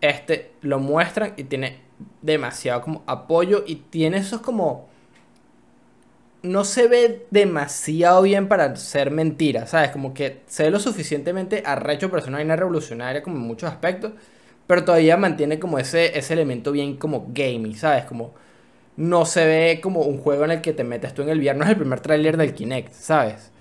este 0.00 0.52
lo 0.60 0.80
muestran 0.80 1.34
y 1.36 1.44
tiene 1.44 1.80
demasiado 2.22 2.80
como 2.80 3.04
apoyo 3.06 3.62
y 3.64 3.76
tiene 3.76 4.18
esos 4.18 4.40
como 4.40 4.88
no 6.42 6.64
se 6.64 6.88
ve 6.88 7.26
demasiado 7.30 8.22
bien 8.22 8.48
para 8.48 8.74
ser 8.76 9.10
mentira, 9.10 9.66
¿sabes? 9.66 9.90
Como 9.90 10.14
que 10.14 10.42
se 10.46 10.64
ve 10.64 10.70
lo 10.70 10.78
suficientemente 10.80 11.62
arrecho 11.66 12.10
para 12.10 12.22
ser 12.22 12.30
una 12.30 12.38
vaina 12.38 12.56
revolucionaria 12.56 13.22
como 13.22 13.36
en 13.36 13.42
muchos 13.42 13.70
aspectos, 13.70 14.12
pero 14.68 14.84
todavía 14.86 15.18
mantiene 15.18 15.60
como 15.60 15.80
ese, 15.80 16.18
ese 16.18 16.34
elemento 16.34 16.72
bien 16.72 16.98
como 16.98 17.26
gamey, 17.30 17.74
¿sabes? 17.76 18.06
Como 18.06 18.34
no 18.96 19.26
se 19.26 19.46
ve 19.46 19.80
como 19.82 20.02
un 20.02 20.18
juego 20.18 20.44
en 20.46 20.52
el 20.52 20.62
que 20.62 20.72
te 20.74 20.84
metes 20.84 21.14
tú 21.14 21.22
en 21.22 21.30
el 21.30 21.40
VR, 21.40 21.58
no 21.58 21.64
es 21.64 21.70
el 21.70 21.76
primer 21.78 22.00
tráiler 22.00 22.36
del 22.38 22.54
Kinect, 22.54 22.92
¿sabes? 22.94 23.52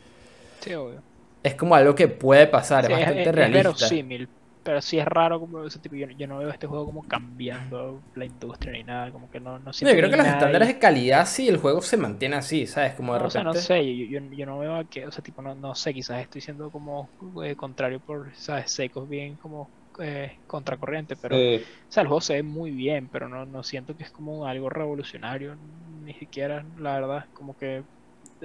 Sí, 0.62 0.74
obvio. 0.76 1.04
Es 1.44 1.56
como 1.56 1.74
algo 1.76 1.96
que 1.96 2.08
puede 2.08 2.46
pasar, 2.48 2.88
Sí, 2.88 2.92
es 2.92 2.92
bastante 2.92 3.32
es, 3.32 3.32
es 3.36 3.52
realista. 3.52 3.52
verosímil, 3.52 4.30
pero 4.64 4.82
sí 4.82 5.00
es 5.00 5.06
raro 5.06 5.40
como 5.40 5.64
ese 5.66 5.80
tipo, 5.80 5.96
yo, 5.96 6.08
yo 6.10 6.28
no 6.28 6.38
veo 6.40 6.50
este 6.50 6.68
juego 6.68 6.86
como 6.86 7.04
cambiando 7.08 8.04
la 8.14 8.26
industria 8.26 8.74
ni 8.74 8.84
nada, 8.84 9.12
como 9.12 9.30
que 9.30 9.40
no, 9.40 9.60
no 9.60 9.74
No, 9.80 9.90
siento 9.90 9.96
yo 9.96 9.98
creo 9.98 10.10
que 10.10 10.18
los 10.18 10.28
estándares 10.28 10.68
ahí. 10.68 10.70
de 10.70 10.80
calidad 10.80 11.26
sí, 11.28 11.48
el 11.48 11.58
juego 11.58 11.82
se 11.82 11.98
mantiene 11.98 12.36
así, 12.36 12.66
¿sabes? 12.68 12.94
Como 12.96 13.14
de 13.14 13.20
No, 13.20 13.26
o 13.26 13.30
sea, 13.30 13.42
no 13.42 13.54
repente... 13.54 13.56
sé, 13.56 13.86
yo, 13.98 14.20
yo, 14.20 14.26
yo 14.32 14.46
no 14.46 14.60
veo 14.60 14.76
a 14.76 14.86
que, 14.86 15.08
o 15.08 15.12
sea, 15.12 15.24
tipo, 15.24 15.42
no, 15.42 15.56
no 15.56 15.74
sé, 15.76 15.94
quizás 15.94 16.22
estoy 16.22 16.42
siendo 16.42 16.70
como 16.72 17.14
eh, 17.44 17.56
contrario 17.56 18.02
por, 18.02 18.36
¿sabes? 18.36 18.72
Secos 18.74 19.08
bien 19.08 19.38
como 19.38 19.72
eh, 20.00 20.40
contracorriente, 20.48 21.18
pero, 21.18 21.40
o 21.42 21.46
sea, 21.90 22.02
el 22.04 22.08
juego 22.08 22.22
se 22.22 22.36
ve 22.36 22.44
muy 22.44 22.72
bien, 22.72 23.10
pero 23.10 23.30
no, 23.30 23.46
no 23.46 23.64
siento 23.64 23.96
que 23.96 24.04
es 24.04 24.12
como 24.12 24.46
algo 24.48 24.70
revolucionario, 24.70 25.56
ni 25.58 26.14
siquiera, 26.16 26.66
la 26.76 26.96
verdad, 27.00 27.26
como 27.34 27.56
que 27.56 27.86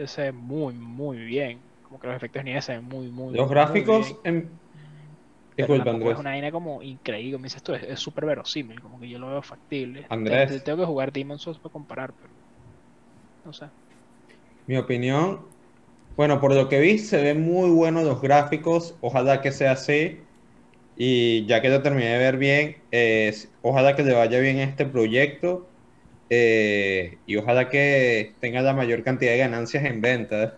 se 0.07 0.22
ve 0.22 0.32
muy, 0.32 0.74
muy 0.74 1.18
bien, 1.18 1.66
como 1.82 1.98
que 2.00 2.09
los 2.09 2.16
efectos 2.16 2.44
ni 2.44 2.61
se 2.62 2.74
ven 2.76 2.84
muy, 2.84 3.11
muy, 3.11 3.38
los 3.38 3.50
muy 3.59 3.82
gráficos 3.82 3.84
bien. 3.84 4.18
en... 4.24 4.61
Pero 5.59 5.74
Disculpa, 5.74 5.90
Andrés. 5.92 6.18
es 6.18 6.18
una 6.18 6.30
vaina 6.30 6.50
como 6.53 6.82
increíble, 6.82 7.38
me 7.38 7.44
dices 7.44 7.62
tú, 7.62 7.72
es 7.74 8.00
súper 8.00 8.26
verosímil, 8.26 8.80
como 8.80 8.98
que 9.00 9.09
yo 9.09 9.18
lo 9.18 9.28
veo 9.28 9.42
factible. 9.42 10.11
Te- 10.24 10.38
Andrés. 10.38 10.53
te- 10.59 10.61
tengo 10.61 10.78
que 10.78 10.86
jugar 10.86 11.12
Demon's 11.12 11.42
Souls 11.42 11.61
para 11.61 11.72
comparar, 11.72 12.14
pero 12.14 12.34
no 13.44 13.53
sé. 13.53 13.70
Mi 14.66 14.76
opinión, 14.76 15.48
bueno, 16.16 16.40
por 16.40 16.55
lo 16.55 16.68
que 16.68 16.80
vi, 16.80 16.98
se 16.98 17.22
ven 17.22 17.42
muy 17.42 17.70
buenos 17.70 18.05
los 18.05 18.20
gráficos. 18.22 18.98
Ojalá 19.03 19.40
que 19.42 19.53
sea 19.53 19.72
así. 19.72 20.28
Y 20.97 21.47
ya 21.47 21.62
que 21.62 21.68
lo 21.70 21.82
terminé 21.82 22.11
de 22.12 22.18
ver 22.18 22.36
bien, 22.38 22.76
ojalá 23.62 23.97
que 23.97 24.03
le 24.05 24.14
vaya 24.14 24.38
bien 24.40 24.59
este 24.59 24.86
proyecto. 24.86 25.68
eh, 26.30 27.20
y 27.26 27.36
ojalá 27.36 27.68
que 27.70 28.36
tenga 28.40 28.62
la 28.62 28.74
mayor 28.74 29.05
cantidad 29.05 29.32
de 29.32 29.38
ganancias 29.38 29.84
en 29.84 30.01
ventas. 30.03 30.55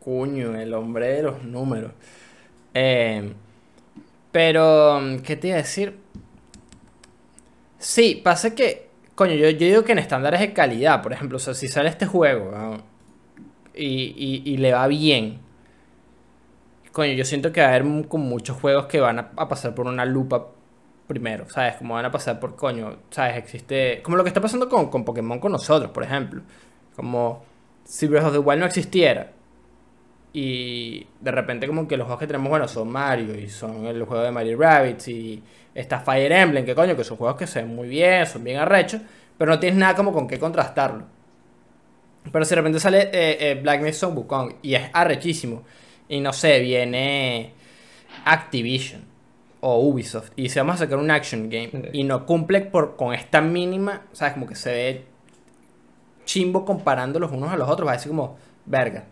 Cuño, 0.00 0.54
el 0.56 0.74
hombre 0.74 1.08
de 1.08 1.22
los 1.22 1.42
números. 1.44 1.92
Eh, 2.74 3.34
pero, 4.32 5.00
¿qué 5.24 5.36
te 5.36 5.48
iba 5.48 5.56
a 5.56 5.62
decir? 5.62 5.98
Sí, 7.78 8.20
pasa 8.24 8.54
que, 8.54 8.90
coño, 9.14 9.34
yo, 9.34 9.50
yo 9.50 9.58
digo 9.66 9.84
que 9.84 9.92
en 9.92 9.98
estándares 9.98 10.40
de 10.40 10.52
calidad, 10.52 11.02
por 11.02 11.12
ejemplo, 11.12 11.36
o 11.36 11.40
sea, 11.40 11.54
si 11.54 11.68
sale 11.68 11.88
este 11.90 12.06
juego 12.06 12.52
y, 13.74 14.14
y- 14.16 14.42
y 14.52 14.56
le 14.58 14.72
va 14.72 14.86
bien, 14.88 15.40
coño, 16.94 17.12
yo 17.14 17.24
siento 17.24 17.52
que 17.52 17.60
va 17.60 17.66
a 17.66 17.70
haber 17.74 18.06
como 18.06 18.24
muchos 18.24 18.56
juegos 18.56 18.86
que 18.86 19.00
van 19.00 19.18
a, 19.18 19.48
pasar 19.48 19.74
por 19.74 19.88
una 19.88 20.04
lupa 20.04 20.46
primero, 21.08 21.50
¿sabes? 21.50 21.74
Como 21.74 21.94
van 21.94 22.04
a 22.04 22.12
pasar 22.12 22.38
por, 22.38 22.54
coño, 22.54 22.98
¿sabes? 23.10 23.36
Existe, 23.36 24.00
como 24.02 24.16
lo 24.16 24.22
que 24.22 24.28
está 24.28 24.40
pasando 24.40 24.68
con, 24.68 24.88
con 24.90 25.04
Pokémon 25.04 25.40
con 25.40 25.52
nosotros, 25.52 25.90
por 25.90 26.04
ejemplo. 26.04 26.42
Como 26.94 27.42
si 27.82 28.06
Breath 28.06 28.26
of 28.26 28.32
the 28.32 28.38
Wild 28.38 28.60
no 28.60 28.66
existiera. 28.66 29.32
Y 30.32 31.04
de 31.20 31.30
repente 31.32 31.66
como 31.66 31.88
que 31.88 31.96
los 31.96 32.06
juegos 32.06 32.20
que 32.20 32.28
tenemos, 32.28 32.48
bueno, 32.48 32.68
son 32.68 32.90
Mario 32.90 33.36
y 33.38 33.48
son 33.48 33.86
el 33.86 34.04
juego 34.04 34.22
de 34.22 34.30
Mario 34.30 34.56
Rabbids 34.56 35.08
y 35.08 35.42
está 35.74 35.98
Fire 35.98 36.30
Emblem, 36.30 36.64
que 36.64 36.76
coño, 36.76 36.96
que 36.96 37.02
son 37.02 37.16
juegos 37.16 37.36
que 37.36 37.48
se 37.48 37.60
ven 37.62 37.74
muy 37.74 37.88
bien, 37.88 38.24
son 38.24 38.44
bien 38.44 38.58
arrechos, 38.58 39.00
pero 39.36 39.50
no 39.50 39.58
tienes 39.58 39.78
nada 39.78 39.96
como 39.96 40.12
con 40.12 40.28
qué 40.28 40.38
contrastarlo. 40.38 41.06
Pero 42.30 42.44
si 42.44 42.50
de 42.50 42.56
repente 42.56 42.78
sale 42.78 43.10
eh, 43.12 43.50
eh, 43.50 43.60
Black 43.60 43.92
Son 43.92 44.16
Wukong 44.16 44.56
y 44.62 44.74
es 44.76 44.90
arrechísimo, 44.92 45.64
y 46.08 46.20
no 46.20 46.32
sé, 46.32 46.60
viene 46.60 47.52
Activision 48.24 49.02
o 49.60 49.80
Ubisoft 49.80 50.30
y 50.36 50.48
se 50.50 50.60
vamos 50.60 50.76
a 50.76 50.78
sacar 50.78 50.98
un 50.98 51.10
action 51.10 51.48
game 51.48 51.70
Sí. 51.70 51.88
y 51.92 52.04
no 52.04 52.26
cumple 52.26 52.60
por, 52.60 52.96
con 52.96 53.14
esta 53.14 53.40
mínima, 53.40 54.02
¿sabes? 54.12 54.34
Como 54.34 54.46
que 54.46 54.54
se 54.54 54.70
ve 54.72 55.04
chimbo 56.24 56.64
comparando 56.64 57.18
los 57.18 57.32
unos 57.32 57.50
a 57.52 57.56
los 57.56 57.68
otros, 57.68 57.86
va 57.86 57.92
a 57.92 57.96
decir 57.96 58.10
como, 58.10 58.36
verga, 58.66 59.04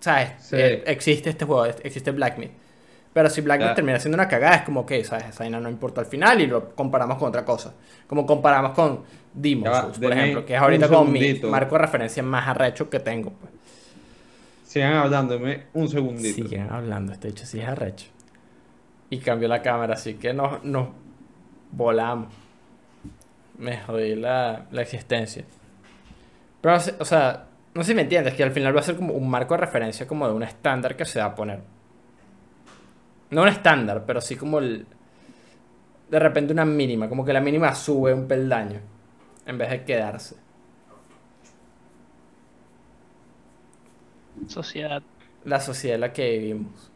¿sabes? 0.00 0.30
Sí. 0.40 0.56
Eh, 0.58 0.82
existe 0.86 1.30
este 1.30 1.44
juego, 1.44 1.66
existe 1.66 2.10
Black 2.10 2.38
Myth. 2.38 2.52
Pero 3.12 3.28
si 3.28 3.42
Black 3.42 3.60
Myth 3.60 3.74
termina 3.74 4.00
siendo 4.00 4.16
una 4.16 4.26
cagada, 4.26 4.56
es 4.56 4.62
como 4.62 4.86
que, 4.86 5.04
¿sabes? 5.04 5.26
Esa 5.26 5.48
no 5.48 5.68
importa 5.68 6.00
al 6.00 6.06
final 6.06 6.40
y 6.40 6.46
lo 6.46 6.74
comparamos 6.74 7.18
con 7.18 7.28
otra 7.28 7.44
cosa. 7.44 7.74
Como 8.06 8.24
comparamos 8.24 8.72
con 8.72 9.04
va, 9.36 9.82
Souls, 9.82 9.98
por 9.98 10.12
ejemplo, 10.12 10.46
que 10.46 10.54
es 10.54 10.60
ahorita 10.60 10.88
como 10.88 11.04
mi 11.04 11.34
marco 11.44 11.74
de 11.74 11.82
referencia 11.82 12.22
más 12.22 12.48
arrecho 12.48 12.88
que 12.88 13.00
tengo. 13.00 13.30
Pues. 13.32 13.52
Sigan 14.72 14.94
hablándome 14.94 15.64
un 15.74 15.86
segundito. 15.86 16.34
Siguen 16.34 16.70
hablando, 16.70 17.12
este 17.12 17.28
hecho 17.28 17.44
sí 17.44 17.60
es 17.60 17.68
arrecho. 17.68 18.06
Y 19.10 19.18
cambió 19.18 19.46
la 19.46 19.60
cámara, 19.60 19.92
así 19.92 20.14
que 20.14 20.32
nos, 20.32 20.64
nos 20.64 20.88
volamos. 21.72 22.32
Me 23.58 23.76
jodí 23.82 24.14
la, 24.14 24.64
la 24.70 24.80
existencia. 24.80 25.44
Pero, 26.62 26.76
o 26.98 27.04
sea, 27.04 27.48
no 27.74 27.82
sé 27.82 27.88
si 27.88 27.94
me 27.94 28.00
entiendes, 28.00 28.32
que 28.32 28.44
al 28.44 28.52
final 28.52 28.74
va 28.74 28.80
a 28.80 28.82
ser 28.82 28.96
como 28.96 29.12
un 29.12 29.28
marco 29.28 29.52
de 29.52 29.60
referencia 29.60 30.06
como 30.06 30.26
de 30.26 30.32
un 30.32 30.42
estándar 30.42 30.96
que 30.96 31.04
se 31.04 31.18
va 31.18 31.26
a 31.26 31.34
poner. 31.34 31.60
No 33.28 33.42
un 33.42 33.48
estándar, 33.48 34.04
pero 34.06 34.22
sí 34.22 34.36
como 34.36 34.58
el... 34.58 34.86
De 36.08 36.18
repente 36.18 36.54
una 36.54 36.64
mínima, 36.64 37.10
como 37.10 37.26
que 37.26 37.34
la 37.34 37.42
mínima 37.42 37.74
sube 37.74 38.14
un 38.14 38.26
peldaño 38.26 38.80
en 39.44 39.58
vez 39.58 39.68
de 39.68 39.84
quedarse. 39.84 40.36
Sociedad. 44.48 45.02
la 45.44 45.60
sociedad 45.60 45.96
en 45.96 46.00
la 46.02 46.12
que 46.12 46.38
vivimos. 46.38 46.90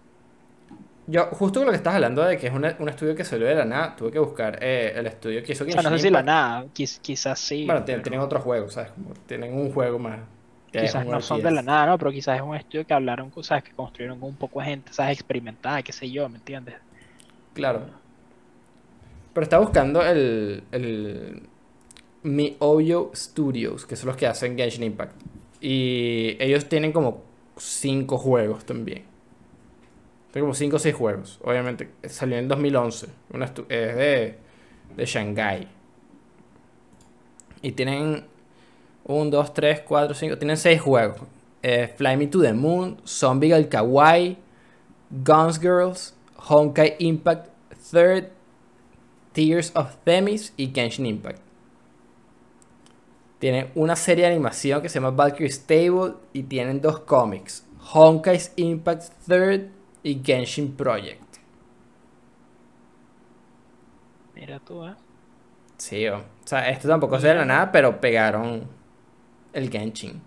Yo, 1.08 1.26
justo 1.32 1.60
con 1.60 1.66
lo 1.66 1.70
que 1.72 1.76
estás 1.76 1.94
hablando 1.94 2.22
de 2.22 2.36
que 2.36 2.48
es 2.48 2.52
una- 2.52 2.76
un 2.80 2.88
estudio 2.88 3.14
que 3.14 3.24
salió 3.24 3.46
de 3.46 3.54
la 3.54 3.64
nada, 3.64 3.94
tuve 3.96 4.10
que 4.10 4.18
buscar 4.18 4.58
eh, 4.60 4.92
el 4.96 5.06
estudio 5.06 5.42
que 5.44 5.52
hizo 5.52 5.64
O 5.64 5.68
sea, 5.70 5.82
no 5.82 5.90
sé 5.90 5.98
si 6.00 6.10
la 6.10 6.22
nada, 6.22 6.64
quiz- 6.74 6.98
quizás 7.00 7.38
sí. 7.38 7.64
Bueno, 7.64 7.84
tienen, 7.84 8.02
pero 8.02 8.10
tienen 8.10 8.20
otros 8.26 8.42
juegos, 8.42 8.72
¿sabes? 8.74 8.90
Como 8.92 9.14
tienen 9.26 9.52
un 9.54 9.72
juego 9.72 9.98
más. 9.98 10.18
que 10.72 10.80
quizás 10.82 11.06
no 11.06 11.20
son 11.20 11.42
de 11.42 11.50
la 11.52 11.62
nada, 11.62 11.86
¿no? 11.86 11.96
Pero 11.98 12.10
quizás 12.10 12.36
es 12.36 12.42
un 12.42 12.54
estudio 12.56 12.84
que 12.86 12.92
hablaron 12.92 13.30
cosas 13.30 13.62
que 13.62 13.70
construyeron 13.72 14.18
con 14.18 14.28
un 14.30 14.36
poco 14.36 14.58
de 14.60 14.66
gente, 14.66 14.92
¿sabes? 14.92 15.12
Experimentada, 15.18 15.80
qué 15.82 15.92
sé 15.92 16.10
yo, 16.10 16.28
¿me 16.28 16.36
entiendes? 16.38 16.74
Claro. 17.54 17.82
Pero 19.32 19.44
estaba 19.44 19.62
buscando 19.64 20.02
el, 20.02 20.64
el 20.72 21.42
MiHoYo 22.24 23.10
Studios, 23.14 23.86
que 23.86 23.96
son 23.96 24.08
los 24.08 24.16
que 24.16 24.26
hacen 24.26 24.56
Genshin 24.56 24.82
Impact. 24.82 25.12
Y 25.60 26.36
ellos 26.40 26.66
tienen 26.68 26.92
como 26.92 27.22
5 27.56 28.18
juegos 28.18 28.64
también. 28.64 29.04
Tienen 30.32 30.46
como 30.46 30.54
5 30.54 30.76
o 30.76 30.78
6 30.78 30.94
juegos. 30.94 31.40
Obviamente 31.42 31.90
salió 32.04 32.36
en 32.36 32.48
2011. 32.48 33.08
Una 33.32 33.46
es 33.46 33.54
de, 33.68 34.38
de 34.96 35.06
Shanghai. 35.06 35.68
Y 37.62 37.72
tienen 37.72 38.26
1, 39.04 39.30
2, 39.30 39.54
3, 39.54 39.80
4, 39.80 40.14
5. 40.14 40.38
Tienen 40.38 40.56
6 40.56 40.80
juegos. 40.80 41.20
Eh, 41.62 41.88
Fly 41.96 42.16
Me 42.16 42.26
to 42.26 42.42
the 42.42 42.52
Moon, 42.52 43.00
Zombie 43.04 43.52
al 43.52 43.68
Kawaii, 43.68 44.36
Guns 45.24 45.58
Girls, 45.58 46.14
Honkai 46.36 46.96
Impact, 47.00 47.48
Third, 47.90 48.30
Tears 49.32 49.72
of 49.74 49.96
Themis 50.04 50.52
y 50.56 50.70
Genshin 50.72 51.06
Impact. 51.06 51.45
Tienen 53.38 53.70
una 53.74 53.96
serie 53.96 54.24
de 54.24 54.32
animación 54.32 54.80
que 54.80 54.88
se 54.88 54.94
llama 54.94 55.10
Valkyrie 55.10 55.50
Stable 55.50 56.14
y 56.32 56.44
tienen 56.44 56.80
dos 56.80 57.00
cómics, 57.00 57.66
Honkai's 57.92 58.52
Impact 58.56 59.12
Third 59.26 59.68
y 60.02 60.22
Genshin 60.24 60.74
Project. 60.74 61.36
Mira 64.34 64.58
tú, 64.60 64.84
¿eh? 64.84 64.94
Sí, 65.76 66.08
o 66.08 66.22
sea, 66.44 66.70
esto 66.70 66.88
tampoco 66.88 67.16
es 67.16 67.22
de 67.22 67.34
la 67.34 67.44
nada, 67.44 67.70
pero 67.70 68.00
pegaron 68.00 68.66
el 69.52 69.70
Genshin. 69.70 70.22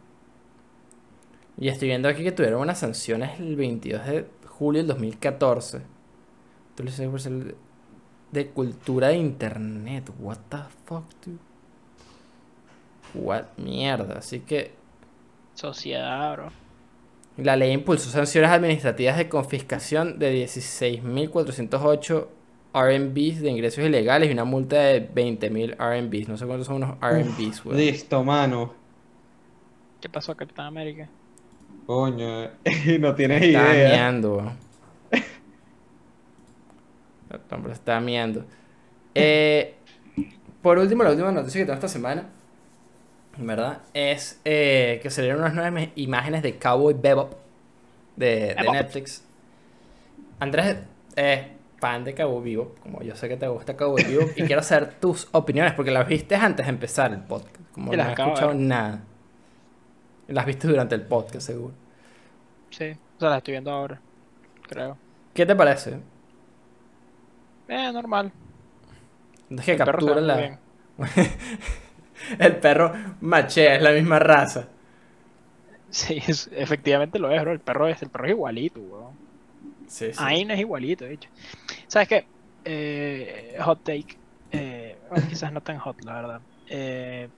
Y 1.58 1.68
estoy 1.68 1.90
viendo 1.90 2.08
aquí 2.08 2.24
que 2.24 2.32
tuvieron 2.32 2.62
unas 2.62 2.80
sanciones 2.80 3.40
el 3.40 3.56
22 3.56 4.06
de 4.06 4.28
julio 4.48 4.82
del 4.82 4.88
2014. 4.88 5.78
Esto 5.78 6.84
lo 6.84 6.90
hice 6.90 7.10
por 7.10 7.20
ser 7.20 7.56
de 8.32 8.48
cultura 8.50 9.10
de 9.10 9.18
internet. 9.18 10.10
What 10.20 10.38
the 10.50 10.58
fuck, 10.86 11.06
dude? 11.26 11.49
What 13.14 13.46
mierda. 13.58 14.20
Así 14.20 14.40
que 14.42 14.72
Sociedad, 15.56 16.34
bro. 16.36 16.52
la 17.38 17.56
ley 17.56 17.72
impulsó 17.74 18.10
sanciones 18.10 18.50
administrativas 18.50 19.18
de 19.18 19.30
confiscación 19.30 20.20
de 20.20 20.46
16.408 20.46 22.28
RMBs 22.74 23.42
de 23.42 23.50
ingresos 23.50 23.84
ilegales 23.84 24.30
y 24.30 24.34
una 24.34 24.46
multa 24.46 24.78
de 24.78 25.10
20.000 25.14 25.76
RMBs. 25.78 26.30
No 26.30 26.38
sé 26.38 26.46
cuántos 26.46 26.68
son 26.68 26.78
unos 26.78 26.98
RMBs, 27.02 27.66
weón. 27.66 27.78
Listo, 27.78 28.24
mano. 28.24 28.74
¿Qué 30.00 30.08
pasó, 30.08 30.36
Capitán 30.36 30.68
América? 30.68 31.10
Coño, 31.86 32.50
no 33.00 33.16
tienes 33.16 33.42
idea. 33.44 33.64
meando, 33.64 34.36
weón. 34.38 34.58
El 35.12 35.24
hombre 37.52 37.74
está 37.74 38.00
meando. 38.00 38.46
Eh, 39.16 39.74
por 40.62 40.78
último, 40.78 41.04
la 41.04 41.12
última 41.12 41.32
noticia 41.32 41.62
que 41.62 41.66
tengo 41.66 41.76
esta 41.76 41.88
semana. 41.88 42.30
¿Verdad? 43.48 43.80
Es 43.94 44.40
eh, 44.46 45.00
que 45.02 45.10
salieron 45.10 45.40
unas 45.42 45.54
nuevas 45.54 45.74
im- 45.74 45.92
imágenes 45.96 46.44
de 46.44 46.58
Cowboy 46.58 46.94
Bebop 46.94 47.34
de. 48.16 48.56
Netflix. 48.72 49.24
Andrés 50.40 50.78
es 51.16 51.42
fan 51.80 52.04
de 52.04 52.14
Cowboy 52.16 52.44
Bebop, 52.50 52.80
como 52.80 53.02
yo 53.02 53.16
sé 53.16 53.28
que 53.30 53.38
te 53.38 53.48
gusta 53.48 53.76
Cowboy 53.76 54.04
Bebop, 54.04 54.30
y 54.38 54.44
quiero 54.44 54.62
saber 54.64 54.96
tus 55.00 55.28
opiniones, 55.32 55.74
porque 55.74 55.92
las 55.92 56.08
viste 56.08 56.36
antes 56.36 56.66
de 56.66 56.70
empezar 56.70 57.12
el 57.14 57.22
podcast. 57.22 57.56
Como 57.74 57.92
no 57.92 57.98
las 57.98 58.08
de 58.16 58.24
escuchado 58.24 58.54
nada. 58.54 59.02
Las 60.28 60.46
viste 60.46 60.68
durante 60.68 60.96
el 60.96 61.02
podcast, 61.02 61.48
seguro. 61.48 61.74
Sí, 62.70 62.92
o 63.18 63.20
sea, 63.20 63.30
la 63.30 63.38
estoy 63.38 63.54
viendo 63.54 63.72
ahora, 63.72 64.00
creo. 64.68 64.98
¿Qué 65.34 65.46
te 65.46 65.56
parece? 65.56 66.00
Eh, 67.68 67.92
normal. 67.92 68.32
Es 69.50 69.62
que 69.66 69.72
El 69.72 69.78
perro 69.80 70.02
se 70.02 70.06
ve 70.08 70.14
captura 70.16 70.16
muy 70.16 70.28
la... 70.28 70.60
el 72.40 72.58
perro 72.58 72.94
machea, 73.22 73.76
es 73.76 73.82
la 73.82 73.92
misma 73.92 74.20
raza. 74.20 74.68
Sí, 75.90 76.20
es- 76.28 76.50
efectivamente 76.52 77.20
lo 77.20 77.32
es, 77.32 77.42
bro. 77.42 77.52
El 77.54 77.62
perro 77.62 77.88
es, 77.88 78.02
el 78.02 78.10
perro 78.12 78.26
es 78.26 78.32
igualito, 78.32 78.82
weón. 78.82 79.20
Sí, 79.88 80.14
sí. 80.14 80.30
Ain 80.32 80.52
es 80.52 80.60
igualito, 80.60 81.06
de 81.06 81.14
hecho. 81.14 81.30
¿Sabes 81.88 82.08
qué? 82.10 82.32
Eh, 82.66 83.58
hot 83.62 83.84
take. 83.84 84.22
Eh, 84.52 85.06
bueno, 85.10 85.28
quizás 85.28 85.54
no 85.54 85.62
tan 85.64 85.80
hot, 85.80 86.02
la 86.04 86.14
verdad. 86.16 86.48
Eh, 86.68 87.32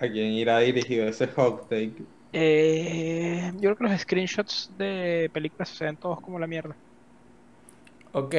¿A 0.00 0.08
quién 0.08 0.32
irá 0.32 0.58
dirigido 0.58 1.06
ese 1.06 1.28
hot 1.28 1.68
take? 1.68 2.04
eh, 2.32 3.50
yo 3.54 3.60
creo 3.60 3.76
que 3.76 3.84
los 3.84 4.00
screenshots 4.02 4.70
de 4.76 5.30
películas 5.32 5.70
se 5.70 5.84
ven 5.84 5.96
todos 5.98 6.20
como 6.20 6.38
la 6.38 6.46
mierda. 6.46 6.78
Ok. 8.12 8.34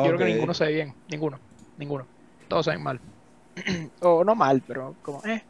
Yo 0.00 0.10
creo 0.10 0.18
que 0.18 0.24
ninguno 0.24 0.54
se 0.54 0.64
ve 0.66 0.72
bien. 0.72 0.96
Ninguno. 1.08 1.40
Ninguno. 1.76 2.08
Todos 2.48 2.64
se 2.66 2.72
ven 2.72 2.82
mal. 2.82 3.02
o 4.02 4.24
no 4.24 4.34
mal, 4.34 4.62
pero 4.66 4.94
como, 5.02 5.24
eh. 5.24 5.42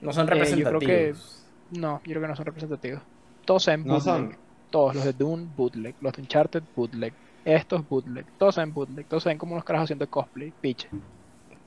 No 0.00 0.12
son 0.12 0.24
Eh, 0.32 0.34
yo 0.34 0.66
creo 0.66 0.80
representativos. 0.80 1.44
que- 1.72 1.78
No, 1.80 1.98
yo 1.98 2.02
creo 2.10 2.22
que 2.22 2.28
no 2.28 2.36
son 2.36 2.46
representativos. 2.46 3.02
Todos 3.44 3.62
se 3.64 3.70
ven 3.72 3.84
No 3.86 3.94
bootleg. 3.94 4.14
son. 4.14 4.36
Todos, 4.70 4.94
los 4.94 5.04
de 5.04 5.12
Dune, 5.12 5.46
bootleg. 5.56 5.94
Los 6.00 6.12
de 6.14 6.22
Uncharted, 6.22 6.62
bootleg. 6.74 7.12
Estos, 7.44 7.86
bootleg. 7.88 8.24
Todos 8.38 8.56
ven 8.56 8.72
bootleg. 8.72 9.06
Todos 9.06 9.22
se 9.24 9.28
ven 9.28 9.38
como 9.38 9.52
unos 9.52 9.64
carajos 9.64 9.84
haciendo 9.86 10.08
cosplay. 10.08 10.52
Piche. 10.60 10.88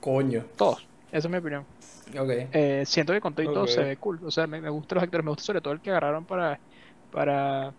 Coño. 0.00 0.44
Todos. 0.56 0.86
Esa 1.12 1.28
es 1.28 1.30
mi 1.30 1.36
opinión. 1.38 1.64
Ok. 2.18 2.30
Eh, 2.52 2.82
siento 2.86 3.12
que 3.12 3.20
con 3.20 3.32
todo 3.34 3.44
y 3.50 3.54
todo 3.54 3.66
se 3.66 3.82
ve 3.82 3.96
cool. 3.96 4.20
O 4.24 4.30
sea, 4.30 4.46
me, 4.46 4.60
me 4.60 4.70
gustan 4.70 4.96
los 4.96 5.04
actores. 5.04 5.24
Me 5.24 5.30
gusta 5.30 5.44
sobre 5.44 5.60
todo 5.60 5.72
el 5.74 5.80
que 5.80 5.90
agarraron 5.90 6.24
para. 6.24 6.58
Para. 7.12 7.72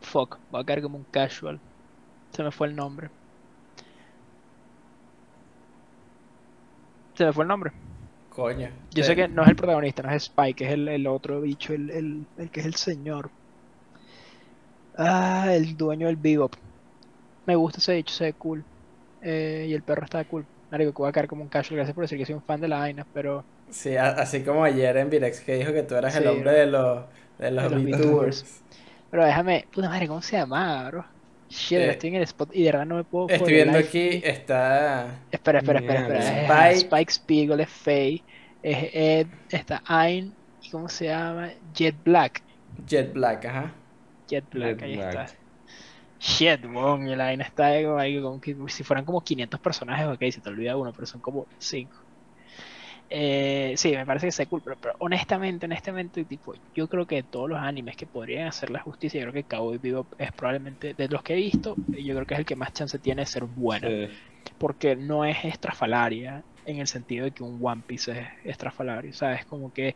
Fuck. 0.00 0.38
Va 0.54 0.60
a 0.60 0.64
caer 0.64 0.82
como 0.82 0.96
un 0.98 1.04
casual. 1.04 1.58
Se 2.32 2.42
me 2.42 2.50
fue 2.50 2.66
el 2.68 2.76
nombre. 2.76 3.10
Se 7.14 7.24
me 7.24 7.32
fue 7.32 7.44
el 7.44 7.48
nombre. 7.48 7.72
Coño. 8.28 8.70
Yo 8.90 9.04
sé 9.04 9.14
que 9.16 9.28
no 9.28 9.42
es 9.42 9.48
el 9.48 9.56
protagonista, 9.56 10.02
no 10.02 10.10
es 10.10 10.24
Spike, 10.24 10.64
es 10.66 10.72
el, 10.72 10.88
el 10.88 11.06
otro 11.06 11.40
bicho, 11.40 11.72
el, 11.72 11.90
el, 11.90 12.28
el 12.36 12.50
que 12.50 12.60
es 12.60 12.66
el 12.66 12.74
señor. 12.74 13.30
Ah, 14.96 15.48
el 15.54 15.76
dueño 15.76 16.06
del 16.06 16.16
Bebop. 16.16 16.54
Me 17.46 17.56
gusta 17.56 17.78
ese 17.80 17.94
bicho, 17.96 18.14
se 18.14 18.24
ve 18.26 18.34
cool. 18.34 18.66
Eh, 19.20 19.66
y 19.68 19.74
el 19.74 19.84
perro 19.84 20.04
está 20.04 20.24
cool. 20.26 20.46
Marico, 20.70 20.92
que 20.94 21.02
voy 21.02 21.08
a 21.10 21.12
caer 21.12 21.28
como 21.28 21.42
un 21.42 21.48
casual, 21.48 21.76
gracias 21.78 21.94
por 21.94 22.04
decir 22.04 22.18
que 22.18 22.26
soy 22.26 22.34
un 22.36 22.42
fan 22.44 22.60
de 22.60 22.68
la 22.68 22.78
vaina, 22.80 23.06
pero 23.12 23.46
Sí, 23.68 23.96
así 23.96 24.44
como 24.44 24.64
ayer 24.64 24.96
en 24.98 25.10
Virex 25.10 25.40
que 25.40 25.56
dijo 25.56 25.72
que 25.72 25.82
tú 25.82 25.94
eras 25.96 26.14
el 26.16 26.26
hombre 26.28 26.52
de 26.52 26.66
los, 26.66 27.06
de 27.38 27.50
los, 27.50 27.68
De 27.68 27.70
los 27.70 27.82
VTubers. 27.84 28.64
Pero 29.10 29.24
déjame, 29.24 29.68
puta 29.72 29.88
madre, 29.88 30.08
¿cómo 30.08 30.22
se 30.22 30.36
llama, 30.36 30.90
bro? 30.90 31.13
Shit, 31.48 31.78
Eh, 31.78 31.90
estoy 31.90 32.08
en 32.10 32.16
el 32.16 32.22
spot 32.22 32.50
y 32.54 32.62
de 32.62 32.72
verdad 32.72 32.86
no 32.86 32.96
me 32.96 33.04
puedo 33.04 33.28
Estoy 33.28 33.52
viendo 33.54 33.78
aquí, 33.78 34.20
está... 34.24 35.22
Espera, 35.30 35.58
espera, 35.60 35.80
espera, 35.80 36.00
espera. 36.00 36.70
Es 36.70 36.78
Spike. 36.78 36.96
Spike 36.96 37.12
Spiegel, 37.12 37.60
es 37.60 37.68
Faye, 37.68 38.22
es 38.62 38.90
Ed, 38.92 39.26
está 39.50 39.82
Ayn, 39.86 40.34
¿y 40.62 40.70
cómo 40.70 40.88
se 40.88 41.06
llama? 41.06 41.50
Jet 41.74 41.96
Black. 42.04 42.42
Jet 42.86 43.12
Black, 43.12 43.44
ajá. 43.44 43.72
Jet 44.26 44.44
Black, 44.50 44.78
Jet 44.78 44.82
ahí 44.82 44.96
Black. 44.96 45.08
está. 45.28 45.38
Shit, 46.18 46.64
weón, 46.64 47.06
y 47.08 47.14
la 47.14 47.24
vaina 47.24 47.44
está 47.44 47.70
como, 47.82 47.98
ahí 47.98 48.20
como 48.20 48.40
que 48.40 48.56
si 48.68 48.82
fueran 48.82 49.04
como 49.04 49.20
500 49.22 49.60
personajes, 49.60 50.06
ok, 50.06 50.22
se 50.32 50.40
te 50.40 50.48
olvida 50.48 50.76
uno, 50.76 50.92
pero 50.92 51.06
son 51.06 51.20
como 51.20 51.46
5. 51.58 51.92
Eh, 53.10 53.74
sí, 53.76 53.92
me 53.92 54.06
parece 54.06 54.26
que 54.26 54.32
sea 54.32 54.46
cool, 54.46 54.62
pero, 54.62 54.76
pero 54.78 54.94
honestamente, 54.98 55.66
honestamente, 55.66 56.24
tipo, 56.24 56.54
yo 56.74 56.88
creo 56.88 57.06
que 57.06 57.16
de 57.16 57.22
todos 57.24 57.48
los 57.48 57.58
animes 57.58 57.96
que 57.96 58.06
podrían 58.06 58.48
hacer 58.48 58.70
la 58.70 58.80
justicia, 58.80 59.20
yo 59.20 59.30
creo 59.30 59.42
que 59.42 59.46
Cowboy 59.46 59.78
Bebop 59.78 60.12
es 60.18 60.32
probablemente, 60.32 60.94
de 60.94 61.08
los 61.08 61.22
que 61.22 61.34
he 61.34 61.36
visto, 61.36 61.80
yo 61.90 62.14
creo 62.14 62.26
que 62.26 62.34
es 62.34 62.40
el 62.40 62.46
que 62.46 62.56
más 62.56 62.72
chance 62.72 62.98
tiene 62.98 63.22
de 63.22 63.26
ser 63.26 63.44
bueno, 63.44 63.88
Sí. 63.88 64.24
porque 64.58 64.96
no 64.96 65.24
es 65.24 65.44
estrafalaria 65.44 66.44
en 66.64 66.78
el 66.80 66.86
sentido 66.88 67.24
de 67.26 67.32
que 67.32 67.42
un 67.44 67.58
One 67.62 67.82
Piece 67.86 68.12
es 68.12 68.28
estrafalario, 68.44 69.12
¿sabes? 69.14 69.44
Como 69.46 69.72
que 69.72 69.94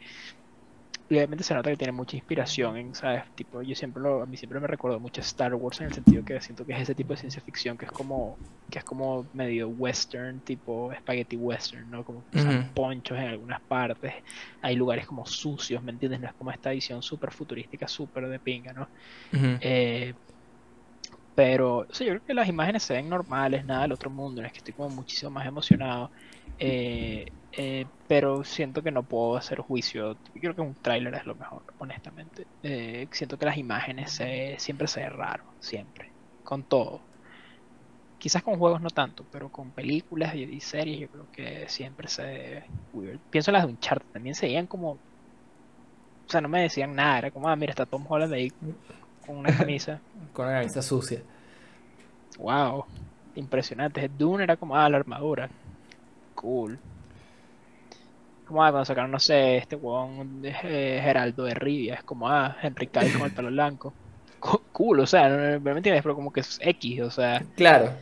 y 1.09 1.14
obviamente 1.16 1.44
se 1.44 1.54
nota 1.54 1.70
que 1.70 1.76
tiene 1.76 1.92
mucha 1.92 2.16
inspiración 2.16 2.76
en, 2.76 2.94
¿sabes? 2.94 3.24
Tipo, 3.34 3.62
yo 3.62 3.74
siempre 3.74 4.02
lo, 4.02 4.22
a 4.22 4.26
mí 4.26 4.36
siempre 4.36 4.61
me 4.61 4.66
recuerdo 4.66 5.00
mucho 5.00 5.20
a 5.20 5.24
Star 5.24 5.54
Wars 5.54 5.80
en 5.80 5.86
el 5.86 5.92
sentido 5.92 6.22
que 6.24 6.40
siento 6.40 6.66
que 6.66 6.72
es 6.74 6.80
ese 6.82 6.94
tipo 6.94 7.12
de 7.14 7.18
ciencia 7.18 7.42
ficción 7.42 7.78
que 7.78 7.86
es 7.86 7.92
como, 7.92 8.40
que 8.70 8.78
es 8.80 8.84
como 8.84 9.28
medio 9.32 9.68
western, 9.70 10.42
tipo 10.42 10.92
spaghetti 10.94 11.36
western, 11.36 11.88
¿no? 11.90 12.04
Como 12.04 12.24
que 12.24 12.36
usan 12.36 12.62
ponchos 12.74 13.18
en 13.18 13.24
algunas 13.28 13.61
partes, 13.66 14.12
hay 14.61 14.76
lugares 14.76 15.06
como 15.06 15.24
sucios, 15.26 15.82
¿me 15.82 15.92
entiendes? 15.92 16.20
No 16.20 16.28
es 16.28 16.34
como 16.34 16.50
esta 16.50 16.70
visión 16.70 17.02
súper 17.02 17.32
futurística, 17.32 17.88
súper 17.88 18.28
de 18.28 18.40
pinga, 18.40 18.72
¿no? 18.74 18.88
Eh, 19.61 20.14
pero 21.34 21.86
sí, 21.90 22.04
yo 22.04 22.12
creo 22.12 22.22
que 22.24 22.34
las 22.34 22.48
imágenes 22.48 22.82
se 22.82 22.94
ven 22.94 23.09
normales, 23.09 23.64
nada 23.64 23.82
del 23.82 23.92
otro 23.92 24.11
mundo, 24.11 24.40
no 24.42 24.46
es 24.46 24.52
que 24.52 24.59
estoy 24.59 24.74
como 24.74 24.90
muchísimo 24.90 25.30
más 25.30 25.46
emocionado. 25.46 26.11
eh, 26.59 27.26
eh, 27.61 27.86
pero 28.06 28.44
siento 28.44 28.84
que 28.84 28.92
no 28.92 29.02
puedo 29.02 29.36
hacer 29.36 29.59
juicio. 29.59 30.12
Yo 30.32 30.40
creo 30.40 30.54
que 30.54 30.61
un 30.61 30.74
tráiler 30.76 31.12
es 31.14 31.26
lo 31.26 31.34
mejor, 31.34 31.62
honestamente. 31.80 32.46
Eh, 32.62 33.09
siento 33.11 33.36
que 33.36 33.46
las 33.46 33.56
imágenes 33.56 34.12
se, 34.12 34.54
siempre 34.61 34.86
se 34.86 35.00
ve 35.00 35.09
raro, 35.09 35.42
siempre, 35.59 36.09
con 36.44 36.62
todo. 36.62 37.00
Quizás 38.18 38.44
con 38.44 38.59
juegos 38.59 38.80
no 38.80 38.90
tanto, 38.90 39.24
pero 39.32 39.48
con 39.48 39.72
películas 39.72 40.36
y, 40.36 40.44
y 40.44 40.61
series 40.61 41.00
yo 41.00 41.09
creo 41.09 41.26
que 41.32 41.68
siempre 41.68 42.06
se 42.06 42.22
ve 42.22 42.64
weird. 42.92 43.18
Pienso 43.28 43.50
en 43.50 43.54
las 43.54 43.64
de 43.64 43.70
Uncharted, 43.70 44.06
también 44.12 44.36
se 44.36 44.46
veían 44.46 44.68
como... 44.68 44.92
O 44.92 46.30
sea, 46.30 46.40
no 46.40 46.48
me 46.48 46.62
decían 46.62 46.94
nada, 46.94 47.18
era 47.18 47.30
como, 47.32 47.48
ah, 47.48 47.56
mira, 47.56 47.70
está 47.70 47.86
Tom 47.86 48.04
Holland 48.09 48.34
ahí 48.34 48.52
con 49.26 49.36
una 49.36 49.56
camisa. 49.56 50.00
Con 50.32 50.46
la 50.46 50.61
camisa 50.61 50.80
sucia. 50.80 51.22
Wow, 52.38 52.84
impresionante. 53.34 54.09
Dune 54.09 54.44
era 54.44 54.56
como, 54.56 54.76
ah, 54.76 54.88
la 54.88 54.98
armadura. 54.98 55.48
Cool. 56.36 56.78
Como, 58.49 58.64
ah, 58.64 58.70
cuando 58.70 58.84
sacaron, 58.86 59.11
no 59.12 59.20
sé, 59.20 59.59
este 59.59 59.76
huevón 59.76 60.42
eh, 60.44 61.01
Geraldo 61.03 61.44
de 61.44 61.55
Rivia, 61.55 61.94
es 61.96 62.05
como, 62.05 62.28
ah, 62.28 62.57
Henry 62.62 62.88
Cavill 62.88 63.14
con 63.14 63.26
el 63.26 63.32
pelo 63.32 63.49
blanco. 63.51 63.96
Co- 64.40 64.68
Cool, 64.72 65.01
o 65.01 65.07
sea, 65.07 65.28
no, 65.28 65.36
no, 65.36 65.61
¿me 65.61 65.72
entiendes? 65.72 66.03
Pero 66.03 66.14
como 66.14 66.32
que 66.32 66.40
es 66.40 66.59
X, 66.61 67.01
o 67.03 67.11
sea, 67.11 67.46
Claro. 67.57 67.92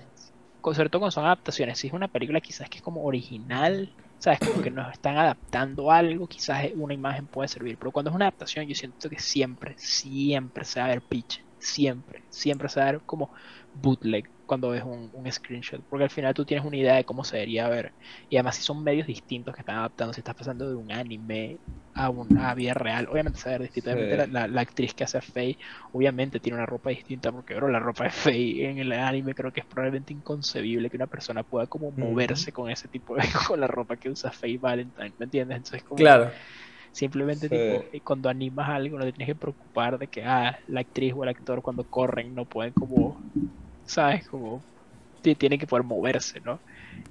con, 0.61 0.75
sobre 0.75 0.91
todo 0.91 1.01
cuando 1.01 1.13
son 1.13 1.25
adaptaciones. 1.27 1.79
Si 1.79 1.87
es 1.89 1.93
una 1.93 2.09
película 2.09 2.41
quizás 2.41 2.69
que 2.69 2.79
es 2.79 2.83
como 2.83 3.05
original, 3.05 3.95
¿sabes? 4.19 4.41
Como 4.41 4.61
que 4.61 4.71
nos 4.71 4.93
están 4.93 5.17
adaptando 5.19 5.91
algo, 5.91 6.29
quizás 6.29 6.67
una 6.75 6.95
imagen 6.95 7.29
puede 7.29 7.49
servir. 7.49 7.79
Pero 7.79 7.93
cuando 7.93 8.11
es 8.11 8.17
una 8.17 8.27
adaptación, 8.27 8.67
yo 8.67 8.75
siento 8.75 9.09
que 9.11 9.19
siempre, 9.19 9.75
siempre 9.79 10.65
se 10.65 10.81
va 10.81 10.87
a 10.87 10.89
ver 10.91 11.03
pitch. 11.03 11.45
Siempre, 11.59 12.25
siempre 12.31 12.69
se 12.69 12.81
va 12.81 12.89
a 12.89 12.93
ver 12.93 13.03
como 13.05 13.31
bootleg 13.73 14.31
cuando 14.47 14.71
ves 14.71 14.83
un, 14.85 15.11
un 15.13 15.31
screenshot. 15.33 15.85
Porque 15.89 16.05
al 16.05 16.11
final 16.11 16.35
tú 16.35 16.45
tienes 16.47 16.65
una 16.67 16.77
idea 16.77 16.95
de 16.97 17.05
cómo 17.05 17.25
se 17.25 17.37
debería 17.37 17.69
ver. 17.69 17.95
Y 18.29 18.37
además 18.37 18.57
si 18.57 18.63
son 18.63 18.83
medios 18.85 19.07
distintos 19.07 19.55
que 19.55 19.61
están 19.63 19.77
adaptando, 19.79 20.13
si 20.15 20.21
estás 20.21 20.35
pasando 20.35 20.69
de 20.69 20.77
un 20.77 20.93
anime 20.93 21.61
a 21.95 22.11
una 22.11 22.55
vida 22.55 22.75
real, 22.75 23.09
obviamente 23.09 23.39
se 23.39 23.49
ver 23.51 23.63
distinto. 23.63 23.91
Sí. 23.91 23.97
la, 24.17 24.27
la- 24.27 24.49
la 24.49 24.61
actriz 24.61 24.95
que 24.95 25.05
hace 25.05 25.17
a 25.19 25.23
Faye, 25.23 25.59
obviamente 25.93 26.41
tiene 26.41 26.57
una 26.59 26.67
ropa 26.67 26.91
distinta, 26.91 27.33
porque 27.33 27.55
bro, 27.55 27.69
la 27.69 27.81
ropa 27.81 28.05
de 28.05 28.11
Faye 28.11 28.69
en 28.69 28.79
el 28.79 28.93
anime 28.93 29.35
creo 29.35 29.51
que 29.53 29.61
es 29.61 29.67
probablemente 29.67 30.13
inconcebible 30.13 30.91
que 30.91 30.97
una 30.97 31.07
persona 31.07 31.43
pueda 31.45 31.67
como 31.67 31.93
moverse 31.93 32.53
con 32.53 32.71
ese 32.71 32.89
tipo 32.89 33.17
de, 33.17 33.23
con 33.49 33.61
la 33.61 33.67
ropa 33.67 33.97
que 33.97 34.11
usa 34.11 34.31
Faye 34.33 34.59
Valentine, 34.59 35.15
¿me 35.19 35.25
entiendes? 35.25 35.57
Entonces 35.57 35.83
como 35.85 36.03
Claro. 36.03 36.33
simplemente 36.93 37.49
Sí. 37.49 37.57
tipo, 37.57 37.87
eh, 37.93 38.01
cuando 38.03 38.29
animas 38.29 38.69
algo 38.71 38.99
no 38.99 39.05
te 39.05 39.13
tienes 39.13 39.35
que 39.35 39.39
preocupar 39.41 39.99
de 39.99 40.09
que 40.09 40.25
ah, 40.25 40.59
la 40.67 40.81
actriz 40.81 41.13
o 41.17 41.23
el 41.25 41.31
actor 41.31 41.63
cuando 41.63 41.85
corren 41.87 42.35
no 42.35 42.47
pueden 42.47 42.73
como, 42.75 43.23
¿sabes? 43.87 44.27
Como 44.29 44.67
ti- 45.23 45.37
tienen 45.37 45.59
que 45.61 45.67
poder 45.69 45.85
moverse, 45.85 46.41
¿no? 46.43 46.63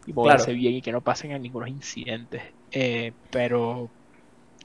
Y 0.05 0.13
moverse 0.13 0.53
Claro. 0.53 0.53
bien 0.53 0.75
y 0.75 0.81
que 0.83 0.91
no 0.93 1.03
pasen 1.03 1.33
a 1.33 1.39
ningunos 1.39 1.69
incidentes. 1.69 2.43
Eh, 2.71 3.15
pero, 3.31 3.93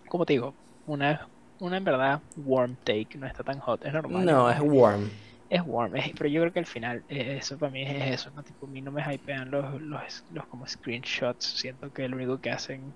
como 0.09 0.27
te 0.27 0.35
digo, 0.35 0.59
una, 0.85 1.31
una 1.61 1.77
en 1.79 1.85
verdad 1.85 2.25
warm 2.37 2.77
take, 2.85 3.19
no 3.19 3.27
está 3.27 3.45
tan 3.45 3.61
hot, 3.61 3.85
es 3.87 3.93
normal. 3.95 4.31
No, 4.31 4.51
es 4.51 4.61
warm. 4.61 5.11
Es 5.49 5.61
warm, 5.65 5.97
es- 5.97 6.13
pero 6.17 6.29
yo 6.31 6.41
creo 6.43 6.53
que 6.53 6.61
al 6.61 6.67
final 6.67 7.05
eh, 7.09 7.37
eso 7.39 7.59
para 7.59 7.73
mí 7.73 7.83
es 7.83 8.21
eso, 8.21 8.31
¿no? 8.31 8.43
Tipo, 8.45 8.67
a 8.67 8.69
mí 8.69 8.81
no 8.83 8.93
me 8.93 9.03
hypean 9.15 9.51
los, 9.51 9.81
los, 9.83 10.03
los 10.29 10.47
como 10.47 10.67
screenshots, 10.67 11.45
siento 11.59 11.91
que 11.91 12.09
lo 12.09 12.17
único 12.17 12.39
que 12.41 12.51
hacen 12.51 12.95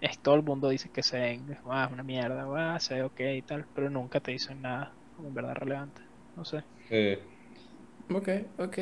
es 0.00 0.20
todo 0.20 0.36
el 0.36 0.42
mundo 0.44 0.68
dice 0.68 0.88
que 0.90 1.02
se 1.02 1.18
ven, 1.18 1.50
es, 1.50 1.58
"Ah, 1.64 1.88
una 1.92 2.02
mierda, 2.04 2.46
ah, 2.76 2.78
se 2.80 2.94
ve 2.94 3.02
ok 3.04 3.20
y 3.38 3.42
tal, 3.42 3.66
pero 3.72 3.90
nunca 3.90 4.20
te 4.20 4.32
dicen 4.32 4.60
nada 4.60 4.96
como 5.12 5.28
en 5.28 5.34
verdad 5.34 5.54
relevante, 5.54 6.00
no 6.34 6.44
sé. 6.44 6.64
Sí. 6.88 7.35
Ok, 8.10 8.28
ok. 8.58 8.78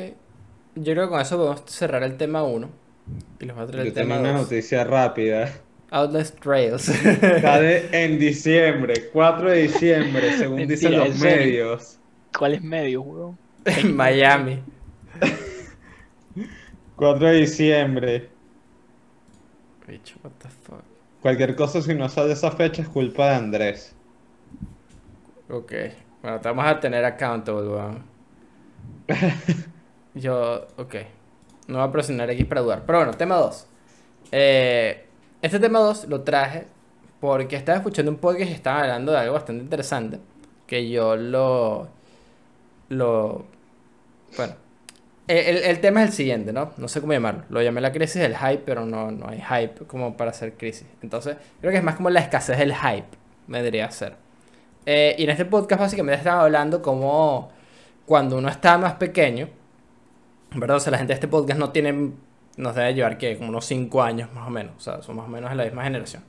Yo 0.75 0.93
creo 0.93 1.05
que 1.05 1.09
con 1.09 1.21
eso 1.21 1.37
podemos 1.37 1.63
cerrar 1.67 2.03
el 2.03 2.17
tema 2.17 2.43
1. 2.43 2.69
Y 3.39 3.45
les 3.45 3.55
voy 3.55 3.63
a 3.63 3.67
traer 3.67 3.83
Yo 3.83 3.89
el 3.89 3.93
tema 3.93 4.17
tengo 4.17 4.19
una 4.19 4.33
2. 4.33 4.33
noticia 4.33 4.83
rápida. 4.83 5.63
Outlast 5.91 6.39
Trails. 6.39 6.91
Sale 7.41 7.89
en 7.91 8.19
diciembre, 8.19 9.09
4 9.11 9.49
de 9.51 9.57
diciembre, 9.63 10.33
según 10.33 10.65
Mentira, 10.65 10.65
dicen 10.65 10.97
los 10.97 11.15
medios. 11.15 11.99
¿Cuál 12.37 12.53
es 12.55 12.61
medio, 12.61 13.01
weón? 13.01 13.39
en 13.65 13.95
Miami. 13.95 14.63
4 16.95 17.27
de 17.29 17.33
diciembre. 17.41 18.29
Bicho, 19.87 20.19
what 20.23 20.33
the 20.39 20.49
fuck. 20.49 20.83
Cualquier 21.19 21.55
cosa 21.55 21.81
si 21.81 21.93
no 21.93 22.07
sale 22.09 22.33
esa 22.33 22.51
fecha 22.51 22.81
es 22.83 22.87
culpa 22.89 23.29
de 23.29 23.35
Andrés. 23.35 23.97
Ok. 25.49 25.73
Bueno, 26.21 26.41
te 26.41 26.47
vamos 26.49 26.65
a 26.65 26.79
tener 26.79 27.03
accountable, 27.05 27.67
weón. 27.69 28.14
Yo, 30.13 30.67
ok. 30.77 30.95
No 31.67 31.79
voy 31.79 31.87
a 31.87 31.91
presionar 31.91 32.29
X 32.29 32.45
para 32.45 32.61
dudar. 32.61 32.83
Pero 32.85 32.99
bueno, 32.99 33.13
tema 33.13 33.35
2. 33.35 33.67
este 34.31 35.59
tema 35.59 35.79
2 35.79 36.07
lo 36.07 36.21
traje 36.21 36.67
porque 37.19 37.55
estaba 37.55 37.77
escuchando 37.77 38.11
un 38.11 38.17
podcast 38.17 38.49
y 38.49 38.53
estaban 38.53 38.83
hablando 38.83 39.11
de 39.11 39.17
algo 39.19 39.33
bastante 39.33 39.63
interesante. 39.63 40.19
Que 40.67 40.89
yo 40.89 41.15
lo. 41.15 41.87
Lo. 42.89 43.45
Bueno. 44.37 44.53
El, 45.27 45.57
el- 45.57 45.81
tema 45.81 46.03
es 46.03 46.09
el 46.09 46.13
siguiente, 46.13 46.53
¿no? 46.53 46.71
No 46.77 46.87
sé 46.87 47.01
cómo 47.01 47.11
llamarlo. 47.13 47.45
Lo 47.49 47.59
llamé 47.63 47.81
la 47.81 47.91
crisis 47.91 48.21
del 48.21 48.37
hype, 48.37 48.61
pero 48.63 48.85
no, 48.85 49.09
no 49.09 49.27
hay 49.27 49.41
hype 49.41 49.85
como 49.87 50.15
para 50.15 50.29
hacer 50.29 50.53
crisis. 50.53 50.85
Entonces, 51.01 51.35
creo 51.61 51.71
que 51.71 51.79
es 51.79 51.83
más 51.83 51.95
como 51.95 52.11
la 52.11 52.19
escasez 52.19 52.59
del 52.59 52.75
hype. 52.75 53.07
Vendría 53.47 53.85
a 53.87 53.91
ser. 53.91 54.15
Eh, 54.85 55.15
y 55.17 55.23
en 55.23 55.31
este 55.31 55.45
podcast 55.45 55.81
básicamente 55.81 56.19
estaba 56.19 56.43
hablando 56.43 56.83
como 56.83 57.51
cuando 58.05 58.37
uno 58.37 58.49
está 58.49 58.77
más 58.77 58.93
pequeño, 58.93 59.49
¿verdad? 60.55 60.77
O 60.77 60.79
sea, 60.79 60.91
la 60.91 60.97
gente 60.97 61.11
de 61.11 61.15
este 61.15 61.27
podcast 61.27 61.59
no 61.59 61.71
tiene, 61.71 62.11
nos 62.57 62.75
debe 62.75 62.93
llevar 62.93 63.17
que 63.17 63.37
como 63.37 63.49
unos 63.49 63.65
5 63.65 64.01
años 64.03 64.31
más 64.33 64.47
o 64.47 64.49
menos, 64.49 64.73
o 64.77 64.79
sea, 64.79 65.01
son 65.01 65.15
más 65.17 65.25
o 65.25 65.29
menos 65.29 65.49
de 65.49 65.55
la 65.55 65.63
misma 65.65 65.83
generación. 65.83 66.23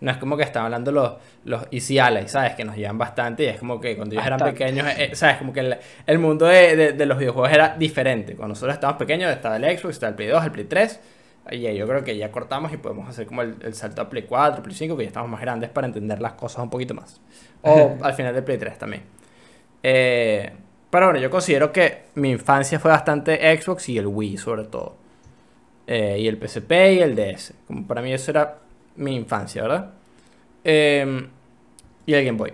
No 0.00 0.10
es 0.10 0.16
como 0.16 0.34
que 0.38 0.44
están 0.44 0.64
hablando 0.64 0.90
los, 0.92 1.12
los 1.44 1.66
Easy 1.70 1.98
Allies, 1.98 2.30
¿sabes? 2.30 2.54
Que 2.54 2.64
nos 2.64 2.74
llevan 2.74 2.96
bastante 2.96 3.44
y 3.44 3.46
es 3.48 3.58
como 3.58 3.78
que 3.78 3.96
cuando 3.96 4.14
ellos 4.14 4.26
eran 4.26 4.38
pequeños, 4.54 4.86
eh, 4.96 5.10
¿sabes? 5.14 5.36
Como 5.36 5.52
que 5.52 5.60
el, 5.60 5.76
el 6.06 6.18
mundo 6.18 6.46
de, 6.46 6.74
de- 6.74 6.92
de 6.94 7.06
los 7.06 7.18
videojuegos 7.18 7.52
era 7.52 7.76
diferente. 7.76 8.34
Cuando 8.34 8.52
nosotros 8.54 8.72
estábamos 8.74 8.98
pequeños 8.98 9.30
estaba 9.30 9.56
el 9.58 9.64
Xbox, 9.78 9.90
estaba 9.96 10.08
el 10.10 10.16
Play 10.16 10.28
2, 10.28 10.44
el 10.44 10.50
Play 10.52 10.64
3. 10.64 11.00
Y 11.50 11.66
ahí 11.66 11.76
yo 11.76 11.86
creo 11.86 12.02
que 12.02 12.16
ya 12.16 12.30
cortamos 12.32 12.72
y 12.72 12.78
podemos 12.78 13.08
hacer 13.10 13.26
como 13.26 13.42
el, 13.42 13.56
el 13.60 13.74
salto 13.74 14.00
a 14.00 14.08
Play 14.08 14.22
4, 14.22 14.62
Play 14.62 14.74
5, 14.74 14.96
que 14.96 15.02
ya 15.02 15.08
estamos 15.08 15.28
más 15.28 15.40
grandes 15.42 15.68
para 15.68 15.86
entender 15.86 16.18
las 16.22 16.32
cosas 16.32 16.62
un 16.62 16.70
poquito 16.70 16.94
más. 16.94 17.20
O 17.60 17.98
al 18.02 18.14
final 18.14 18.34
de 18.34 18.40
Play 18.40 18.56
3 18.56 18.78
también. 18.78 19.02
Eh, 19.82 20.50
pero 20.90 21.06
bueno, 21.06 21.20
yo 21.20 21.30
considero 21.30 21.72
que 21.72 22.04
mi 22.16 22.30
infancia 22.30 22.80
fue 22.80 22.90
bastante 22.90 23.38
Xbox 23.56 23.88
y 23.88 23.98
el 23.98 24.06
Wii 24.06 24.36
sobre 24.36 24.64
todo. 24.64 24.96
Eh, 25.86 26.18
y 26.20 26.28
el 26.28 26.36
PSP 26.36 26.70
y 26.70 26.98
el 27.00 27.16
DS. 27.16 27.54
Como 27.66 27.86
para 27.86 28.02
mí 28.02 28.12
eso 28.12 28.30
era 28.30 28.58
mi 28.96 29.14
infancia, 29.16 29.62
¿verdad? 29.62 29.90
Eh, 30.64 31.28
y 32.06 32.14
el 32.14 32.24
Game 32.24 32.38
Boy. 32.38 32.52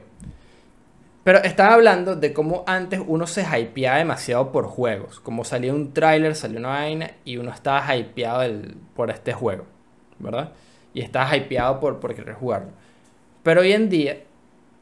Pero 1.26 1.42
estaba 1.42 1.74
hablando 1.74 2.14
de 2.14 2.32
cómo 2.32 2.62
antes 2.68 3.00
uno 3.04 3.26
se 3.26 3.42
hypeaba 3.42 3.98
demasiado 3.98 4.52
por 4.52 4.66
juegos. 4.66 5.18
Como 5.18 5.42
salía 5.42 5.74
un 5.74 5.92
tráiler, 5.92 6.36
salió 6.36 6.60
una 6.60 6.68
vaina 6.68 7.10
y 7.24 7.36
uno 7.38 7.50
estaba 7.50 7.96
hypeado 7.96 8.48
por 8.94 9.10
este 9.10 9.32
juego, 9.32 9.64
¿verdad? 10.20 10.52
Y 10.94 11.00
estaba 11.00 11.36
hypeado 11.36 11.80
por, 11.80 11.98
por 11.98 12.14
querer 12.14 12.34
jugarlo. 12.34 12.68
Pero 13.42 13.62
hoy 13.62 13.72
en 13.72 13.88
día, 13.88 14.18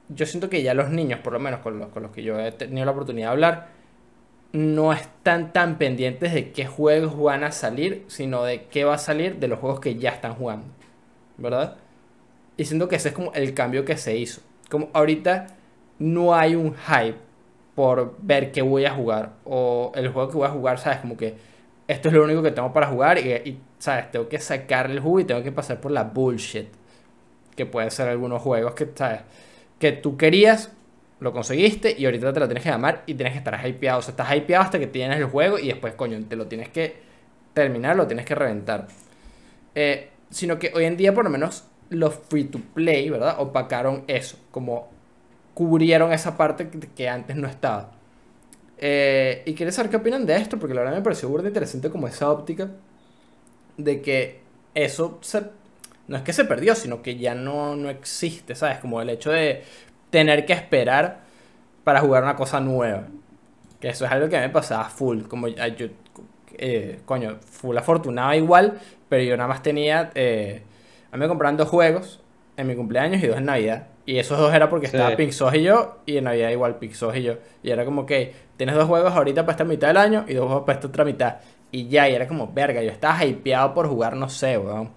yo 0.08 0.26
siento 0.26 0.50
que 0.50 0.62
ya 0.62 0.74
los 0.74 0.90
niños, 0.90 1.20
por 1.20 1.32
lo 1.32 1.40
menos 1.40 1.60
con 1.60 1.78
los, 1.78 1.88
con 1.88 2.02
los 2.02 2.12
que 2.12 2.22
yo 2.22 2.38
he 2.38 2.52
tenido 2.52 2.84
la 2.84 2.92
oportunidad 2.92 3.28
de 3.28 3.32
hablar, 3.32 3.68
no 4.52 4.92
están 4.92 5.52
tan 5.52 5.78
pendientes 5.78 6.32
de 6.32 6.52
qué 6.52 6.66
juegos 6.66 7.20
van 7.20 7.42
a 7.42 7.50
salir, 7.50 8.04
sino 8.06 8.44
de 8.44 8.66
qué 8.66 8.84
va 8.84 8.94
a 8.94 8.98
salir 8.98 9.36
de 9.36 9.48
los 9.48 9.58
juegos 9.58 9.80
que 9.80 9.96
ya 9.96 10.10
están 10.10 10.34
jugando, 10.34 10.66
¿verdad? 11.38 11.76
Y 12.56 12.64
siento 12.64 12.88
que 12.88 12.96
ese 12.96 13.08
es 13.08 13.14
como 13.14 13.32
el 13.32 13.52
cambio 13.52 13.84
que 13.84 13.96
se 13.96 14.16
hizo. 14.16 14.42
Como 14.70 14.90
ahorita 14.92 15.48
no 15.98 16.34
hay 16.34 16.54
un 16.54 16.74
hype 16.74 17.18
por 17.74 18.14
ver 18.20 18.52
qué 18.52 18.62
voy 18.62 18.84
a 18.84 18.94
jugar. 18.94 19.32
O 19.44 19.92
el 19.94 20.08
juego 20.08 20.30
que 20.30 20.36
voy 20.36 20.46
a 20.46 20.50
jugar, 20.50 20.78
¿sabes? 20.78 21.00
Como 21.00 21.16
que 21.16 21.34
esto 21.88 22.08
es 22.08 22.14
lo 22.14 22.24
único 22.24 22.42
que 22.42 22.50
tengo 22.50 22.72
para 22.72 22.86
jugar 22.86 23.18
y, 23.18 23.58
¿sabes? 23.78 24.10
Tengo 24.10 24.28
que 24.28 24.38
sacar 24.38 24.90
el 24.90 25.00
jugo 25.00 25.20
y 25.20 25.24
tengo 25.24 25.42
que 25.42 25.52
pasar 25.52 25.80
por 25.80 25.90
la 25.90 26.04
bullshit. 26.04 26.68
Que 27.56 27.66
pueden 27.66 27.90
ser 27.90 28.08
algunos 28.08 28.40
juegos 28.40 28.74
que, 28.74 28.88
¿sabes? 28.94 29.20
Que 29.84 29.92
tú 29.92 30.16
querías, 30.16 30.72
lo 31.20 31.34
conseguiste 31.34 31.94
y 31.98 32.06
ahorita 32.06 32.32
te 32.32 32.40
lo 32.40 32.46
tienes 32.46 32.64
que 32.64 32.70
llamar 32.70 33.02
y 33.04 33.12
tienes 33.12 33.34
que 33.34 33.38
estar 33.40 33.68
hypeado. 33.68 33.98
O 33.98 34.02
sea, 34.02 34.12
estás 34.12 34.34
hypeado 34.34 34.64
hasta 34.64 34.78
que 34.78 34.86
tienes 34.86 35.18
el 35.18 35.26
juego 35.26 35.58
y 35.58 35.66
después, 35.66 35.92
coño, 35.92 36.18
te 36.26 36.36
lo 36.36 36.46
tienes 36.46 36.70
que 36.70 36.96
terminar, 37.52 37.94
lo 37.94 38.06
tienes 38.06 38.24
que 38.24 38.34
reventar. 38.34 38.88
Eh, 39.74 40.08
sino 40.30 40.58
que 40.58 40.72
hoy 40.74 40.86
en 40.86 40.96
día, 40.96 41.12
por 41.12 41.24
lo 41.24 41.28
menos, 41.28 41.64
los 41.90 42.14
free 42.14 42.44
to 42.44 42.60
play, 42.72 43.10
¿verdad? 43.10 43.36
Opacaron 43.38 44.04
eso. 44.06 44.38
Como 44.50 44.88
cubrieron 45.52 46.14
esa 46.14 46.34
parte 46.34 46.70
que, 46.96 47.06
antes 47.06 47.36
no 47.36 47.46
estaba. 47.46 47.90
Eh, 48.78 49.42
y 49.44 49.52
quería 49.52 49.70
saber 49.70 49.90
qué 49.90 49.98
opinan 49.98 50.24
de 50.24 50.36
esto, 50.36 50.58
porque 50.58 50.72
la 50.72 50.80
verdad 50.80 50.96
me 50.96 51.02
pareció 51.02 51.28
burda 51.28 51.46
interesante 51.46 51.90
como 51.90 52.08
esa 52.08 52.30
óptica 52.30 52.70
de 53.76 54.00
que 54.00 54.40
eso 54.74 55.18
se, 55.20 55.42
no 56.08 56.16
es 56.16 56.22
que 56.22 56.32
se 56.32 56.44
perdió, 56.44 56.74
sino 56.74 57.02
que 57.02 57.16
ya 57.16 57.34
no, 57.34 57.76
no 57.76 57.88
existe, 57.90 58.54
¿sabes? 58.54 58.78
Como 58.78 59.00
el 59.00 59.10
hecho 59.10 59.30
de 59.30 59.62
tener 60.10 60.44
que 60.46 60.52
esperar 60.52 61.20
para 61.82 62.00
jugar 62.00 62.22
una 62.22 62.36
cosa 62.36 62.60
nueva. 62.60 63.04
Que 63.80 63.88
eso 63.88 64.04
es 64.06 64.10
algo 64.12 64.28
que 64.28 64.36
a 64.36 64.40
mí 64.40 64.46
me 64.46 64.52
pasaba 64.52 64.84
full, 64.88 65.22
como 65.22 65.48
yo, 65.48 65.86
eh, 66.56 67.00
coño, 67.04 67.38
full 67.44 67.76
afortunado 67.76 68.32
igual, 68.34 68.78
pero 69.08 69.22
yo 69.22 69.36
nada 69.36 69.48
más 69.48 69.62
tenía, 69.62 70.10
eh, 70.14 70.62
a 71.10 71.16
mí 71.16 71.20
me 71.20 71.28
compraron 71.28 71.56
dos 71.56 71.68
juegos 71.68 72.20
en 72.56 72.66
mi 72.66 72.76
cumpleaños 72.76 73.22
y 73.22 73.26
dos 73.26 73.36
en 73.38 73.46
Navidad. 73.46 73.88
Y 74.06 74.18
esos 74.18 74.38
dos 74.38 74.52
era 74.54 74.68
porque 74.68 74.86
Sí. 74.86 74.96
estaba 74.96 75.16
Pixos 75.16 75.54
y 75.54 75.62
yo, 75.62 75.98
y 76.06 76.18
en 76.18 76.24
Navidad 76.24 76.50
igual 76.50 76.76
Pixos 76.78 77.16
y 77.16 77.22
yo. 77.22 77.34
Y 77.62 77.70
era 77.70 77.84
como 77.84 78.04
que 78.06 78.34
tienes 78.56 78.74
dos 78.74 78.86
juegos 78.86 79.12
ahorita 79.14 79.42
para 79.42 79.52
esta 79.52 79.64
mitad 79.64 79.88
del 79.88 79.96
año 79.96 80.24
y 80.28 80.34
dos 80.34 80.46
juegos 80.46 80.64
para 80.64 80.76
esta 80.76 80.88
otra 80.88 81.04
mitad. 81.04 81.36
Y 81.72 81.88
ya, 81.88 82.08
y 82.08 82.14
era 82.14 82.28
como, 82.28 82.52
verga, 82.52 82.82
yo 82.82 82.90
estaba 82.90 83.24
hypeado 83.24 83.74
por 83.74 83.88
jugar, 83.88 84.14
no 84.16 84.28
sé, 84.28 84.58
weón. 84.58 84.90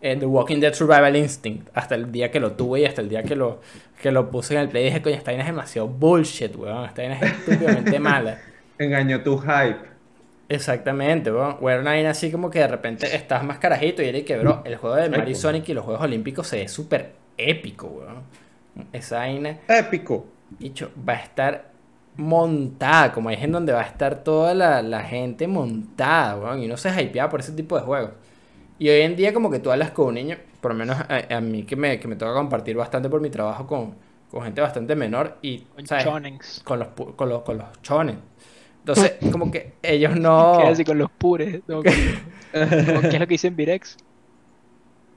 Eh, 0.00 0.16
The 0.16 0.26
Walking 0.26 0.60
Dead 0.60 0.72
Survival 0.74 1.16
Instinct. 1.16 1.68
Hasta 1.74 1.94
el 1.94 2.10
día 2.12 2.30
que 2.30 2.40
lo 2.40 2.52
tuve 2.52 2.80
y 2.80 2.84
hasta 2.86 3.00
el 3.02 3.08
día 3.08 3.24
que 3.24 3.36
lo, 3.36 3.60
que 4.00 4.10
lo 4.12 4.30
puse 4.30 4.54
en 4.54 4.60
el 4.60 4.68
play. 4.68 4.84
Dije, 4.84 5.02
coño, 5.02 5.16
esta 5.16 5.30
vaina 5.30 5.42
es 5.44 5.48
demasiado 5.50 5.88
bullshit, 5.88 6.54
weón. 6.56 6.84
Esta 6.86 7.02
vaina 7.02 7.16
es 7.16 7.22
estúpidamente 7.22 7.98
mala. 8.00 8.44
Engañó 8.78 9.22
tu 9.22 9.38
hype. 9.38 9.90
Exactamente, 10.48 11.30
weón. 11.32 11.58
O 11.60 11.70
era 11.70 11.80
una 11.80 11.90
vaina 11.90 12.10
así 12.10 12.30
como 12.32 12.50
que 12.50 12.58
de 12.58 12.68
repente 12.68 13.14
estás 13.14 13.44
más 13.44 13.58
carajito 13.58 14.02
y 14.02 14.08
era 14.08 14.18
y 14.18 14.24
que, 14.24 14.36
bro, 14.38 14.62
el 14.64 14.76
juego 14.76 14.96
de 14.96 15.08
Mario. 15.08 15.34
Sonic 15.34 15.68
y 15.68 15.74
los 15.74 15.84
Juegos 15.84 16.02
Olímpicos 16.02 16.46
se 16.48 16.56
ve 16.56 16.68
súper 16.68 17.12
épico, 17.36 17.86
weón. 17.86 18.22
Esa 18.92 19.18
vaina, 19.18 19.58
Épico. 19.68 20.26
dicho, 20.58 20.90
va 21.08 21.14
a 21.14 21.16
estar 21.22 21.70
montada, 22.16 23.12
como 23.12 23.30
es 23.30 23.42
en 23.42 23.52
donde 23.52 23.72
va 23.72 23.80
a 23.80 23.84
estar 23.84 24.24
toda 24.24 24.54
la, 24.54 24.82
la 24.82 25.02
gente 25.04 25.46
montada, 25.46 26.36
weón. 26.36 26.62
Y 26.62 26.66
no 26.68 26.76
se 26.76 26.90
hypeaba 27.02 27.30
por 27.30 27.40
ese 27.40 27.52
tipo 27.52 27.76
de 27.76 27.82
juegos. 27.84 28.10
Y 28.80 28.88
hoy 28.88 29.02
en 29.02 29.14
día 29.14 29.32
como 29.32 29.50
que 29.50 29.60
tú 29.60 29.70
hablas 29.70 29.92
con 29.92 30.08
un 30.08 30.14
niño, 30.14 30.36
por 30.60 30.72
lo 30.72 30.78
menos 30.78 30.96
a, 30.98 31.36
a 31.36 31.40
mí 31.40 31.62
que 31.64 31.76
me, 31.76 32.00
que 32.00 32.08
me 32.08 32.16
toca 32.16 32.32
compartir 32.34 32.76
bastante 32.76 33.08
por 33.08 33.20
mi 33.20 33.30
trabajo 33.30 33.66
con, 33.66 33.94
con 34.30 34.42
gente 34.42 34.60
bastante 34.60 34.96
menor 34.96 35.36
y, 35.42 35.58
Con 35.60 35.86
¿sabes? 35.86 36.04
chonens. 36.04 36.62
Con 36.64 36.78
los, 36.80 36.88
con 36.88 37.28
los, 37.28 37.42
con 37.42 37.58
los 37.58 37.82
chones. 37.82 38.16
Entonces, 38.80 39.14
como 39.32 39.50
que 39.52 39.74
ellos 39.82 40.16
no... 40.16 40.58
¿Qué 40.62 40.68
decir 40.70 40.86
con 40.86 40.98
los 40.98 41.10
pures? 41.12 41.60
¿no? 41.68 41.82
¿Qué 41.82 41.90
es 42.50 43.20
lo 43.20 43.26
que 43.26 43.34
dicen 43.34 43.54
Virex? 43.54 43.98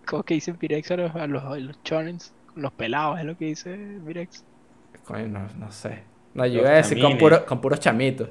¿Cómo 0.06 0.24
que 0.24 0.34
dicen 0.36 0.58
Virex 0.60 0.92
a 0.92 0.98
los, 0.98 1.16
a 1.16 1.28
los, 1.28 1.44
a 1.44 1.58
los 1.58 1.82
chonens? 1.84 2.34
Con 2.54 2.64
los 2.64 2.74
pelados, 2.74 3.20
es 3.20 3.26
lo 3.26 3.38
que 3.38 3.46
dice 3.46 3.76
Virex. 3.76 4.44
Coño, 5.06 5.28
no, 5.28 5.48
no 5.58 5.72
sé. 5.72 6.04
No, 6.34 6.46
yo 6.46 6.62
Los 6.62 6.62
iba 6.62 6.70
a 6.72 6.76
decir 6.76 7.00
con, 7.00 7.18
puro- 7.18 7.46
con 7.46 7.62
puros 7.62 7.80
chamitos. 7.80 8.30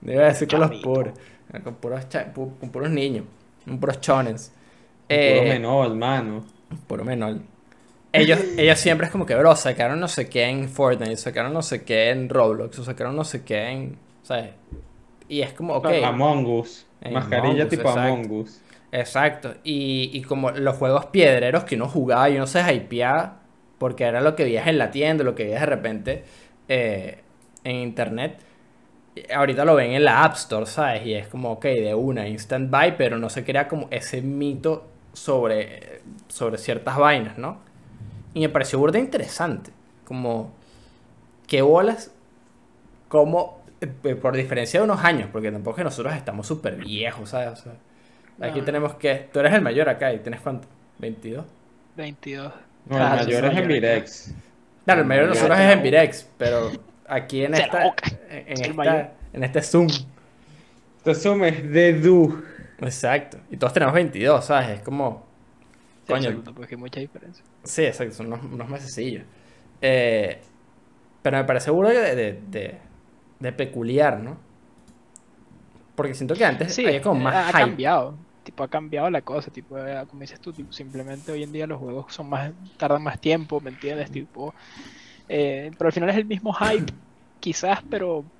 No 0.00 0.12
iba 0.12 0.24
a 0.24 0.28
decir 0.28 0.48
con 0.48 0.60
los 0.60 0.72
puros. 0.72 1.14
Con 1.64 1.74
puros, 1.76 2.08
cha- 2.08 2.32
con 2.32 2.50
puros 2.70 2.90
niños. 2.90 3.24
Con 3.64 3.78
puros 3.78 4.00
chones. 5.08 5.24
Puro 5.24 5.44
Eh, 5.44 5.46
menor, 5.46 5.86
hermano. 5.90 6.44
puro 6.86 7.04
menor. 7.04 7.40
Ellos, 8.12 8.40
ellos 8.56 8.78
siempre 8.78 9.06
es 9.06 9.12
como 9.12 9.26
que, 9.26 9.34
bro, 9.34 9.54
sacaron 9.56 10.00
no 10.00 10.08
sé 10.08 10.28
qué 10.28 10.44
en 10.48 10.68
Fortnite, 10.70 11.16
sacaron 11.16 11.52
no 11.52 11.62
sé 11.62 11.84
qué 11.84 12.10
en 12.10 12.28
Roblox, 12.30 12.78
o 12.78 12.84
sacaron 12.84 13.14
no 13.16 13.24
sé 13.24 13.44
qué 13.44 13.68
en. 13.70 13.98
¿Sabes? 14.22 14.50
Y 15.28 15.42
es 15.42 15.52
como, 15.54 15.74
ok. 15.74 15.90
Among 16.02 16.46
Us. 16.46 16.86
Mascarilla 17.08 17.68
tipo 17.68 17.88
exacto. 17.88 17.90
Among 17.90 18.30
Us. 18.30 18.62
Exacto. 18.92 19.54
Y, 19.64 20.10
y 20.14 20.22
como 20.22 20.50
los 20.52 20.76
juegos 20.76 21.06
piedreros 21.06 21.64
que 21.64 21.76
uno 21.76 21.88
jugaba 21.88 22.30
y 22.30 22.36
uno 22.36 22.46
se 22.46 22.60
hypeaba 22.74 23.42
porque 23.78 24.04
era 24.04 24.20
lo 24.20 24.36
que 24.36 24.44
veías 24.44 24.66
en 24.68 24.78
la 24.78 24.90
tienda, 24.90 25.24
lo 25.24 25.34
que 25.34 25.44
veías 25.44 25.60
de 25.60 25.66
repente 25.66 26.24
eh, 26.68 27.22
en 27.64 27.76
internet. 27.76 28.38
Ahorita 29.34 29.64
lo 29.64 29.74
ven 29.74 29.92
en 29.92 30.04
la 30.04 30.24
App 30.24 30.34
Store, 30.34 30.66
¿sabes? 30.66 31.06
Y 31.06 31.14
es 31.14 31.28
como, 31.28 31.52
ok, 31.52 31.64
de 31.66 31.94
una, 31.94 32.28
instant 32.28 32.70
buy, 32.70 32.94
pero 32.98 33.18
no 33.18 33.30
se 33.30 33.44
crea 33.44 33.66
como 33.68 33.88
ese 33.90 34.20
mito 34.22 34.86
sobre, 35.16 36.02
sobre 36.28 36.58
ciertas 36.58 36.96
vainas, 36.98 37.38
¿no? 37.38 37.58
Y 38.34 38.40
me 38.40 38.48
pareció 38.50 38.78
burda 38.78 38.98
interesante. 38.98 39.70
Como, 40.04 40.52
¿qué 41.46 41.62
bolas? 41.62 42.10
Como, 43.08 43.62
eh, 43.80 43.86
por 44.14 44.36
diferencia 44.36 44.80
de 44.80 44.84
unos 44.84 45.02
años, 45.02 45.28
porque 45.32 45.50
tampoco 45.50 45.70
es 45.70 45.76
que 45.78 45.84
nosotros 45.84 46.14
estamos 46.14 46.46
súper 46.46 46.76
viejos, 46.76 47.30
¿sabes? 47.30 47.48
O 47.60 47.62
sea, 47.62 47.72
aquí 48.48 48.58
No. 48.60 48.64
tenemos 48.66 48.94
que. 48.96 49.28
Tú 49.32 49.40
eres 49.40 49.54
el 49.54 49.62
mayor 49.62 49.88
acá 49.88 50.12
y 50.12 50.18
tienes 50.18 50.40
cuánto? 50.42 50.68
¿22? 51.00 51.44
22. 51.96 52.52
No, 52.86 52.96
el 52.96 53.02
Ah, 53.02 53.08
mayor 53.16 53.24
sí, 53.24 53.30
es 53.32 53.38
en 53.38 53.44
mayor. 53.54 53.66
Virex. 53.68 54.34
Claro, 54.84 55.00
el 55.00 55.06
mayor 55.06 55.24
de 55.24 55.28
nosotros 55.30 55.58
es 55.58 55.72
en 55.72 55.82
Virex, 55.82 56.28
pero 56.36 56.70
aquí 57.08 57.44
en 57.44 57.54
esta, 57.54 57.84
en, 58.30 58.46
El 58.48 58.52
esta- 58.60 58.72
mayor. 58.74 59.06
en 59.32 59.44
este 59.44 59.62
Zoom. 59.62 59.88
Entonces 60.98 61.26
es 61.54 61.72
de 61.72 61.92
Du. 62.00 62.42
Exacto. 62.80 63.38
Y 63.50 63.56
todos 63.56 63.72
tenemos 63.72 63.94
22, 63.94 64.44
¿sabes? 64.44 64.68
Es 64.70 64.82
como... 64.82 65.24
Sí, 66.06 66.12
Coño. 66.12 66.28
absoluto, 66.28 66.54
porque 66.54 66.74
hay 66.74 66.80
mucha 66.80 67.00
diferencia. 67.00 67.44
Sí, 67.64 67.84
exacto, 67.84 68.14
son 68.14 68.26
unos, 68.28 68.44
unos 68.44 68.68
mesecillos. 68.68 69.24
Eh, 69.80 70.40
pero 71.22 71.38
me 71.38 71.44
parece 71.44 71.70
burda 71.70 71.90
de, 71.92 72.14
de, 72.16 72.32
de- 72.48 72.80
de 73.40 73.52
peculiar, 73.52 74.20
¿no? 74.20 74.38
Porque 75.94 76.14
siento 76.14 76.34
que 76.34 76.44
antes 76.44 76.74
Sí, 76.74 76.86
había 76.86 77.00
como 77.02 77.20
eh, 77.20 77.24
más 77.24 77.34
ha 77.34 77.52
hype. 77.52 77.58
cambiado. 77.58 78.26
Tipo, 78.42 78.62
ha 78.64 78.68
cambiado 78.68 79.10
la 79.10 79.22
cosa. 79.22 79.50
Tipo, 79.50 79.78
eh, 79.78 80.06
como 80.08 80.20
dices 80.22 80.40
tú, 80.40 80.52
tipo, 80.52 80.72
simplemente 80.72 81.32
hoy 81.32 81.42
en 81.42 81.52
día 81.52 81.66
los 81.66 81.78
juegos 81.78 82.12
son 82.14 82.28
más, 82.28 82.52
tardan 82.76 83.02
más 83.02 83.20
tiempo, 83.20 83.60
¿me 83.60 83.70
entiendes? 83.70 84.10
Tipo, 84.10 84.54
eh, 85.28 85.74
pero 85.78 85.88
al 85.88 85.92
final 85.92 86.10
es 86.10 86.16
el 86.16 86.26
mismo 86.26 86.52
hype, 86.54 86.92
quizás, 87.40 87.80
pero 87.88 88.32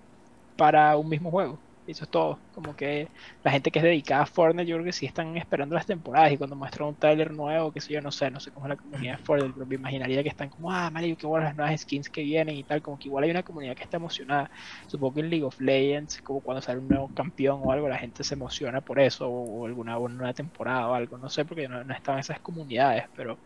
para 0.56 0.96
un 0.98 1.08
mismo 1.08 1.30
juego. 1.30 1.65
Eso 1.86 2.04
es 2.04 2.10
todo. 2.10 2.42
Como 2.50 2.74
que 2.74 3.12
la 3.44 3.52
gente 3.52 3.70
que 3.70 3.78
es 3.78 3.82
dedicada 3.84 4.22
a 4.22 4.26
Fortnite, 4.26 4.68
yo 4.68 4.76
creo 4.76 4.84
que 4.84 4.92
sí 4.92 5.06
están 5.06 5.36
esperando 5.36 5.76
las 5.76 5.86
temporadas 5.86 6.32
y 6.32 6.36
cuando 6.38 6.56
muestran 6.56 6.88
un 6.88 6.96
trailer 6.98 7.30
nuevo, 7.32 7.72
que 7.72 7.80
sé 7.80 7.92
yo, 7.94 8.00
no 8.02 8.10
sé, 8.10 8.28
no 8.30 8.40
sé 8.40 8.50
cómo 8.50 8.66
es 8.66 8.70
la 8.70 8.76
comunidad 8.76 9.18
de 9.18 9.24
Fortnite, 9.24 9.52
pero 9.54 9.66
me 9.66 9.76
imaginaría 9.76 10.22
que 10.24 10.28
están 10.28 10.50
como, 10.50 10.72
ah, 10.72 10.90
marico, 10.90 11.16
qué 11.16 11.26
buenas 11.28 11.50
las 11.50 11.56
nuevas 11.56 11.80
skins 11.80 12.10
que 12.10 12.22
vienen 12.22 12.56
y 12.56 12.64
tal, 12.64 12.82
como 12.82 12.98
que 12.98 13.06
igual 13.08 13.22
hay 13.24 13.30
una 13.30 13.44
comunidad 13.44 13.76
que 13.76 13.84
está 13.84 13.98
emocionada. 13.98 14.50
Supongo 14.88 15.14
que 15.14 15.20
en 15.20 15.30
League 15.30 15.44
of 15.44 15.60
Legends, 15.60 16.20
como 16.22 16.40
cuando 16.40 16.60
sale 16.60 16.80
un 16.80 16.88
nuevo 16.88 17.08
campeón 17.14 17.60
o 17.62 17.70
algo, 17.70 17.88
la 17.88 17.98
gente 17.98 18.24
se 18.24 18.34
emociona 18.34 18.80
por 18.80 18.98
eso, 18.98 19.28
o, 19.30 19.64
alguna 19.66 19.96
o 19.98 20.08
nueva 20.08 20.34
temporada 20.34 20.88
o 20.88 20.94
algo, 20.94 21.18
no 21.18 21.28
sé, 21.28 21.44
porque 21.44 21.68
no, 21.68 21.84
no 21.84 21.94
esas 22.18 22.40
comunidades, 22.40 23.04
pero... 23.14 23.40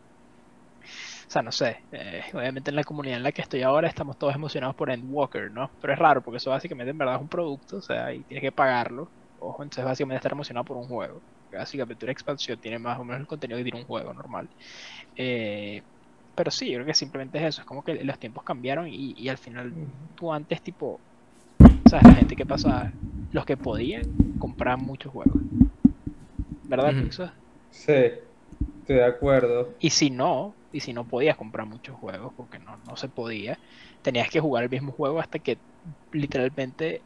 O 1.31 1.33
sea, 1.33 1.43
no 1.43 1.53
sé, 1.53 1.77
eh, 1.93 2.23
obviamente 2.35 2.71
en 2.71 2.75
la 2.75 2.83
comunidad 2.83 3.19
en 3.19 3.23
la 3.23 3.31
que 3.31 3.43
estoy 3.43 3.63
ahora 3.63 3.87
estamos 3.87 4.19
todos 4.19 4.35
emocionados 4.35 4.75
por 4.75 4.91
Endwalker, 4.91 5.53
¿no? 5.53 5.71
Pero 5.81 5.93
es 5.93 5.99
raro 6.01 6.23
porque 6.23 6.39
eso 6.39 6.51
básicamente 6.51 6.91
en 6.91 6.99
verdad 6.99 7.15
es 7.15 7.21
un 7.21 7.29
producto, 7.29 7.77
o 7.77 7.81
sea, 7.81 8.13
y 8.13 8.25
tienes 8.25 8.43
que 8.43 8.51
pagarlo. 8.51 9.09
Ojo, 9.39 9.63
entonces 9.63 9.85
básicamente 9.85 10.17
estar 10.17 10.33
emocionado 10.33 10.65
por 10.65 10.77
un 10.77 10.89
juego. 10.89 11.23
Básicamente 11.53 12.05
una 12.05 12.11
expansión 12.11 12.59
tiene 12.59 12.81
más 12.81 12.99
o 12.99 13.05
menos 13.05 13.21
el 13.21 13.29
contenido 13.29 13.59
que 13.59 13.63
tiene 13.63 13.79
un 13.79 13.87
juego 13.87 14.13
normal. 14.13 14.49
Eh, 15.15 15.81
pero 16.35 16.51
sí, 16.51 16.69
yo 16.69 16.79
creo 16.79 16.87
que 16.87 16.95
simplemente 16.95 17.39
es 17.39 17.45
eso, 17.45 17.61
es 17.61 17.67
como 17.69 17.85
que 17.85 18.03
los 18.03 18.19
tiempos 18.19 18.43
cambiaron 18.43 18.89
y, 18.89 19.13
y 19.17 19.29
al 19.29 19.39
final 19.39 19.73
tú 20.17 20.33
antes 20.33 20.61
tipo, 20.63 20.99
¿sabes? 21.89 22.09
La 22.09 22.15
gente 22.15 22.35
que 22.35 22.45
pasaba, 22.45 22.91
los 23.31 23.47
que 23.47 23.57
podían, 23.57 24.03
compraban 24.41 24.85
muchos 24.85 25.13
juegos. 25.13 25.41
¿Verdad. 26.65 26.93
Pixar? 27.01 27.35
Sí, 27.71 27.93
estoy 27.93 28.97
de 28.97 29.05
acuerdo. 29.05 29.75
Y 29.79 29.91
si 29.91 30.11
no, 30.11 30.57
y 30.73 30.81
si 30.81 30.93
no 30.93 31.07
podías 31.07 31.37
comprar 31.37 31.67
muchos 31.67 31.97
juegos, 31.97 32.33
porque 32.37 32.59
no, 32.59 32.77
no 32.79 32.97
se 32.97 33.09
podía, 33.09 33.59
tenías 34.03 34.31
que 34.31 34.41
jugar 34.41 34.65
el 34.65 34.71
mismo 34.71 34.93
juego 34.93 35.21
hasta 35.21 35.39
que 35.39 35.59
literalmente 36.13 37.03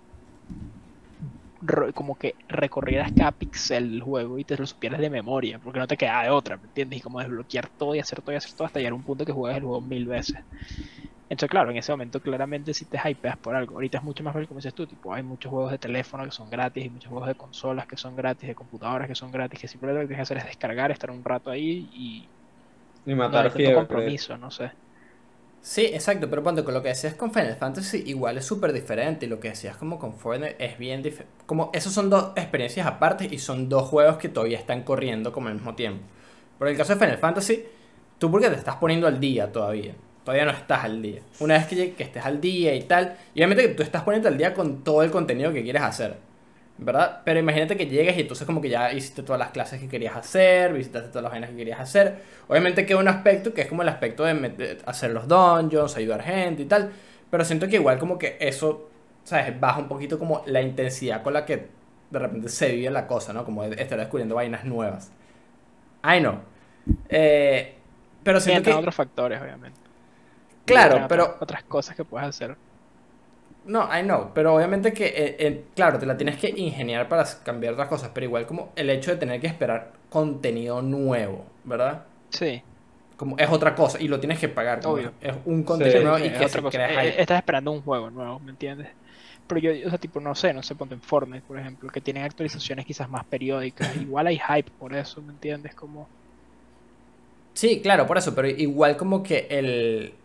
como 1.95 2.17
que 2.17 2.37
recorrieras 2.49 3.13
cada 3.17 3.33
pixel 3.33 3.91
del 3.91 4.03
juego 4.03 4.39
y 4.39 4.45
te 4.45 4.57
lo 4.57 4.67
supieras 4.67 5.01
de 5.01 5.09
memoria, 5.09 5.59
porque 5.59 5.79
no 5.79 5.87
te 5.87 5.97
quedaba 5.97 6.25
de 6.25 6.31
otra, 6.31 6.57
¿me 6.59 6.67
entiendes? 6.67 6.99
Y 6.99 7.03
como 7.03 7.21
desbloquear 7.21 7.71
todo 7.71 7.95
y 7.95 8.01
hacer 8.01 8.21
todo 8.23 8.35
y 8.35 8.37
hacer 8.37 8.53
todo 8.55 8.67
hasta 8.67 8.81
llegar 8.81 8.93
a 8.93 8.97
un 8.97 9.05
punto 9.05 9.25
que 9.25 9.33
juegas 9.33 9.59
el 9.59 9.65
juego 9.65 9.81
mil 9.81 10.07
veces. 10.07 10.37
Entonces, 11.29 11.51
claro, 11.51 11.71
en 11.71 11.79
ese 11.79 11.93
momento 11.93 12.21
claramente 12.21 12.75
si 12.75 12.87
te 12.87 12.99
hypeas 13.03 13.39
por 13.39 13.57
algo. 13.57 13.77
Ahorita 13.77 13.99
es 13.99 14.05
mucho 14.05 14.23
más 14.23 14.35
fácil 14.35 14.47
como 14.49 14.59
dices 14.59 14.75
tú, 14.75 14.87
tipo, 14.87 15.13
hay 15.15 15.23
muchos 15.23 15.51
juegos 15.51 15.73
de 15.73 15.79
teléfono 15.79 16.25
que 16.25 16.31
son 16.31 16.51
gratis, 16.51 16.85
hay 16.85 16.91
muchos 16.91 17.11
juegos 17.11 17.29
de 17.29 17.35
consolas 17.35 17.87
que 17.87 17.97
son 17.97 18.15
gratis, 18.15 18.49
de 18.49 18.55
computadoras 18.55 19.09
que 19.09 19.15
son 19.15 19.31
gratis, 19.33 19.59
que 19.61 19.69
simplemente 19.69 20.03
lo 20.03 20.05
que 20.05 20.15
tienes 20.15 20.29
que 20.29 20.35
hacer 20.35 20.39
es 20.39 20.47
descargar, 20.47 20.91
estar 20.91 21.11
un 21.11 21.25
rato 21.25 21.51
ahí 21.51 21.89
y 21.93 22.31
No 23.07 23.17
matar 23.17 23.51
tanto 23.51 23.51
fiebre. 23.51 23.73
compromiso, 23.73 24.37
no 24.37 24.51
sé. 24.51 24.73
Sí, 25.61 25.87
exacto, 25.87 26.29
pero 26.29 26.43
ponte 26.43 26.63
con 26.63 26.75
lo 26.75 26.83
que 26.83 26.89
decías 26.91 27.15
con 27.15 27.33
Final 27.33 27.57
Fantasy 27.57 28.03
igual 28.07 28.37
es 28.37 28.45
súper 28.45 28.73
diferente 28.73 29.25
y 29.25 29.29
lo 29.31 29.41
que 29.41 29.49
decías 29.49 29.77
como 29.77 29.99
con 29.99 30.15
Fortnite 30.15 30.63
es 30.63 30.77
bien 30.79 31.03
diferente. 31.03 31.33
Como 31.47 31.71
esos 31.73 31.93
son 31.93 32.11
dos 32.11 32.33
experiencias 32.37 32.87
aparte 32.87 33.27
y 33.31 33.39
son 33.39 33.69
dos 33.71 33.89
juegos 33.89 34.19
que 34.19 34.29
todavía 34.29 34.59
están 34.59 34.83
corriendo 34.83 35.33
como 35.33 35.49
al 35.49 35.55
mismo 35.55 35.75
tiempo. 35.75 36.05
Pero 36.59 36.69
en 36.69 36.75
el 36.75 36.79
caso 36.79 36.93
de 36.95 37.01
Final 37.01 37.19
Fantasy, 37.19 37.65
tú 38.19 38.31
porque 38.31 38.51
te 38.51 38.57
estás 38.57 38.77
poniendo 38.77 39.07
al 39.07 39.19
día 39.19 39.51
todavía. 39.53 39.95
Todavía 40.25 40.45
no 40.45 40.53
estás 40.53 40.85
al 40.85 41.01
día. 41.03 41.23
Una 41.39 41.55
vez 41.55 41.67
que, 41.67 41.95
que 41.95 42.03
estés 42.05 42.25
al 42.25 42.41
día 42.41 42.75
y 42.75 42.83
tal, 42.83 43.17
y 43.35 43.41
obviamente 43.41 43.69
que 43.69 43.75
tú 43.75 43.83
estás 43.83 44.03
poniendo 44.03 44.29
al 44.29 44.37
día 44.39 44.53
con 44.55 44.85
todo 44.85 45.03
el 45.03 45.11
contenido 45.11 45.53
que 45.53 45.63
quieres 45.63 45.83
hacer. 45.83 46.19
¿Verdad? 46.77 47.21
Pero 47.25 47.39
imagínate 47.39 47.77
que 47.77 47.87
llegues 47.87 48.17
y 48.17 48.23
entonces 48.23 48.45
como 48.47 48.61
que 48.61 48.69
ya 48.69 48.93
hiciste 48.93 49.23
todas 49.23 49.39
las 49.39 49.51
clases 49.51 49.81
que 49.81 49.89
querías 49.89 50.17
hacer, 50.17 50.73
visitaste 50.73 51.09
todas 51.09 51.23
las 51.23 51.31
vainas 51.31 51.51
que 51.51 51.57
querías 51.57 51.79
hacer. 51.79 52.17
Obviamente 52.49 52.85
queda 52.85 52.99
un 52.99 53.07
aspecto 53.07 53.55
que 53.55 53.61
es 53.61 53.69
como 53.69 53.83
el 53.83 53.89
aspecto 53.89 54.25
de 54.25 54.79
hacer 54.85 55.13
los 55.13 55.29
dungeons, 55.29 55.97
ayudar 55.97 56.23
gente 56.23 56.63
y 56.63 56.67
tal. 56.67 56.91
Pero 57.31 57.45
siento 57.45 57.69
que 57.69 57.77
igual 57.77 57.99
como 57.99 58.19
que 58.19 58.37
eso, 58.41 58.91
¿sabes? 59.23 59.59
Baja 59.59 59.79
un 59.79 59.89
poquito 59.89 60.19
como 60.19 60.43
la 60.47 60.63
intensidad 60.63 61.23
con 61.23 61.33
la 61.35 61.47
que 61.47 61.69
de 62.11 62.19
repente 62.19 62.49
se 62.49 62.73
vive 62.73 62.91
la 62.91 63.07
cosa, 63.07 63.33
¿no? 63.33 63.45
Como 63.45 63.63
estar 63.65 63.99
descubriendo 63.99 64.35
vainas 64.35 64.65
nuevas. 64.65 65.13
I 66.05 66.19
know. 66.19 66.41
Eh, 67.09 67.75
pero 68.23 68.41
siento 68.41 68.71
que... 68.71 68.77
otros 68.77 68.95
factores, 68.95 69.41
obviamente. 69.41 69.79
Claro, 70.65 71.07
pero... 71.09 71.37
otras 71.41 71.63
cosas 71.65 71.95
que 71.95 72.05
puedes 72.05 72.29
hacer. 72.29 72.57
No, 73.65 73.89
I 73.99 74.03
know, 74.03 74.33
pero 74.35 74.55
obviamente 74.55 74.93
que, 74.93 75.07
eh, 75.07 75.37
eh, 75.39 75.65
claro, 75.75 75.99
te 75.99 76.05
la 76.07 76.17
tienes 76.17 76.37
que 76.39 76.51
ingeniar 76.51 77.09
para 77.09 77.25
cambiar 77.43 77.73
otras 77.75 77.89
cosas, 77.89 78.11
pero 78.13 78.27
igual 78.27 78.47
como 78.47 78.73
el 78.77 78.91
hecho 78.91 79.11
de 79.11 79.17
tener 79.17 79.41
que 79.41 79.47
esperar 79.47 79.93
contenido 80.11 80.83
nuevo, 80.83 81.53
¿verdad? 81.65 82.07
Sí, 82.31 82.63
Como 83.17 83.39
es 83.39 83.49
otra 83.51 83.75
cosa 83.75 84.01
y 84.01 84.09
lo 84.09 84.19
tienes 84.21 84.39
que 84.41 84.49
pagar. 84.49 84.81
Obvio. 84.85 85.15
Es 85.21 85.35
un 85.45 85.63
contenido 85.65 86.01
Sí, 86.01 86.01
nuevo 86.01 86.19
y 86.19 86.27
es 86.27 86.33
que 86.33 86.47
otra 86.47 86.63
cosa. 86.63 86.79
Eh, 86.89 86.89
hype. 86.89 87.21
Estás 87.23 87.39
esperando 87.39 87.73
un 87.73 87.83
juego 87.83 88.11
nuevo, 88.11 88.41
¿me 88.41 88.51
entiendes? 88.51 88.89
Pero 89.47 89.61
yo, 89.61 89.87
o 89.87 89.91
sea, 89.91 89.99
tipo, 89.99 90.21
no 90.21 90.35
sé, 90.35 90.53
no 90.55 90.63
sé, 90.63 90.75
ponte 90.77 90.95
en 90.95 91.03
Fortnite, 91.03 91.47
por 91.47 91.59
ejemplo, 91.59 91.91
que 91.91 92.01
tienen 92.01 92.25
actualizaciones 92.25 92.87
quizás 92.87 93.09
más 93.09 93.25
periódicas. 93.27 93.97
Igual 93.97 94.27
hay 94.29 94.39
hype 94.39 94.71
por 94.73 94.95
eso, 94.95 95.23
¿me 95.23 95.33
entiendes? 95.33 95.75
Como, 95.75 96.11
Sí, 97.55 97.81
claro, 97.83 98.07
por 98.07 98.19
eso, 98.19 98.35
pero 98.35 98.49
igual 98.49 98.97
como 98.97 99.23
que 99.23 99.47
el... 99.51 100.19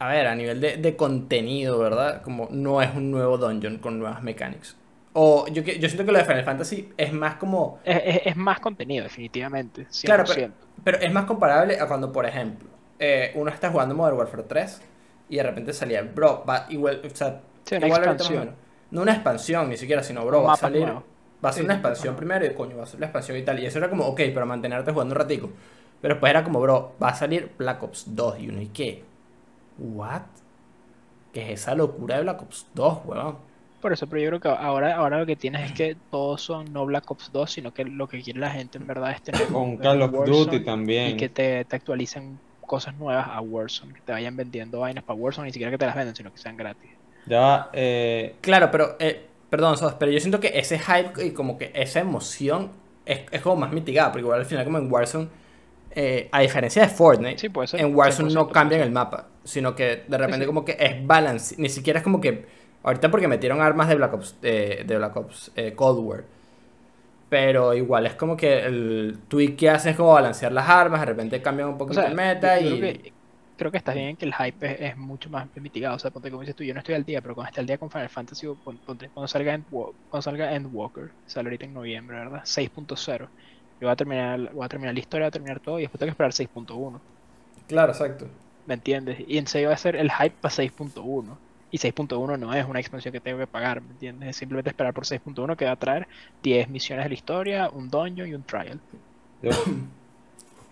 A 0.00 0.08
ver, 0.08 0.26
a 0.26 0.34
nivel 0.34 0.60
de, 0.60 0.76
de 0.78 0.96
contenido, 0.96 1.78
¿verdad? 1.78 2.22
Como 2.22 2.48
no 2.50 2.80
es 2.82 2.94
un 2.94 3.10
nuevo 3.10 3.36
dungeon 3.38 3.78
con 3.78 3.98
nuevas 3.98 4.22
mechanics. 4.22 4.76
O 5.12 5.46
yo, 5.48 5.62
que- 5.64 5.78
yo 5.78 5.88
siento 5.88 6.04
que 6.06 6.12
lo 6.12 6.18
de 6.18 6.24
Final 6.24 6.44
Fantasy 6.44 6.88
es 6.96 7.12
más 7.12 7.34
como... 7.36 7.78
es, 7.82 8.02
es- 8.04 8.20
es 8.26 8.36
más 8.36 8.60
contenido, 8.60 9.04
definitivamente. 9.04 9.86
100%. 9.90 10.56
Claro, 10.64 10.84
Pero 10.84 10.98
es 10.98 11.12
más 11.12 11.24
comparable 11.26 11.78
a 11.78 11.86
cuando, 11.86 12.12
por 12.12 12.26
ejemplo, 12.26 12.68
eh, 12.98 13.32
uno 13.34 13.50
está 13.50 13.70
jugando 13.70 13.94
Modern 13.94 14.16
Warfare 14.18 14.44
3 14.44 14.80
y 15.28 15.36
de 15.36 15.42
repente 15.42 15.72
salía, 15.72 16.02
bro, 16.02 16.44
va 16.48 16.66
igual, 16.70 17.02
o 17.04 17.14
sea, 17.14 17.40
Sí, 17.64 17.74
una 17.76 17.86
igual 17.86 17.88
expansión. 17.88 18.50
No 18.90 19.02
una 19.02 19.12
expansión 19.12 19.68
ni 19.68 19.76
siquiera, 19.76 20.02
sino, 20.02 20.24
bro, 20.26 20.42
va 20.42 20.50
a 20.52 20.54
salir, 20.54 20.80
nuevo. 20.80 21.04
va 21.44 21.50
a 21.50 21.52
ser 21.52 21.62
Sí, 21.62 21.64
una 21.64 21.74
expansión 21.74 22.16
primero 22.16 22.44
y 22.46 22.54
coño, 22.54 22.76
va 22.76 22.84
a 22.84 22.86
ser 22.86 22.98
la 23.00 23.06
expansión 23.06 23.38
y 23.38 23.42
tal. 23.42 23.58
Y 23.60 23.66
eso 23.66 23.78
era 23.78 23.88
como, 23.90 24.04
ok, 24.06 24.20
para 24.34 24.46
mantenerte 24.46 24.90
jugando 24.92 25.14
un 25.14 25.20
ratico. 25.20 25.50
Pero 26.00 26.14
después 26.14 26.30
era 26.30 26.42
como, 26.44 26.60
bro, 26.60 26.96
va 27.02 27.10
a 27.10 27.14
salir 27.14 27.52
Black 27.58 27.82
Ops 27.82 28.04
2 28.16 28.38
y 28.40 28.48
uno, 28.48 28.60
¿y 28.60 28.68
qué? 28.68 29.04
¿What? 29.80 30.22
¿Qué 31.32 31.52
es 31.52 31.60
esa 31.60 31.74
locura 31.74 32.16
de 32.16 32.22
Black 32.22 32.42
Ops 32.42 32.66
2, 32.74 32.98
weón? 33.06 33.36
Por 33.80 33.94
eso, 33.94 34.06
pero 34.06 34.20
yo 34.20 34.28
creo 34.28 34.40
que 34.40 34.48
ahora, 34.48 34.94
ahora 34.94 35.20
lo 35.20 35.26
que 35.26 35.36
tienes 35.36 35.64
es 35.64 35.72
que 35.72 35.96
todos 36.10 36.42
son 36.42 36.70
no 36.72 36.84
Black 36.84 37.10
Ops 37.10 37.30
2, 37.32 37.50
sino 37.50 37.72
que 37.72 37.84
lo 37.84 38.08
que 38.08 38.20
quiere 38.20 38.38
la 38.38 38.50
gente 38.50 38.76
en 38.76 38.86
verdad 38.86 39.12
es 39.12 39.22
tener 39.22 39.46
Con 39.46 39.78
Call 39.78 40.02
of 40.02 40.12
Duty 40.26 40.60
también. 40.60 41.12
y 41.12 41.16
que 41.16 41.30
te, 41.30 41.64
te 41.64 41.76
actualicen 41.76 42.38
cosas 42.60 42.94
nuevas 42.96 43.26
a 43.28 43.40
Warzone, 43.40 43.94
que 43.94 44.00
te 44.02 44.12
vayan 44.12 44.36
vendiendo 44.36 44.80
vainas 44.80 45.02
para 45.02 45.18
Warzone, 45.18 45.46
ni 45.46 45.52
siquiera 45.52 45.70
que 45.70 45.78
te 45.78 45.86
las 45.86 45.96
venden, 45.96 46.14
sino 46.14 46.30
que 46.30 46.38
sean 46.38 46.56
gratis. 46.56 46.90
Ya 47.26 47.70
eh, 47.72 48.36
Claro, 48.42 48.70
pero, 48.70 48.96
eh, 48.98 49.26
perdón, 49.48 49.78
Sos, 49.78 49.94
pero 49.94 50.12
yo 50.12 50.20
siento 50.20 50.40
que 50.40 50.52
ese 50.54 50.78
hype 50.78 51.24
y 51.24 51.30
como 51.32 51.56
que 51.56 51.72
esa 51.74 52.00
emoción 52.00 52.70
es, 53.06 53.20
es 53.30 53.40
como 53.40 53.56
más 53.56 53.72
mitigada, 53.72 54.12
porque 54.12 54.22
igual 54.22 54.40
al 54.40 54.46
final 54.46 54.64
como 54.64 54.78
en 54.78 54.92
Warzone, 54.92 55.28
eh, 55.90 56.28
a 56.32 56.40
diferencia 56.40 56.82
de 56.82 56.88
Fortnite, 56.88 57.42
Sí, 57.42 57.48
puede 57.48 57.68
ser. 57.68 57.80
en 57.80 57.94
Warzone 57.94 58.30
no 58.32 58.50
100%, 58.50 58.52
cambian 58.52 58.80
el 58.82 58.90
mapa, 58.92 59.28
sino 59.44 59.74
que 59.74 60.04
de 60.08 60.18
repente 60.18 60.46
sí. 60.46 60.46
como 60.46 60.64
que 60.64 60.76
es 60.78 61.06
balance, 61.06 61.54
ni 61.58 61.68
siquiera 61.68 61.98
es 62.00 62.04
como 62.04 62.20
que 62.20 62.46
ahorita 62.82 63.10
porque 63.10 63.28
metieron 63.28 63.60
armas 63.60 63.88
de 63.88 63.94
Black 63.96 64.14
Ops 64.14 64.36
eh, 64.42 64.84
de 64.86 64.96
Black 64.96 65.16
Ops 65.16 65.52
eh, 65.56 65.74
Cold 65.74 65.98
War. 66.04 66.24
Pero 67.28 67.74
igual 67.74 68.06
es 68.06 68.14
como 68.16 68.36
que 68.36 68.58
el 68.66 69.20
tweak 69.28 69.56
que 69.56 69.70
hace 69.70 69.90
es 69.90 69.96
como 69.96 70.12
balancear 70.14 70.50
las 70.52 70.68
armas, 70.68 71.00
de 71.00 71.06
repente 71.06 71.40
cambian 71.42 71.68
un 71.68 71.78
O 71.86 71.92
poquito 71.92 71.94
sea, 71.94 72.08
el 72.08 72.14
meta 72.14 72.58
yo- 72.58 72.68
yo 72.70 72.78
y 72.78 72.78
creo 72.78 72.92
que, 73.02 73.14
creo 73.56 73.70
que 73.70 73.78
estás 73.78 73.94
bien 73.94 74.08
en 74.10 74.16
que 74.16 74.24
el 74.26 74.34
hype 74.34 74.66
es, 74.86 74.92
es 74.92 74.96
mucho 74.96 75.28
más 75.30 75.48
mitigado. 75.56 75.96
O 75.96 75.98
sea, 75.98 76.10
ponte 76.10 76.30
como 76.30 76.42
dices 76.42 76.56
tú, 76.56 76.64
yo 76.64 76.72
no 76.74 76.80
estoy 76.80 76.94
al 76.94 77.04
día, 77.04 77.20
pero 77.22 77.34
cuando 77.34 77.48
esté 77.48 77.60
al 77.60 77.66
día 77.66 77.78
con 77.78 77.90
Final 77.90 78.08
Fantasy, 78.10 78.46
o 78.46 78.56
pon- 78.58 78.80
ponte, 78.80 79.10
cuando 79.10 79.28
salga 79.28 79.54
Endwa- 79.56 79.94
cuando 80.08 80.22
salga 80.22 80.54
Endwalker, 80.54 81.14
sale 81.26 81.48
ahorita 81.48 81.66
en 81.66 81.74
noviembre, 81.74 82.16
¿verdad? 82.18 82.42
6.0. 82.44 83.30
Yo 83.80 83.86
voy 83.88 83.92
a 83.92 83.96
terminar, 83.96 84.52
voy 84.54 84.64
a 84.64 84.68
terminar 84.68 84.94
la 84.94 85.00
historia, 85.00 85.24
voy 85.26 85.28
a 85.28 85.32
terminar 85.32 85.60
todo 85.60 85.78
y 85.78 85.82
después 85.82 85.98
tengo 85.98 86.08
que 86.10 86.12
esperar 86.12 86.32
6.1. 86.32 87.02
Claro, 87.66 87.92
exacto. 87.92 88.26
¿Me 88.64 88.74
entiendes? 88.74 89.18
Y 89.26 89.38
en 89.38 89.46
serio 89.46 89.68
va 89.68 89.74
a 89.74 89.78
ser 89.78 89.96
el 89.96 90.10
hype 90.12 90.36
para 90.40 90.52
6.1. 90.54 91.42
Y 91.70 91.78
6.1 91.78 92.36
no 92.36 92.52
es 92.54 92.64
una 92.66 92.80
expansión 92.80 93.12
que 93.12 93.20
tengo 93.20 93.38
que 93.38 93.46
pagar, 93.46 93.80
¿me 93.82 93.92
entiendes? 93.92 94.30
Es 94.30 94.36
simplemente 94.36 94.70
esperar 94.70 94.92
por 94.94 95.06
6.1 95.06 95.56
que 95.56 95.64
va 95.66 95.72
a 95.72 95.76
traer 95.76 96.08
10 96.42 96.68
misiones 96.68 97.04
de 97.04 97.08
la 97.10 97.14
historia, 97.14 97.70
un 97.70 97.88
dungeon 97.90 98.28
y 98.28 98.34
un 98.34 98.44
trial. 98.44 98.82
yo- 99.42 99.50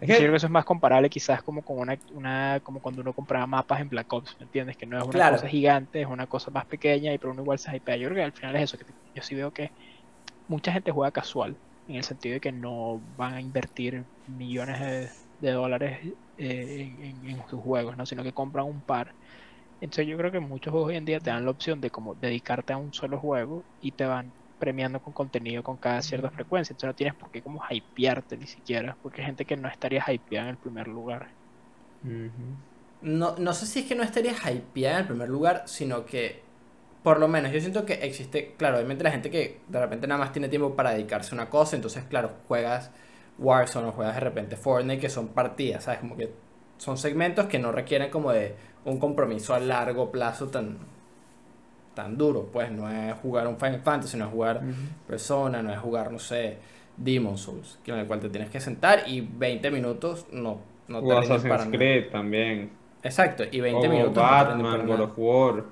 Es 0.01 0.09
creo 0.17 0.31
que, 0.31 0.31
que 0.31 0.37
eso 0.37 0.47
es 0.47 0.53
más 0.53 0.65
comparable 0.65 1.11
quizás 1.11 1.43
como 1.43 1.63
con 1.63 1.79
una, 1.81 1.97
una 2.13 2.61
como 2.63 2.81
cuando 2.81 3.01
uno 3.03 3.15
compraba 3.15 3.47
mapas 3.47 3.81
en 3.81 3.89
Black 3.89 4.13
Ops, 4.13 4.37
¿me 4.39 4.45
entiendes? 4.45 4.77
Que 4.77 4.87
no 4.87 4.99
es 4.99 5.05
una 5.05 5.13
Claro. 5.13 5.37
cosa 5.37 5.49
gigante, 5.49 6.03
es 6.03 6.07
una 6.09 6.27
cosa 6.27 6.51
más 6.53 6.67
pequeña 6.67 7.13
y 7.13 7.19
pero 7.19 7.33
uno 7.33 7.43
igual 7.43 7.59
se 7.59 7.75
hypea. 7.77 7.97
Yo 7.97 8.09
creo 8.09 8.17
que 8.17 8.23
al 8.25 8.33
final 8.33 8.57
es 8.57 8.63
eso, 8.65 8.79
que 8.79 8.85
yo 9.15 9.23
sí 9.23 9.35
veo 9.35 9.53
que 9.53 9.73
mucha 10.49 10.73
gente 10.73 10.93
juega 10.93 11.13
casual, 11.13 11.61
en 11.89 11.97
el 11.97 12.05
sentido 12.05 12.35
de 12.35 12.41
que 12.41 12.53
no 12.53 13.01
van 13.03 13.35
a 13.35 13.43
invertir 13.43 14.09
millones 14.27 14.81
de, 14.81 15.11
de 15.49 15.53
dólares 15.53 16.01
eh, 16.37 16.99
en, 17.01 17.25
en- 17.27 17.27
en 17.41 17.47
sus 17.49 17.61
juegos, 17.63 17.97
¿no? 17.99 18.07
Sino 18.07 18.23
que 18.25 18.35
compran 18.35 18.67
un 18.67 18.83
par. 18.85 19.17
Entonces 19.81 20.09
yo 20.09 20.17
creo 20.19 20.33
que 20.33 20.41
muchos 20.41 20.73
juegos 20.73 20.91
hoy 20.91 20.97
en 20.97 21.05
día 21.05 21.21
te 21.21 21.31
dan 21.31 21.45
la 21.45 21.51
opción 21.53 21.81
de 21.81 21.91
como 21.91 22.15
dedicarte 22.15 22.73
a 22.73 22.77
un 22.79 22.93
solo 22.93 23.21
juego 23.21 23.67
y 23.81 23.93
te 23.93 24.07
van 24.07 24.35
premiando 24.59 25.01
con 25.01 25.13
contenido 25.15 25.63
con 25.63 25.79
cada 25.79 26.03
cierta 26.03 26.31
frecuencia. 26.31 26.73
Entonces 26.75 26.89
no 26.91 26.95
tienes 26.97 27.17
por 27.17 27.31
qué 27.31 27.43
como 27.43 27.63
hypearte 27.71 28.37
ni 28.39 28.47
siquiera, 28.47 28.99
porque 29.03 29.23
hay 29.23 29.27
gente 29.29 29.47
que 29.47 29.57
no 29.57 29.69
estaría 29.69 30.05
hypeada 30.13 30.47
en 30.47 30.51
el 30.53 30.59
primer 30.59 30.89
lugar. 30.89 31.31
No, 33.01 33.37
no 33.39 33.55
sé 33.55 33.67
si 33.67 33.81
es 33.81 33.87
que 33.87 33.95
no 33.95 34.03
estaría 34.03 34.33
hypeada 34.51 34.97
en 34.97 35.01
el 35.03 35.07
primer 35.09 35.29
lugar, 35.29 35.65
sino 35.69 36.05
que, 36.05 36.48
por 37.03 37.21
lo 37.21 37.29
menos, 37.29 37.53
yo 37.53 37.61
siento 37.61 37.87
que 37.87 37.95
existe, 37.95 38.55
claro, 38.57 38.77
obviamente 38.77 39.05
la 39.05 39.11
gente 39.11 39.31
que 39.31 39.61
de 39.69 39.81
repente 39.81 40.07
nada 40.07 40.21
más 40.21 40.33
tiene 40.33 40.49
tiempo 40.49 40.75
para 40.75 40.91
dedicarse 40.93 41.35
a 41.35 41.37
una 41.37 41.49
cosa, 41.51 41.77
entonces, 41.77 42.05
claro, 42.09 42.33
juegas 42.49 42.91
Warzone 43.39 43.89
o 43.89 43.93
juegas 43.93 44.15
de 44.15 44.21
repente 44.21 44.57
Fortnite, 44.57 45.01
que 45.01 45.09
son 45.09 45.29
partidas, 45.29 45.85
¿sabes? 45.85 46.01
Como 46.01 46.17
que 46.17 46.33
son 46.77 46.99
segmentos 46.99 47.47
que 47.47 47.59
no 47.59 47.73
requieren 47.73 48.11
como 48.11 48.33
de 48.33 48.55
un 48.85 48.99
compromiso 48.99 49.55
a 49.55 49.61
largo 49.61 50.11
plazo 50.11 50.49
tan, 50.49 50.79
tan 51.95 52.17
duro, 52.17 52.49
pues 52.53 52.71
no 52.71 52.91
es 52.91 53.15
jugar 53.15 53.47
un 53.47 53.59
Final 53.59 53.81
Fantasy, 53.81 54.17
no 54.17 54.27
es 54.27 54.31
jugar 54.31 54.63
Persona, 55.07 55.63
no 55.63 55.73
es 55.73 55.79
jugar, 55.79 56.13
no 56.13 56.19
sé, 56.19 56.59
Demon 56.97 57.39
Souls, 57.39 57.79
que 57.85 57.93
en 57.93 57.99
el 57.99 58.07
cual 58.07 58.21
te 58.21 58.29
tienes 58.29 58.51
que 58.51 58.61
sentar 58.61 59.05
y 59.07 59.21
20 59.21 59.71
minutos 59.71 60.27
no, 60.33 60.61
no 60.89 61.05
te 61.07 61.07
para 61.07 61.21
Assassin's 61.21 61.45
nada. 61.45 61.71
Creed 61.71 62.11
también. 62.11 62.71
Exacto, 63.03 63.45
y 63.51 63.61
20 63.61 63.87
O 63.87 63.91
minutos 63.91 64.15
no 64.15 64.15
te 64.15 64.21
para 64.21 64.55
nada. 64.57 65.13
War. 65.17 65.65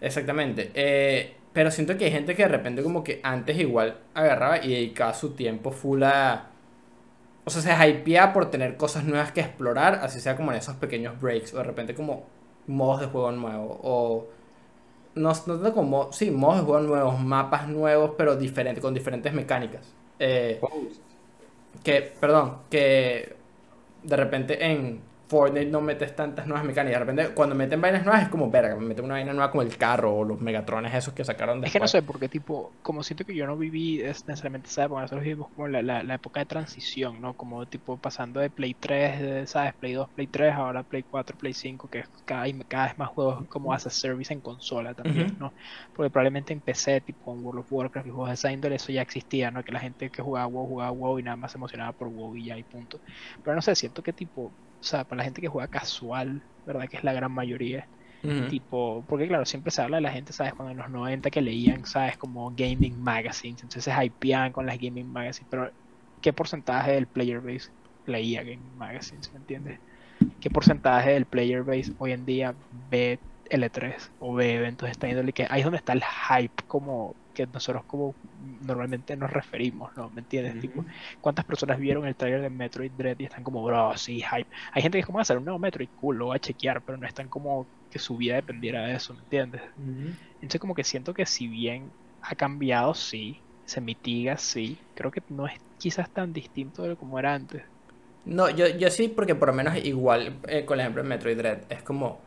Exactamente. 0.00 0.70
eh, 0.74 1.36
pero 1.52 1.70
siento 1.70 1.96
que 1.96 2.04
hay 2.04 2.10
gente 2.10 2.34
que 2.34 2.42
de 2.42 2.48
repente 2.48 2.82
como 2.82 3.02
que 3.02 3.18
antes 3.22 3.58
igual 3.58 3.98
agarraba 4.12 4.58
y 4.62 4.68
dedicaba 4.74 5.14
su 5.14 5.30
tiempo 5.34 5.70
full 5.72 6.02
a... 6.02 6.50
O 7.44 7.50
sea, 7.50 7.62
se 7.62 7.88
hypeaba 7.88 8.32
por 8.34 8.50
tener 8.50 8.76
cosas 8.76 9.04
nuevas 9.04 9.32
que 9.32 9.40
explorar, 9.40 10.00
así 10.02 10.20
sea 10.20 10.36
como 10.36 10.52
en 10.52 10.58
esos 10.58 10.76
pequeños 10.76 11.18
breaks, 11.20 11.54
o 11.54 11.58
de 11.58 11.62
repente 11.64 11.94
como 11.94 12.26
modos 12.66 13.00
de 13.00 13.06
juego 13.06 13.32
nuevos, 13.32 13.78
o... 13.82 14.26
No, 15.14 15.30
no 15.30 15.34
tanto 15.34 15.72
como... 15.72 16.12
Sí, 16.12 16.30
modos 16.30 16.58
de 16.58 16.64
juego 16.64 16.80
nuevos, 16.82 17.20
mapas 17.20 17.68
nuevos, 17.68 18.12
pero 18.18 18.36
diferentes, 18.36 18.82
con 18.82 18.92
diferentes 18.92 19.32
mecánicas. 19.32 19.94
Eh, 20.18 20.60
que, 21.82 22.02
perdón, 22.20 22.58
que 22.70 23.34
de 24.02 24.16
repente 24.16 24.64
en 24.64 25.00
Fortnite 25.28 25.70
no 25.70 25.80
metes 25.80 26.14
tantas 26.16 26.46
nuevas 26.46 26.64
mecánicas. 26.66 27.00
De 27.00 27.04
repente, 27.06 27.34
cuando 27.34 27.54
meten 27.54 27.80
vainas 27.80 28.04
nuevas 28.04 28.22
es 28.24 28.28
como 28.28 28.50
verga, 28.50 28.76
me 28.76 28.86
meten 28.86 29.04
una 29.04 29.14
vaina 29.14 29.32
nueva 29.32 29.50
como 29.50 29.62
el 29.62 29.76
carro 29.76 30.14
o 30.16 30.24
los 30.24 30.40
megatrones 30.40 30.94
esos 30.94 31.14
que 31.14 31.24
sacaron 31.24 31.60
Es 31.62 31.72
que 31.72 31.80
no 31.80 31.88
después. 31.88 31.88
sé, 31.88 32.02
porque 32.02 32.28
tipo, 32.28 32.78
como 32.80 33.02
siento 33.02 33.24
que 33.24 33.34
yo 33.34 33.44
no 33.46 33.56
viví 33.56 34.00
es 34.00 34.26
necesariamente 34.28 34.68
esa 34.68 34.84
época, 34.84 35.00
nosotros 35.00 35.24
vivimos 35.24 35.48
como 35.50 35.66
la, 35.66 35.82
la, 35.82 36.02
la 36.04 36.14
época 36.14 36.38
de 36.40 36.46
transición, 36.46 37.20
¿no? 37.20 37.34
Como 37.34 37.66
tipo 37.66 37.98
pasando 37.98 38.38
de 38.38 38.50
Play 38.50 38.74
3, 38.74 39.20
de, 39.20 39.46
¿sabes? 39.48 39.74
Play 39.74 39.94
2, 39.94 40.08
Play 40.10 40.28
3, 40.28 40.54
ahora 40.54 40.84
Play 40.84 41.02
4, 41.02 41.36
Play 41.36 41.54
5, 41.54 41.88
que 41.88 42.00
es 42.00 42.08
cada, 42.24 42.44
cada 42.68 42.86
vez 42.86 42.98
más 42.98 43.08
juegos 43.08 43.46
como 43.48 43.72
as 43.72 43.84
a 43.86 43.90
service 43.90 44.32
en 44.32 44.40
consola 44.42 44.94
también. 44.94 45.36
¿no? 45.40 45.54
Porque 45.92 46.10
probablemente 46.10 46.52
en 46.52 46.60
PC, 46.60 47.00
tipo 47.00 47.32
en 47.34 47.42
World 47.44 47.60
of 47.62 47.72
Warcraft 47.72 48.06
y 48.06 48.10
juegos 48.10 48.28
de 48.28 48.34
esa 48.34 48.52
índole, 48.52 48.76
eso 48.76 48.92
ya 48.92 49.02
existía, 49.02 49.50
¿no? 49.50 49.64
Que 49.64 49.72
la 49.72 49.80
gente 49.80 50.10
que 50.10 50.22
jugaba 50.22 50.46
WoW 50.46 50.66
jugaba 50.68 50.90
WoW 50.92 51.18
y 51.18 51.22
nada 51.24 51.36
más 51.36 51.50
se 51.52 51.58
emocionaba 51.58 51.92
por 51.94 52.08
WoW 52.10 52.36
y 52.36 52.44
ya 52.46 52.56
y 52.58 52.62
punto. 52.64 53.00
Pero 53.42 53.56
no 53.56 53.62
sé, 53.62 53.74
siento 53.74 54.02
que 54.04 54.12
tipo, 54.12 54.54
o 54.80 54.84
sea, 54.84 55.04
para 55.04 55.18
la 55.18 55.24
gente 55.24 55.40
que 55.40 55.48
juega 55.48 55.68
casual, 55.68 56.44
¿verdad? 56.64 56.88
Que 56.88 56.96
es 56.98 57.04
la 57.04 57.12
gran 57.12 57.32
mayoría. 57.32 57.88
Tipo, 58.48 59.04
porque 59.06 59.28
claro, 59.28 59.44
siempre 59.46 59.70
se 59.72 59.82
habla 59.82 59.98
de 59.98 60.02
la 60.02 60.12
gente, 60.12 60.32
¿sabes? 60.32 60.54
Cuando 60.54 60.72
en 60.72 60.78
los 60.78 60.90
90 60.90 61.30
que 61.30 61.40
leían, 61.42 61.84
¿sabes? 61.86 62.18
Como 62.18 62.50
gaming 62.54 63.00
magazines, 63.00 63.62
entonces 63.62 63.84
se 63.94 64.04
hypeaban 64.04 64.52
con 64.52 64.66
las 64.66 64.78
gaming 64.78 65.10
magazines, 65.10 65.48
pero 65.50 65.72
¿qué 66.20 66.32
porcentaje 66.32 66.92
del 66.92 67.08
player 67.08 67.40
base 67.40 67.70
leía 68.04 68.42
gaming 68.44 68.76
magazines, 68.76 69.32
¿me 69.32 69.38
entiendes? 69.40 69.80
¿Qué 70.38 70.50
porcentaje 70.50 71.12
del 71.12 71.26
player 71.26 71.64
base 71.64 71.92
hoy 71.98 72.12
en 72.12 72.26
día 72.26 72.56
ve 72.70 73.22
L3 73.44 74.12
o 74.18 74.34
ve 74.34 74.54
eventos 74.56 74.86
de 74.86 74.92
esta 74.92 75.08
índole? 75.08 75.32
Que 75.32 75.46
ahí 75.50 75.60
es 75.60 75.64
donde 75.64 75.78
está 75.78 75.92
el 75.94 76.02
hype 76.04 76.64
como 76.66 77.18
que 77.32 77.46
nosotros 77.46 77.84
como 77.86 78.18
normalmente 78.62 79.16
nos 79.16 79.30
referimos, 79.30 79.96
¿no? 79.96 80.10
¿Me 80.10 80.20
entiendes? 80.20 80.60
Tipo, 80.60 80.84
¿cuántas 81.20 81.44
personas 81.44 81.78
vieron 81.78 82.06
el 82.06 82.14
trailer 82.14 82.42
de 82.42 82.50
Metroid 82.50 82.92
Dread 82.92 83.18
y 83.18 83.24
están 83.24 83.42
como, 83.42 83.62
bro, 83.64 83.96
sí, 83.96 84.20
hype? 84.22 84.48
Hay 84.72 84.82
gente 84.82 84.96
que 84.96 85.00
es 85.00 85.06
como, 85.06 85.16
"Va 85.16 85.20
a 85.20 85.22
hacer 85.22 85.38
un 85.38 85.44
nuevo 85.44 85.58
Metroid, 85.58 85.88
cool, 86.00 86.16
lo 86.18 86.26
voy 86.26 86.36
a 86.36 86.40
chequear, 86.40 86.82
pero 86.82 86.98
no 86.98 87.06
están 87.06 87.28
como 87.28 87.66
que 87.90 87.98
su 87.98 88.16
vida 88.16 88.34
dependiera 88.36 88.86
de 88.86 88.94
eso, 88.94 89.14
¿me 89.14 89.20
entiendes? 89.20 89.62
Entonces 90.34 90.60
como 90.60 90.74
que 90.74 90.84
siento 90.84 91.14
que 91.14 91.26
si 91.26 91.48
bien 91.48 91.90
ha 92.22 92.34
cambiado, 92.34 92.94
sí, 92.94 93.38
se 93.64 93.80
mitiga, 93.80 94.36
sí, 94.36 94.78
creo 94.94 95.10
que 95.10 95.22
no 95.28 95.46
es 95.46 95.54
quizás 95.78 96.10
tan 96.10 96.32
distinto 96.32 96.82
de 96.82 96.96
como 96.96 97.18
era 97.18 97.34
antes. 97.34 97.62
No, 98.24 98.50
yo, 98.50 98.66
yo 98.66 98.90
sí, 98.90 99.08
porque 99.08 99.34
por 99.36 99.48
lo 99.48 99.54
menos 99.54 99.76
igual 99.84 100.40
eh, 100.48 100.64
con 100.64 100.74
el 100.74 100.80
ejemplo 100.80 101.02
de 101.02 101.08
Metroid 101.08 101.36
Dread, 101.36 101.58
es 101.68 101.82
como... 101.82 102.20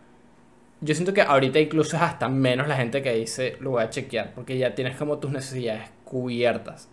Yo 0.81 0.95
siento 0.95 1.13
que 1.13 1.21
ahorita 1.21 1.59
incluso 1.59 1.97
es 1.97 2.01
hasta 2.01 2.29
menos 2.29 2.67
la 2.69 2.77
gente 2.77 3.01
que 3.01 3.13
dice 3.13 3.57
lo 3.59 3.71
voy 3.71 3.83
a 3.83 3.89
chequear, 3.89 4.33
porque 4.33 4.57
ya 4.57 4.75
tienes 4.75 4.95
como 4.95 5.17
tus 5.17 5.29
necesidades 5.29 5.89
cubiertas. 6.09 6.89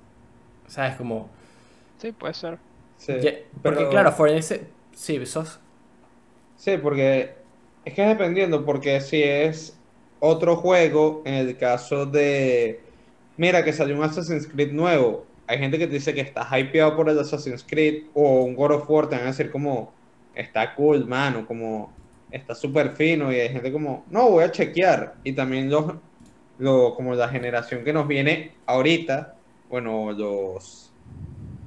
¿Sabes? 0.66 0.96
Como... 0.96 1.28
Sí, 1.98 2.12
puede 2.12 2.34
ser. 2.34 2.58
Sí, 2.98 3.12
ya- 3.22 3.32
porque 3.62 3.78
pero- 3.78 3.90
claro, 3.90 4.12
Fortnite... 4.12 4.42
se- 4.42 4.66
Sí, 4.92 5.24
sos... 5.26 5.60
Sí, 6.56 6.76
porque 6.78 7.34
es 7.84 7.94
que 7.94 8.02
es 8.02 8.08
dependiendo, 8.08 8.64
porque 8.64 9.00
si 9.00 9.22
es 9.22 9.76
otro 10.20 10.56
juego, 10.56 11.22
en 11.26 11.34
el 11.34 11.56
caso 11.58 12.06
de, 12.06 12.80
mira 13.36 13.62
que 13.62 13.72
salió 13.74 13.94
un 13.96 14.02
Assassin's 14.04 14.46
Creed 14.46 14.72
nuevo, 14.72 15.26
hay 15.46 15.58
gente 15.58 15.78
que 15.78 15.86
te 15.86 15.92
dice 15.94 16.14
que 16.14 16.22
está 16.22 16.48
hypeado 16.58 16.96
por 16.96 17.10
el 17.10 17.18
Assassin's 17.18 17.62
Creed 17.68 18.04
o 18.14 18.42
un 18.44 18.54
God 18.56 18.70
of 18.72 18.90
War, 18.90 19.06
te 19.08 19.16
van 19.16 19.24
a 19.24 19.28
decir 19.28 19.50
como, 19.50 19.92
está 20.34 20.74
cool, 20.74 21.06
mano, 21.06 21.46
como, 21.46 21.92
está 22.30 22.54
súper 22.54 22.96
fino, 22.96 23.30
y 23.30 23.36
hay 23.38 23.50
gente 23.50 23.70
como, 23.70 24.04
no, 24.10 24.30
voy 24.30 24.44
a 24.44 24.50
chequear, 24.50 25.16
y 25.22 25.32
también 25.32 25.70
los, 25.70 25.94
lo, 26.58 26.94
como 26.94 27.14
la 27.14 27.28
generación 27.28 27.84
que 27.84 27.92
nos 27.92 28.08
viene 28.08 28.52
ahorita, 28.66 29.34
bueno, 29.68 30.12
los 30.12 30.92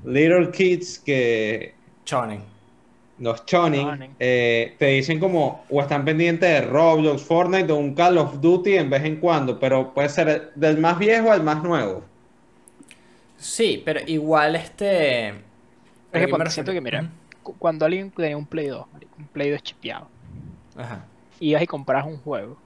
little 0.03 0.51
kids 0.51 0.99
que 0.99 1.75
Chonen. 2.05 2.43
los 3.19 3.45
choning, 3.45 3.87
Choning. 3.87 4.15
eh, 4.19 4.75
te 4.79 4.87
dicen 4.87 5.19
como 5.19 5.65
o 5.69 5.81
están 5.81 6.05
pendientes 6.05 6.49
de 6.49 6.61
Roblox, 6.61 7.23
Fortnite 7.23 7.71
o 7.71 7.75
un 7.77 7.93
Call 7.93 8.17
of 8.17 8.39
Duty 8.41 8.77
en 8.77 8.89
vez 8.89 9.03
en 9.03 9.17
cuando, 9.19 9.59
pero 9.59 9.93
puede 9.93 10.09
ser 10.09 10.51
del 10.55 10.77
más 10.77 10.97
viejo 10.99 11.31
al 11.31 11.43
más 11.43 11.61
nuevo. 11.63 12.03
Sí, 13.37 13.81
pero 13.85 14.01
igual 14.05 14.55
este... 14.55 15.29
Es 16.11 16.23
¿a 16.23 16.43
que 16.43 16.49
siento 16.49 16.71
que, 16.71 16.81
mira, 16.81 17.11
cuando 17.59 17.85
alguien 17.85 18.11
tenía 18.11 18.37
un 18.37 18.47
Play 18.47 18.67
2, 18.67 18.87
marico, 18.91 19.15
un 19.17 19.27
Play 19.27 19.51
2 19.51 19.63
chipeado, 19.63 20.11
Ajá. 20.75 21.05
ibas 21.39 21.61
y 21.63 21.67
compras 21.67 22.05
un 22.05 22.17
juego. 22.19 22.57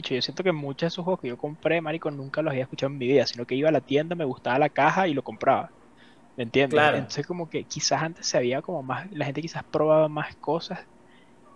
Hecho, 0.00 0.14
yo 0.14 0.22
siento 0.22 0.42
que 0.42 0.52
muchos 0.52 0.80
de 0.82 0.88
esos 0.88 1.04
juegos 1.04 1.20
que 1.20 1.28
yo 1.28 1.36
compré, 1.36 1.80
marico, 1.80 2.10
nunca 2.10 2.42
los 2.42 2.52
había 2.52 2.62
escuchado 2.64 2.92
en 2.92 2.98
mi 2.98 3.06
vida, 3.08 3.26
sino 3.26 3.46
que 3.46 3.54
iba 3.54 3.68
a 3.68 3.72
la 3.72 3.80
tienda, 3.82 4.14
me 4.16 4.24
gustaba 4.24 4.58
la 4.58 4.70
caja 4.70 5.08
y 5.08 5.14
lo 5.14 5.22
compraba. 5.22 5.74
¿Me 6.36 6.44
entiendes? 6.44 6.88
Claro. 6.88 6.94
Entonces 6.94 7.26
como 7.26 7.48
que 7.48 7.66
quizás 7.66 8.02
antes 8.02 8.26
se 8.28 8.38
había 8.38 8.62
como 8.62 8.82
más, 8.82 9.08
la 9.12 9.26
gente 9.26 9.42
quizás 9.42 9.64
probaba 9.70 10.08
más 10.08 10.36
cosas, 10.38 10.80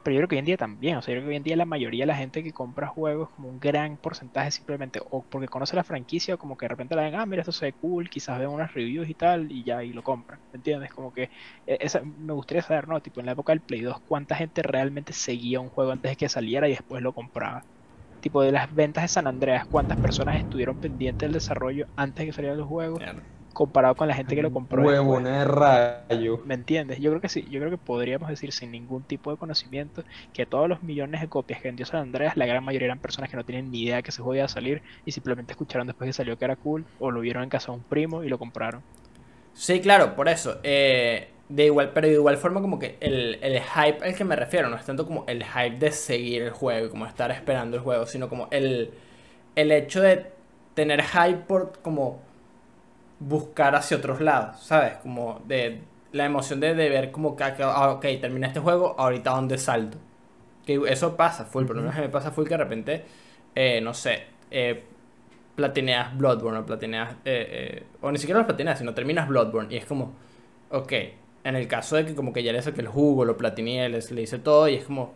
pero 0.03 0.15
yo 0.16 0.21
creo 0.21 0.29
que 0.29 0.37
hoy 0.37 0.41
en 0.41 0.45
día 0.47 0.57
también, 0.59 0.97
o 0.99 1.03
sea, 1.03 1.15
yo 1.15 1.21
creo 1.21 1.29
que 1.29 1.31
hoy 1.33 1.37
en 1.37 1.45
día 1.45 1.57
la 1.57 1.66
mayoría 1.66 2.05
de 2.05 2.07
la 2.09 2.16
gente 2.16 2.43
que 2.43 2.53
compra 2.53 2.89
juegos, 2.89 3.31
como 3.31 3.49
un 3.49 3.59
gran 3.61 3.99
porcentaje 3.99 4.51
simplemente, 4.53 5.01
o 5.11 5.25
porque 5.29 5.49
conoce 5.49 5.77
la 5.77 5.85
franquicia, 5.85 6.35
o 6.37 6.39
como 6.39 6.57
que 6.57 6.66
de 6.66 6.69
repente 6.71 6.95
la 6.97 7.03
ven, 7.05 7.15
ah, 7.16 7.27
mira, 7.27 7.43
esto 7.43 7.53
se 7.53 7.66
ve 7.66 7.75
cool, 7.75 8.11
quizás 8.11 8.39
ven 8.39 8.49
unas 8.51 8.75
reviews 8.75 9.09
y 9.09 9.15
tal, 9.16 9.51
y 9.53 9.65
ya, 9.65 9.85
y 9.85 9.93
lo 9.93 10.03
compran, 10.03 10.41
¿me 10.53 10.59
entiendes? 10.59 10.91
Como 10.93 11.12
que 11.12 11.25
eh, 11.66 11.79
esa, 11.81 12.03
me 12.05 12.33
gustaría 12.35 12.62
saber, 12.62 12.89
¿no? 12.89 13.01
Tipo, 13.01 13.21
en 13.21 13.27
la 13.27 13.33
época 13.33 13.53
del 13.53 13.62
Play 13.62 13.81
2, 13.83 13.99
¿cuánta 14.05 14.37
gente 14.37 14.62
realmente 14.62 15.12
seguía 15.15 15.61
un 15.61 15.71
juego 15.71 15.93
antes 15.93 16.11
de 16.12 16.16
que 16.16 16.29
saliera 16.29 16.69
y 16.69 16.73
después 16.73 17.03
lo 17.03 17.12
compraba? 17.15 17.66
Tipo, 18.24 18.40
de 18.40 18.52
las 18.52 18.74
ventas 18.74 19.05
de 19.05 19.09
San 19.09 19.26
Andreas, 19.26 19.66
¿cuántas 19.66 19.98
personas 19.98 20.36
estuvieron 20.36 20.76
pendientes 20.78 21.26
del 21.26 21.34
desarrollo 21.34 21.88
antes 21.94 22.20
de 22.22 22.26
que 22.26 22.32
salieran 22.32 22.56
los 22.56 22.66
juegos? 22.66 22.98
Mierda. 22.98 23.20
Comparado 23.52 23.94
con 23.96 24.09
la 24.09 24.14
gente 24.14 24.34
que 24.34 24.40
lo 24.40 24.51
compró. 24.51 24.82
Huevona 24.82 25.40
de 25.40 25.44
rayo. 25.44 26.40
¿Me 26.46 26.55
entiendes? 26.55 27.01
Yo 27.01 27.10
creo 27.10 27.20
que 27.20 27.28
sí, 27.28 27.46
yo 27.51 27.60
creo 27.60 27.70
que 27.70 27.76
podríamos 27.76 28.30
decir 28.30 28.51
sin 28.52 28.70
ningún 28.72 29.02
tipo 29.02 29.30
de 29.30 29.36
conocimiento 29.36 30.05
que 30.32 30.46
todos 30.46 30.70
los 30.70 30.82
millones 30.82 31.20
de 31.20 31.28
copias 31.28 31.60
que 31.60 31.68
vendió 31.68 31.84
San 31.84 32.01
Andreas, 32.01 32.34
la 32.38 32.46
gran 32.46 32.64
mayoría 32.64 32.86
eran 32.86 32.98
personas 32.98 33.28
que 33.30 33.36
no 33.36 33.44
tienen 33.44 33.70
ni 33.70 33.82
idea 33.82 34.01
que 34.01 34.09
ese 34.09 34.22
juego 34.22 34.36
iba 34.36 34.44
a 34.46 34.48
salir 34.48 34.82
y 35.05 35.12
simplemente 35.12 35.52
escucharon 35.52 35.86
después 35.86 36.09
que 36.09 36.14
salió 36.14 36.38
que 36.38 36.46
era 36.46 36.56
cool 36.56 36.86
o 36.98 37.10
lo 37.10 37.20
vieron 37.20 37.42
en 37.42 37.51
casa 37.51 37.72
de 37.72 37.76
un 37.78 37.84
primo 37.84 38.24
y 38.24 38.30
lo 38.30 38.38
compraron. 38.38 38.82
Sí, 39.52 39.80
claro, 39.82 40.16
por 40.16 40.28
eso. 40.28 40.60
eh, 40.64 41.34
de 41.49 41.66
igual, 41.66 41.93
pero 41.93 42.07
de 42.09 42.15
igual 42.15 42.37
forma 42.39 42.61
como 42.61 42.79
que 42.79 42.97
el, 43.01 43.39
el 43.43 43.61
hype 43.61 44.05
al 44.05 44.15
que 44.15 44.25
me 44.25 44.37
refiero 44.37 44.69
no 44.69 44.77
es 44.77 44.85
tanto 44.85 45.07
como 45.07 45.25
el 45.29 45.45
hype 45.45 45.79
de 45.79 45.93
seguir 45.93 46.43
el 46.43 46.51
juego, 46.51 46.91
como 46.91 47.07
estar 47.07 47.31
esperando 47.31 47.77
el 47.77 47.83
juego, 47.83 48.07
sino 48.07 48.29
como 48.29 48.49
el, 48.51 48.93
el 49.57 49.73
hecho 49.73 50.01
de 50.03 50.27
tener 50.75 51.03
hype 51.03 51.39
por 51.47 51.79
como 51.83 52.21
buscar 53.19 53.75
hacia 53.75 53.97
otros 53.97 54.21
lados, 54.21 54.61
¿sabes? 54.61 54.97
Como 54.99 55.43
de 55.47 55.81
la 56.12 56.27
emoción 56.27 56.61
de, 56.61 56.75
de 56.75 56.89
ver 56.89 57.11
como 57.11 57.37
que, 57.37 57.45
que, 57.55 57.62
ah, 57.62 57.91
ok, 57.93 58.03
terminé 58.21 58.47
este 58.49 58.61
juego, 58.61 58.95
ahorita 58.99 59.31
dónde 59.31 59.59
salto. 59.59 59.99
Que 60.66 60.81
eso 60.89 61.16
pasa 61.16 61.45
full, 61.45 61.66
pero 61.66 61.81
no 61.81 61.93
me 61.93 62.09
pasa 62.09 62.31
full 62.31 62.45
que 62.45 62.51
de 62.51 62.57
repente, 62.59 63.05
eh, 63.55 63.81
no 63.83 63.95
sé, 63.95 64.25
eh, 64.51 64.85
platineas 65.57 66.16
Bloodborne 66.19 66.61
o 66.61 66.66
platineas, 66.66 67.15
eh, 67.25 67.81
eh, 67.83 67.85
o 68.03 68.12
ni 68.12 68.19
siquiera 68.19 68.41
lo 68.41 68.47
platineas, 68.47 68.79
sino 68.79 68.95
terminas 68.95 69.29
Bloodborne 69.29 69.73
y 69.75 69.79
es 69.79 69.87
como, 69.87 70.15
ok, 70.71 70.93
en 71.45 71.57
el 71.57 71.69
caso 71.69 71.97
de 71.97 72.07
que 72.07 72.15
como 72.15 72.33
que 72.33 72.43
ya 72.43 72.53
le 72.53 72.62
saqué 72.62 72.81
el 72.83 72.89
jugo, 72.89 73.25
lo 73.25 73.37
platineé, 73.37 73.89
le, 73.89 74.01
le 74.01 74.23
hice 74.23 74.39
todo 74.39 74.69
y 74.69 74.77
es 74.77 74.85
como, 74.85 75.15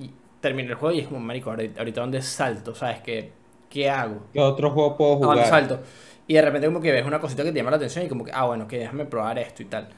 y 0.00 0.10
terminé 0.40 0.70
el 0.70 0.74
juego 0.76 0.94
y 0.96 1.00
es 1.00 1.08
como, 1.08 1.20
marico, 1.20 1.50
ahorita, 1.50 1.80
ahorita 1.80 2.00
dónde 2.02 2.22
salto, 2.22 2.74
¿sabes? 2.74 3.00
¿Qué, 3.02 3.32
qué 3.70 3.90
hago? 3.90 4.22
¿Qué 4.32 4.40
otro 4.40 4.70
juego 4.70 4.96
puedo 4.96 5.16
¿A 5.20 5.26
dónde 5.26 5.44
jugar? 5.44 5.44
salto? 5.44 5.82
Y 6.26 6.34
de 6.34 6.42
repente 6.42 6.66
como 6.68 6.80
que 6.80 6.92
ves 6.92 7.04
una 7.06 7.20
cosita 7.20 7.42
que 7.44 7.52
te 7.52 7.58
llama 7.58 7.70
la 7.70 7.76
atención 7.78 8.04
y 8.04 8.08
como 8.08 8.24
que, 8.24 8.30
ah, 8.34 8.44
bueno, 8.46 8.68
que 8.68 8.78
déjame 8.78 9.04
probar 9.06 9.38
esto 9.38 9.62
y 9.62 9.66
tal. 9.66 9.88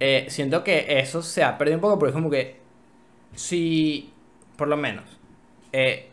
Eh, 0.00 0.26
siento 0.30 0.64
que 0.64 0.98
eso 1.00 1.22
se 1.22 1.44
ha 1.44 1.58
perdido 1.58 1.78
un 1.78 1.82
poco 1.82 1.98
porque 1.98 2.10
es 2.10 2.14
como 2.14 2.30
que, 2.30 2.58
si, 3.34 4.12
por 4.56 4.68
lo 4.68 4.76
menos, 4.76 5.04
eh, 5.72 6.08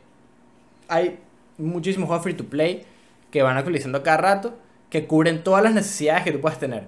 hay 0.87 1.19
muchísimos 1.57 2.07
juegos 2.07 2.23
free 2.23 2.33
to 2.35 2.45
play 2.45 2.85
que 3.31 3.41
van 3.43 3.57
actualizando 3.57 4.03
cada 4.03 4.17
rato 4.17 4.57
que 4.89 5.07
cubren 5.07 5.43
todas 5.43 5.63
las 5.63 5.73
necesidades 5.73 6.23
que 6.23 6.31
tú 6.31 6.41
puedes 6.41 6.59
tener. 6.59 6.85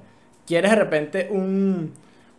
¿Quieres 0.50 0.72
de 0.72 0.78
repente 0.78 1.28
un, 1.30 1.94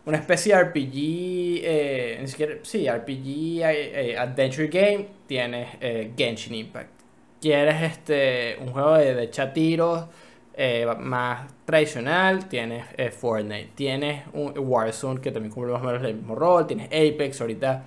una 0.05 0.17
especie 0.17 0.53
de 0.53 0.63
RPG, 0.63 1.61
eh, 1.63 2.17
ni 2.21 2.27
siquiera, 2.27 2.55
sí, 2.63 2.85
RPG 2.89 3.61
eh, 3.63 4.11
eh, 4.11 4.17
Adventure 4.17 4.67
Game? 4.67 5.07
Tienes 5.27 5.69
eh, 5.79 6.13
Genshin 6.17 6.55
Impact. 6.55 6.91
¿Quieres 7.39 7.81
este, 7.81 8.57
un 8.59 8.73
juego 8.73 8.95
de, 8.95 9.15
de 9.15 9.23
echar 9.23 9.53
tiros 9.53 10.07
eh, 10.53 10.85
más 10.99 11.47
tradicional? 11.65 12.49
Tienes 12.49 12.85
Fortnite. 13.15 13.71
Tienes 13.75 14.23
un 14.33 14.53
Warzone 14.57 15.21
que 15.21 15.31
también 15.31 15.53
cumple 15.53 15.71
más 15.71 15.81
o 15.81 15.85
menos 15.85 16.03
el 16.03 16.15
mismo 16.15 16.35
rol. 16.35 16.67
Tienes 16.67 16.87
Apex, 16.87 17.39
ahorita 17.41 17.85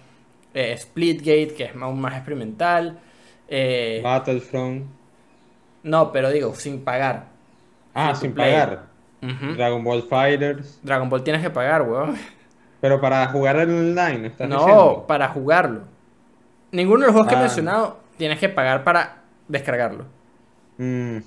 Splitgate 0.78 1.54
que 1.54 1.64
es 1.64 1.76
aún 1.76 2.00
más 2.00 2.14
experimental. 2.16 2.98
Battlefront. 4.02 4.86
no, 5.82 6.10
pero 6.12 6.30
digo, 6.30 6.54
sin 6.54 6.84
pagar. 6.84 7.26
Ah, 7.94 8.14
sin 8.14 8.34
play. 8.34 8.78
Dragon 9.56 9.82
Ball 9.84 10.02
Fighters. 10.02 10.80
Dragon 10.82 11.08
Ball 11.08 11.22
tienes 11.24 11.42
que 11.42 11.50
pagar, 11.50 11.82
weón. 11.82 12.16
Pero 12.80 13.00
para 13.00 13.26
jugar 13.28 13.56
el 13.56 13.70
online, 13.70 14.26
¿estás 14.28 14.48
No, 14.48 14.58
diciendo? 14.58 15.04
para 15.08 15.28
jugarlo. 15.28 15.82
Ninguno 16.72 17.00
de 17.00 17.06
los 17.06 17.12
juegos 17.12 17.28
que 17.28 17.34
he 17.34 17.38
Ah. 17.38 17.42
mencionado 17.42 18.00
tienes 18.18 18.38
que 18.38 18.48
pagar 18.48 18.84
para 18.84 19.22
descargarlo. 19.48 20.04
Mm, 20.78 21.18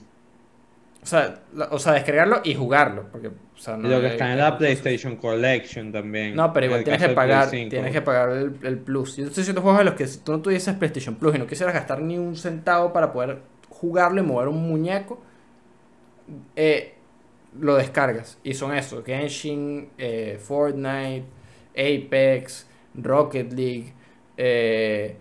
O 1.01 1.05
sea, 1.09 1.35
o 1.71 1.79
sea, 1.79 1.93
descargarlo 1.93 2.41
y 2.43 2.53
jugarlo. 2.53 3.05
Porque, 3.11 3.29
o 3.29 3.33
sea, 3.57 3.77
no 3.77 3.87
y 3.87 3.91
lo 3.91 4.01
que 4.01 4.07
está 4.07 4.29
en 4.33 4.39
la 4.39 4.57
PlayStation 4.57 5.15
Collection 5.15 5.91
también. 5.91 6.35
No, 6.35 6.51
pero 6.51 6.65
igual 6.65 6.83
tienes 6.83 7.01
que 7.01 7.13
pagar, 7.13 7.47
5. 7.47 7.69
tienes 7.69 7.93
que 7.93 8.01
pagar 8.01 8.29
el, 8.31 8.57
el 8.61 8.77
plus. 8.77 9.15
Yo 9.15 9.25
estoy 9.27 9.41
haciendo 9.43 9.61
juegos 9.61 9.79
de 9.79 9.85
los 9.85 9.93
que 9.93 10.05
si 10.05 10.19
tú 10.19 10.33
no 10.33 10.41
tuvieses 10.41 10.75
PlayStation 10.75 11.15
Plus 11.15 11.35
y 11.35 11.39
no 11.39 11.47
quisieras 11.47 11.73
gastar 11.73 12.01
ni 12.01 12.17
un 12.17 12.35
centavo 12.35 12.91
para 12.91 13.13
poder 13.13 13.39
jugarlo 13.69 14.19
y 14.21 14.25
mover 14.25 14.49
un 14.49 14.67
muñeco, 14.67 15.21
eh, 16.57 16.96
lo 17.59 17.75
descargas. 17.75 18.39
Y 18.43 18.53
son 18.53 18.73
eso, 18.75 19.03
Genshin, 19.03 19.89
eh, 19.97 20.39
Fortnite, 20.41 21.25
Apex, 21.75 22.67
Rocket 22.95 23.51
League. 23.53 23.93
eh, 24.37 25.17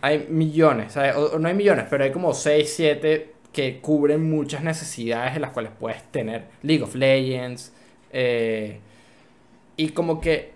hay 0.00 0.26
millones, 0.28 0.92
¿sabes? 0.92 1.16
O, 1.16 1.38
no 1.38 1.48
hay 1.48 1.54
millones, 1.54 1.86
pero 1.90 2.04
hay 2.04 2.12
como 2.12 2.32
6, 2.34 2.72
7 2.76 3.34
que 3.52 3.80
cubren 3.80 4.28
muchas 4.30 4.62
necesidades 4.62 5.34
en 5.36 5.42
las 5.42 5.50
cuales 5.52 5.72
puedes 5.78 6.02
tener. 6.12 6.46
League 6.62 6.82
of 6.82 6.94
Legends. 6.94 7.72
eh, 8.12 8.80
y 9.76 9.90
como 9.90 10.20
que 10.20 10.52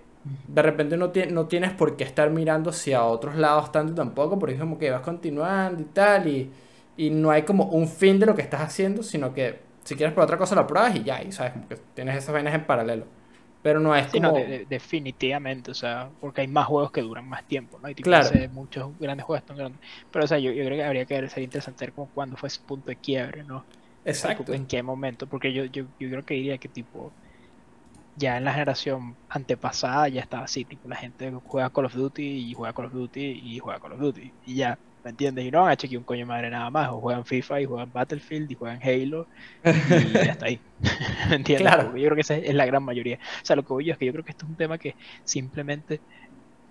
de 0.49 0.63
repente 0.63 0.97
no, 0.97 1.13
no 1.31 1.47
tienes 1.49 1.73
por 1.73 1.97
qué 1.97 2.05
estar 2.05 2.31
mirando 2.31 2.71
hacia 2.71 3.05
otros 3.05 3.37
lados 3.37 3.73
tanto 3.73 3.95
tampoco, 3.95 4.39
porque 4.39 4.55
es 4.55 4.61
como 4.61 4.79
que 4.79 4.91
vas 4.91 5.03
continuando 5.03 5.81
y 5.83 5.85
tal, 5.87 6.29
y, 6.29 6.51
y 6.97 7.11
no 7.11 7.31
hay 7.31 7.43
como 7.43 7.65
un 7.67 7.89
fin 7.89 8.19
de 8.21 8.27
lo 8.27 8.35
que 8.35 8.43
estás 8.43 8.61
haciendo, 8.63 9.03
sino 9.03 9.35
que 9.35 9.61
si 9.85 9.97
quieres 9.97 10.15
por 10.15 10.25
otra 10.25 10.39
cosa 10.39 10.55
la 10.55 10.67
pruebas 10.67 10.97
y 10.97 11.03
ya, 11.05 11.23
y 11.23 11.33
sabes, 11.33 11.53
como 11.53 11.69
que 11.69 11.77
tienes 11.95 12.17
esas 12.17 12.33
vainas 12.35 12.55
en 12.55 12.67
paralelo. 12.67 13.07
Pero 13.63 13.81
no 13.81 13.95
es 13.97 14.09
Sí, 14.13 14.21
no, 14.21 14.31
como... 14.31 14.33
de- 14.33 14.47
de- 14.47 14.67
definitivamente, 14.67 15.71
o 15.71 15.75
sea, 15.75 16.13
porque 16.21 16.43
hay 16.43 16.49
más 16.49 16.67
juegos 16.67 16.91
que 16.93 17.01
duran 17.01 17.27
más 17.27 17.47
tiempo, 17.47 17.79
¿no? 17.81 17.89
Y 17.89 17.95
tipo, 17.95 18.15
Claro. 18.17 18.45
muchos 18.51 18.99
grandes 18.99 19.25
juegos 19.25 19.45
tan 19.47 19.57
grandes. 19.57 19.81
Pero, 20.11 20.25
o 20.27 20.29
sea, 20.29 20.39
yo, 20.39 20.53
yo 20.53 20.65
creo 20.67 20.77
que 20.77 20.85
habría 20.85 21.07
que 21.07 21.15
ver, 21.15 21.31
sería 21.31 21.45
interesante 21.45 21.87
ver 21.87 21.95
como 21.95 22.11
cuándo 22.11 22.37
fue 22.37 22.49
ese 22.49 22.61
punto 22.67 22.91
de 22.91 22.99
quiebre, 22.99 23.43
¿no? 23.45 23.67
Exacto. 24.05 24.53
Tipo, 24.53 24.55
En 24.55 24.67
qué 24.67 24.83
momento, 24.83 25.29
porque 25.29 25.53
yo, 25.55 25.65
yo, 25.67 25.85
yo 25.99 26.11
creo 26.11 26.25
que 26.25 26.35
diría 26.35 26.59
que 26.59 26.69
tipo, 26.69 27.17
ya 28.15 28.37
en 28.37 28.45
la 28.45 28.53
generación 28.53 29.19
antepasada 29.29 30.09
ya 30.09 30.21
estaba 30.23 30.45
así, 30.45 30.65
tipo, 30.65 30.89
la 30.89 30.97
gente 30.97 31.31
juega 31.45 31.71
Call 31.71 31.87
of 31.87 31.95
Duty 31.95 32.23
y 32.51 32.55
juega 32.55 32.73
Call 32.75 32.87
of 32.87 32.93
Duty 32.93 33.21
y 33.23 33.59
juega 33.59 33.81
Call 33.81 33.93
of 33.95 34.01
Duty, 34.01 34.35
y 34.43 34.57
ya, 34.57 34.81
¿me 35.05 35.11
entiendes? 35.11 35.45
Y 35.47 35.51
no 35.51 35.63
van 35.63 35.73
a 35.73 35.77
chequear 35.77 35.99
un 36.01 36.05
coño 36.05 36.27
madre 36.27 36.51
nada 36.51 36.71
más, 36.71 36.91
o 36.91 37.01
juegan 37.01 37.25
FIFA 37.25 37.61
y 37.61 37.65
juegan 37.67 37.93
Battlefield 37.93 38.51
y 38.51 38.55
juegan 38.55 38.81
Halo 38.83 39.29
y 39.87 40.21
ya 40.23 40.33
está 40.33 40.47
ahí. 40.47 40.63
¿Me 41.31 41.37
entiendes? 41.37 41.77
Claro. 41.77 41.85
Porque 41.85 42.01
Yo 42.01 42.07
creo 42.09 42.15
que 42.17 42.21
esa 42.23 42.37
es 42.37 42.55
la 42.55 42.67
gran 42.67 42.83
mayoría. 42.85 43.17
O 43.17 43.45
sea, 43.45 43.57
lo 43.57 43.65
que 43.65 43.73
voy 43.73 43.87
yo 43.87 43.93
es 43.93 43.99
que 43.99 44.07
yo 44.07 44.13
creo 44.13 44.25
que 44.25 44.33
esto 44.33 44.47
es 44.47 44.51
un 44.51 44.57
tema 44.57 44.79
que 44.79 44.97
simplemente 45.25 46.03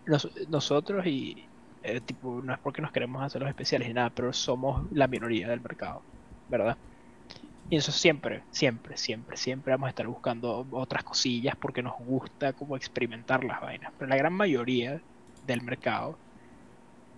nos- 0.06 0.30
nosotros 0.49 1.06
y 1.08 1.49
eh, 1.84 2.02
tipo, 2.02 2.41
no 2.44 2.53
es 2.53 2.60
porque 2.62 2.82
nos 2.82 2.91
queremos 2.91 3.24
hacer 3.24 3.41
los 3.41 3.49
especiales 3.49 3.88
ni 3.88 3.94
nada, 3.95 4.12
pero 4.12 4.34
somos 4.34 4.88
la 4.91 5.08
minoría 5.08 5.48
del 5.49 5.62
mercado, 5.62 6.06
¿verdad? 6.48 6.78
Y 7.70 7.78
eso 7.78 7.91
siempre, 7.91 8.45
siempre, 8.52 8.98
siempre, 8.98 9.38
siempre 9.38 9.72
vamos 9.74 9.88
a 9.88 9.90
estar 9.91 10.08
buscando 10.08 10.68
otras 10.72 11.03
cosillas 11.03 11.56
porque 11.60 11.82
nos 11.84 11.94
gusta 11.99 12.53
como 12.53 12.76
experimentar 12.78 13.44
las 13.44 13.62
vainas. 13.62 13.91
Pero 13.98 14.10
la 14.10 14.18
gran 14.18 14.34
mayoría 14.34 15.02
del 15.41 15.62
mercado 15.64 16.22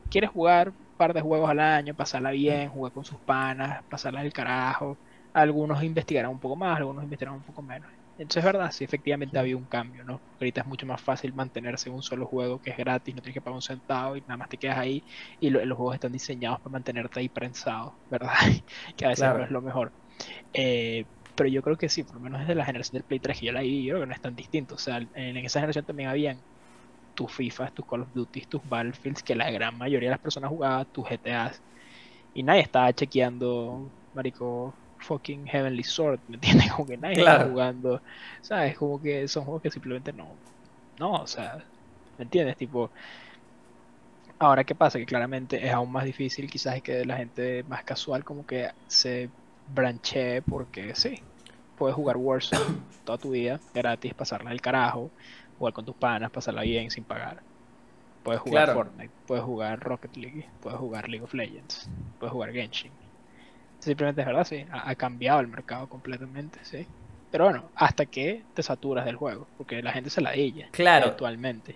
quiere 0.09 0.27
jugar 0.27 0.73
par 0.93 1.13
de 1.13 1.21
juegos 1.21 1.49
al 1.49 1.59
año, 1.59 1.95
pasarla 1.95 2.31
bien, 2.31 2.69
jugar 2.69 2.91
con 2.91 3.03
sus 3.05 3.21
panas, 3.21 3.83
pasarla 3.89 4.21
del 4.23 4.33
carajo. 4.33 4.99
Algunos 5.33 5.83
investigarán 5.83 6.31
un 6.31 6.39
poco 6.39 6.55
más, 6.55 6.77
algunos 6.77 7.03
investigarán 7.03 7.37
un 7.37 7.43
poco 7.43 7.61
menos. 7.63 7.89
Entonces 8.17 8.41
es 8.41 8.45
verdad, 8.45 8.71
sí, 8.71 8.83
efectivamente 8.83 9.39
había 9.39 9.57
un 9.57 9.65
cambio, 9.67 10.03
¿no? 10.05 10.23
Ahorita 10.39 10.61
es 10.61 10.67
mucho 10.67 10.85
más 10.85 11.01
fácil 11.01 11.33
mantenerse 11.33 11.89
en 11.89 11.95
un 11.95 12.03
solo 12.03 12.27
juego 12.27 12.59
que 12.59 12.69
es 12.71 12.77
gratis, 12.77 13.15
no 13.15 13.21
tienes 13.21 13.33
que 13.35 13.41
pagar 13.41 13.55
un 13.55 13.61
centavo 13.63 14.15
y 14.17 14.21
nada 14.27 14.37
más 14.37 14.49
te 14.49 14.57
quedas 14.59 14.77
ahí 14.77 15.03
y 15.39 15.49
lo- 15.49 15.65
los 15.65 15.75
juegos 15.77 15.95
están 15.95 16.11
diseñados 16.11 16.59
para 16.61 16.73
mantenerte 16.73 17.19
ahí 17.19 17.29
prensado, 17.29 17.99
¿verdad? 18.09 18.33
que 18.95 19.05
a 19.05 19.09
veces 19.09 19.31
Claro. 19.31 19.33
no 19.33 19.43
es 19.43 19.49
lo 19.51 19.61
mejor. 19.61 19.93
Eh, 20.53 21.05
pero 21.35 21.49
yo 21.49 21.61
creo 21.61 21.77
que 21.77 21.89
sí, 21.89 22.03
por 22.03 22.15
lo 22.15 22.21
menos 22.21 22.41
desde 22.41 22.55
la 22.55 22.65
generación 22.65 22.99
del 22.99 23.05
Play 23.05 23.19
3 23.19 23.39
que 23.39 23.47
yo 23.47 23.51
la 23.53 23.61
viví, 23.61 23.85
yo 23.85 23.93
creo 23.93 24.01
que 24.03 24.07
no 24.07 24.13
es 24.13 24.21
tan 24.21 24.35
distinto. 24.35 24.75
O 24.75 24.77
sea, 24.77 24.97
en, 24.97 25.09
en 25.13 25.37
esa 25.37 25.59
generación 25.59 25.85
también 25.85 26.09
habían 26.09 26.43
tus 27.13 27.31
FIFA, 27.33 27.71
tus 27.71 27.85
Call 27.85 28.01
of 28.03 28.13
Duty, 28.13 28.41
tus 28.47 28.61
Battlefields, 28.67 29.23
que 29.23 29.35
la 29.35 29.51
gran 29.51 29.77
mayoría 29.77 30.09
de 30.09 30.13
las 30.15 30.19
personas 30.21 30.49
jugaban, 30.49 30.85
tus 30.91 31.07
GTAs, 31.09 31.63
y 32.33 32.43
nadie 32.43 32.61
estaba 32.61 32.93
chequeando, 32.93 33.93
marico, 34.13 34.79
fucking 34.99 35.45
Heavenly 35.47 35.83
Sword, 35.83 36.21
¿me 36.27 36.35
entiendes? 36.37 36.71
Como 36.73 36.87
que 36.87 36.97
nadie 36.97 37.17
estaba 37.17 37.39
Claro. 37.39 37.49
jugando, 37.49 38.01
¿sabes? 38.41 38.77
Como 38.77 39.01
que 39.01 39.27
son 39.27 39.45
juegos 39.45 39.61
que 39.63 39.71
simplemente 39.71 40.13
no, 40.13 40.41
no, 40.99 41.13
o 41.23 41.27
sea, 41.27 41.57
¿me 42.17 42.25
entiendes? 42.25 42.57
Tipo, 42.57 42.91
ahora 44.39 44.63
qué 44.63 44.75
pasa, 44.75 44.99
que 44.99 45.05
claramente 45.05 45.65
es 45.65 45.73
aún 45.73 45.91
más 45.91 46.05
difícil 46.05 46.49
quizás 46.49 46.81
que 46.81 47.05
la 47.05 47.17
gente 47.17 47.63
más 47.65 47.83
casual 47.83 48.23
como 48.23 48.45
que 48.45 48.69
se 48.87 49.31
branchee 49.65 50.41
porque 50.43 50.95
sí, 50.95 51.23
puedes 51.75 51.95
jugar 51.95 52.17
Warzone 52.17 52.81
toda 53.03 53.17
tu 53.17 53.31
vida 53.31 53.61
gratis, 53.73 54.13
pasarla 54.15 54.49
del 54.51 54.61
carajo, 54.61 55.13
jugar 55.57 55.73
con 55.73 55.85
tus 55.85 55.95
panas, 55.95 56.31
pasarla 56.31 56.61
bien 56.63 56.89
sin 56.91 57.03
pagar. 57.03 57.41
Puedes 58.23 58.41
jugar 58.41 58.65
Claro. 58.65 58.79
Fortnite, 58.79 59.11
puedes 59.27 59.43
jugar 59.43 59.79
Rocket 59.79 60.15
League, 60.17 60.49
puedes 60.61 60.79
jugar 60.79 61.09
League 61.09 61.23
of 61.23 61.33
Legends, 61.33 61.89
puedes 62.19 62.31
jugar 62.31 62.51
Genshin. 62.53 62.91
Simplemente 63.79 64.21
es 64.21 64.27
verdad, 64.27 64.45
sí, 64.45 64.65
ha, 64.71 64.89
ha 64.89 64.95
cambiado 64.95 65.39
el 65.41 65.47
mercado 65.47 65.87
completamente, 65.89 66.59
sí. 66.63 66.87
Pero 67.29 67.45
bueno, 67.45 67.71
hasta 67.75 68.05
que 68.05 68.43
te 68.53 68.63
saturas 68.63 69.05
del 69.05 69.15
juego, 69.15 69.47
porque 69.57 69.81
la 69.81 69.91
gente 69.91 70.09
se 70.09 70.21
ladilla 70.21 70.69
Claro. 70.71 71.07
eventualmente. 71.07 71.75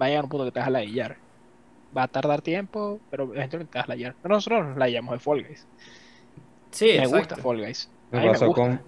Va 0.00 0.06
a 0.06 0.08
llegar 0.10 0.24
un 0.24 0.30
punto 0.30 0.44
que 0.44 0.52
te 0.52 0.58
vas 0.60 0.68
a 0.68 0.72
ladillar. 0.72 1.16
Va 1.96 2.02
a 2.04 2.08
tardar 2.08 2.42
tiempo, 2.42 3.00
pero 3.10 3.24
eventualmente 3.34 3.72
te 3.72 3.78
vas 3.78 3.86
a 3.86 3.88
ladillar. 3.88 4.14
Pero 4.22 4.34
nosotros 4.34 4.66
nos 4.66 4.76
ladillamos 4.76 5.12
de 5.14 5.18
Fall 5.18 5.42
Guys. 5.44 5.66
Sí, 6.70 6.84
me 6.84 6.96
exacto. 6.98 7.16
gusta 7.16 7.36
Fall 7.36 7.56
Guys. 7.64 7.90
Me 8.12 8.28
gusta. 8.28 8.46
con, 8.46 8.80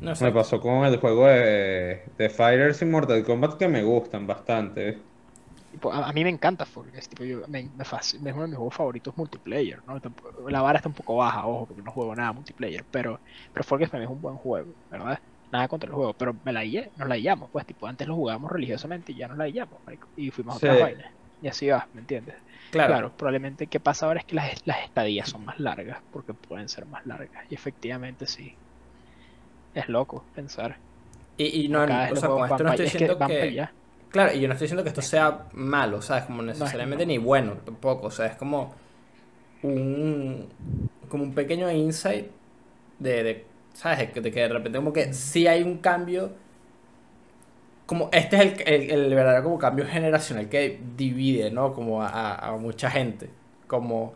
No, 0.00 0.14
me 0.20 0.32
exacto. 0.32 0.32
pasó 0.32 0.60
con 0.60 0.84
el 0.84 0.98
juego 0.98 1.26
de, 1.26 2.12
de 2.18 2.30
Fighters 2.30 2.82
y 2.82 2.84
Mortal 2.86 3.24
Kombat 3.24 3.58
que 3.58 3.68
me 3.68 3.82
gustan 3.82 4.26
bastante. 4.26 5.10
A, 5.92 6.08
a 6.08 6.12
mí 6.12 6.24
me 6.24 6.30
encanta 6.30 6.64
Fall 6.66 6.90
Guys. 6.90 7.08
Tipo, 7.08 7.24
yo, 7.24 7.42
me, 7.48 7.70
me 7.74 7.84
fasc- 7.84 8.14
es 8.26 8.32
uno 8.34 8.42
de 8.42 8.48
mis 8.48 8.56
juegos 8.56 8.74
favoritos 8.74 9.16
multiplayer. 9.16 9.82
¿no? 9.86 9.98
La 10.48 10.62
vara 10.62 10.78
está 10.78 10.88
un 10.88 10.94
poco 10.94 11.16
baja, 11.16 11.46
ojo, 11.46 11.66
porque 11.66 11.82
no 11.82 11.92
juego 11.92 12.14
nada 12.14 12.32
multiplayer. 12.32 12.86
Pero, 12.90 13.20
pero 13.52 13.64
Fall 13.64 13.78
Guys 13.78 13.90
para 13.90 14.00
mí 14.00 14.04
es 14.06 14.10
un 14.10 14.20
buen 14.20 14.36
juego, 14.36 14.74
¿verdad? 14.90 15.20
Nada 15.50 15.68
contra 15.68 15.88
el 15.88 15.94
juego, 15.94 16.14
pero 16.14 16.34
me 16.44 16.52
la 16.52 16.62
nos 16.96 17.08
la 17.08 17.16
guillamos, 17.16 17.50
pues, 17.52 17.64
tipo, 17.66 17.86
antes 17.86 18.06
lo 18.08 18.16
jugábamos 18.16 18.50
religiosamente 18.50 19.12
y 19.12 19.16
ya 19.16 19.28
nos 19.28 19.38
la 19.38 19.46
marico, 19.84 20.08
y 20.16 20.30
fuimos 20.30 20.54
a 20.54 20.56
otras 20.58 20.76
vainas. 20.78 21.06
Y 21.40 21.48
así 21.48 21.68
va, 21.68 21.88
¿me 21.92 22.00
entiendes? 22.00 22.36
Claro. 22.70 22.96
Claro, 22.98 23.14
probablemente 23.16 23.68
qué 23.68 23.78
pasa 23.80 24.06
ahora 24.06 24.20
es 24.20 24.24
que 24.26 24.34
las, 24.36 24.60
las 24.66 24.84
estadías 24.84 25.28
son 25.28 25.44
más 25.44 25.58
largas, 25.60 26.02
porque 26.10 26.34
pueden 26.34 26.68
ser 26.68 26.86
más 26.86 27.04
largas. 27.06 27.44
Y 27.48 27.54
efectivamente 27.54 28.26
sí. 28.26 28.58
Es 29.76 29.88
loco 29.88 30.24
pensar. 30.34 30.76
Y, 31.36 31.64
y 31.64 31.68
no, 31.68 31.86
o 32.08 32.16
sea, 32.16 32.30
esto 32.48 32.64
no 32.64 32.70
estoy 32.70 32.84
pa- 32.84 32.84
es 32.86 32.96
que 32.96 33.08
diciendo 33.08 33.18
que... 33.24 33.62
Claro, 34.10 34.32
y 34.34 34.40
yo 34.40 34.48
no 34.48 34.54
estoy 34.54 34.66
diciendo 34.66 34.82
que 34.82 34.88
esto 34.90 35.02
sea 35.02 35.48
malo, 35.52 36.00
¿sabes? 36.02 36.24
Como 36.24 36.42
necesariamente 36.42 37.04
no. 37.04 37.06
ni 37.06 37.18
bueno 37.18 37.54
tampoco. 37.64 38.06
O 38.08 38.10
sea, 38.10 38.26
es 38.26 38.36
como 38.36 38.74
un, 39.62 40.48
como 41.08 41.24
un 41.24 41.34
pequeño 41.34 41.70
insight 41.72 42.28
de, 42.98 43.22
de, 43.24 43.46
¿sabes? 43.74 44.14
De 44.14 44.32
que, 44.32 44.40
de 44.40 44.48
repente 44.48 44.78
como 44.78 44.92
que 44.92 45.14
sí 45.14 45.46
hay 45.48 45.62
un 45.62 45.78
cambio. 45.78 46.32
Como 47.86 48.08
este 48.12 48.36
es 48.36 48.42
el, 48.66 48.90
el, 48.90 48.90
el 49.04 49.14
verdadero 49.14 49.44
como 49.44 49.58
cambio 49.58 49.86
generacional 49.86 50.48
que 50.48 50.80
divide, 50.96 51.50
¿no? 51.52 51.72
Como 51.72 52.02
a- 52.02 52.34
a 52.34 52.56
mucha 52.56 52.90
gente. 52.90 53.30
Como... 53.66 54.14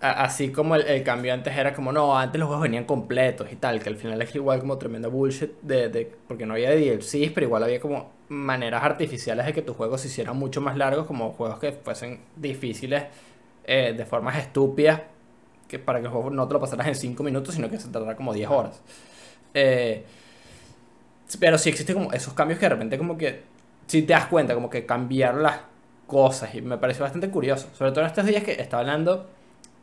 Así 0.00 0.52
como 0.52 0.76
el, 0.76 0.82
el 0.82 1.02
cambio 1.02 1.34
antes 1.34 1.56
era 1.56 1.74
como, 1.74 1.90
no, 1.90 2.16
antes 2.16 2.38
los 2.38 2.46
juegos 2.46 2.62
venían 2.62 2.84
completos 2.84 3.48
y 3.50 3.56
tal, 3.56 3.80
que 3.82 3.88
al 3.88 3.96
final 3.96 4.22
es 4.22 4.32
igual 4.36 4.60
como 4.60 4.78
tremenda 4.78 5.08
bullshit 5.08 5.50
de, 5.62 5.88
de- 5.88 6.12
porque 6.28 6.46
no 6.46 6.54
había 6.54 6.70
DLCs, 6.70 7.32
pero 7.32 7.46
igual 7.46 7.64
había 7.64 7.80
como 7.80 8.12
maneras 8.28 8.84
artificiales 8.84 9.44
de 9.46 9.52
que 9.52 9.62
tus 9.62 9.76
juegos 9.76 10.00
se 10.02 10.06
hicieran 10.06 10.36
mucho 10.36 10.60
más 10.60 10.76
largos, 10.76 11.04
como 11.06 11.32
juegos 11.32 11.58
que 11.58 11.72
fuesen 11.72 12.20
difíciles 12.36 13.04
eh, 13.64 13.92
de 13.96 14.06
formas 14.06 14.38
estúpidas, 14.38 15.02
que 15.66 15.78
para 15.80 15.98
que 16.00 16.06
el 16.06 16.12
juego 16.12 16.30
no 16.30 16.46
te 16.46 16.54
lo 16.54 16.60
pasaras 16.60 16.86
en 16.88 16.94
5 16.94 17.24
minutos, 17.24 17.54
sino 17.56 17.68
que 17.68 17.78
se 17.80 17.88
tardara 17.88 18.14
como 18.16 18.32
10 18.32 18.48
horas. 18.50 18.80
Eh, 19.54 20.04
pero 21.40 21.58
sí 21.58 21.68
existen 21.68 21.94
como 21.96 22.12
esos 22.12 22.32
cambios 22.34 22.58
que 22.58 22.66
de 22.66 22.70
repente 22.70 22.98
como 22.98 23.16
que, 23.18 23.42
si 23.86 24.02
te 24.02 24.12
das 24.12 24.26
cuenta, 24.26 24.54
como 24.54 24.70
que 24.70 24.86
cambiar 24.86 25.34
las 25.36 25.60
cosas, 26.06 26.54
y 26.54 26.62
me 26.62 26.78
pareció 26.78 27.02
bastante 27.04 27.30
curioso, 27.30 27.68
sobre 27.74 27.90
todo 27.92 28.00
en 28.02 28.06
estos 28.06 28.24
días 28.26 28.42
que 28.42 28.52
estaba 28.52 28.80
hablando 28.80 29.28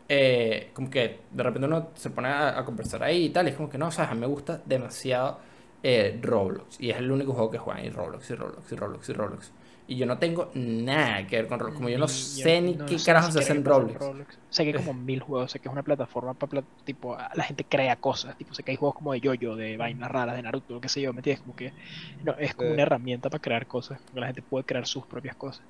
eh, 0.09 0.71
como 0.73 0.89
que 0.89 1.25
de 1.31 1.43
repente 1.43 1.67
uno 1.67 1.91
se 1.95 2.09
pone 2.11 2.27
a, 2.29 2.59
a 2.59 2.65
conversar 2.65 3.03
ahí 3.03 3.25
y 3.25 3.29
tal, 3.29 3.47
y 3.47 3.51
es 3.51 3.55
como 3.55 3.69
que 3.69 3.77
no, 3.77 3.91
sabes, 3.91 4.11
a 4.11 4.15
mí 4.15 4.21
me 4.21 4.27
gusta 4.27 4.61
demasiado 4.65 5.39
eh, 5.83 6.19
Roblox, 6.21 6.79
y 6.79 6.89
es 6.91 6.97
el 6.97 7.11
único 7.11 7.33
juego 7.33 7.51
que 7.51 7.57
juegan, 7.57 7.85
y 7.85 7.89
Roblox, 7.89 8.29
y 8.31 8.35
Roblox, 8.35 8.71
y 8.71 8.75
Roblox, 8.75 9.09
y 9.09 9.13
Roblox. 9.13 9.53
Y 9.87 9.97
yo 9.97 10.05
no 10.07 10.17
tengo 10.17 10.49
nada 10.55 11.27
que 11.27 11.37
ver 11.37 11.47
con 11.47 11.59
Roblox, 11.59 11.75
como 11.77 11.89
yo 11.89 11.99
no 11.99 12.07
Ni- 12.07 12.09
sé 12.09 12.61
ni 12.61 12.77
no 12.77 12.85
qué 12.85 12.97
sé 12.97 13.03
carajos 13.03 13.33
se 13.33 13.39
hace 13.39 13.53
en 13.53 13.63
Roblox. 13.65 14.13
Sé 14.49 14.63
que 14.63 14.69
hay 14.69 14.73
como 14.75 14.93
mil 14.93 15.19
juegos, 15.21 15.51
sé 15.51 15.59
que 15.59 15.67
es 15.67 15.71
una 15.71 15.83
plataforma 15.83 16.33
para 16.33 16.63
tipo 16.83 17.17
la 17.33 17.43
gente 17.43 17.67
crea 17.67 17.95
cosas, 17.97 18.37
tipo 18.37 18.53
sé 18.53 18.63
que 18.63 18.71
hay 18.71 18.77
juegos 18.77 18.95
como 18.95 19.13
de 19.13 19.21
yoyo, 19.21 19.55
de 19.55 19.77
vainas 19.77 20.09
raras, 20.11 20.35
de 20.35 20.41
Naruto, 20.43 20.79
qué 20.81 20.89
sé 20.89 21.01
yo, 21.01 21.13
¿me 21.13 21.19
entiendes? 21.19 21.41
Como 21.41 21.55
que 21.55 21.73
no, 22.21 22.33
es 22.37 22.55
como 22.55 22.71
Sí. 22.71 22.73
una 22.73 22.83
herramienta 22.83 23.29
para 23.29 23.41
crear 23.41 23.67
cosas, 23.67 24.01
porque 24.05 24.21
la 24.21 24.27
gente 24.27 24.41
puede 24.43 24.65
crear 24.65 24.87
sus 24.87 25.07
propias 25.07 25.35
cosas. 25.35 25.67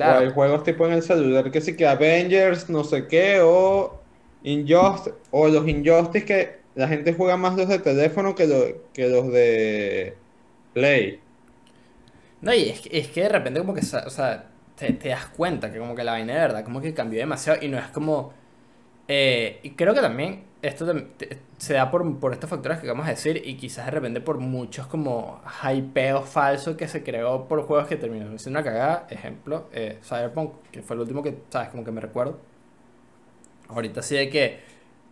O 0.00 0.16
hay 0.16 0.30
Claro, 0.30 0.32
juegos 0.32 0.64
tipo 0.64 0.86
en 0.86 0.92
el 0.94 1.02
celular 1.02 1.50
que 1.50 1.60
sí 1.60 1.76
que 1.76 1.86
Avengers, 1.86 2.68
no 2.70 2.84
sé 2.84 3.06
qué, 3.08 3.40
o 3.42 4.04
Injustice, 4.42 5.16
o 5.30 5.48
los 5.48 5.68
Injustice 5.68 6.24
que 6.26 6.62
la 6.74 6.88
gente 6.88 7.14
juega 7.14 7.36
más 7.36 7.56
los 7.56 7.68
de 7.68 7.78
teléfono 7.78 8.34
que, 8.34 8.46
lo- 8.48 8.92
que 8.92 9.08
los 9.08 9.28
de 9.32 10.22
Play. 10.72 11.24
No, 12.40 12.52
y 12.54 12.68
es 12.70 12.80
que, 12.80 12.98
es 12.98 13.08
que 13.08 13.22
de 13.22 13.28
repente 13.28 13.60
como 13.60 13.74
que, 13.74 13.80
o 13.80 14.10
sea, 14.10 14.50
te, 14.74 14.92
te 14.94 15.08
das 15.10 15.26
cuenta 15.28 15.72
que 15.72 15.78
como 15.78 15.94
que 15.94 16.04
la 16.04 16.12
vaina 16.12 16.34
de 16.34 16.40
verdad 16.40 16.64
como 16.64 16.80
que 16.80 16.94
cambió 16.94 17.18
demasiado 17.20 17.58
y 17.62 17.68
no 17.68 17.78
es 17.78 17.88
como... 17.88 18.34
eh, 19.08 19.60
y 19.64 19.72
creo 19.76 19.94
que 19.94 20.00
también 20.00 20.44
esto 20.62 20.86
se 21.58 21.74
da 21.74 21.90
por, 21.90 22.18
por 22.20 22.32
estos 22.32 22.48
factores 22.48 22.78
que 22.78 22.86
acabamos 22.86 23.06
de 23.06 23.12
decir 23.12 23.42
y 23.44 23.56
quizás 23.56 23.84
de 23.86 23.90
repente 23.90 24.20
por 24.20 24.38
muchos 24.38 24.86
como 24.86 25.42
hypeo 25.62 26.22
falso 26.22 26.76
que 26.76 26.86
se 26.86 27.02
creó 27.02 27.48
por 27.48 27.62
juegos 27.62 27.88
que 27.88 27.96
terminaron 27.96 28.38
siendo 28.38 28.60
una 28.60 28.64
cagada. 28.64 29.06
Ejemplo, 29.10 29.68
eh, 29.72 29.98
Cyberpunk, 30.02 30.52
que 30.70 30.82
fue 30.82 30.94
el 30.94 31.02
último 31.02 31.22
que, 31.22 31.36
¿sabes? 31.50 31.70
Como 31.70 31.84
que 31.84 31.90
me 31.90 32.00
recuerdo. 32.00 32.38
Ahorita 33.68 34.02
sí 34.02 34.14
de 34.14 34.30
que 34.30 34.60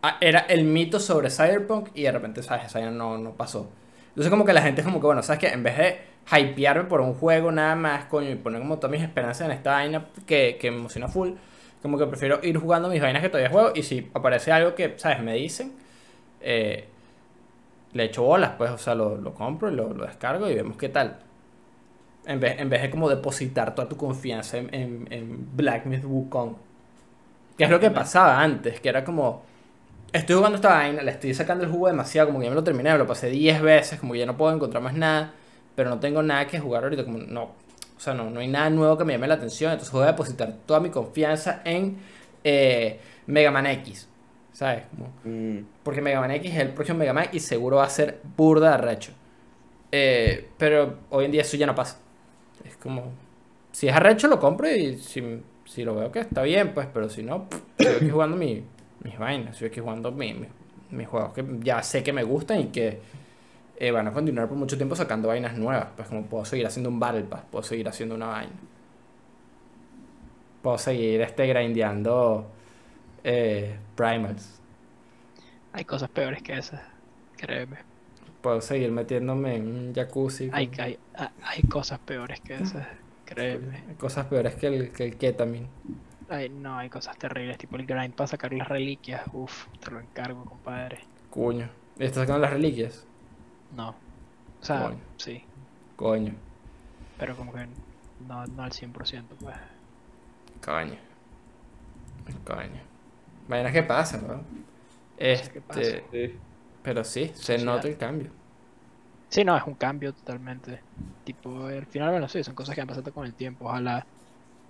ah, 0.02 0.18
era 0.20 0.40
el 0.40 0.64
mito 0.64 1.00
sobre 1.00 1.30
Cyberpunk 1.30 1.88
y 1.94 2.02
de 2.02 2.12
repente, 2.12 2.42
¿sabes? 2.44 2.66
Esa 2.66 2.88
no, 2.90 3.18
no 3.18 3.32
pasó. 3.32 3.68
Entonces 4.10 4.30
como 4.30 4.44
que 4.44 4.52
la 4.52 4.62
gente 4.62 4.82
es 4.82 4.86
como 4.86 5.00
que, 5.00 5.06
bueno, 5.06 5.22
¿sabes 5.24 5.40
qué? 5.40 5.48
En 5.48 5.64
vez 5.64 5.76
de 5.78 5.98
hypearme 6.32 6.84
por 6.84 7.00
un 7.00 7.14
juego 7.14 7.50
nada 7.50 7.74
más, 7.74 8.04
coño, 8.04 8.30
y 8.30 8.36
poner 8.36 8.60
como 8.60 8.76
todas 8.78 8.92
mis 8.92 9.02
esperanzas 9.02 9.46
en 9.46 9.52
esta 9.52 9.72
vaina 9.72 10.06
que, 10.26 10.58
que 10.60 10.70
me 10.70 10.76
emociona 10.76 11.08
full, 11.08 11.30
como 11.82 11.98
que 11.98 12.06
prefiero 12.06 12.40
ir 12.42 12.56
jugando 12.58 12.88
mis 12.88 13.00
vainas 13.00 13.22
que 13.22 13.28
todavía 13.28 13.50
juego 13.50 13.72
y 13.74 13.82
si 13.82 14.10
aparece 14.14 14.52
algo 14.52 14.74
que, 14.74 14.94
¿sabes? 14.98 15.22
Me 15.22 15.34
dicen, 15.34 15.72
eh, 16.40 16.86
le 17.92 18.04
echo 18.04 18.22
bolas, 18.22 18.52
pues, 18.56 18.70
o 18.70 18.78
sea, 18.78 18.94
lo, 18.94 19.16
lo 19.16 19.34
compro 19.34 19.70
y 19.70 19.74
lo, 19.74 19.92
lo 19.92 20.04
descargo 20.04 20.48
y 20.48 20.54
vemos 20.54 20.76
qué 20.76 20.88
tal. 20.88 21.18
En 22.26 22.38
vez, 22.38 22.58
en 22.58 22.68
vez 22.68 22.82
de 22.82 22.90
como 22.90 23.08
depositar 23.08 23.74
toda 23.74 23.88
tu 23.88 23.96
confianza 23.96 24.58
en, 24.58 24.72
en, 24.74 25.08
en 25.10 25.56
Black 25.56 25.86
Myth 25.86 26.04
Wukong. 26.04 26.54
Que 27.56 27.64
es 27.64 27.70
lo 27.70 27.80
que 27.80 27.90
pasaba 27.90 28.40
antes, 28.40 28.80
que 28.80 28.88
era 28.88 29.04
como, 29.04 29.42
estoy 30.12 30.36
jugando 30.36 30.56
esta 30.56 30.70
vaina, 30.70 31.02
le 31.02 31.10
estoy 31.10 31.34
sacando 31.34 31.64
el 31.64 31.70
jugo 31.70 31.88
demasiado, 31.88 32.28
como 32.28 32.40
que 32.40 32.46
ya 32.46 32.50
me 32.50 32.56
lo 32.56 32.64
terminé, 32.64 32.92
me 32.92 32.98
lo 32.98 33.06
pasé 33.06 33.28
10 33.28 33.62
veces, 33.62 34.00
como 34.00 34.12
que 34.12 34.20
ya 34.20 34.26
no 34.26 34.36
puedo 34.36 34.54
encontrar 34.54 34.82
más 34.82 34.94
nada, 34.94 35.32
pero 35.74 35.90
no 35.90 36.00
tengo 36.00 36.22
nada 36.22 36.46
que 36.46 36.58
jugar 36.58 36.84
ahorita, 36.84 37.04
como 37.04 37.18
no, 37.18 37.50
o 38.00 38.02
sea, 38.02 38.14
no, 38.14 38.30
no 38.30 38.40
hay 38.40 38.48
nada 38.48 38.70
nuevo 38.70 38.96
que 38.96 39.04
me 39.04 39.12
llame 39.12 39.28
la 39.28 39.34
atención, 39.34 39.72
entonces 39.72 39.92
voy 39.92 40.04
a 40.04 40.06
depositar 40.06 40.54
toda 40.64 40.80
mi 40.80 40.88
confianza 40.88 41.60
en 41.66 41.98
eh, 42.42 42.98
Mega 43.26 43.50
Man 43.50 43.66
X, 43.66 44.08
¿sabes? 44.52 44.84
Como, 44.90 45.10
Mm. 45.24 45.64
porque 45.82 46.00
Mega 46.00 46.18
Man 46.18 46.30
X 46.30 46.50
es 46.50 46.58
el 46.60 46.70
próximo 46.70 46.98
Mega 46.98 47.12
Man 47.12 47.26
y 47.30 47.40
seguro 47.40 47.76
va 47.76 47.84
a 47.84 47.90
ser 47.90 48.20
burda 48.38 48.68
de 48.70 48.74
arrecho. 48.74 49.12
Eh, 49.92 50.48
pero 50.56 50.98
hoy 51.10 51.26
en 51.26 51.32
día 51.32 51.42
eso 51.42 51.58
ya 51.58 51.66
no 51.66 51.74
pasa. 51.74 51.98
Es 52.64 52.76
como, 52.76 53.12
si 53.72 53.88
es 53.88 53.94
arrecho 53.94 54.28
lo 54.28 54.40
compro 54.40 54.70
y 54.70 54.96
si, 54.96 55.42
si 55.66 55.84
lo 55.84 55.94
veo 55.94 56.10
que 56.10 56.20
está 56.20 56.42
bien, 56.42 56.72
pues, 56.72 56.86
pero 56.92 57.10
si 57.10 57.22
no, 57.22 57.48
pff, 57.50 57.60
sigo 57.78 57.96
aquí 57.96 58.08
jugando 58.10 58.36
mi- 58.38 58.64
mis 59.04 59.18
vainas, 59.18 59.56
sigo 59.58 59.68
aquí 59.68 59.80
jugando 59.80 60.10
mi- 60.10 60.32
mi- 60.34 60.48
mis 60.90 61.06
juegos 61.06 61.34
que 61.34 61.44
ya 61.60 61.82
sé 61.82 62.02
que 62.02 62.12
me 62.14 62.22
gustan 62.22 62.60
y 62.60 62.66
que 62.68 62.98
eh, 63.80 63.90
van 63.90 64.06
a 64.06 64.12
continuar 64.12 64.46
por 64.46 64.58
mucho 64.58 64.76
tiempo 64.76 64.94
sacando 64.94 65.28
vainas 65.28 65.56
nuevas. 65.56 65.88
Pues 65.96 66.06
como 66.06 66.26
puedo 66.26 66.44
seguir 66.44 66.66
haciendo 66.66 66.90
un 66.90 67.00
Battle 67.00 67.22
Pass, 67.22 67.44
puedo 67.50 67.62
seguir 67.62 67.88
haciendo 67.88 68.14
una 68.14 68.26
vaina. 68.26 68.52
Puedo 70.62 70.76
seguir 70.76 71.22
este 71.22 71.46
grindeando 71.46 72.46
eh, 73.24 73.78
Primals. 73.96 74.60
Hay 75.72 75.86
cosas 75.86 76.10
peores 76.10 76.42
que 76.42 76.58
esas, 76.58 76.82
créeme. 77.38 77.78
Puedo 78.42 78.60
seguir 78.60 78.92
metiéndome 78.92 79.56
en 79.56 79.66
un 79.66 79.94
jacuzzi. 79.94 80.50
Hay, 80.52 80.70
hay, 80.78 80.98
hay 81.42 81.62
cosas 81.62 82.00
peores 82.00 82.38
que 82.42 82.56
esas, 82.56 82.86
créeme. 83.24 83.82
Hay 83.88 83.94
cosas 83.94 84.26
peores 84.26 84.56
que 84.56 84.66
el, 84.66 84.92
que 84.92 85.04
el 85.04 85.16
ketamine. 85.16 85.68
Ay, 86.28 86.50
no, 86.50 86.76
hay 86.76 86.90
cosas 86.90 87.16
terribles, 87.16 87.56
tipo 87.56 87.76
el 87.76 87.86
grind 87.86 88.14
para 88.14 88.26
sacar 88.26 88.52
las 88.52 88.68
reliquias. 88.68 89.22
Uf, 89.32 89.68
te 89.82 89.90
lo 89.90 90.00
encargo, 90.00 90.44
compadre. 90.44 90.98
Coño. 91.30 91.70
¿Estás 91.98 92.22
sacando 92.22 92.40
las 92.40 92.52
reliquias? 92.52 93.06
No. 93.70 93.90
O 93.90 94.64
sea, 94.64 94.82
Coño. 94.82 95.00
sí, 95.16 95.44
Coño. 95.96 96.34
pero 97.18 97.36
como 97.36 97.52
que 97.52 97.66
no, 98.26 98.46
no 98.46 98.62
al 98.62 98.72
100%, 98.72 99.36
pues. 99.40 99.56
Coño. 100.64 100.96
Coño. 102.44 102.82
Vainas 103.48 103.72
que 103.72 103.82
pasan, 103.82 104.26
¿no? 104.26 104.44
pasa. 105.66 105.92
Este, 105.92 106.04
Sí. 106.10 106.38
pero 106.82 107.04
sí, 107.04 107.32
se 107.34 107.58
Sociedad. 107.58 107.64
nota 107.64 107.88
el 107.88 107.96
cambio. 107.96 108.30
Sí, 109.28 109.44
no, 109.44 109.56
es 109.56 109.64
un 109.64 109.74
cambio 109.74 110.12
totalmente. 110.12 110.80
Tipo, 111.24 111.66
al 111.66 111.86
final, 111.86 112.10
bueno, 112.10 112.28
sí, 112.28 112.42
son 112.42 112.54
cosas 112.54 112.74
que 112.74 112.80
han 112.80 112.88
pasado 112.88 113.12
con 113.12 113.26
el 113.26 113.34
tiempo. 113.34 113.66
Ojalá 113.66 114.06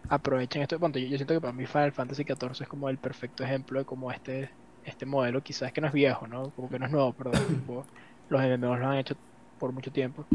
aprovechen 0.09 0.63
esto. 0.63 0.79
Bueno, 0.79 0.99
yo, 0.99 1.07
yo 1.09 1.17
siento 1.17 1.35
que 1.35 1.41
para 1.41 1.53
mí 1.53 1.67
Final 1.67 1.93
Fantasy 1.93 2.25
XIV 2.25 2.63
es 2.63 2.69
como 2.69 2.89
el 2.89 2.99
perfecto 2.99 3.45
ejemplo 3.45 3.79
de 3.81 3.85
cómo 3.87 4.13
este, 4.13 4.51
este 4.85 5.07
modelo, 5.07 5.43
quizás 5.43 5.73
que 5.73 5.81
no 5.81 5.87
es 5.89 5.93
viejo, 5.93 6.27
¿no? 6.27 6.51
Como 6.51 6.69
que 6.69 6.79
no 6.79 6.87
es 6.87 6.93
nuevo, 6.93 7.13
perdón. 7.13 7.45
tipo, 7.49 7.87
los 8.31 8.43
MMOs 8.43 8.81
lo 8.81 8.89
han 8.89 8.99
hecho 8.99 9.17
por 9.59 9.73
mucho 9.75 9.93
tiempo. 9.93 10.29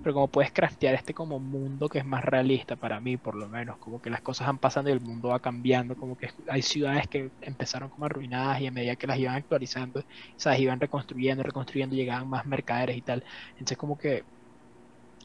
Pero 0.00 0.14
como 0.14 0.30
puedes 0.30 0.52
craftear 0.52 0.94
este 0.94 1.14
como 1.14 1.40
mundo 1.40 1.88
que 1.88 1.98
es 1.98 2.04
más 2.04 2.24
realista 2.24 2.76
para 2.76 3.00
mí, 3.00 3.16
por 3.18 3.36
lo 3.36 3.48
menos. 3.48 3.78
Como 3.78 4.00
que 4.00 4.10
las 4.10 4.22
cosas 4.22 4.46
van 4.48 4.58
pasando 4.58 4.90
y 4.90 4.92
el 4.94 5.00
mundo 5.00 5.28
va 5.30 5.40
cambiando. 5.40 5.96
Como 5.96 6.16
que 6.16 6.28
hay 6.48 6.62
ciudades 6.62 7.08
que 7.08 7.30
empezaron 7.40 7.90
como 7.90 8.06
arruinadas 8.06 8.60
y 8.60 8.66
a 8.66 8.72
medida 8.72 8.96
que 8.96 9.06
las 9.06 9.18
iban 9.18 9.36
actualizando, 9.36 10.02
¿sabes? 10.36 10.60
Iban 10.60 10.80
reconstruyendo, 10.80 11.42
reconstruyendo, 11.44 11.96
llegaban 11.96 12.28
más 12.28 12.46
mercaderes 12.46 12.96
y 12.96 13.02
tal. 13.02 13.24
Entonces 13.56 13.78
como 13.78 13.96
que 13.96 14.24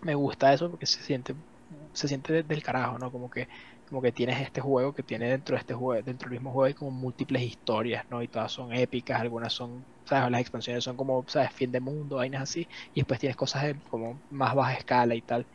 me 0.01 0.15
gusta 0.15 0.53
eso 0.53 0.69
porque 0.69 0.85
se 0.85 1.03
siente 1.03 1.35
se 1.93 2.07
siente 2.07 2.31
de- 2.33 2.43
del 2.43 2.63
carajo, 2.63 2.97
¿no? 2.99 3.11
Como 3.11 3.29
que 3.29 3.47
como 3.85 4.01
que 4.01 4.11
tienes 4.11 4.41
este 4.41 4.61
juego 4.61 4.93
que 4.93 5.03
tiene 5.03 5.29
dentro 5.29 5.55
de 5.55 5.59
este 5.61 5.73
juego, 5.73 6.01
dentro 6.03 6.29
del 6.29 6.39
mismo 6.39 6.51
juego 6.51 6.65
hay 6.67 6.73
como 6.73 6.91
múltiples 6.91 7.41
historias, 7.43 8.05
¿no? 8.09 8.21
Y 8.23 8.27
todas 8.29 8.51
son 8.51 8.73
épicas, 8.73 9.19
algunas 9.21 9.53
son, 9.53 9.87
¿sabes? 10.07 10.31
Las 10.31 10.41
expansiones 10.41 10.83
son 10.83 10.97
como, 10.97 11.25
¿sabes? 11.27 11.51
Fin 11.53 11.71
de 11.71 11.79
mundo, 11.81 12.17
vainas 12.17 12.43
así, 12.43 12.67
y 12.93 13.01
después 13.01 13.19
tienes 13.19 13.35
cosas 13.35 13.63
de 13.63 13.81
como 13.89 14.23
más 14.29 14.55
baja 14.55 14.73
escala 14.75 15.15
y 15.15 15.21
tal, 15.21 15.47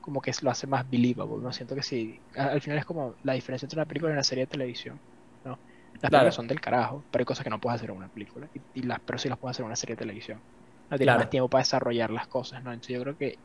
como 0.00 0.20
que 0.20 0.32
lo 0.42 0.50
hace 0.50 0.66
más 0.66 0.88
believable, 0.88 1.42
¿no? 1.42 1.52
Siento 1.52 1.74
que 1.74 1.82
sí, 1.82 2.22
al 2.34 2.60
final 2.60 2.78
es 2.78 2.84
como 2.84 3.16
la 3.22 3.34
diferencia 3.34 3.66
entre 3.66 3.78
una 3.78 3.86
película 3.86 4.10
y 4.12 4.14
una 4.14 4.24
serie 4.24 4.44
de 4.44 4.48
televisión, 4.48 5.00
¿no? 5.44 5.60
Las 6.00 6.10
Claro. 6.10 6.10
películas 6.12 6.34
son 6.34 6.46
del 6.46 6.60
carajo, 6.60 7.06
pero 7.10 7.22
hay 7.22 7.26
cosas 7.26 7.44
que 7.44 7.50
no 7.50 7.60
puedes 7.60 7.76
hacer 7.76 7.90
en 7.90 7.96
una 7.96 8.08
película, 8.08 8.48
y, 8.54 8.60
y 8.80 8.82
las, 8.84 9.00
pero 9.04 9.18
sí 9.18 9.28
las 9.28 9.38
puedes 9.38 9.56
hacer 9.56 9.64
en 9.64 9.66
una 9.68 9.76
serie 9.76 9.94
de 9.96 10.00
televisión. 10.00 10.42
No 10.90 10.96
tienes 10.98 11.14
Claro. 11.14 11.16
más 11.16 11.28
tiempo 11.28 11.48
para 11.48 11.62
desarrollar 11.62 12.10
las 12.10 12.26
cosas, 12.28 12.62
¿no? 12.62 12.72
Entonces 12.72 12.94
yo 12.96 13.02
creo 13.02 13.16
que 13.16 13.38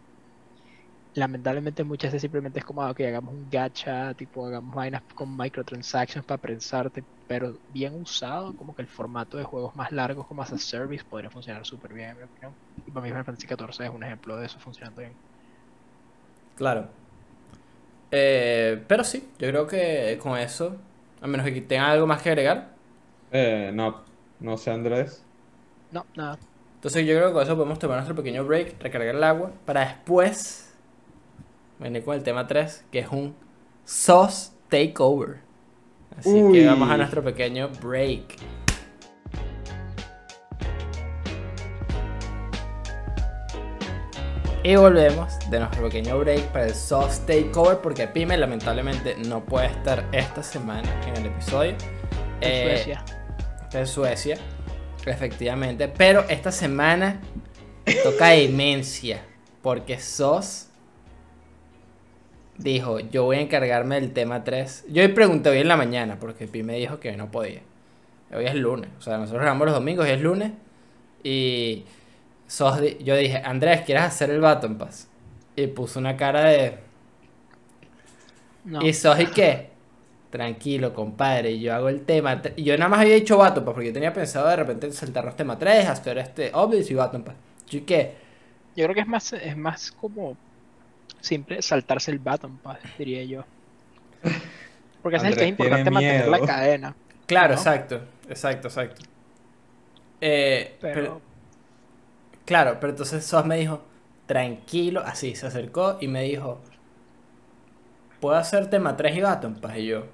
lamentablemente 1.15 1.83
muchas 1.85 2.09
veces 2.11 2.21
simplemente 2.23 2.59
es 2.59 2.65
como 2.65 2.83
ah, 2.83 2.91
ok, 2.91 3.01
hagamos 3.01 3.33
un 3.35 3.49
gacha, 3.49 4.15
tipo 4.15 4.45
hagamos 4.47 4.75
vainas 4.75 5.03
con 5.15 5.35
microtransactions 5.37 6.25
para 6.25 6.39
prensarte, 6.41 7.05
pero 7.27 7.59
bien 7.67 7.95
usado, 7.95 8.55
como 8.55 8.75
que 8.75 8.83
el 8.83 8.89
formato 8.89 9.37
de 9.37 9.45
juegos 9.45 9.75
más 9.75 9.91
largos 9.91 10.27
como 10.27 10.43
as 10.43 10.53
a 10.53 10.57
service 10.59 11.05
podría 11.05 11.31
funcionar 11.31 11.65
súper 11.65 11.93
bien, 11.93 12.11
en 12.11 12.17
mi 12.17 12.23
opinión. 12.23 12.57
Y 12.85 12.91
para 12.91 13.03
mí 13.03 13.09
Final 13.11 13.25
Fantasy 13.25 13.47
XIV 13.47 13.85
es 13.85 13.91
un 13.91 14.03
ejemplo 14.03 14.37
de 14.37 14.47
eso 14.47 14.59
funcionando 14.59 15.01
bien. 15.01 15.17
Claro. 16.55 16.89
Eh, 18.11 18.85
pero 18.87 19.03
sí, 19.03 19.33
yo 19.39 19.47
creo 19.49 19.67
que 19.67 20.17
con 20.21 20.37
eso, 20.37 20.77
a 21.21 21.27
menos 21.27 21.45
que 21.47 21.61
tengan 21.61 21.91
algo 21.91 22.07
más 22.07 22.21
que 22.21 22.29
agregar, 22.29 22.75
Eh, 23.31 23.71
no, 23.73 24.05
no 24.39 24.57
sé, 24.57 24.71
Andrés. 24.71 25.27
No, 25.89 26.05
nada. 26.15 26.39
entonces 26.75 27.05
yo 27.07 27.15
creo 27.15 27.27
que 27.29 27.33
con 27.33 27.43
eso 27.43 27.55
podemos 27.55 27.79
tomar 27.79 27.97
nuestro 27.97 28.15
pequeño 28.15 28.45
break, 28.45 28.81
recargar 28.81 29.15
el 29.15 29.23
agua, 29.23 29.51
para 29.65 29.81
después 29.81 30.64
venir 31.79 32.03
con 32.03 32.15
el 32.15 32.23
tema 32.23 32.47
3, 32.47 32.85
que 32.91 32.99
es 32.99 33.07
un 33.09 33.35
sauce 33.83 34.51
takeover. 34.69 35.37
Así 36.17 36.31
que 36.51 36.65
vamos 36.65 36.89
a 36.89 36.97
nuestro 36.97 37.23
pequeño 37.23 37.69
break. 37.81 38.37
Y 44.63 44.75
volvemos 44.77 45.31
de 45.51 45.59
nuestro 45.59 45.83
pequeño 45.83 46.17
break 46.17 46.41
para 46.47 46.65
el 46.65 46.73
Sauce 46.73 47.21
Takeover 47.27 47.77
porque 47.79 48.07
Pyme 48.07 48.35
lamentablemente 48.35 49.15
no 49.27 49.45
puede 49.45 49.67
estar 49.67 50.05
esta 50.11 50.41
semana 50.41 50.89
en 51.07 51.17
el 51.17 51.25
episodio. 51.27 51.71
En 52.41 52.51
Eh, 52.51 52.71
Suecia. 52.73 53.05
Está 53.61 53.79
en 53.81 53.87
Suecia, 53.87 54.37
efectivamente. 55.05 55.87
Pero 55.87 56.25
esta 56.29 56.51
semana 56.51 57.19
toca 58.03 58.29
demencia. 58.29 59.21
Porque 59.61 59.99
SOS 59.99 60.69
dijo: 62.57 62.99
Yo 62.99 63.23
voy 63.25 63.37
a 63.37 63.41
encargarme 63.41 63.95
del 63.99 64.13
tema 64.13 64.43
3. 64.43 64.85
Yo 64.89 65.01
hoy 65.03 65.09
pregunté 65.09 65.49
hoy 65.49 65.59
en 65.59 65.67
la 65.67 65.77
mañana, 65.77 66.17
porque 66.19 66.47
Pi 66.47 66.63
me 66.63 66.75
dijo 66.77 66.99
que 66.99 67.15
no 67.17 67.31
podía. 67.31 67.61
Hoy 68.33 68.45
es 68.45 68.55
lunes. 68.55 68.89
O 68.99 69.01
sea, 69.01 69.17
nosotros 69.17 69.41
grabamos 69.41 69.65
los 69.67 69.75
domingos 69.75 70.07
y 70.07 70.11
es 70.11 70.21
lunes. 70.21 70.51
Y 71.23 71.83
SOS 72.47 72.81
di- 72.81 72.97
yo 73.03 73.15
dije: 73.15 73.41
Andrés, 73.43 73.81
¿quieres 73.81 74.03
hacer 74.03 74.29
el 74.31 74.41
Baton 74.41 74.77
Pass? 74.77 75.07
Y 75.55 75.67
puso 75.67 75.99
una 75.99 76.17
cara 76.17 76.45
de. 76.45 76.77
No. 78.63 78.81
¿Y 78.81 78.93
sos 78.93 79.19
y 79.19 79.27
qué? 79.27 79.69
Tranquilo, 80.31 80.93
compadre, 80.93 81.59
yo 81.59 81.73
hago 81.73 81.87
el 81.89 82.01
tema. 82.05 82.41
Yo 82.57 82.77
nada 82.77 82.89
más 82.89 83.01
había 83.01 83.15
dicho 83.15 83.37
Baton 83.37 83.63
Pass 83.63 83.73
porque 83.73 83.87
yo 83.87 83.93
tenía 83.93 84.11
pensado 84.13 84.47
de 84.49 84.55
repente 84.57 84.91
saltarnos 84.91 85.35
tema 85.35 85.57
3, 85.57 85.87
hacer 85.87 86.17
este 86.17 86.51
Obvious 86.53 86.89
y 86.91 86.95
Baton 86.95 87.23
Pass. 87.23 87.35
Yo, 87.69 87.79
¿y 87.79 87.81
qué? 87.81 88.15
Yo 88.75 88.83
creo 88.85 88.95
que 88.95 89.01
es 89.01 89.07
más, 89.07 89.31
es 89.33 89.55
más 89.57 89.91
como 89.91 90.35
simple 91.21 91.61
saltarse 91.61 92.11
el 92.11 92.19
Baton 92.19 92.57
Pass, 92.57 92.79
diría 92.97 93.23
yo. 93.23 93.43
Porque 95.01 95.17
ese 95.17 95.27
es 95.27 95.31
el 95.33 95.37
que 95.37 95.43
es 95.45 95.49
importante 95.49 95.91
mantener 95.91 96.27
la 96.27 96.39
cadena. 96.39 96.95
Claro, 97.25 97.53
¿No? 97.53 97.59
exacto, 97.59 98.01
exacto, 98.29 98.67
exacto. 98.67 99.01
Eh, 100.21 100.77
Pero, 100.81 100.93
pero- 101.01 101.21
claro, 102.45 102.77
pero 102.79 102.91
entonces 102.91 103.25
Sos 103.25 103.45
me 103.45 103.57
dijo, 103.57 103.83
tranquilo, 104.25 105.01
así, 105.05 105.35
se 105.35 105.47
acercó 105.47 105.97
y 106.01 106.07
me 106.07 106.23
dijo, 106.23 106.61
¿puedo 108.19 108.35
hacer 108.37 108.69
tema 108.69 108.95
3 108.97 109.17
y 109.17 109.21
Baton 109.21 109.55
Pass? 109.55 109.77
Y 109.77 109.85
yo, 109.87 110.05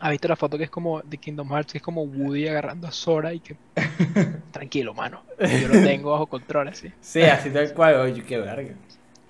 ¿has 0.00 0.10
visto 0.10 0.28
la 0.28 0.36
foto 0.36 0.58
que 0.58 0.64
es 0.64 0.70
como 0.70 1.00
de 1.02 1.16
Kingdom 1.16 1.48
Hearts? 1.50 1.72
Que 1.72 1.78
es 1.78 1.84
como 1.84 2.02
Woody 2.02 2.48
agarrando 2.48 2.88
a 2.88 2.92
Sora 2.92 3.32
y 3.32 3.40
que... 3.40 3.56
Tranquilo, 4.52 4.92
mano. 4.94 5.22
Yo 5.38 5.68
lo 5.68 5.74
tengo 5.82 6.10
bajo 6.10 6.26
control, 6.26 6.68
así. 6.68 6.92
sí, 7.00 7.22
así 7.22 7.50
tal 7.50 7.72
cual, 7.72 7.94
oye, 7.96 8.22
qué 8.24 8.38
verga. 8.38 8.74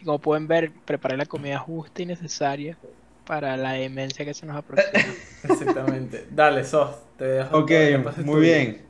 Y 0.02 0.04
como 0.04 0.18
pueden 0.18 0.48
ver, 0.48 0.72
preparé 0.84 1.16
la 1.16 1.26
comida 1.26 1.60
justa 1.60 2.02
y 2.02 2.06
necesaria 2.06 2.76
para 3.24 3.56
la 3.56 3.74
demencia 3.74 4.24
que 4.24 4.34
se 4.34 4.44
nos 4.44 4.56
aproxima. 4.56 5.14
Exactamente. 5.44 6.26
Dale, 6.28 6.64
Sos, 6.64 6.96
te 7.16 7.24
dejo. 7.24 7.56
Ok, 7.56 7.70
muy 8.24 8.40
día. 8.40 8.58
bien. 8.58 8.82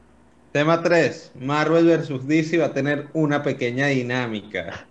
Tema 0.53 0.83
3. 0.83 1.33
Marvel 1.35 1.85
vs. 1.85 2.27
DC 2.27 2.57
va 2.57 2.67
a 2.67 2.73
tener 2.73 3.09
una 3.13 3.43
pequeña 3.43 3.89
dinámica. 3.89 4.87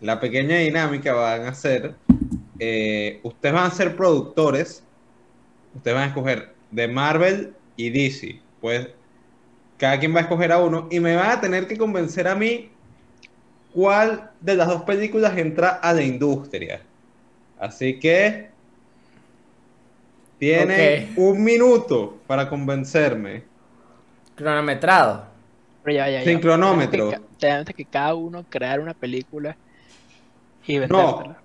La 0.00 0.20
pequeña 0.20 0.58
dinámica 0.58 1.14
van 1.14 1.46
a 1.46 1.54
ser, 1.54 1.94
eh, 2.58 3.20
ustedes 3.22 3.54
van 3.54 3.66
a 3.68 3.70
ser 3.70 3.96
productores, 3.96 4.84
ustedes 5.74 5.94
van 5.94 6.04
a 6.04 6.08
escoger 6.08 6.54
de 6.70 6.88
Marvel 6.88 7.54
y 7.76 7.88
DC. 7.88 8.42
Pues 8.60 8.88
cada 9.78 9.98
quien 9.98 10.14
va 10.14 10.18
a 10.18 10.22
escoger 10.24 10.52
a 10.52 10.58
uno 10.58 10.88
y 10.90 11.00
me 11.00 11.16
van 11.16 11.30
a 11.30 11.40
tener 11.40 11.66
que 11.66 11.78
convencer 11.78 12.28
a 12.28 12.34
mí 12.34 12.70
cuál 13.78 14.32
de 14.40 14.56
las 14.56 14.66
dos 14.66 14.82
películas 14.82 15.38
entra 15.38 15.68
a 15.68 15.92
la 15.92 16.02
industria. 16.02 16.80
Así 17.60 18.00
que 18.00 18.50
tienen 20.36 21.12
Ok. 21.12 21.18
un 21.18 21.44
minuto 21.44 22.14
para 22.26 22.48
convencerme. 22.48 23.44
Cronometrado. 24.34 25.26
Pero 25.84 25.96
ya, 25.96 26.10
ya, 26.10 26.18
ya. 26.18 26.24
Sin 26.24 26.40
cronómetro. 26.40 27.10
Que, 27.76 27.84
cada 27.84 28.16
uno 28.16 28.44
crear 28.50 28.80
una 28.80 28.94
película 28.94 29.56
y 30.66 30.78
No. 30.78 30.80
vendértela. 30.80 31.40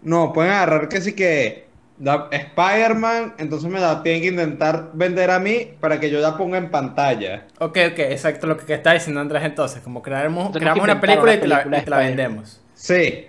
No, 0.00 0.32
pueden 0.32 0.52
agarrar 0.52 0.88
que 0.88 1.02
sí 1.02 1.12
que 1.14 1.67
Spider-Man, 2.00 3.34
entonces 3.38 3.68
me 3.70 3.80
la 3.80 4.02
tienen 4.02 4.22
que 4.22 4.28
intentar 4.28 4.90
vender 4.94 5.30
a 5.30 5.38
mí 5.38 5.72
para 5.80 5.98
que 5.98 6.10
yo 6.10 6.20
la 6.20 6.36
ponga 6.36 6.58
en 6.58 6.70
pantalla. 6.70 7.46
Ok, 7.58 7.76
ok, 7.92 7.98
exacto 7.98 8.46
lo 8.46 8.56
que 8.56 8.72
está 8.74 8.92
diciendo 8.92 9.20
Andrés 9.20 9.42
entonces. 9.44 9.80
Como 9.82 10.00
creamos, 10.02 10.50
creamos 10.52 10.84
una 10.84 11.00
película 11.00 11.34
y 11.34 11.38
te 11.40 11.48
la, 11.48 11.66
y 11.66 11.84
te 11.84 11.90
vendemos. 11.90 12.60
Sí. 12.74 13.26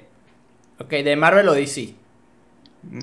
Ok, 0.79 0.89
de 0.89 1.15
Marvel 1.15 1.49
o 1.49 1.53
DC. 1.53 1.93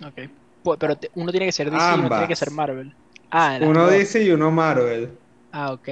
Ok. 0.06 0.30
Pero 0.78 0.96
te- 0.96 1.10
uno 1.14 1.30
tiene 1.30 1.46
que 1.46 1.52
ser 1.52 1.70
DC 1.70 1.76
y 1.76 1.94
uno 1.94 1.94
Ambas. 2.04 2.10
tiene 2.18 2.28
que 2.28 2.36
ser 2.36 2.50
Marvel. 2.50 2.94
Ah, 3.30 3.58
Uno 3.60 3.84
dos. 3.84 3.92
dice 3.92 4.22
y 4.22 4.30
uno 4.30 4.50
Marvel. 4.50 5.10
Ah, 5.52 5.72
ok. 5.72 5.88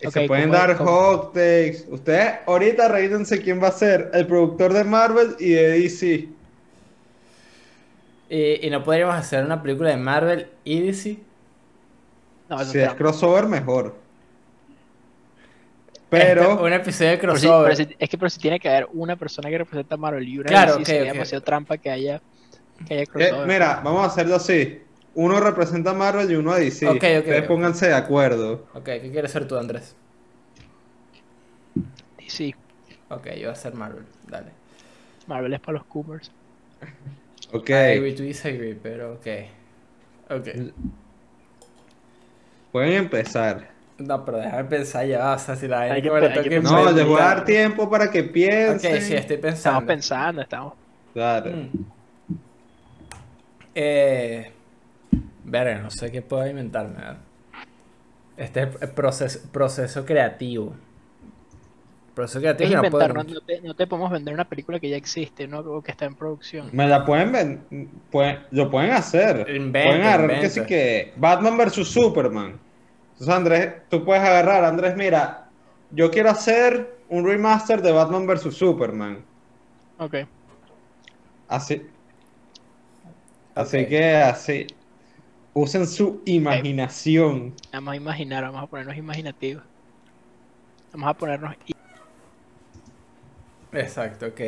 Y 0.00 0.06
Ok, 0.06 0.12
se 0.12 0.26
pueden 0.26 0.50
dar 0.50 0.76
como- 0.76 0.90
hot 0.90 1.32
takes. 1.34 1.84
Ustedes 1.88 2.34
ahorita 2.46 2.88
revísense 2.88 3.40
quién 3.40 3.62
va 3.62 3.68
a 3.68 3.72
ser 3.72 4.10
el 4.12 4.26
productor 4.26 4.72
de 4.72 4.84
Marvel 4.84 5.36
y 5.38 5.50
de 5.50 5.68
DC. 5.80 6.28
Y, 8.28 8.66
y 8.66 8.70
no 8.70 8.82
podríamos 8.82 9.14
hacer 9.14 9.44
una 9.44 9.62
película 9.62 9.90
de 9.90 9.96
Marvel 9.96 10.48
y 10.64 10.80
DC. 10.80 11.18
No, 12.48 12.60
eso 12.60 12.72
Si 12.72 12.78
es 12.78 12.94
crossover, 12.94 13.46
mejor. 13.46 13.96
Este, 16.10 16.26
Pero, 16.26 16.62
un 16.62 16.72
episodio 16.72 17.10
de 17.12 17.18
crossover. 17.18 17.96
es 17.98 18.08
que 18.08 18.18
pero 18.18 18.30
si 18.30 18.38
tiene 18.38 18.60
que 18.60 18.68
haber 18.68 18.86
una 18.92 19.16
persona 19.16 19.48
que 19.50 19.58
representa 19.58 19.96
a 19.96 19.98
Marvel 19.98 20.28
y 20.28 20.38
una 20.38 20.48
Claro, 20.48 20.76
DC, 20.76 20.80
ok, 20.82 20.86
sería 20.86 21.12
demasiado 21.12 21.42
trampa 21.42 21.76
que 21.76 21.90
haya, 21.90 22.20
que 22.86 22.94
haya 22.94 23.02
eh, 23.02 23.06
crossover. 23.06 23.46
mira, 23.48 23.80
vamos 23.82 24.02
a 24.02 24.06
hacerlo 24.06 24.36
así. 24.36 24.80
Uno 25.14 25.40
representa 25.40 25.90
a 25.90 25.94
Marvel 25.94 26.30
y 26.30 26.36
uno 26.36 26.52
a 26.52 26.58
DC. 26.58 26.88
Ok, 26.88 26.94
ok, 26.96 27.02
Ustedes 27.02 27.42
pónganse 27.44 27.88
de 27.88 27.94
acuerdo. 27.94 28.66
Ok, 28.74 28.84
¿qué 28.84 29.10
quieres 29.10 29.30
ser 29.32 29.46
tú, 29.48 29.56
Andrés? 29.56 29.96
DC. 32.18 32.54
Ok, 33.08 33.26
yo 33.30 33.42
voy 33.42 33.52
a 33.52 33.54
ser 33.54 33.74
Marvel. 33.74 34.04
Dale. 34.28 34.50
Marvel 35.26 35.54
es 35.54 35.60
para 35.60 35.78
los 35.78 35.86
Coopers. 35.86 36.30
Ok. 37.54 37.70
I 37.70 37.72
agree 37.72 38.14
to 38.14 38.22
disagree, 38.24 38.74
pero 38.74 39.14
ok. 39.14 39.26
Ok. 40.30 40.48
Pueden 42.72 42.92
empezar. 42.94 43.68
No, 43.98 44.24
pero 44.24 44.38
déjame 44.38 44.64
pensar 44.64 45.06
ya. 45.06 45.34
O 45.34 45.38
sea, 45.38 45.54
si 45.54 45.68
la 45.68 45.82
Hay 45.82 46.02
vaina 46.02 46.32
que 46.32 46.40
hay 46.40 46.48
que. 46.48 46.60
No, 46.60 46.90
les 46.90 47.06
voy 47.06 47.20
a 47.20 47.24
dar 47.24 47.44
tiempo 47.44 47.88
para 47.88 48.10
que 48.10 48.22
Ok, 48.22 48.32
piensen. 48.32 49.00
sí, 49.02 49.14
estoy 49.14 49.36
pensando. 49.36 49.78
Estamos 49.78 49.84
pensando, 49.84 50.42
estamos. 50.42 50.72
Claro. 51.12 51.50
Mm. 51.52 51.68
Eh, 53.76 54.50
verga, 55.44 55.78
no 55.78 55.90
sé 55.90 56.10
qué 56.10 56.22
puedo 56.22 56.44
inventarme. 56.48 56.96
¿verdad? 56.96 57.18
Este 58.36 58.62
es 58.62 58.68
el 58.80 58.88
proceso, 58.90 59.38
proceso 59.52 60.04
creativo. 60.04 60.74
Proceso 62.14 62.40
creativo 62.40 62.64
Es 62.64 62.70
que 62.70 62.76
no 62.76 62.84
inventar, 62.86 63.14
no, 63.14 63.24
no 63.24 63.40
te, 63.40 63.60
no 63.60 63.74
te 63.74 63.86
podemos 63.88 64.10
vender 64.10 64.34
una 64.34 64.44
película 64.44 64.78
que 64.78 64.88
ya 64.88 64.96
existe, 64.96 65.48
¿no? 65.48 65.58
O 65.60 65.82
que 65.82 65.90
está 65.90 66.04
en 66.04 66.14
producción. 66.14 66.68
Me 66.72 66.86
la 66.86 67.04
pueden 67.04 67.32
ven, 67.32 67.90
pueden, 68.10 68.38
lo 68.52 68.70
pueden 68.70 68.92
hacer. 68.92 69.48
Inventa, 69.50 69.88
pueden 69.88 70.02
agarrar 70.06 70.40
que 70.40 70.48
sí 70.48 70.60
que 70.64 71.12
Batman 71.16 71.58
vs 71.58 71.88
Superman. 71.88 72.58
Entonces 73.12 73.34
Andrés, 73.34 73.74
tú 73.88 74.04
puedes 74.04 74.22
agarrar, 74.22 74.64
Andrés, 74.64 74.96
mira, 74.96 75.48
yo 75.90 76.10
quiero 76.10 76.30
hacer 76.30 76.98
un 77.08 77.26
remaster 77.26 77.82
de 77.82 77.90
Batman 77.90 78.26
vs 78.26 78.54
Superman. 78.54 79.24
Ok. 79.98 80.14
Así. 81.48 81.82
Así 83.54 83.86
que 83.86 84.16
así. 84.16 84.66
Usen 85.52 85.86
su 85.86 86.20
imaginación. 86.24 87.54
Vamos 87.72 87.92
a 87.92 87.96
imaginar, 87.96 88.42
vamos 88.44 88.62
a 88.62 88.66
ponernos 88.66 88.96
imaginativos. 88.96 89.62
Vamos 90.92 91.08
a 91.08 91.14
ponernos. 91.14 91.54
Exacto, 93.74 94.26
ok. 94.26 94.40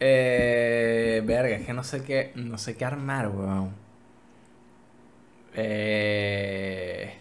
Eh, 0.00 1.22
verga, 1.24 1.56
es 1.56 1.66
que 1.66 1.72
no 1.72 1.84
sé 1.84 2.02
qué, 2.02 2.32
no 2.34 2.58
sé 2.58 2.76
qué 2.76 2.84
armar, 2.84 3.28
weón. 3.28 3.70
Eh... 5.54 7.14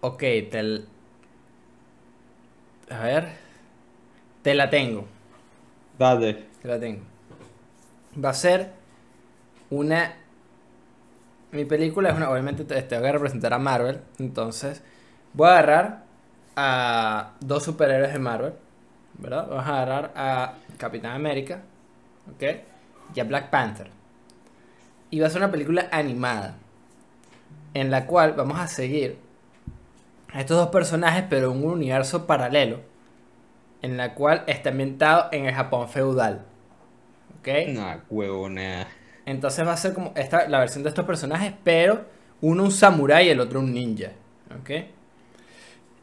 Ok, 0.00 0.22
tel... 0.50 0.88
A 2.90 3.00
ver. 3.00 3.28
Te 4.42 4.54
la 4.54 4.70
tengo. 4.70 5.06
Dale. 5.98 6.44
Te 6.62 6.68
la 6.68 6.78
tengo. 6.78 7.02
Va 8.24 8.30
a 8.30 8.34
ser 8.34 8.72
una. 9.70 10.16
Mi 11.52 11.64
película 11.64 12.10
es 12.10 12.16
una. 12.16 12.30
Obviamente 12.30 12.64
te, 12.64 12.80
te 12.82 12.98
voy 12.98 13.08
a 13.08 13.12
representar 13.12 13.52
a 13.52 13.58
Marvel. 13.58 14.00
Entonces, 14.18 14.82
voy 15.32 15.48
a 15.48 15.52
agarrar 15.52 16.05
a 16.56 17.34
dos 17.40 17.62
superhéroes 17.64 18.12
de 18.12 18.18
Marvel. 18.18 18.54
¿Verdad? 19.18 19.46
Vamos 19.48 19.66
a 19.66 19.68
agarrar 19.68 20.12
a 20.16 20.54
Capitán 20.78 21.12
América. 21.12 21.62
¿Ok? 22.34 22.42
Y 23.14 23.20
a 23.20 23.24
Black 23.24 23.50
Panther. 23.50 23.90
Y 25.10 25.20
va 25.20 25.28
a 25.28 25.30
ser 25.30 25.42
una 25.42 25.52
película 25.52 25.88
animada. 25.92 26.56
En 27.74 27.90
la 27.90 28.06
cual 28.06 28.32
vamos 28.32 28.58
a 28.58 28.66
seguir 28.66 29.18
a 30.32 30.40
estos 30.40 30.56
dos 30.56 30.68
personajes, 30.68 31.24
pero 31.28 31.52
en 31.52 31.64
un 31.64 31.72
universo 31.72 32.26
paralelo. 32.26 32.80
En 33.82 33.96
la 33.96 34.14
cual 34.14 34.42
está 34.46 34.70
ambientado 34.70 35.28
en 35.32 35.46
el 35.46 35.54
Japón 35.54 35.88
feudal. 35.88 36.44
¿Ok? 37.38 37.48
No, 37.68 38.00
huevona. 38.10 38.88
Entonces 39.24 39.66
va 39.66 39.72
a 39.72 39.76
ser 39.76 39.92
como 39.92 40.12
esta, 40.16 40.48
la 40.48 40.58
versión 40.58 40.82
de 40.82 40.88
estos 40.88 41.04
personajes, 41.04 41.52
pero 41.62 42.06
uno 42.40 42.64
un 42.64 42.72
samurái 42.72 43.26
y 43.26 43.30
el 43.30 43.40
otro 43.40 43.60
un 43.60 43.72
ninja. 43.72 44.12
¿Ok? 44.60 44.70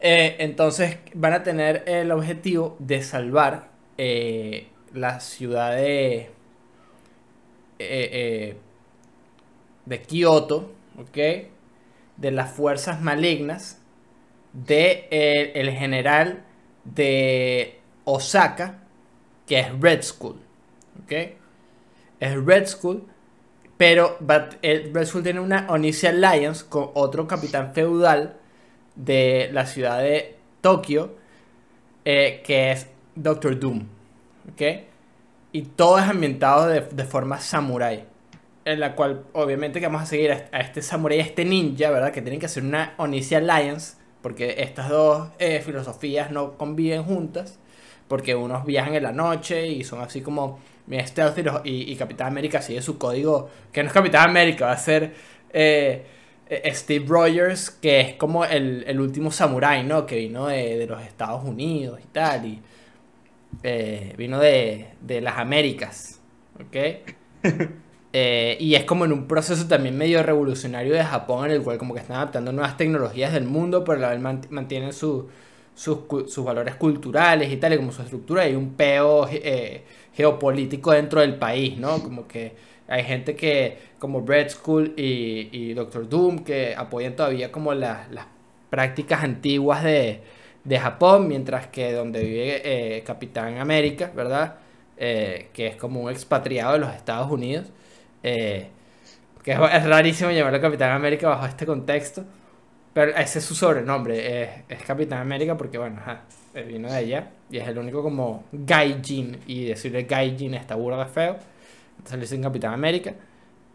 Eh, 0.06 0.36
entonces 0.40 0.98
van 1.14 1.32
a 1.32 1.44
tener 1.44 1.84
el 1.88 2.12
objetivo 2.12 2.76
de 2.80 3.02
salvar 3.02 3.70
eh, 3.98 4.68
la 4.94 5.22
ciudad 5.22 5.78
de, 5.78 6.18
eh, 6.18 6.30
eh, 7.80 8.58
de 9.86 10.02
Kioto, 10.02 10.74
¿ok? 11.00 11.48
De 12.18 12.32
las 12.32 12.52
fuerzas 12.52 13.02
malignas 13.02 13.80
de 14.52 15.08
el 15.56 15.72
general 15.72 16.44
de 16.84 17.80
Osaka, 18.04 18.80
que 19.48 19.62
es 19.62 19.80
Red 19.80 20.04
Skull, 20.04 20.36
¿ok? 21.06 21.12
Es 22.20 22.46
Red 22.46 22.68
Skull, 22.68 23.04
pero 23.78 24.18
Red 24.20 25.06
Skull 25.06 25.24
tiene 25.24 25.40
una 25.40 25.66
Onishi 25.70 26.08
Alliance 26.08 26.66
con 26.68 26.92
otro 26.94 27.26
capitán 27.26 27.74
feudal 27.74 28.38
de 28.96 29.50
la 29.52 29.66
ciudad 29.66 30.00
de 30.00 30.36
Tokio, 30.62 31.16
eh, 32.06 32.42
que 32.46 32.72
es 32.72 32.88
Doctor 33.16 33.60
Doom, 33.60 33.88
¿ok? 34.52 34.62
Y 35.52 35.62
todo 35.62 36.00
es 36.00 36.06
ambientado 36.06 36.68
de, 36.68 36.82
de 36.82 37.04
forma 37.06 37.40
samurai. 37.40 38.06
En 38.66 38.80
la 38.80 38.96
cual, 38.96 39.26
obviamente, 39.34 39.80
que 39.80 39.88
vamos 39.88 40.04
a 40.04 40.06
seguir 40.06 40.32
a, 40.32 40.60
este 40.60 40.82
samurai, 40.82 41.20
a 41.20 41.24
este 41.24 41.44
ninja, 41.44 41.92
¿verdad? 41.92 42.12
Que 42.12 42.22
tienen 42.22 42.40
que 42.40 42.46
hacer 42.46 42.64
una 42.64 42.94
Onishi 42.98 43.36
Alliance. 43.36 43.98
Porque 44.22 44.56
estas 44.60 44.88
dos 44.88 45.30
eh, 45.38 45.60
filosofías 45.60 46.32
no 46.32 46.58
conviven 46.58 47.04
juntas. 47.04 47.60
Porque 48.08 48.36
unos 48.36 48.66
viajan 48.66 48.96
en 48.96 49.04
la 49.04 49.12
noche 49.12 49.68
y 49.68 49.84
son 49.84 50.02
así 50.02 50.22
como 50.22 50.60
bien 50.86 51.06
stealthy. 51.06 51.44
y 51.66 51.92
Y, 51.92 51.96
Capitán 51.98 52.28
América 52.28 52.62
sigue 52.62 52.82
su 52.82 52.98
código. 52.98 53.50
Que 53.74 53.84
no 53.84 53.88
es 53.88 53.94
Capitán 53.94 54.30
América, 54.30 54.68
va 54.68 54.72
a 54.72 54.78
ser 54.78 55.14
eh, 55.52 56.06
Steve 56.74 57.06
Rogers, 57.08 57.70
que 57.72 58.00
es 58.02 58.14
como 58.16 58.46
el, 58.46 58.84
el 58.88 59.00
último 59.02 59.32
samurái, 59.32 59.84
¿no? 59.84 60.06
Que 60.06 60.18
vino 60.18 60.48
de, 60.48 60.78
de 60.78 60.88
los 60.88 61.02
Estados 61.02 61.44
Unidos 61.46 62.00
y 62.04 62.08
tal. 62.08 62.46
Y 62.46 62.62
eh, 63.64 64.14
vino 64.18 64.40
de, 64.40 64.88
de 65.02 65.22
las 65.22 65.38
Américas. 65.38 66.20
¿Ok? 66.56 66.76
Eh, 68.16 68.58
y 68.60 68.76
es 68.76 68.86
como 68.86 69.06
en 69.06 69.12
un 69.12 69.28
proceso 69.28 69.68
también 69.68 69.98
medio 69.98 70.22
revolucionario 70.22 70.94
de 70.94 71.04
Japón, 71.04 71.46
en 71.46 71.54
el 71.54 71.64
cual 71.64 71.80
como 71.80 71.96
que 71.96 72.00
están 72.02 72.18
adaptando 72.18 72.52
nuevas 72.52 72.78
tecnologías 72.78 73.34
del 73.34 73.46
mundo, 73.46 73.84
pero 73.84 73.98
a 73.98 74.02
la 74.02 74.10
vez 74.12 74.20
mant- 74.22 74.50
mantienen 74.52 74.94
su- 74.94 75.30
sus, 75.74 75.98
sus 76.28 76.46
valores 76.46 76.76
culturales 76.76 77.52
y 77.52 77.58
tal, 77.58 77.74
y 77.74 77.78
como 77.78 77.92
su 77.92 78.04
estructura, 78.04 78.44
hay 78.44 78.54
un 78.54 78.76
peo 78.76 79.28
eh, 79.32 79.84
geopolítico 80.14 80.92
dentro 80.92 81.22
del 81.22 81.38
país, 81.40 81.76
¿no? 81.80 82.04
Como 82.04 82.28
que 82.28 82.56
hay 82.94 83.04
gente 83.06 83.36
que, 83.36 83.76
como 83.98 84.24
Red 84.24 84.50
School 84.50 84.94
y, 84.96 85.74
Doctor 85.74 86.08
Doom, 86.08 86.44
que 86.44 86.76
apoyan 86.78 87.16
todavía 87.16 87.52
como 87.52 87.74
las, 87.74 88.08
prácticas 88.70 89.24
antiguas 89.24 89.84
de, 89.84 90.22
Japón, 90.80 91.28
mientras 91.28 91.66
que 91.68 91.92
donde 91.92 92.24
vive 92.24 92.62
eh, 92.64 93.04
Capitán 93.04 93.58
América, 93.58 94.12
¿verdad? 94.16 94.58
Eh, 94.96 95.48
que 95.54 95.66
es 95.68 95.76
como 95.76 96.02
un 96.02 96.12
expatriado 96.12 96.74
de 96.74 96.80
los 96.80 96.94
Estados 96.94 97.32
Unidos. 97.32 97.66
eh, 98.22 98.68
que 99.44 99.54
es, 99.54 99.58
rarísimo 99.58 100.30
llamarlo 100.30 100.62
Capitán 100.62 100.92
América 100.92 101.30
bajo 101.30 101.48
este 101.48 101.66
contexto. 101.66 102.24
Pero 102.94 103.16
ese 103.16 103.40
es 103.40 103.46
su 103.46 103.56
sobrenombre. 103.56 104.62
Es, 104.70 104.84
Capitán 104.84 105.20
América 105.20 105.58
porque, 105.58 105.80
bueno, 105.80 105.98
ajá, 106.00 106.22
vino 106.68 106.90
de 106.92 106.96
allá. 106.96 107.32
Y 107.50 107.58
es 107.58 107.68
el 107.68 107.80
único 107.80 108.04
como 108.04 108.44
Gaijin. 108.52 109.40
Y 109.48 109.66
decirle 109.66 110.04
Gaijin 110.04 110.54
está 110.54 110.76
burda 110.76 111.08
feo. 111.08 111.53
Le 112.12 112.18
dicen 112.18 112.42
Capitán 112.42 112.74
América. 112.74 113.16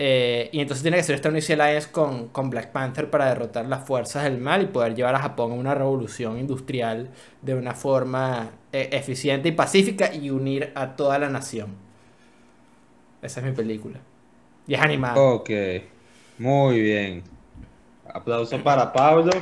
Eh, 0.00 0.48
y 0.52 0.60
entonces 0.60 0.82
tiene 0.82 0.96
que 0.96 1.00
hacer 1.00 1.16
esta 1.16 1.28
Unity 1.28 1.54
Alliance 1.54 1.90
con, 1.90 2.28
con 2.28 2.50
Black 2.50 2.70
Panther 2.70 3.10
para 3.10 3.26
derrotar 3.26 3.66
las 3.66 3.84
fuerzas 3.84 4.24
del 4.24 4.38
mal 4.38 4.62
y 4.62 4.66
poder 4.66 4.94
llevar 4.94 5.14
a 5.16 5.18
Japón 5.18 5.50
a 5.52 5.54
una 5.54 5.74
revolución 5.74 6.38
industrial 6.38 7.10
de 7.42 7.54
una 7.54 7.74
forma 7.74 8.50
eh, 8.72 8.90
eficiente 8.92 9.48
y 9.48 9.52
pacífica 9.52 10.14
y 10.14 10.30
unir 10.30 10.72
a 10.76 10.94
toda 10.94 11.18
la 11.18 11.28
nación. 11.28 11.74
Esa 13.22 13.40
es 13.40 13.46
mi 13.46 13.52
película. 13.52 14.00
Y 14.66 14.74
es 14.74 14.80
animada. 14.80 15.16
Ok, 15.16 15.50
muy 16.38 16.80
bien. 16.80 17.24
Aplauso 18.06 18.62
para 18.62 18.92
Pablo. 18.92 19.32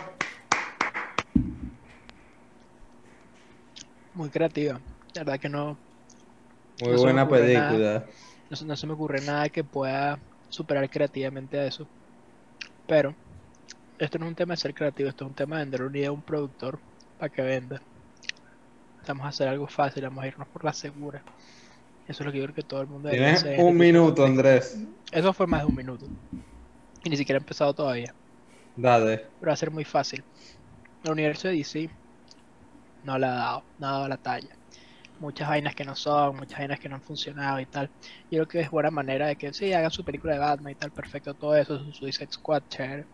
Muy 4.14 4.30
creativa. 4.30 4.80
La 5.14 5.24
verdad 5.24 5.40
que 5.40 5.48
no, 5.48 5.76
Muy 6.80 6.96
No 6.96 6.98
buena 6.98 7.28
película. 7.28 8.04
No, 8.50 8.56
se- 8.56 8.64
no 8.66 8.76
se 8.76 8.86
me 8.86 8.94
ocurre 8.94 9.20
nada 9.22 9.48
que 9.50 9.64
pueda 9.64 10.20
superar 10.48 10.88
creativamente 10.90 11.58
a 11.58 11.66
eso. 11.66 11.88
Pero 12.86 13.16
esto 13.98 14.18
no 14.18 14.26
es 14.26 14.30
un 14.30 14.36
tema 14.36 14.54
de 14.54 14.58
ser 14.58 14.74
creativo, 14.74 15.08
esto 15.10 15.24
es 15.24 15.30
un 15.30 15.34
tema 15.36 15.56
de 15.58 15.64
vender 15.64 15.82
una 15.84 15.98
idea 15.98 16.08
a 16.10 16.12
un 16.12 16.22
productor 16.22 16.80
para 17.18 17.30
que 17.30 17.42
venda. 17.42 17.82
Vamos 19.08 19.24
a 19.24 19.28
hacer 19.28 19.48
algo 19.48 19.66
fácil, 19.68 20.02
vamos 20.02 20.24
a 20.24 20.26
irnos 20.26 20.48
por 20.48 20.64
la 20.64 20.72
segura. 20.72 21.22
Eso 22.06 22.22
es 22.22 22.26
lo 22.26 22.32
que 22.32 22.38
yo 22.38 22.44
creo 22.44 22.54
que 22.54 22.62
todo 22.62 22.80
el 22.82 22.88
mundo 22.88 23.08
Tienes 23.10 23.38
hacer. 23.40 23.52
este 23.54 23.62
un 23.62 23.76
minuto, 23.76 24.24
Andrés. 24.24 24.76
Eso 25.12 25.32
fue 25.32 25.46
más 25.46 25.62
de 25.62 25.66
un 25.66 25.74
minuto. 25.74 26.06
Y 27.04 27.10
ni 27.10 27.16
siquiera 27.16 27.38
he 27.38 27.42
empezado 27.42 27.74
todavía. 27.74 28.14
Dale. 28.76 29.14
Pero 29.38 29.48
va 29.50 29.54
a 29.54 29.56
ser 29.56 29.70
muy 29.70 29.84
fácil. 29.84 30.24
El 31.04 31.12
universo 31.12 31.48
de 31.48 31.54
DC 31.54 31.90
no 33.02 33.18
le 33.18 33.26
ha 33.26 33.30
dado, 33.30 33.66
no 33.78 33.88
ha 33.88 33.92
dado 33.92 34.08
la 34.08 34.18
talla. 34.18 34.55
Muchas 35.18 35.48
vainas 35.48 35.74
que 35.74 35.84
no 35.84 35.94
son, 35.96 36.36
muchas 36.36 36.58
vainas 36.58 36.78
que 36.80 36.88
no 36.88 36.96
han 36.96 37.02
funcionado 37.02 37.60
y 37.60 37.66
tal. 37.66 37.90
Yo 38.30 38.38
creo 38.38 38.48
que 38.48 38.60
es 38.60 38.70
buena 38.70 38.90
manera 38.90 39.26
de 39.28 39.36
que 39.36 39.52
sí, 39.52 39.72
hagan 39.72 39.90
su 39.90 40.04
película 40.04 40.34
de 40.34 40.38
Batman 40.40 40.72
y 40.72 40.74
tal, 40.74 40.90
perfecto, 40.92 41.34
todo 41.34 41.56
eso, 41.56 41.78
su 41.78 41.92
Suicide 41.92 42.32
Squad, 42.32 42.62
chévere. 42.68 43.06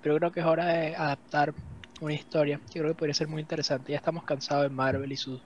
Pero 0.00 0.16
creo 0.18 0.32
que 0.32 0.40
es 0.40 0.46
hora 0.46 0.66
de 0.66 0.96
adaptar 0.96 1.54
una 2.00 2.14
historia. 2.14 2.60
Yo 2.74 2.82
creo 2.82 2.94
que 2.94 2.98
podría 2.98 3.14
ser 3.14 3.28
muy 3.28 3.42
interesante. 3.42 3.92
Ya 3.92 3.98
estamos 3.98 4.24
cansados 4.24 4.64
de 4.64 4.70
Marvel 4.70 5.10
y 5.12 5.16
sus 5.16 5.42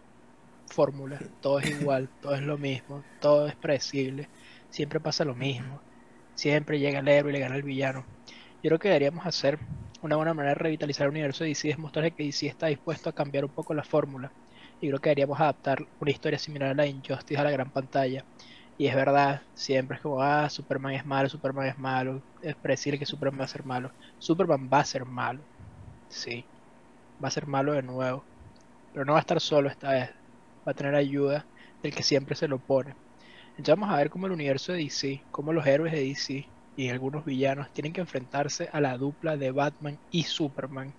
fórmulas. 0.66 1.22
Todo 1.40 1.60
es 1.60 1.70
igual, 1.70 2.08
todo 2.20 2.34
es 2.34 2.42
lo 2.42 2.58
mismo, 2.58 3.04
todo 3.20 3.46
es 3.48 3.56
predecible. 3.56 4.28
Siempre 4.70 5.00
pasa 5.00 5.24
lo 5.24 5.34
mismo. 5.34 5.80
Siempre 6.34 6.78
llega 6.78 7.00
el 7.00 7.08
héroe 7.08 7.30
y 7.30 7.34
le 7.34 7.40
gana 7.40 7.56
el 7.56 7.62
villano. 7.62 8.04
Yo 8.62 8.68
creo 8.68 8.78
que 8.78 8.88
deberíamos 8.88 9.26
hacer 9.26 9.58
una 10.02 10.16
buena 10.16 10.34
manera 10.34 10.54
de 10.54 10.60
revitalizar 10.60 11.06
el 11.06 11.12
universo 11.12 11.44
de 11.44 11.50
DC 11.50 11.70
es 11.70 11.78
mostrarle 11.78 12.12
que 12.12 12.24
DC 12.24 12.46
está 12.48 12.66
dispuesto 12.66 13.08
a 13.10 13.12
cambiar 13.12 13.44
un 13.44 13.52
poco 13.52 13.74
la 13.74 13.84
fórmula. 13.84 14.32
Y 14.82 14.88
creo 14.88 14.98
que 15.00 15.10
deberíamos 15.10 15.40
adaptar 15.40 15.86
una 16.00 16.10
historia 16.10 16.40
similar 16.40 16.70
a 16.70 16.74
la 16.74 16.86
Injustice 16.86 17.40
a 17.40 17.44
la 17.44 17.52
gran 17.52 17.70
pantalla. 17.70 18.24
Y 18.76 18.88
es 18.88 18.96
verdad, 18.96 19.42
siempre 19.54 19.96
es 19.96 20.02
como, 20.02 20.20
ah, 20.20 20.50
Superman 20.50 20.94
es 20.94 21.06
malo, 21.06 21.28
Superman 21.28 21.68
es 21.68 21.78
malo. 21.78 22.20
Es 22.42 22.56
predecir 22.56 22.98
que 22.98 23.06
Superman 23.06 23.40
va 23.40 23.44
a 23.44 23.48
ser 23.48 23.64
malo. 23.64 23.92
Superman 24.18 24.68
va 24.72 24.80
a 24.80 24.84
ser 24.84 25.04
malo. 25.04 25.40
Sí. 26.08 26.44
Va 27.22 27.28
a 27.28 27.30
ser 27.30 27.46
malo 27.46 27.74
de 27.74 27.82
nuevo. 27.82 28.24
Pero 28.92 29.04
no 29.04 29.12
va 29.12 29.18
a 29.18 29.20
estar 29.20 29.40
solo 29.40 29.68
esta 29.68 29.92
vez. 29.92 30.10
Va 30.66 30.72
a 30.72 30.74
tener 30.74 30.96
ayuda 30.96 31.46
del 31.80 31.94
que 31.94 32.02
siempre 32.02 32.34
se 32.34 32.48
lo 32.48 32.58
pone. 32.58 32.96
Entonces 33.50 33.76
vamos 33.76 33.94
a 33.94 33.98
ver 33.98 34.10
cómo 34.10 34.26
el 34.26 34.32
universo 34.32 34.72
de 34.72 34.78
DC, 34.78 35.22
cómo 35.30 35.52
los 35.52 35.64
héroes 35.64 35.92
de 35.92 36.00
DC 36.04 36.50
y 36.74 36.88
algunos 36.88 37.24
villanos 37.24 37.72
tienen 37.72 37.92
que 37.92 38.00
enfrentarse 38.00 38.68
a 38.72 38.80
la 38.80 38.98
dupla 38.98 39.36
de 39.36 39.52
Batman 39.52 40.00
y 40.10 40.24
Superman 40.24 40.92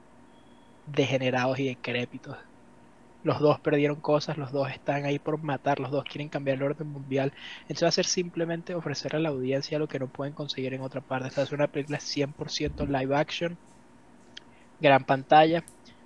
degenerados 0.85 1.60
y 1.60 1.65
decrépitos. 1.65 2.38
Los 3.23 3.39
dos 3.39 3.59
perdieron 3.59 4.01
cosas, 4.01 4.37
los 4.37 4.51
dos 4.51 4.69
están 4.69 5.05
ahí 5.05 5.17
por 5.17 5.41
matar, 5.41 5.79
los 5.79 5.91
dos 5.91 6.03
quieren 6.03 6.29
cambiar 6.29 6.57
el 6.57 6.63
orden 6.63 6.87
mundial. 6.87 7.33
Entonces 7.61 7.83
va 7.83 7.89
a 7.89 7.91
ser 7.91 8.05
simplemente 8.05 8.75
ofrecer 8.75 9.15
a 9.15 9.19
la 9.19 9.29
audiencia 9.29 9.79
lo 9.79 9.87
que 9.87 9.99
no 9.99 10.07
pueden 10.07 10.33
conseguir 10.33 10.73
en 10.73 10.81
otra 10.81 11.01
parte. 11.01 11.29
Esta 11.29 11.43
es 11.43 11.51
una 11.51 11.67
película 11.67 11.99
100% 11.99 12.87
live 12.87 13.15
action, 13.15 13.57
gran 14.79 15.05
pantalla. 15.05 15.63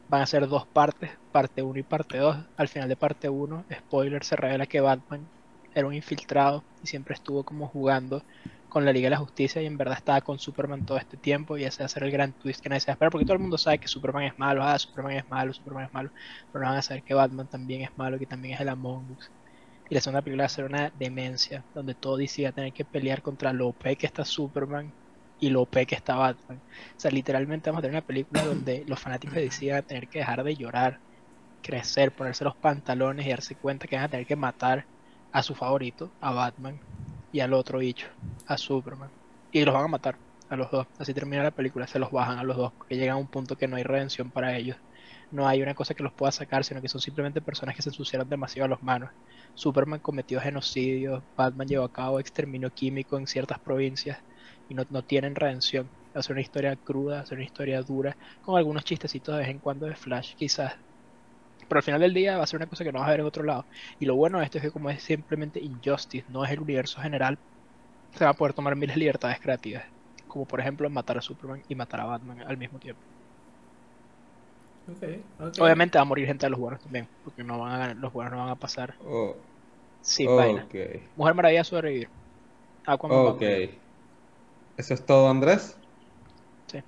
Van 0.10 0.22
a 0.22 0.26
ser 0.26 0.48
dos 0.48 0.66
partes, 0.68 1.12
parte 1.32 1.62
1 1.64 1.80
y 1.80 1.84
parte 1.84 2.18
2. 2.20 2.38
Al 2.56 2.68
final 2.68 2.88
de 2.88 2.96
parte 2.96 3.30
1, 3.30 3.66
spoiler, 3.80 4.24
se 4.24 4.36
revela 4.36 4.66
que 4.68 4.80
Batman 4.80 5.28
era 5.74 5.88
un 5.88 5.94
infiltrado 5.94 6.64
y 6.84 6.88
siempre 6.88 7.14
estuvo 7.14 7.44
como 7.44 7.68
jugando 7.68 8.24
con 8.70 8.86
la 8.86 8.92
Liga 8.92 9.06
de 9.06 9.12
la 9.12 9.18
Justicia 9.18 9.62
y 9.62 9.66
en 9.66 9.78
verdad 9.78 9.98
estaba 9.98 10.22
con 10.22 10.40
Superman 10.40 10.86
todo 10.86 10.98
este 10.98 11.18
tiempo 11.18 11.58
y 11.58 11.64
ese 11.64 11.84
va 11.84 11.86
a 11.86 11.90
ser 11.90 12.04
el 12.04 12.12
gran 12.12 12.34
twist 12.34 12.62
que 12.62 12.70
nadie 12.70 12.82
se 12.82 12.88
va 12.88 12.92
a 12.92 12.96
esperar 12.96 13.12
porque 13.12 13.26
todo 13.26 13.36
el 13.36 13.42
mundo 13.42 13.58
sabe 13.58 13.78
que 13.78 13.88
Superman 13.88 14.24
es 14.24 14.38
malo, 14.38 14.64
ah, 14.64 14.78
Superman 14.78 15.14
es 15.14 15.30
malo, 15.30 15.54
Superman 15.54 15.86
es 15.86 15.94
malo, 15.94 16.10
pero 16.52 16.64
no 16.66 16.72
van 16.72 16.80
a 16.80 16.82
saber 16.82 17.04
que 17.04 17.14
Batman 17.14 17.48
también 17.48 17.82
es 17.82 17.98
malo, 17.98 18.20
que 18.20 18.26
también 18.26 18.56
es 18.56 18.62
el 18.62 18.70
Among 18.70 19.12
Us. 19.18 19.32
Y 19.90 19.96
la 19.96 20.02
segunda 20.02 20.22
película 20.22 20.44
va 20.44 20.48
a 20.48 20.50
ser 20.50 20.66
una 20.66 20.92
demencia, 21.00 21.64
donde 21.74 21.96
todo 21.96 22.18
DC 22.18 22.44
va 22.44 22.50
a 22.50 22.52
tener 22.52 22.74
que 22.74 22.84
pelear 22.84 23.22
contra 23.22 23.54
lo 23.54 23.70
OP 23.70 23.84
que 23.98 24.06
está 24.06 24.26
Superman 24.26 24.92
y 25.40 25.50
lo 25.50 25.62
OP 25.62 25.86
que 25.86 25.96
está 25.96 26.16
Batman. 26.16 26.60
O 26.98 27.00
sea, 27.00 27.12
literalmente 27.12 27.70
vamos 27.70 27.80
a 27.80 27.82
tener 27.84 27.96
una 27.96 28.06
película 28.06 28.44
donde 28.46 28.84
los 28.86 29.00
fanáticos 29.00 29.36
de 29.36 29.44
DC 29.44 29.70
van 29.70 29.80
a 29.80 29.82
tener 29.84 30.08
que 30.10 30.20
dejar 30.20 30.44
de 30.44 30.56
llorar, 30.56 31.00
crecer, 31.62 32.12
ponerse 32.12 32.44
los 32.44 32.56
pantalones 32.56 33.26
y 33.26 33.30
darse 33.30 33.56
cuenta 33.56 33.88
que 33.88 33.96
van 33.96 34.06
a 34.06 34.10
tener 34.10 34.26
que 34.26 34.36
matar 34.36 34.86
a 35.32 35.44
su 35.44 35.56
favorito, 35.56 36.12
a 36.20 36.32
Batman, 36.32 36.80
y 37.38 37.40
al 37.40 37.54
otro 37.54 37.78
bicho, 37.78 38.08
a 38.48 38.58
Superman. 38.58 39.12
Y 39.52 39.64
los 39.64 39.72
van 39.72 39.84
a 39.84 39.88
matar, 39.88 40.18
a 40.50 40.56
los 40.56 40.72
dos. 40.72 40.88
Así 40.98 41.14
termina 41.14 41.44
la 41.44 41.52
película, 41.52 41.86
se 41.86 42.00
los 42.00 42.10
bajan 42.10 42.40
a 42.40 42.44
los 42.44 42.58
dos, 42.58 42.74
porque 42.74 42.96
llegan 42.96 43.18
a 43.18 43.20
un 43.20 43.28
punto 43.28 43.56
que 43.56 43.68
no 43.68 43.76
hay 43.76 43.84
redención 43.84 44.32
para 44.32 44.58
ellos. 44.58 44.76
No 45.30 45.48
hay 45.48 45.62
una 45.62 45.76
cosa 45.76 45.94
que 45.94 46.02
los 46.02 46.14
pueda 46.14 46.32
sacar, 46.32 46.64
sino 46.64 46.82
que 46.82 46.90
son 46.90 47.00
simplemente 47.00 47.40
personas 47.40 47.76
que 47.76 47.84
se 47.84 47.90
ensuciaron 47.90 48.28
demasiado 48.28 48.66
a 48.66 48.70
las 48.70 48.82
manos. 48.82 49.12
Superman 49.54 50.00
cometió 50.00 50.42
genocidio, 50.42 51.22
Batman 51.36 51.68
llevó 51.68 51.86
a 51.86 51.94
cabo 51.94 52.20
exterminio 52.20 52.74
químico 52.74 53.20
en 53.20 53.28
ciertas 53.28 53.60
provincias 53.60 54.18
y 54.68 54.74
no, 54.74 54.84
no 54.90 55.04
tienen 55.04 55.36
redención. 55.36 55.92
Ser 56.20 56.32
una 56.32 56.42
historia 56.42 56.76
cruda, 56.76 57.24
ser 57.28 57.38
una 57.38 57.46
historia 57.46 57.84
dura, 57.84 58.18
con 58.42 58.58
algunos 58.58 58.84
chistecitos 58.84 59.36
de 59.36 59.42
vez 59.42 59.50
en 59.50 59.60
cuando 59.60 59.86
de 59.86 59.96
Flash, 59.96 60.34
quizás. 60.34 60.74
Pero 61.68 61.80
al 61.80 61.84
final 61.84 62.02
del 62.02 62.14
día 62.14 62.38
va 62.38 62.44
a 62.44 62.48
ser 62.48 62.58
una 62.58 62.68
cosa 62.68 62.84
que 62.84 62.92
no 62.92 63.00
vas 63.00 63.08
a 63.10 63.12
ver 63.12 63.20
en 63.22 63.26
otro 63.28 63.44
lado. 63.44 63.68
Y 64.00 64.06
lo 64.06 64.16
bueno 64.16 64.40
de 64.40 64.46
esto 64.46 64.58
es 64.58 64.64
que 64.66 64.72
como 64.72 64.90
es 64.90 65.04
simplemente 65.04 65.62
Injustice, 65.64 66.26
no 66.30 66.44
es 66.46 66.52
el 66.52 66.60
universo 66.62 67.02
general, 67.02 67.40
se 68.14 68.26
va 68.26 68.32
a 68.32 68.36
poder 68.36 68.54
tomar 68.54 68.76
miles 68.76 68.96
de 68.96 69.00
libertades 69.02 69.40
creativas. 69.42 69.86
Como 70.28 70.46
por 70.48 70.60
ejemplo 70.62 70.90
matar 70.90 71.18
a 71.18 71.22
Superman 71.22 71.64
y 71.68 71.76
matar 71.76 72.02
a 72.02 72.06
Batman 72.06 72.42
al 72.42 72.58
mismo 72.58 72.80
tiempo. 72.80 73.02
Ok, 74.88 75.04
ok. 75.40 75.60
Obviamente 75.60 76.00
va 76.00 76.02
a 76.02 76.06
morir 76.06 76.26
gente 76.26 76.48
de 76.48 76.50
los 76.50 76.60
buenos 76.60 76.82
también, 76.82 77.10
porque 77.22 77.44
no 77.44 77.60
van 77.60 77.74
a 77.74 77.78
ganar- 77.78 77.98
los 77.98 78.12
buenos 78.12 78.34
no 78.34 78.40
van 78.40 78.50
a 78.50 78.56
pasar 78.56 78.96
Oh, 79.00 79.36
sin 80.02 80.36
vaina. 80.36 80.68
ok. 80.68 80.76
Mujer 81.16 81.36
Maravilla 81.36 81.64
sobrevivir. 81.64 82.10
Aquaman 82.86 83.26
va 83.26 83.32
a 83.32 83.36
Ok. 83.36 83.42
¿Eso 84.76 84.94
es 84.94 85.06
todo, 85.06 85.28
Andrés? 85.30 85.78
Sí. 86.72 86.82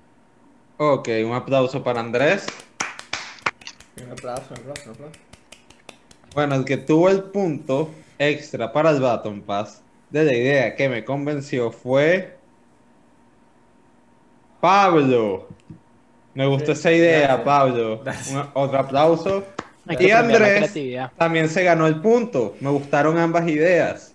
Ok, 0.78 1.08
un 1.26 1.34
aplauso 1.34 1.84
para 1.84 2.00
Andrés. 2.00 2.48
Un 4.06 4.12
aplauso, 4.12 4.46
un 4.52 4.60
aplauso, 4.60 4.84
un 4.86 4.96
aplauso. 4.96 5.20
Bueno, 6.34 6.56
el 6.56 6.66
que 6.66 6.78
tuvo 6.78 7.10
el 7.10 7.24
punto 7.24 7.90
extra 8.18 8.72
para 8.72 8.92
el 8.92 9.02
Baton 9.02 9.42
Pass 9.42 9.82
de 10.10 10.24
la 10.24 10.34
idea 10.34 10.76
que 10.76 10.90
me 10.90 11.04
convenció 11.04 11.72
fue 11.72 12.38
Pablo. 14.60 15.48
Me 16.34 16.46
gustó 16.46 16.74
esa 16.74 16.92
idea, 16.92 17.28
Gracias. 17.28 17.46
Pablo. 17.46 18.04
Otro 18.54 18.80
aplauso. 18.80 19.46
Y 19.88 20.12
Andrés 20.12 20.72
también 21.18 21.50
se 21.50 21.64
ganó 21.64 21.88
el 21.88 22.00
punto. 22.00 22.56
Me 22.60 22.70
gustaron 22.70 23.18
ambas 23.18 23.48
ideas. 23.48 24.14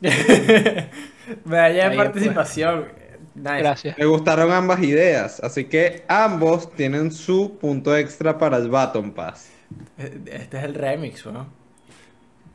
Medalla 1.44 1.90
de 1.90 1.96
participación. 1.96 3.01
Nice. 3.34 3.58
Gracias. 3.58 3.98
Me 3.98 4.04
gustaron 4.04 4.52
ambas 4.52 4.82
ideas. 4.82 5.40
Así 5.40 5.64
que 5.64 6.04
ambos 6.08 6.70
tienen 6.74 7.10
su 7.10 7.56
punto 7.58 7.96
extra 7.96 8.36
para 8.38 8.56
el 8.58 8.68
Baton 8.68 9.12
Pass. 9.12 9.50
Este 9.96 10.58
es 10.58 10.64
el 10.64 10.74
remix, 10.74 11.24
¿no? 11.26 11.46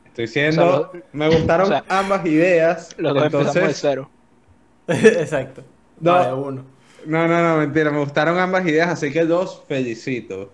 Estoy 0.06 0.26
diciendo, 0.26 0.88
O 0.88 0.92
sea, 0.92 1.02
me 1.12 1.28
gustaron 1.28 1.66
o 1.66 1.68
sea, 1.68 1.84
ambas 1.88 2.24
ideas. 2.26 2.94
Los 2.98 3.14
dos 3.14 3.24
empezamos 3.24 3.54
de 3.54 3.60
entonces, 3.60 3.78
cero. 3.80 4.10
Exacto. 4.88 5.62
No. 6.00 6.12
Vale, 6.12 6.32
uno. 6.34 6.64
No, 7.06 7.28
no, 7.28 7.42
no, 7.42 7.56
mentira. 7.58 7.90
Me 7.90 7.98
gustaron 7.98 8.38
ambas 8.38 8.66
ideas, 8.66 8.88
así 8.88 9.12
que 9.12 9.24
los 9.24 9.62
felicito. 9.66 10.52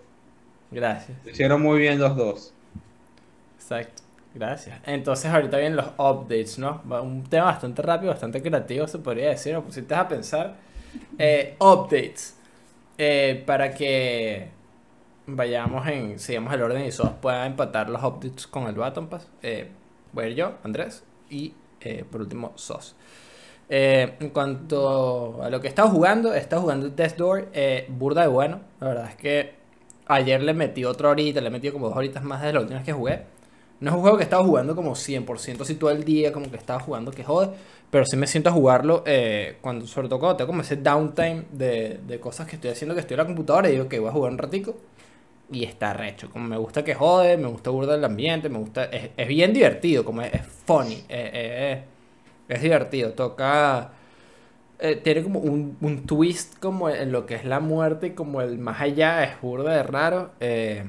Gracias. 0.71 1.17
Lo 1.23 1.31
hicieron 1.31 1.61
muy 1.61 1.79
bien 1.79 1.99
los 1.99 2.15
dos. 2.15 2.53
Exacto. 3.57 4.04
Gracias. 4.35 4.77
Entonces 4.85 5.31
ahorita 5.31 5.57
vienen 5.57 5.77
los 5.77 5.87
updates, 5.97 6.59
¿no? 6.59 6.81
Un 7.01 7.23
tema 7.23 7.45
bastante 7.45 7.81
rápido, 7.81 8.11
bastante 8.11 8.41
creativo, 8.41 8.85
se 8.85 8.99
podría 8.99 9.29
decir. 9.29 9.55
Me 9.55 9.61
pusiste 9.61 9.95
a 9.95 10.05
pensar. 10.07 10.55
Eh, 11.17 11.55
updates. 11.57 12.37
Eh, 12.97 13.43
para 13.45 13.73
que 13.73 14.49
vayamos 15.25 15.87
en, 15.87 16.19
sigamos 16.19 16.53
el 16.53 16.61
orden 16.61 16.85
y 16.85 16.89
todos 16.89 17.11
puedan 17.21 17.47
empatar 17.51 17.89
los 17.89 18.03
updates 18.03 18.45
con 18.45 18.67
el 18.67 18.75
Baton 18.75 19.07
Pass. 19.07 19.25
Eh, 19.41 19.69
voy 20.11 20.25
a 20.25 20.27
ir 20.27 20.35
yo, 20.35 20.53
Andrés, 20.63 21.03
y 21.29 21.53
por 22.11 22.21
último, 22.21 22.51
Sos. 22.55 22.95
En 23.69 24.29
cuanto 24.29 25.41
a 25.43 25.49
lo 25.49 25.61
que 25.61 25.67
he 25.67 25.69
estado 25.69 25.89
jugando, 25.89 26.33
he 26.33 26.39
estado 26.39 26.63
jugando 26.63 26.89
Death 26.89 27.15
Door, 27.15 27.49
burda 27.89 28.23
de 28.23 28.27
bueno. 28.27 28.61
La 28.79 28.87
verdad 28.87 29.09
es 29.09 29.15
que 29.15 29.53
ayer 30.07 30.41
le 30.41 30.53
metí 30.53 30.83
otra 30.83 31.09
horita, 31.09 31.41
le 31.41 31.49
metido 31.49 31.73
como 31.73 31.87
dos 31.87 31.97
horitas 31.97 32.23
más 32.23 32.41
de 32.41 32.53
las 32.53 32.63
últimas 32.63 32.83
que 32.83 32.93
jugué. 32.93 33.34
No 33.85 33.91
es 33.91 33.97
un 33.97 34.01
juego 34.01 34.17
que 34.17 34.23
he 34.23 34.25
estado 34.25 34.43
jugando 34.43 34.75
como 34.75 34.95
100% 34.95 35.61
así 35.61 35.75
todo 35.75 35.91
el 35.91 36.03
día, 36.03 36.31
como 36.33 36.49
que 36.49 36.57
estaba 36.57 36.79
jugando 36.79 37.11
que 37.11 37.23
jode. 37.23 37.51
Pero 37.91 38.03
sí 38.07 38.17
me 38.17 38.25
siento 38.25 38.49
a 38.49 38.51
jugarlo, 38.51 39.03
eh, 39.05 39.57
cuando, 39.61 39.85
sobre 39.85 40.09
todo 40.09 40.17
cuando 40.19 40.37
tengo 40.37 40.47
como 40.47 40.61
ese 40.63 40.77
downtime 40.77 41.43
de, 41.51 41.99
de 42.07 42.19
cosas 42.19 42.47
que 42.47 42.55
estoy 42.55 42.71
haciendo, 42.71 42.95
que 42.95 43.01
estoy 43.01 43.13
en 43.13 43.19
la 43.19 43.25
computadora 43.27 43.69
y 43.69 43.73
digo 43.73 43.87
que 43.87 43.99
voy 43.99 44.09
a 44.09 44.11
jugar 44.11 44.31
un 44.31 44.39
ratico. 44.39 44.75
Y 45.51 45.65
está 45.65 45.93
recho, 45.93 46.31
como 46.31 46.47
me 46.47 46.57
gusta 46.57 46.83
que 46.83 46.95
jode, 46.95 47.37
me 47.37 47.47
gusta 47.47 47.69
burda 47.69 47.93
el 47.93 48.03
ambiente, 48.03 48.49
me 48.49 48.57
gusta, 48.57 48.85
es, 48.85 49.11
es 49.15 49.27
bien 49.27 49.53
divertido, 49.53 50.03
como 50.03 50.23
es, 50.23 50.31
funny, 50.65 50.95
eh, 50.95 51.03
eh, 51.09 51.83
es 52.49 52.61
divertido, 52.63 53.11
toca, 53.11 53.91
tiene 55.03 55.21
como 55.21 55.41
un, 55.41 55.77
un 55.79 56.07
twist 56.07 56.57
como 56.59 56.89
en 56.89 57.11
lo 57.11 57.27
que 57.27 57.35
es 57.35 57.45
la 57.45 57.59
muerte 57.59 58.15
como 58.15 58.41
el 58.41 58.57
más 58.57 58.81
allá, 58.81 59.23
es 59.25 59.39
burda 59.41 59.73
de 59.75 59.83
raro, 59.83 60.31
eh, 60.39 60.85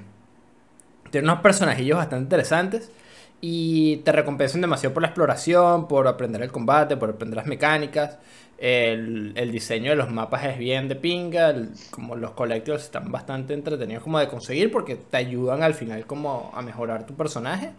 tiene 1.11 1.29
unos 1.29 1.41
personajillos 1.41 1.97
bastante 1.99 2.23
interesantes 2.25 2.91
y 3.41 3.99
te 3.99 4.13
recompensan 4.13 4.61
demasiado 4.61 4.95
por 4.95 5.03
la 5.03 5.09
exploración, 5.09 5.89
por 5.89 6.09
aprender 6.09 6.43
el 6.43 6.51
combate, 6.53 6.97
por 6.97 7.11
aprender 7.11 7.37
las 7.37 7.47
mecánicas. 7.47 8.19
El, 8.59 9.35
diseño 9.53 9.91
de 9.91 9.97
los 9.97 10.11
mapas 10.11 10.45
es 10.47 10.59
bien 10.59 10.89
de 10.89 10.97
pinga, 10.97 11.55
como 11.91 12.17
los 12.17 12.31
collectibles 12.31 12.85
están 12.85 13.13
bastante 13.13 13.53
entretenidos 13.53 14.03
como 14.03 14.19
de 14.19 14.29
conseguir 14.29 14.73
porque 14.73 14.97
te 14.97 15.19
ayudan 15.19 15.63
al 15.63 15.75
final 15.75 16.07
como 16.07 16.51
a 16.55 16.63
mejorar 16.63 17.07
tu 17.07 17.15
personaje. 17.15 17.73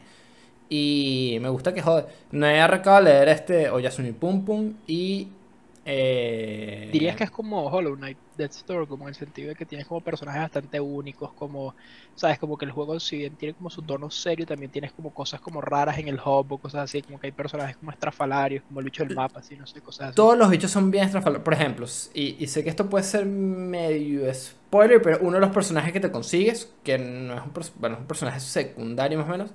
Y 0.70 1.38
me 1.42 1.50
gusta 1.50 1.74
que 1.74 1.82
joder. 1.82 2.08
No 2.32 2.46
he 2.46 2.60
arrancado 2.60 2.98
a 2.98 3.02
leer 3.02 3.30
este 3.30 3.70
Oyasumi 3.70 4.12
Pum 4.12 4.46
Pum 4.46 4.74
y... 4.88 5.30
eh, 5.90 6.90
Dirías 6.92 7.16
que 7.16 7.24
es 7.24 7.32
como 7.32 7.66
Hollow 7.66 7.96
Knight, 7.96 8.18
Death's 8.36 8.66
Door, 8.68 8.90
como 8.90 9.06
en 9.06 9.10
el 9.10 9.16
sentido 9.16 9.48
de 9.48 9.56
que 9.56 9.66
tienes 9.66 9.88
como 9.88 10.02
personajes 10.02 10.42
bastante 10.42 10.82
únicos, 10.82 11.32
como, 11.32 11.76
sabes, 12.14 12.38
como 12.40 12.58
que 12.58 12.66
el 12.66 12.72
juego 12.72 13.00
si 13.00 13.20
bien 13.20 13.38
tiene 13.38 13.54
como 13.54 13.70
su 13.70 13.82
tono 13.82 14.12
serio, 14.12 14.46
también 14.46 14.70
tienes 14.70 14.92
como 14.92 15.14
cosas 15.14 15.40
como 15.40 15.62
raras 15.62 15.98
en 15.98 16.10
el 16.10 16.20
hub 16.20 16.52
o 16.52 16.58
cosas 16.58 16.84
así, 16.84 17.02
como 17.02 17.22
que 17.22 17.28
hay 17.28 17.32
personajes 17.32 17.78
como 17.78 17.92
estrafalarios, 17.92 18.66
como 18.66 18.82
el 18.82 18.86
bicho 18.86 19.06
del 19.06 19.16
mapa, 19.16 19.40
así, 19.40 19.56
no 19.56 19.66
sé, 19.66 19.80
cosas 19.80 20.10
así. 20.10 20.16
Todos 20.18 20.38
los 20.38 20.50
bichos 20.50 20.70
son 20.70 20.92
bien 20.92 21.06
estrafalarios. 21.06 21.46
Por 21.46 21.54
ejemplo, 21.54 21.86
y, 22.14 22.36
y 22.38 22.48
sé 22.48 22.66
que 22.66 22.70
esto 22.70 22.90
puede 22.90 23.06
ser 23.06 23.26
medio 23.26 24.34
spoiler, 24.34 25.02
pero 25.02 25.20
uno 25.22 25.36
de 25.36 25.40
los 25.40 25.52
personajes 25.52 25.94
que 25.94 26.02
te 26.02 26.12
consigues, 26.12 26.70
que 26.84 26.98
no 26.98 27.34
es 27.36 27.42
un, 27.44 27.54
bueno, 27.80 27.96
es 27.96 28.02
un 28.02 28.08
personaje 28.08 28.42
secundario 28.42 29.18
más 29.20 29.28
o 29.28 29.32
menos, 29.32 29.52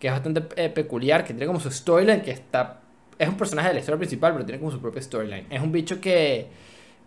que 0.00 0.08
es 0.08 0.12
bastante 0.12 0.42
eh, 0.56 0.70
peculiar, 0.70 1.22
que 1.22 1.34
tiene 1.34 1.46
como 1.46 1.60
su 1.60 1.70
storyline, 1.70 2.22
que 2.22 2.32
está... 2.32 2.82
Es 3.18 3.28
un 3.28 3.36
personaje 3.36 3.68
de 3.68 3.74
la 3.74 3.80
historia 3.80 3.98
principal, 3.98 4.32
pero 4.32 4.44
tiene 4.46 4.58
como 4.60 4.70
su 4.70 4.80
propia 4.80 5.02
storyline. 5.02 5.46
Es 5.50 5.60
un 5.60 5.72
bicho 5.72 6.00
que... 6.00 6.48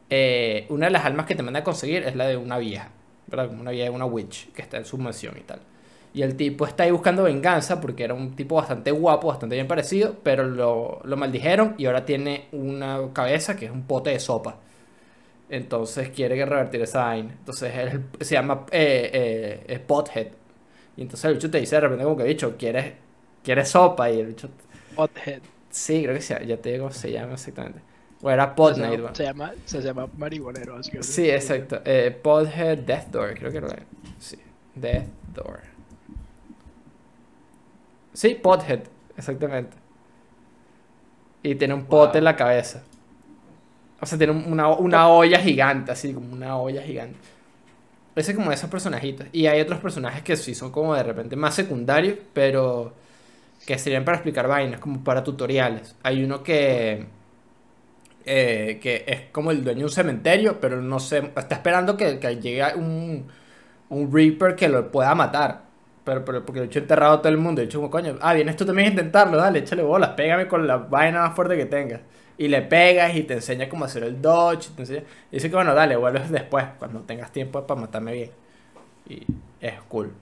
eh, 0.10 0.66
una 0.70 0.88
de 0.88 0.92
las 0.94 1.06
almas 1.06 1.26
que 1.26 1.36
te 1.36 1.44
manda 1.44 1.62
a 1.62 1.64
conseguir 1.64 2.04
es 2.04 2.16
la 2.16 2.28
de 2.28 2.38
una 2.38 2.58
vieja, 2.60 2.92
¿verdad? 3.28 3.48
Como 3.50 3.62
una 3.62 3.72
vieja, 3.72 3.92
una 3.92 4.06
witch, 4.06 4.52
que 4.54 4.62
está 4.64 4.78
en 4.78 4.86
su 4.86 4.98
mansión 4.98 5.38
y 5.38 5.42
tal. 5.42 5.62
Y 6.14 6.24
el 6.24 6.36
tipo 6.38 6.66
está 6.68 6.84
ahí 6.84 6.92
buscando 6.92 7.24
venganza 7.24 7.82
porque 7.82 8.04
era 8.04 8.14
un 8.14 8.36
tipo 8.36 8.56
bastante 8.56 8.92
guapo, 8.92 9.28
bastante 9.30 9.56
bien 9.56 9.68
parecido, 9.68 10.18
pero 10.24 10.46
lo, 10.46 11.02
lo 11.06 11.18
maldijeron 11.18 11.76
y 11.78 11.86
ahora 11.88 12.06
tiene 12.06 12.48
una 12.54 13.00
cabeza 13.14 13.56
que 13.56 13.66
es 13.66 13.72
un 13.72 13.84
pote 13.84 14.12
de 14.12 14.20
sopa. 14.20 14.58
Entonces 15.50 16.10
quiere 16.10 16.36
que 16.36 16.46
revertir 16.46 16.82
esa 16.82 17.04
vaina. 17.06 17.34
Entonces 17.40 17.76
él 17.76 18.06
se 18.22 18.36
llama 18.36 18.66
eh, 18.72 19.64
eh, 19.68 19.80
Pothead. 19.80 20.28
Y 20.98 21.02
entonces 21.04 21.26
el 21.26 21.36
bicho 21.36 21.52
te 21.52 21.60
dice 21.60 21.76
de 21.76 21.82
repente 21.82 22.04
como 22.06 22.18
que 22.18 22.24
bicho, 22.24 22.56
¿quieres, 22.58 22.94
quieres 23.44 23.70
sopa? 23.70 24.12
Y 24.12 24.20
el 24.22 24.28
bicho, 24.28 24.50
Pothead. 24.96 25.42
Sí, 25.72 26.04
creo 26.04 26.16
que 26.16 26.22
sí, 26.22 26.34
ya 26.46 26.58
te 26.58 26.72
digo 26.74 26.92
se 26.92 27.12
llama 27.12 27.34
exactamente. 27.34 27.80
O 28.22 28.30
era 28.30 28.54
Pod 28.56 28.76
se, 28.76 28.82
se 29.16 29.24
llama 29.24 29.52
se 29.66 29.82
llama 29.82 30.08
marihuanero 30.16 30.78
así 30.78 30.92
que- 30.92 31.02
Sí, 31.02 31.28
exacto. 31.30 31.82
Eh, 31.86 32.12
Podhead 32.22 32.78
Death 32.80 33.08
Door, 33.08 33.34
creo 33.34 33.52
que 33.52 33.58
era. 33.58 33.68
Sí, 34.20 34.38
Death 34.76 35.08
Door. 35.34 35.60
Sí, 38.14 38.36
Podhead, 38.36 38.82
exactamente. 39.18 39.78
Y 41.44 41.56
tiene 41.56 41.74
un 41.74 41.86
pote 41.86 42.20
en 42.20 42.26
la 42.26 42.36
cabeza. 42.36 42.84
O 44.00 44.06
sea, 44.06 44.18
tiene 44.18 44.34
un- 44.34 44.52
una, 44.52 44.68
una 44.70 45.08
olla 45.10 45.40
gigante, 45.40 45.92
así 45.92 46.14
como 46.14 46.32
una 46.32 46.58
olla 46.58 46.82
gigante. 46.84 47.18
Ese 48.16 48.32
es 48.32 48.38
como 48.38 48.50
de 48.50 48.56
esos 48.56 48.70
personajitos. 48.70 49.28
Y 49.32 49.48
hay 49.48 49.62
otros 49.62 49.80
personajes 49.80 50.22
que 50.24 50.36
sí 50.36 50.54
son 50.54 50.72
como 50.72 50.94
de 50.94 51.04
repente 51.04 51.36
más 51.36 51.56
secundarios, 51.56 52.18
pero 52.34 52.94
que 53.66 53.78
serían 53.78 54.06
para 54.06 54.18
explicar 54.18 54.48
vainas, 54.48 54.80
como 54.80 55.04
para 55.04 55.24
tutoriales. 55.24 55.96
Hay 56.04 56.24
uno 56.24 56.44
que 56.44 57.08
eh, 58.26 58.80
que 58.82 59.04
es 59.08 59.22
como 59.32 59.52
el 59.52 59.64
dueño 59.64 59.80
de 59.80 59.86
un 59.86 59.92
cementerio, 59.92 60.60
pero 60.60 60.82
no 60.82 61.00
sé, 61.00 61.32
está 61.36 61.56
esperando 61.56 61.98
que, 61.98 62.18
llegue 62.42 62.64
un, 62.76 63.28
un 63.90 64.14
Reaper 64.14 64.56
que 64.56 64.70
lo 64.70 64.92
pueda 64.92 65.16
matar. 65.16 65.64
Pero, 66.04 66.26
pero 66.26 66.46
porque 66.46 66.60
lo 66.60 66.66
he 66.66 66.68
hecho 66.68 66.80
enterrado 66.80 67.14
a 67.16 67.22
todo 67.22 67.30
el 67.30 67.38
mundo. 67.38 67.62
He 67.62 67.66
dicho, 67.66 67.90
coño, 67.90 68.18
ah, 68.22 68.34
vienes 68.34 68.56
tú 68.56 68.66
también 68.66 68.88
a 68.90 68.92
intentarlo, 68.92 69.38
dale, 69.38 69.60
échale 69.60 69.84
bolas, 69.84 70.12
pégame 70.12 70.48
con 70.48 70.68
la 70.68 70.78
vaina 70.78 71.22
más 71.22 71.36
fuerte 71.36 71.58
que 71.58 71.66
tengas. 71.66 72.02
Y 72.38 72.48
le 72.48 72.62
pegas 72.64 73.16
y 73.16 73.24
te 73.24 73.36
enseña 73.36 73.70
cómo 73.70 73.86
hacer 73.86 74.04
el 74.04 74.22
dodge. 74.22 74.70
Y, 74.72 74.76
te 74.76 74.82
enseña- 74.84 75.04
y 75.32 75.36
dice 75.36 75.50
que 75.50 75.56
bueno, 75.56 75.74
dale, 75.76 75.96
vuelves 75.96 76.30
después, 76.32 76.66
cuando 76.80 77.02
tengas 77.02 77.32
tiempo 77.32 77.66
para 77.68 77.82
matarme 77.82 78.14
bien. 78.14 78.32
Y 79.10 79.26
es 79.62 79.74
cool. 79.90 80.14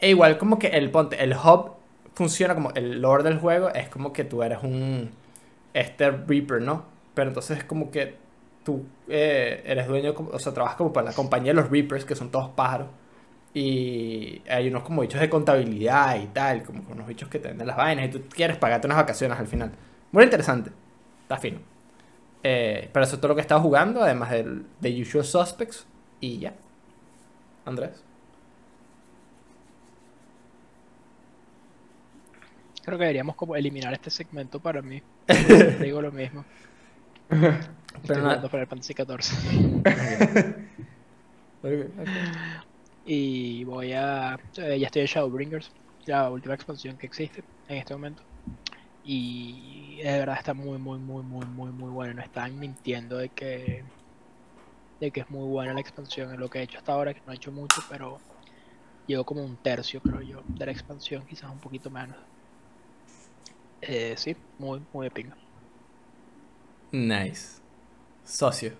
E 0.00 0.10
igual 0.10 0.38
como 0.38 0.58
que 0.58 0.68
el 0.68 0.90
ponte, 0.90 1.22
el 1.22 1.34
hub 1.34 1.72
funciona 2.14 2.54
como 2.54 2.70
el 2.72 3.00
lore 3.00 3.22
del 3.22 3.38
juego, 3.38 3.70
es 3.70 3.88
como 3.88 4.12
que 4.12 4.24
tú 4.24 4.42
eres 4.42 4.62
un 4.62 5.10
este 5.74 6.10
Reaper, 6.10 6.62
¿no? 6.62 6.84
Pero 7.14 7.28
entonces 7.28 7.58
es 7.58 7.64
como 7.64 7.90
que 7.90 8.16
tú 8.64 8.84
eh, 9.08 9.62
eres 9.66 9.86
dueño, 9.88 10.14
o 10.16 10.38
sea, 10.38 10.52
trabajas 10.52 10.76
como 10.76 10.92
para 10.92 11.08
la 11.08 11.12
compañía 11.12 11.52
de 11.52 11.60
los 11.60 11.70
Reapers, 11.70 12.04
que 12.04 12.14
son 12.14 12.30
todos 12.30 12.50
pájaros. 12.50 12.88
Y 13.52 14.42
hay 14.48 14.68
unos 14.68 14.84
como 14.84 15.02
bichos 15.02 15.20
de 15.20 15.28
contabilidad 15.28 16.20
y 16.22 16.26
tal, 16.28 16.62
como 16.62 16.82
unos 16.90 17.06
bichos 17.06 17.28
que 17.28 17.38
te 17.40 17.48
venden 17.48 17.66
las 17.66 17.76
vainas 17.76 18.06
y 18.06 18.08
tú 18.10 18.22
quieres 18.28 18.56
pagarte 18.56 18.86
unas 18.86 18.98
vacaciones 18.98 19.38
al 19.38 19.46
final. 19.48 19.72
Muy 20.12 20.24
interesante. 20.24 20.70
Está 21.22 21.36
fino. 21.36 21.58
Eh, 22.42 22.88
pero 22.92 23.04
eso 23.04 23.16
es 23.16 23.20
todo 23.20 23.28
lo 23.28 23.34
que 23.34 23.40
he 23.40 23.42
estado 23.42 23.60
jugando, 23.60 24.02
además 24.02 24.30
del, 24.30 24.66
de 24.80 25.02
Usual 25.02 25.24
Suspects. 25.24 25.86
Y 26.20 26.38
ya. 26.38 26.54
Andrés. 27.64 28.04
Creo 32.90 32.98
que 32.98 33.04
deberíamos 33.04 33.36
como 33.36 33.54
eliminar 33.54 33.92
este 33.94 34.10
segmento 34.10 34.58
para 34.58 34.82
mí. 34.82 35.00
Te 35.24 35.84
digo 35.84 36.02
lo 36.02 36.10
mismo. 36.10 36.44
Estoy 37.30 38.00
Pero 38.08 38.16
no- 38.16 38.22
jugando 38.24 38.48
Final 38.48 38.66
Fantasy 38.66 38.94
XIV. 38.94 39.84
Y 43.06 43.62
voy 43.62 43.92
a... 43.92 44.36
eh, 44.56 44.76
ya 44.80 44.86
estoy 44.86 45.02
en 45.02 45.06
Shadowbringers, 45.06 45.70
la 46.06 46.30
última 46.30 46.54
expansión 46.54 46.96
que 46.96 47.06
existe 47.06 47.44
en 47.68 47.76
este 47.76 47.94
momento. 47.94 48.24
Y 49.04 49.98
de 50.02 50.18
verdad 50.18 50.38
está 50.38 50.52
muy, 50.52 50.78
muy, 50.78 50.98
muy, 50.98 51.22
muy, 51.22 51.46
muy, 51.46 51.70
muy 51.70 51.90
buena. 51.90 52.14
No 52.14 52.22
están 52.22 52.58
mintiendo 52.58 53.18
de 53.18 53.28
que 53.28 53.84
de 54.98 55.12
que 55.12 55.20
es 55.20 55.30
muy 55.30 55.46
buena 55.48 55.74
la 55.74 55.80
expansión. 55.80 56.34
En 56.34 56.40
lo 56.40 56.50
que 56.50 56.58
he 56.58 56.62
hecho 56.62 56.78
hasta 56.78 56.92
ahora, 56.92 57.14
que 57.14 57.22
no 57.24 57.32
he 57.32 57.36
hecho 57.36 57.52
mucho, 57.52 57.82
pero 57.88 58.18
llegó 59.06 59.24
como 59.24 59.44
un 59.44 59.56
tercio, 59.58 60.00
creo 60.00 60.22
yo, 60.22 60.42
de 60.58 60.66
la 60.66 60.72
expansión, 60.72 61.24
quizás 61.24 61.52
un 61.52 61.60
poquito 61.60 61.88
menos. 61.88 62.16
Eh, 63.82 64.14
sí, 64.16 64.36
muy, 64.58 64.82
muy 64.92 65.06
de 65.06 65.10
pinga. 65.10 65.36
Nice. 66.92 67.60
Socio. 68.24 68.78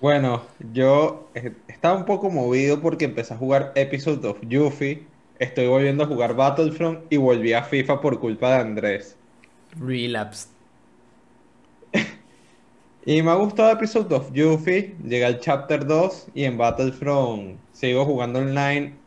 Bueno, 0.00 0.46
yo 0.60 1.30
eh, 1.34 1.56
estaba 1.66 1.96
un 1.96 2.04
poco 2.04 2.30
movido 2.30 2.80
porque 2.80 3.06
empecé 3.06 3.34
a 3.34 3.36
jugar 3.38 3.72
Episode 3.74 4.26
of 4.28 4.38
Yuffie. 4.42 5.08
Estoy 5.38 5.66
volviendo 5.66 6.04
a 6.04 6.06
jugar 6.06 6.34
Battlefront 6.36 7.04
y 7.10 7.16
volví 7.16 7.52
a 7.52 7.64
FIFA 7.64 8.00
por 8.00 8.20
culpa 8.20 8.50
de 8.54 8.60
Andrés. 8.62 9.18
Relapse. 9.72 10.48
Y 13.06 13.22
me 13.22 13.30
ha 13.30 13.34
gustado 13.36 13.70
Episode 13.72 14.14
of 14.14 14.32
Yuffie. 14.32 14.96
Llegué 15.02 15.24
al 15.24 15.40
Chapter 15.40 15.86
2 15.86 16.28
y 16.34 16.44
en 16.44 16.58
Battlefront 16.58 17.60
sigo 17.72 18.04
jugando 18.04 18.40
online 18.40 19.00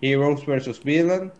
Heroes 0.00 0.44
vs. 0.46 0.82
Villain. 0.84 1.32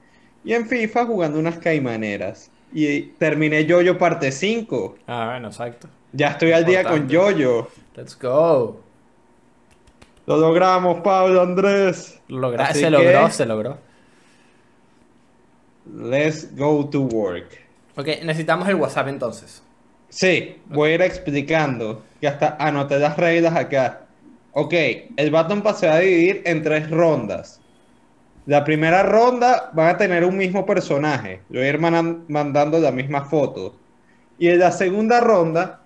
Y 0.44 0.54
en 0.54 0.66
FIFA 0.68 1.06
jugando 1.06 1.38
unas 1.38 1.58
caimaneras. 1.58 2.52
Y 2.72 3.00
terminé 3.18 3.64
Yoyo 3.64 3.96
parte 3.98 4.30
5. 4.30 4.96
Ah, 5.06 5.30
bueno, 5.32 5.48
exacto. 5.48 5.88
Ya 6.12 6.28
estoy 6.28 6.52
al 6.52 6.64
día 6.64 6.84
con. 6.84 7.08
Yoyo. 7.08 7.68
Let's 7.96 8.18
go. 8.18 8.80
Lo 10.26 10.36
logramos, 10.36 11.00
Pablo 11.00 11.40
Andrés. 11.42 12.20
Lo 12.28 12.38
logra- 12.40 12.66
Así 12.66 12.80
se 12.80 12.90
logró, 12.90 13.30
se 13.30 13.46
logró. 13.46 13.78
Let's 15.94 16.54
go 16.56 16.88
to 16.90 17.00
work. 17.02 17.48
Ok, 17.96 18.06
necesitamos 18.22 18.68
el 18.68 18.74
WhatsApp 18.76 19.08
entonces. 19.08 19.62
Sí, 20.10 20.56
voy 20.66 20.90
a 20.90 20.94
ir 20.96 21.02
explicando. 21.02 22.02
Que 22.20 22.28
hasta 22.28 22.56
anoté 22.58 22.98
las 22.98 23.16
reglas 23.16 23.54
acá. 23.56 24.02
Ok, 24.52 24.74
el 25.16 25.30
Battle 25.30 25.60
Pass 25.62 25.80
se 25.80 25.86
va 25.86 25.94
a 25.94 25.98
dividir 26.00 26.42
en 26.44 26.62
tres 26.62 26.90
rondas. 26.90 27.60
La 28.48 28.64
primera 28.64 29.02
ronda 29.02 29.68
van 29.74 29.88
a 29.88 29.98
tener 29.98 30.24
un 30.24 30.34
mismo 30.34 30.64
personaje. 30.64 31.42
Yo 31.50 31.60
voy 31.60 31.68
a 31.68 31.68
ir 31.68 31.78
mandando 31.78 32.78
la 32.78 32.90
misma 32.90 33.26
foto. 33.26 33.76
Y 34.38 34.48
en 34.48 34.58
la 34.58 34.72
segunda 34.72 35.20
ronda, 35.20 35.80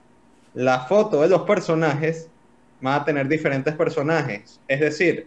la 0.55 0.79
foto 0.87 1.23
de 1.23 1.29
los 1.29 1.43
personajes 1.43 2.29
van 2.81 3.01
a 3.01 3.05
tener 3.05 3.27
diferentes 3.27 3.75
personajes. 3.75 4.61
Es 4.69 4.79
decir, 4.79 5.27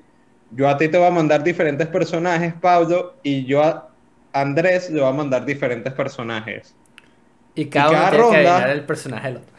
yo 0.52 0.70
a 0.70 0.78
ti 0.78 0.88
te 0.88 0.98
voy 0.98 1.08
a 1.08 1.12
mandar 1.12 1.44
diferentes 1.44 1.88
personajes, 1.88 2.54
Pablo, 2.54 3.16
y 3.22 3.44
yo 3.44 3.62
a 3.62 3.90
Andrés 4.32 4.90
le 4.90 5.02
voy 5.02 5.10
a 5.10 5.14
mandar 5.14 5.44
diferentes 5.44 5.92
personajes. 5.92 6.74
Y 7.54 7.66
cada, 7.66 7.90
cada 7.92 8.00
uno 8.00 8.10
tiene 8.12 8.18
que 8.18 8.22
ronda- 8.38 8.56
adivinar 8.56 8.70
el 8.70 8.86
personaje 8.86 9.28
del 9.28 9.38
otro. 9.38 9.54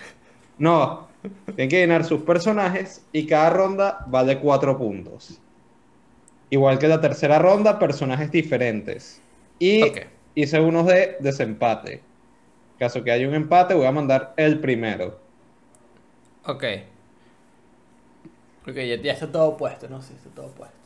No, 0.57 1.09
tienen 1.44 1.69
que 1.69 1.77
llenar 1.81 2.05
sus 2.07 2.23
personajes 2.23 3.05
y 3.12 3.27
cada 3.27 3.51
ronda 3.51 3.98
vale 4.07 4.39
4 4.39 4.78
puntos. 4.78 5.43
Igual 6.51 6.78
que 6.78 6.89
la 6.89 7.01
tercera 7.01 7.39
ronda, 7.39 7.78
personajes 7.78 8.31
diferentes. 8.31 9.23
Y 9.59 10.10
hice 10.35 10.60
unos 10.60 10.86
de 10.86 11.16
desempate. 11.20 11.93
En 11.94 12.78
caso 12.78 13.05
que 13.05 13.12
haya 13.12 13.28
un 13.28 13.35
empate, 13.35 13.74
voy 13.74 13.86
a 13.86 13.93
mandar 13.93 14.35
el 14.36 14.60
primero. 14.60 15.20
Ok. 16.44 16.64
Ok, 18.66 18.74
ya, 18.77 18.97
ya 18.97 19.12
está 19.12 19.31
todo 19.32 19.56
puesto, 19.56 19.89
¿no? 19.89 20.02
Sí, 20.02 20.14
está 20.14 20.31
todo 20.31 20.55
puesto. 20.55 20.77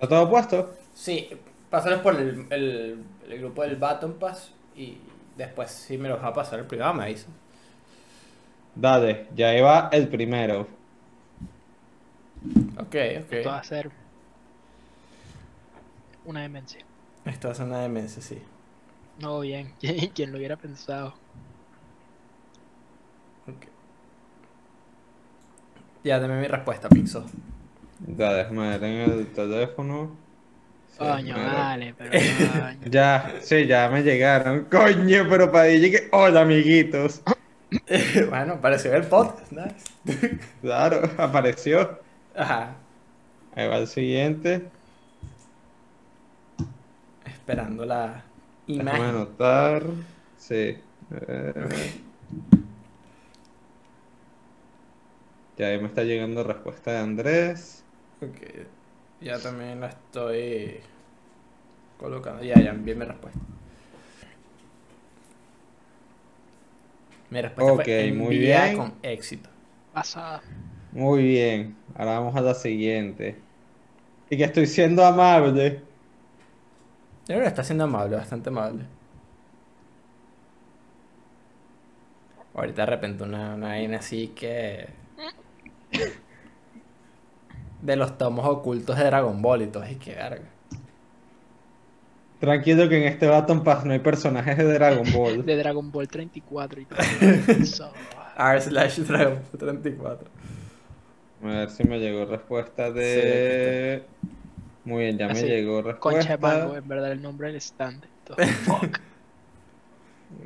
¿Está 0.00 0.08
todo 0.08 0.30
puesto? 0.30 0.58
Sí, 0.94 1.30
pasarles 1.70 2.00
por 2.00 2.14
el, 2.16 2.46
el, 2.50 3.04
el 3.28 3.38
grupo 3.38 3.62
del 3.62 3.76
Baton 3.76 4.14
Pass 4.18 4.52
y 4.74 4.98
después 5.36 5.70
si 5.70 5.98
me 5.98 6.08
los 6.08 6.22
va 6.22 6.28
a 6.28 6.34
pasar 6.34 6.58
el 6.60 6.66
privado 6.66 6.94
me 6.94 7.04
avisan. 7.04 7.32
Dale, 8.74 9.26
ya 9.34 9.52
iba 9.58 9.88
el 9.92 10.08
primero. 10.08 10.68
Ok, 12.76 12.94
Esto 13.30 13.48
va 13.50 13.58
ok. 13.58 13.58
a 13.58 13.64
ser 13.64 13.90
una 16.26 16.42
demencia. 16.42 16.80
Esto 17.24 17.50
es 17.50 17.58
una 17.58 17.80
demencia, 17.80 18.22
sí. 18.22 18.40
No, 19.18 19.40
bien. 19.40 19.72
¿Quién 20.14 20.32
lo 20.32 20.38
hubiera 20.38 20.56
pensado? 20.56 21.14
Ok. 23.48 23.66
Ya, 26.04 26.20
dame 26.20 26.40
mi 26.40 26.46
respuesta, 26.46 26.88
Pixo. 26.88 27.24
Ya, 28.06 28.32
déjame 28.34 28.68
ver 28.68 28.84
en 28.84 29.10
el 29.10 29.26
teléfono. 29.32 30.16
Sí, 30.92 30.98
Coño, 30.98 31.34
vale, 31.36 31.94
pero 31.96 32.10
coño. 32.52 32.90
Ya, 32.90 33.34
sí, 33.40 33.66
ya 33.66 33.88
me 33.88 34.02
llegaron. 34.02 34.64
Coño, 34.64 35.26
pero 35.28 35.50
para 35.50 35.64
ahí 35.64 35.80
llegué. 35.80 36.08
Hola, 36.12 36.42
amiguitos. 36.42 37.22
bueno, 38.30 38.60
pareció 38.60 38.94
el 38.94 39.04
podcast, 39.04 39.52
nice. 39.52 40.38
Claro, 40.60 41.10
apareció. 41.18 42.00
Ajá. 42.34 42.76
Ahí 43.54 43.68
va 43.68 43.78
el 43.78 43.86
siguiente. 43.88 44.68
Esperando 47.46 47.86
la 47.86 48.24
Déjame 48.76 49.04
imagen. 49.06 49.08
anotar. 49.08 49.82
Sí. 50.36 50.76
Eh, 51.10 51.62
Ya 55.56 55.66
ahí 55.68 55.80
me 55.80 55.88
está 55.88 56.04
llegando 56.04 56.44
respuesta 56.44 56.92
de 56.92 56.98
Andrés. 56.98 57.84
Ok. 58.20 58.66
Ya 59.20 59.38
también 59.42 59.80
la 59.80 59.88
estoy 59.88 60.80
colocando. 61.98 62.42
Ya, 62.42 62.58
ya 62.60 62.70
envié 62.70 62.94
mi 62.94 63.04
respuesta. 63.04 63.40
Mi 67.30 67.40
respuesta 67.40 67.72
Ok, 67.72 67.84
fue 67.86 68.12
muy 68.12 68.36
enviada 68.36 68.70
bien. 68.70 68.74
con 68.74 68.98
éxito. 69.02 69.50
Pasada. 69.92 70.42
Muy 70.90 71.22
bien. 71.24 71.76
Ahora 71.94 72.18
vamos 72.20 72.36
a 72.36 72.40
la 72.40 72.54
siguiente. 72.54 73.44
Y 74.30 74.36
que 74.38 74.44
estoy 74.44 74.66
siendo 74.66 75.04
amable. 75.04 75.82
Yo 77.28 77.34
creo 77.34 77.42
que 77.42 77.48
está 77.48 77.64
siendo 77.64 77.84
amable, 77.84 78.16
bastante 78.16 78.50
amable. 78.50 78.84
Ahorita 82.54 82.82
de 82.82 82.86
repente 82.86 83.24
una, 83.24 83.54
una 83.54 83.68
vaina 83.68 83.98
así 83.98 84.28
que... 84.28 84.88
De 87.82 87.96
los 87.96 88.16
tomos 88.16 88.46
ocultos 88.46 88.96
de 88.96 89.04
Dragon 89.04 89.42
Ball 89.42 89.62
y 89.62 89.66
todo, 89.66 89.86
y 89.88 89.96
que 89.96 90.14
verga. 90.14 90.46
Tranquilo 92.38 92.88
que 92.88 92.98
en 92.98 93.12
este 93.12 93.26
Baton 93.26 93.64
Pass 93.64 93.84
no 93.84 93.92
hay 93.92 93.98
personajes 93.98 94.56
de 94.56 94.72
Dragon 94.72 95.06
Ball. 95.12 95.44
De 95.46 95.56
Dragon 95.56 95.90
Ball 95.90 96.06
34 96.06 96.80
y 96.80 96.84
todo. 96.84 96.98
So, 97.64 97.90
R 98.38 98.60
slash 98.60 99.00
Dragon 99.00 99.40
Ball 99.50 99.58
34. 99.58 100.30
A 101.42 101.46
ver 101.46 101.70
si 101.70 101.84
me 101.84 101.98
llegó 101.98 102.24
respuesta 102.24 102.90
de... 102.90 104.04
Muy 104.86 105.04
bien, 105.04 105.18
ya 105.18 105.26
me 105.26 105.32
Así, 105.32 105.46
llegó 105.46 105.82
concha 105.98 106.18
de 106.20 106.24
respuesta. 106.28 106.38
mango, 106.38 106.76
en 106.76 106.88
verdad 106.88 107.12
el 107.12 107.20
nombre 107.20 107.48
del 107.48 107.56
stand. 107.56 108.04
Fuck. 108.64 108.98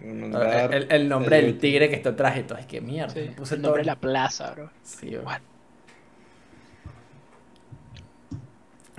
El, 0.02 0.86
el 0.90 1.08
nombre 1.08 1.38
el 1.38 1.44
del 1.46 1.58
tigre 1.58 1.88
que 1.88 1.96
está 1.96 2.10
y 2.38 2.42
todo. 2.42 2.58
Es 2.58 2.66
que 2.66 2.80
mierda. 2.80 3.12
Sí, 3.14 3.30
puse 3.36 3.54
el 3.54 3.62
nombre 3.62 3.82
de 3.82 3.84
todo- 3.84 3.94
la 3.94 4.00
plaza, 4.00 4.50
bro. 4.52 4.70
Sí, 4.82 5.10
bro. 5.10 5.22
What? 5.24 5.40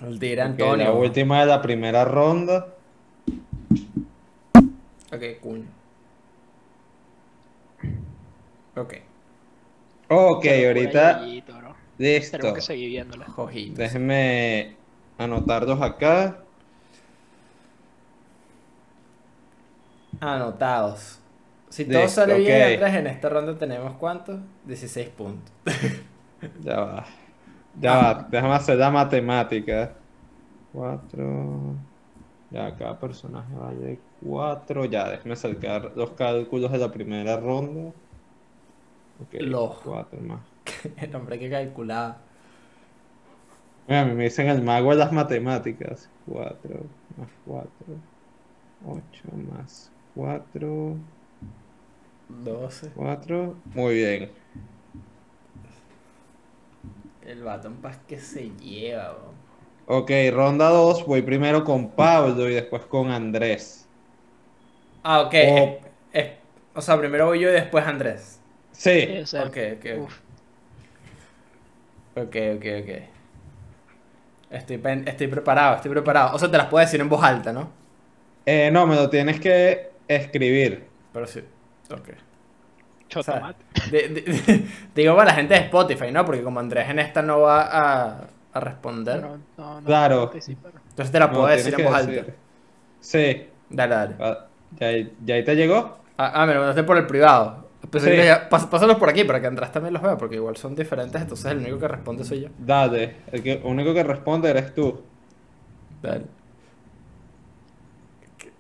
El 0.07 0.19
tigre 0.19 0.41
Ok, 0.41 0.47
Antonio. 0.49 0.85
la 0.85 0.91
última 0.93 1.39
de 1.41 1.45
la 1.47 1.61
primera 1.61 2.05
ronda. 2.05 2.67
Ok, 5.11 5.23
cool. 5.41 5.65
Ok, 8.75 8.93
Ok, 10.07 10.45
ahorita 10.67 11.21
listo. 11.21 11.53
Tenemos 11.97 12.53
que 12.53 12.61
seguir 12.61 12.89
viéndola. 12.89 13.25
jojitos. 13.25 13.77
Déjenme 15.21 15.35
anotarlos 15.35 15.81
acá. 15.81 16.43
Anotados. 20.19 21.19
Si 21.69 21.85
todo 21.85 22.07
sale 22.07 22.37
bien, 22.39 22.83
en 22.83 23.07
esta 23.07 23.29
ronda 23.29 23.57
tenemos 23.57 23.95
¿cuántos? 23.97 24.39
16 24.65 25.09
puntos. 25.09 25.53
Ya 26.59 26.79
va. 26.81 27.05
Ya 27.73 27.97
va, 27.97 28.27
déjame 28.31 28.55
hacer 28.55 28.77
la 28.77 28.89
matemática. 28.89 30.01
4. 30.73 31.83
Ya, 32.49 32.75
cada 32.75 32.99
personaje 32.99 33.53
vale 33.55 34.03
4. 34.21 34.85
Ya, 34.85 35.09
déjame 35.09 35.35
sacar 35.35 35.93
los 35.95 36.11
cálculos 36.11 36.71
de 36.71 36.79
la 36.79 36.91
primera 36.91 37.37
ronda. 37.39 37.93
Ok, 39.19 39.35
Los. 39.39 39.79
4 39.83 40.19
más. 40.21 40.41
El 40.97 41.15
hombre 41.15 41.39
que 41.39 41.49
calculaba. 41.49 42.30
Mira, 43.87 44.01
a 44.01 44.05
mí 44.05 44.13
me 44.15 44.23
dicen 44.25 44.47
el 44.49 44.61
mago 44.63 44.91
de 44.91 44.97
las 44.97 45.11
matemáticas. 45.11 46.11
4 46.25 46.95
más 47.15 47.31
4. 47.43 48.03
8 48.79 49.29
más 49.35 49.93
4. 50.13 51.05
12. 52.29 52.91
4. 52.93 53.61
Muy 53.65 53.95
bien. 53.95 54.37
El 57.21 57.43
batón 57.43 57.81
paz 57.81 57.99
que 58.07 58.19
se 58.19 58.49
lleva, 58.57 59.13
bro. 59.13 59.33
Ok, 59.85 60.09
ronda 60.33 60.69
2. 60.69 61.05
Voy 61.05 61.21
primero 61.21 61.63
con 61.63 61.93
Pablo 61.95 62.49
y 62.49 62.53
después 62.55 62.85
con 62.87 63.11
Andrés. 63.11 63.91
Ah, 65.03 65.21
ok. 65.21 65.33
O- 65.33 65.81
es- 66.13 66.23
es- 66.25 66.31
o 66.73 66.81
sea, 66.81 66.97
primero 66.99 67.27
voy 67.27 67.39
yo 67.41 67.49
y 67.49 67.53
después 67.53 67.85
Andrés. 67.85 68.39
Sí. 68.71 68.89
Sí, 69.05 69.17
o 69.19 69.25
sea, 69.25 69.45
Ok, 69.47 69.57
ok. 69.77 69.85
uf, 69.91 70.21
Ok, 72.15 72.35
ok, 72.55 72.65
ok. 72.81 73.20
Estoy, 74.51 74.77
pen- 74.77 75.07
estoy 75.07 75.27
preparado, 75.27 75.75
estoy 75.77 75.91
preparado. 75.91 76.35
O 76.35 76.39
sea, 76.39 76.51
te 76.51 76.57
las 76.57 76.67
puedo 76.67 76.83
decir 76.85 76.99
en 77.01 77.09
voz 77.09 77.23
alta, 77.23 77.53
¿no? 77.53 77.69
Eh, 78.45 78.69
no, 78.71 78.85
me 78.85 78.95
lo 78.95 79.09
tienes 79.09 79.39
que 79.39 79.91
escribir. 80.07 80.87
Pero 81.13 81.25
sí. 81.27 81.41
Ok. 81.91 82.09
De- 83.91 84.07
de- 84.09 84.67
digo 84.95 85.15
para 85.15 85.31
la 85.31 85.35
gente 85.35 85.53
de 85.53 85.59
Spotify, 85.61 86.11
¿no? 86.11 86.25
Porque 86.25 86.41
como 86.43 86.59
Andrés 86.59 86.89
en 86.89 86.99
esta 86.99 87.21
no 87.21 87.41
va 87.41 87.61
a, 87.63 88.27
a 88.53 88.59
responder, 88.59 89.21
No, 89.21 89.37
no, 89.57 89.81
no, 89.81 89.85
Claro. 89.85 90.31
entonces 90.33 91.11
te 91.11 91.19
la 91.19 91.31
puedo 91.31 91.47
decir 91.47 91.73
en 91.79 91.85
voz 91.85 91.95
alta. 91.95 92.11
decir. 92.11 92.33
Sí. 92.99 93.47
Dale, 93.69 93.95
dale. 93.95 94.15
Ah, 94.19 94.45
¿Ya, 94.79 94.87
ya 95.25 95.35
ahí 95.35 95.43
te 95.43 95.55
llegó? 95.55 95.97
Ah, 96.17 96.31
ah, 96.35 96.45
me 96.45 96.53
lo 96.53 96.59
mandaste 96.59 96.83
por 96.83 96.97
el 96.97 97.07
privado. 97.07 97.67
Sí. 97.99 98.15
ya- 98.15 98.49
pas- 98.49 98.69
pásalos 98.69 98.97
por 98.97 99.09
aquí 99.09 99.23
para 99.23 99.41
que 99.41 99.47
Andrés 99.47 99.71
también 99.71 99.93
los 99.93 100.01
vea, 100.03 100.17
porque 100.17 100.35
igual 100.35 100.55
son 100.55 100.75
diferentes, 100.75 101.21
entonces 101.21 101.51
el 101.51 101.57
único 101.59 101.79
que 101.79 101.87
responde 101.87 102.23
soy 102.23 102.41
yo. 102.41 102.49
Dale. 102.57 103.15
El 103.31 103.41
que, 103.43 103.61
único 103.63 103.93
que 103.93 104.03
responde 104.03 104.49
eres 104.49 104.73
tú. 104.73 105.01
Dale. 106.01 106.25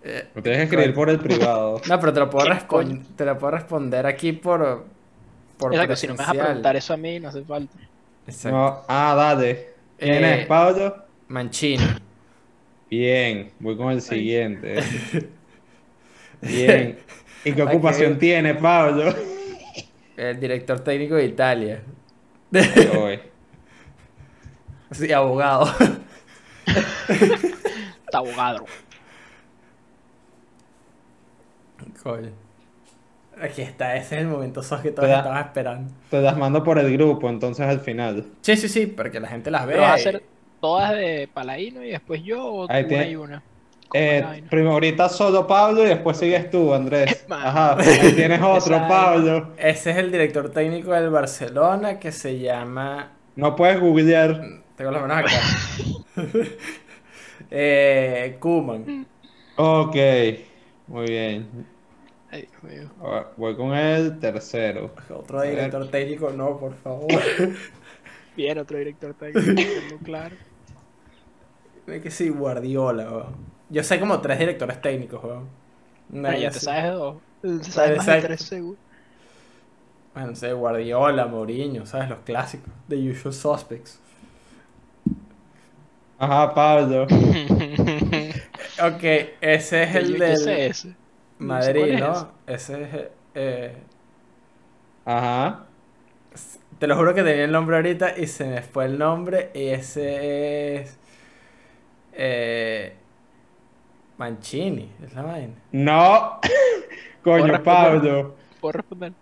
Eh, 0.03 0.27
Lo 0.33 0.41
tienes 0.41 0.57
que 0.59 0.63
escribir 0.63 0.93
por 0.95 1.09
el 1.09 1.19
privado. 1.19 1.79
No, 1.87 1.99
pero 1.99 2.13
te 2.13 2.19
lo 2.19 2.29
puedo, 2.29 2.47
te 3.15 3.25
lo 3.25 3.37
puedo 3.37 3.51
responder 3.51 4.05
aquí 4.05 4.31
por. 4.33 4.85
por 5.57 5.73
Exacto, 5.73 5.95
si 5.95 6.07
no 6.07 6.13
me 6.13 6.17
vas 6.19 6.29
a 6.29 6.33
preguntar 6.33 6.75
eso 6.75 6.93
a 6.93 6.97
mí, 6.97 7.19
no 7.19 7.29
hace 7.29 7.43
falta. 7.43 7.77
Exacto. 8.25 8.57
No, 8.57 8.79
ah, 8.87 9.13
dale. 9.15 9.69
¿Quién 9.99 10.23
Eh, 10.23 10.41
es, 10.41 10.47
Pablo? 10.47 10.95
Mancini. 11.27 11.83
Bien, 12.89 13.51
voy 13.59 13.77
con 13.77 13.91
el 13.91 14.01
siguiente. 14.01 14.75
Bien. 16.41 16.97
¿Y 17.43 17.53
qué 17.53 17.63
ocupación 17.63 18.17
tiene, 18.19 18.53
Pablo? 18.55 19.13
El 20.17 20.39
director 20.39 20.79
técnico 20.81 21.15
de 21.15 21.25
Italia. 21.25 21.81
Sí, 24.91 25.09
abogado. 25.13 25.67
Está 27.07 28.17
abogado. 28.17 28.65
Coño. 32.03 32.29
Aquí 33.41 33.61
está, 33.61 33.95
ese 33.95 34.15
es 34.17 34.21
el 34.23 34.27
momento 34.27 34.61
sos 34.61 34.81
que 34.81 34.91
todos 34.91 35.07
da- 35.09 35.19
estaban 35.19 35.45
esperando. 35.45 35.93
Te 36.09 36.21
las 36.21 36.37
mando 36.37 36.61
por 36.63 36.77
el 36.77 36.91
grupo, 36.93 37.29
entonces 37.29 37.65
al 37.65 37.79
final. 37.79 38.25
Sí, 38.41 38.55
sí, 38.57 38.67
sí, 38.67 38.85
para 38.85 39.09
que 39.09 39.19
la 39.21 39.29
gente 39.29 39.49
las 39.49 39.65
Pero 39.65 39.81
vas 39.81 39.91
a 39.91 39.95
vea. 39.95 39.95
hacer 39.95 40.23
todas 40.59 40.91
de 40.91 41.29
Paladino 41.33 41.81
y 41.83 41.91
después 41.91 42.21
yo 42.23 42.43
o 42.45 42.69
Ahí 42.69 42.81
una 42.81 42.87
tiene- 42.89 43.09
y 43.11 43.15
una. 43.15 43.41
¿Cómo 43.91 44.03
es 44.03 44.21
la 44.21 44.37
Eh, 44.37 44.43
primero 44.49 44.71
ahorita 44.71 45.09
solo 45.09 45.45
Pablo 45.45 45.83
y 45.83 45.87
después 45.87 46.17
sigues 46.17 46.49
tú, 46.49 46.73
Andrés. 46.73 47.25
Man. 47.27 47.45
Ajá, 47.45 47.77
tienes 48.15 48.41
otro, 48.41 48.75
Esa- 48.77 48.87
Pablo. 48.87 49.53
Ese 49.57 49.91
es 49.91 49.97
el 49.97 50.11
director 50.11 50.49
técnico 50.49 50.93
del 50.93 51.09
Barcelona 51.09 51.99
que 51.99 52.11
se 52.11 52.39
llama. 52.39 53.11
No 53.35 53.55
puedes 53.55 53.79
googlear. 53.79 54.41
Tengo 54.77 54.91
las 54.91 55.01
manos 55.01 55.17
acá. 55.17 55.31
eh, 57.51 58.37
Kuman. 58.39 59.05
Ok, 59.57 59.95
muy 60.87 61.05
bien. 61.07 61.47
Ay, 62.31 62.47
Voy 63.35 63.55
con 63.57 63.73
el 63.73 64.17
tercero. 64.19 64.91
Otro 65.09 65.41
director 65.41 65.89
técnico, 65.89 66.31
no, 66.31 66.57
por 66.57 66.73
favor. 66.75 67.09
Bien, 68.37 68.57
otro 68.57 68.77
director 68.77 69.13
técnico, 69.13 69.97
claro. 70.03 70.35
Es 71.87 72.01
que 72.01 72.09
sí, 72.09 72.29
Guardiola, 72.29 73.09
weón. 73.11 73.50
Yo 73.71 73.83
sé 73.83 73.99
como 73.99 74.21
tres 74.21 74.39
directores 74.39 74.81
técnicos, 74.81 75.23
weón. 75.23 75.49
No, 76.09 76.29
Pero 76.29 76.37
ya 76.37 76.51
te 76.51 76.59
sabes 76.59 76.93
dos. 76.93 77.23
Te 77.41 77.71
sabes 77.71 77.95
más 77.95 78.07
de 78.07 78.17
tres 78.17 78.41
seguro. 78.43 78.79
Bueno, 80.13 80.29
no 80.31 80.35
sé, 80.35 80.53
Guardiola, 80.53 81.27
Mourinho, 81.27 81.85
¿sabes? 81.85 82.09
Los 82.09 82.19
clásicos. 82.19 82.73
The 82.87 82.95
Usual 83.11 83.33
Suspects. 83.33 83.99
Ajá, 86.17 86.53
Pablo. 86.53 87.07
Ok, 88.81 89.03
ese 89.41 89.83
es 89.83 89.95
el 89.95 90.17
yo 90.25 90.35
sé 90.35 90.65
del 90.65 90.67
ese. 90.67 90.97
No 91.39 91.61
sé 91.61 91.71
Madrid, 91.71 91.93
es 91.95 91.99
¿no? 91.99 92.33
Ese 92.47 92.83
es... 92.83 93.09
eh, 93.35 93.77
Ajá. 95.05 95.67
te 96.79 96.87
lo 96.87 96.95
juro 96.95 97.13
que 97.13 97.23
tenía 97.23 97.45
el 97.45 97.51
nombre 97.51 97.75
ahorita 97.77 98.17
y 98.17 98.27
se 98.27 98.45
me 98.45 98.61
fue 98.61 98.85
el 98.85 98.97
nombre 98.97 99.51
y 99.53 99.67
ese 99.67 100.75
es... 100.81 100.97
Eh, 102.13 102.93
Mancini, 104.21 104.95
es 105.03 105.13
la 105.13 105.23
vaina. 105.23 105.55
No. 105.71 106.39
Coño? 107.23 107.61
Pablo. 107.63 108.35
¿Puedo 108.59 108.73
responder? 108.73 109.13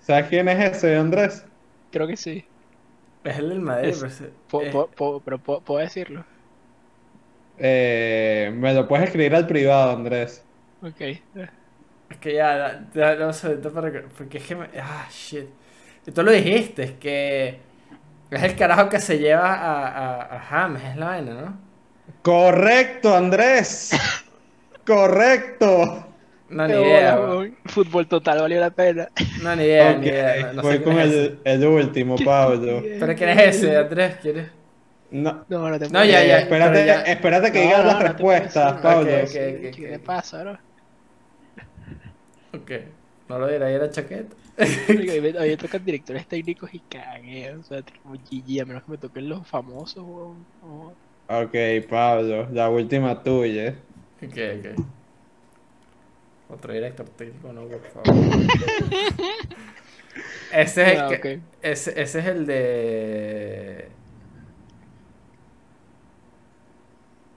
¿Sabes 0.00 0.26
quién 0.28 0.48
es 0.48 0.76
ese, 0.76 0.96
Andrés? 0.96 1.46
Creo 1.90 2.06
que 2.06 2.16
sí. 2.16 2.44
Es 3.24 3.38
el 3.38 3.48
del 3.50 3.60
Madrid, 3.60 3.90
Es- 3.90 4.00
pero 4.50 4.70
eh, 4.70 4.70
po- 4.70 4.90
po- 4.96 5.20
pero 5.22 5.42
po- 5.42 5.62
puedo 5.64 5.80
decirlo. 5.80 6.24
Eh, 7.58 8.50
me 8.54 8.72
lo 8.74 8.88
puedes 8.88 9.06
escribir 9.06 9.34
al 9.34 9.46
privado, 9.46 9.92
Andrés. 9.92 10.44
Ok. 10.82 11.00
Es 11.00 12.18
que 12.20 12.34
ya, 12.34 12.88
dame 12.94 13.26
un 13.26 13.34
segundito 13.34 13.72
para 13.72 13.92
que. 13.92 14.00
Porque 14.00 14.38
es 14.38 14.46
que 14.46 14.56
me. 14.56 14.68
Ah, 14.80 15.08
shit. 15.10 15.48
Y 16.06 16.12
tú 16.12 16.22
lo 16.22 16.32
dijiste, 16.32 16.82
es 16.84 16.92
que. 16.92 17.60
Es 18.30 18.42
el 18.42 18.56
carajo 18.56 18.88
que 18.88 19.00
se 19.00 19.18
lleva 19.18 19.54
a, 19.54 19.88
a, 20.22 20.36
a 20.36 20.40
James, 20.40 20.82
es 20.84 20.96
la 20.96 21.06
vaina, 21.06 21.34
¿no? 21.34 21.69
Correcto, 22.22 23.14
Andrés. 23.14 23.90
Correcto. 24.86 26.06
No, 26.48 26.66
ni 26.66 26.74
idea. 26.74 27.16
Fútbol 27.66 28.08
total 28.08 28.40
valió 28.40 28.58
la 28.60 28.70
pena. 28.70 29.08
No, 29.42 29.54
ni 29.56 29.64
idea, 29.64 29.92
Ok, 29.92 29.98
ni 29.98 30.06
idea. 30.08 30.36
No, 30.46 30.52
no 30.54 30.62
sé 30.62 30.78
voy 30.78 30.82
con 30.82 30.98
el, 30.98 31.40
el 31.44 31.66
último, 31.66 32.16
Pablo. 32.16 32.82
¿Pero 32.98 33.14
quién 33.14 33.30
es 33.30 33.56
ese, 33.56 33.76
Andrés? 33.76 34.16
¿Quién 34.20 34.38
es? 34.38 34.50
No, 35.10 35.44
No, 35.48 35.68
no 35.68 35.78
te 35.78 35.88
No, 35.88 36.04
ya, 36.04 36.24
ya, 36.24 36.38
espérate, 36.40 36.86
ya- 36.86 37.02
espérate 37.02 37.52
que 37.52 37.58
No, 37.58 37.64
digas 37.64 37.84
no, 37.84 37.86
las 37.86 38.02
respuestas, 38.02 38.80
Pablo. 38.80 39.10
decir, 39.10 39.56
Ok, 39.56 39.74
ok, 39.74 39.76
¿Qué 39.88 39.98
ok. 39.98 40.04
pasa, 40.04 40.42
bro? 40.42 40.58
Ok. 42.52 42.70
No 43.28 43.38
lo 43.38 43.48
en 43.48 43.78
la 43.78 43.90
chaqueta. 43.90 44.36
Oiga, 44.94 45.14
Hoy 45.40 45.56
tocan 45.56 45.84
directores 45.84 46.26
técnicos 46.26 46.72
y 46.74 46.80
cagué. 46.80 47.54
O 47.54 47.62
sea, 47.62 47.82
tipo 47.82 48.10
GG, 48.10 48.60
a 48.62 48.64
menos 48.66 48.84
que 48.84 48.90
me 48.92 48.98
toquen 48.98 49.28
los 49.28 49.46
famosos, 49.48 50.02
weón. 50.04 50.46
Ok, 51.32 51.54
Pablo, 51.88 52.48
la 52.52 52.68
última 52.68 53.22
tuya. 53.22 53.74
Ok, 54.22 54.36
ok. 54.58 54.84
Otro 56.50 56.72
director 56.72 57.08
técnico, 57.10 57.52
no, 57.52 57.62
por 57.62 57.80
favor. 58.04 58.24
ese 60.52 60.82
es 60.82 60.88
el 60.88 60.98
Ah, 60.98 61.08
que. 61.22 61.40
Ese, 61.62 61.90
ese 62.02 62.18
es 62.18 62.26
el 62.26 62.46
de. 62.46 63.88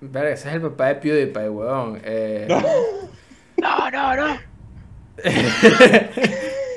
Verga, 0.01 0.31
ese 0.31 0.49
es 0.49 0.55
el 0.55 0.61
papá 0.61 0.87
de 0.87 0.95
PewDiePie, 0.95 1.49
weón. 1.49 2.01
Eh, 2.03 2.47
No, 2.49 3.91
no, 3.91 4.15
no. 4.15 4.39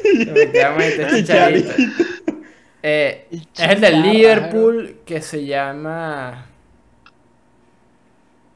Efectivamente, 0.05 1.07
Chicharito. 1.11 1.73
Eh, 2.83 3.27
El 3.31 3.39
es 3.41 3.59
el 3.59 3.81
del 3.81 3.95
Chicharra, 3.95 4.13
Liverpool 4.13 5.01
que 5.07 5.23
se 5.23 5.47
llama. 5.47 6.47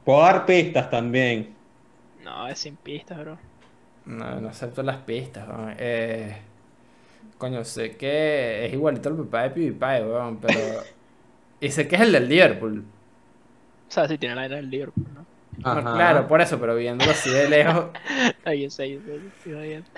Puedo 0.03 0.21
dar 0.21 0.45
pistas 0.45 0.89
también. 0.91 1.55
No, 2.23 2.47
es 2.47 2.59
sin 2.59 2.77
pistas, 2.77 3.19
bro. 3.19 3.37
No, 4.05 4.39
no 4.41 4.49
acepto 4.49 4.83
las 4.83 4.97
pistas, 4.97 5.47
weón. 5.47 5.75
Eh, 5.77 6.37
coño, 7.37 7.63
sé 7.65 7.97
que 7.97 8.65
es 8.65 8.73
igualito 8.73 9.09
al 9.09 9.17
papá 9.17 9.43
de 9.43 9.51
PewDiePie, 9.51 10.05
weón, 10.05 10.39
pero. 10.39 10.59
Y 11.61 11.69
sé 11.71 11.87
que 11.87 11.95
es 11.95 12.01
el 12.01 12.11
del 12.11 12.27
Liverpool. 12.29 12.85
O 13.87 13.91
sea, 13.91 14.07
si 14.07 14.17
tiene 14.17 14.35
la 14.35 14.41
vaina 14.41 14.55
del 14.55 14.69
Liverpool, 14.69 15.13
¿no? 15.13 15.27
Bueno, 15.57 15.93
claro, 15.93 16.27
por 16.27 16.41
eso, 16.41 16.59
pero 16.59 16.75
viéndolo 16.75 17.11
así 17.11 17.29
de 17.29 17.47
lejos. 17.49 17.91
Ahí 18.43 18.65
está, 18.65 18.83
ahí 18.83 18.93
está, 18.93 19.11
estoy 19.13 19.53
jodiendo. 19.53 19.89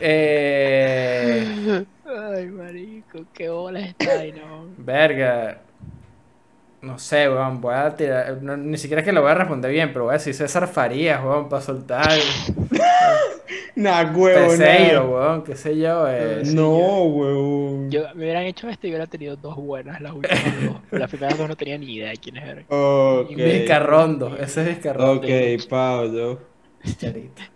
Eh, 0.00 1.52
Ay, 2.04 2.46
marico, 2.48 3.26
qué 3.32 3.48
bola 3.50 3.80
está 3.80 4.18
ahí, 4.20 4.32
no. 4.32 4.76
verga. 4.76 5.67
No 6.80 6.96
sé, 6.98 7.28
weón, 7.28 7.60
voy 7.60 7.74
a 7.74 7.94
tirar. 7.96 8.40
no, 8.40 8.56
ni 8.56 8.78
siquiera 8.78 9.00
es 9.00 9.04
que 9.04 9.12
lo 9.12 9.22
voy 9.22 9.30
a 9.30 9.34
responder 9.34 9.70
bien, 9.72 9.92
pero 9.92 10.04
voy 10.04 10.12
a 10.14 10.18
decir 10.18 10.34
César 10.34 10.68
Farías, 10.68 11.22
weón, 11.24 11.48
para 11.48 11.62
soltar. 11.62 12.08
Nah, 13.74 14.12
huevo, 14.12 14.48
Peseiro, 14.50 15.08
weón, 15.08 15.44
qué 15.44 15.54
sé 15.54 15.78
yo. 15.78 16.04
eh, 16.08 16.42
No, 16.46 17.04
huevón. 17.04 17.88
Yo, 17.92 18.06
me 18.16 18.24
hubieran 18.24 18.42
hecho 18.44 18.68
esto 18.68 18.88
y 18.88 18.90
hubiera 18.90 19.06
tenido 19.06 19.36
dos 19.36 19.54
buenas, 19.54 20.00
las 20.00 20.12
últimas 20.14 20.64
dos. 20.64 20.76
Las 21.00 21.08
primeras 21.08 21.38
dos 21.38 21.48
no 21.48 21.56
tenía 21.56 21.78
ni 21.78 21.94
idea 21.94 22.10
de 22.10 22.16
quiénes 22.16 22.42
eran. 22.44 22.64
Ok. 22.68 23.36
Vizcarrondo, 23.36 24.36
ese 24.36 24.62
es 24.62 24.68
Vizcarrondo. 24.68 25.24
Ok, 25.24 25.28
Pablo. 25.68 26.40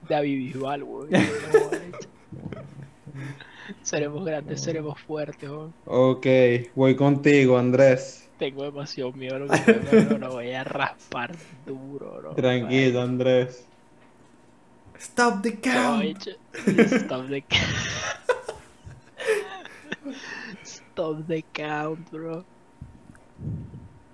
David 0.08 0.36
Bisbal, 0.38 0.82
weón. 0.84 1.08
seremos 3.82 4.24
grandes, 4.24 4.60
seremos 4.60 5.00
fuertes, 5.00 5.50
weón. 5.50 5.74
Ok, 5.86 6.26
voy 6.76 6.94
contigo, 6.94 7.58
Andrés. 7.58 8.21
Tengo 8.42 8.64
demasiado 8.64 9.12
miedo 9.12 9.36
a 9.36 9.38
lo 9.38 9.46
que 9.46 9.72
me 9.72 10.02
lo, 10.02 10.18
lo 10.18 10.32
voy 10.32 10.50
a 10.50 10.64
raspar 10.64 11.30
duro, 11.64 12.16
bro. 12.18 12.34
Tranquilo, 12.34 13.00
Andrés. 13.00 13.64
Stop 14.98 15.42
the 15.42 15.50
No, 15.52 15.60
count. 15.62 16.26
Stop 16.66 17.28
the 17.28 17.42
count. 17.42 17.86
Stop 20.64 21.26
the 21.28 21.44
count, 21.52 22.10
bro. 22.10 22.44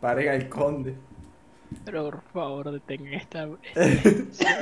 Paren 0.02 0.28
al 0.28 0.48
conde. 0.50 0.94
Pero 1.86 2.10
por 2.10 2.22
favor, 2.30 2.70
detengan 2.70 3.14
esta. 3.14 3.48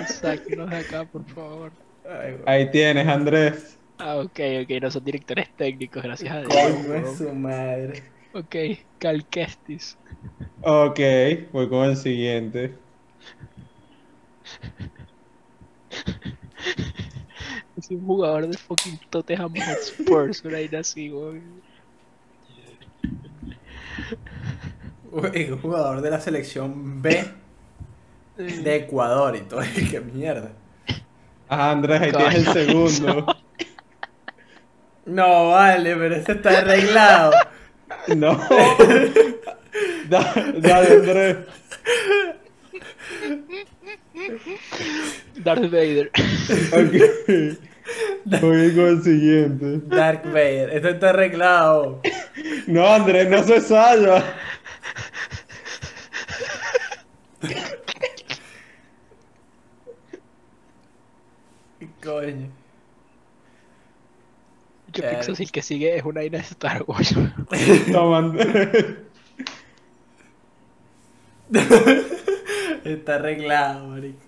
Sáquenos 0.07 0.71
de 0.71 0.77
acá, 0.77 1.05
por 1.07 1.25
favor. 1.25 1.73
Ay. 2.09 2.37
Ahí 2.47 2.71
tienes, 2.71 3.09
Andrés. 3.09 3.77
Ah, 3.99 4.19
ok, 4.19 4.39
ok, 4.63 4.71
no 4.81 4.93
son 4.93 5.03
directores 5.03 5.51
técnicos, 5.57 6.05
gracias 6.05 6.33
a 6.33 6.41
Dios. 6.43 6.55
Coño 6.55 6.95
es 6.95 7.19
su 7.19 7.35
madre. 7.35 8.15
Ok, 8.37 8.55
Cal 8.99 9.25
Kestis. 9.29 9.97
Ok, 10.61 11.01
voy 11.53 11.71
con 11.71 11.87
el 11.87 11.97
siguiente. 11.97 12.75
Es 17.79 17.91
un 17.91 18.05
jugador 18.05 18.47
de 18.47 18.59
fucking 18.59 19.01
Tottenham 19.09 19.55
Hotspur, 19.55 20.31
una 20.45 20.53
vaina 20.53 20.81
así, 20.81 21.11
weón. 21.11 21.63
Uy, 25.13 25.51
un 25.51 25.59
jugador 25.59 26.03
de 26.03 26.11
la 26.11 26.21
selección 26.21 27.01
B 27.01 27.25
de 28.37 28.77
Ecuador 28.77 29.35
y 29.37 29.41
todo. 29.41 29.63
Qué 29.91 30.01
mierda. 30.01 30.53
Ajá, 31.49 31.71
Andrés, 31.71 32.03
ahí 32.03 32.13
tienes 32.13 32.49
el 32.49 32.53
segundo. 32.53 33.27
No, 35.07 35.51
vale, 35.53 35.97
pero 35.97 36.17
este 36.17 36.33
está 36.33 36.59
arreglado. 36.59 37.33
No. 38.15 38.39
Da- 40.09 40.35
Dale, 40.59 40.89
Andrés. 40.95 41.37
Darth 45.45 45.71
Vader. 45.71 46.11
Ok. 46.73 47.59
Voy 48.41 48.75
con 48.75 48.87
el 48.87 49.03
siguiente. 49.03 49.81
Dark 49.87 50.25
Vader, 50.27 50.71
este 50.75 50.91
está 50.91 51.11
arreglado. 51.11 52.01
No, 52.67 52.87
Andrés, 52.87 53.29
no 53.29 53.43
se 53.45 53.61
salva. 53.61 54.23
Coño. 62.03 62.51
Eh. 65.03 65.21
el 65.39 65.51
que 65.51 65.63
sigue 65.63 65.97
es 65.97 66.05
una 66.05 66.21
vaina 66.21 66.39
de 66.39 66.45
Star 66.45 66.85
Wars. 66.87 67.15
Está 72.85 73.15
arreglado, 73.17 73.89
marico. 73.89 74.19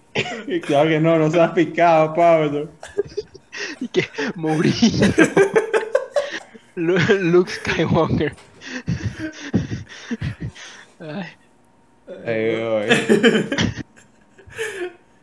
Claro 0.67 0.89
que 0.89 1.01
no, 1.01 1.19
no 1.19 1.31
seas 1.31 1.53
picado, 1.53 2.15
Pablo. 2.15 2.71
y 3.81 3.89
que 3.89 4.05
Mourinho. 4.35 5.13
Lu- 6.75 6.99
Luke 7.21 7.51
Skywalker. 7.53 8.35
Ay, 12.27 12.57
voy. 12.61 12.87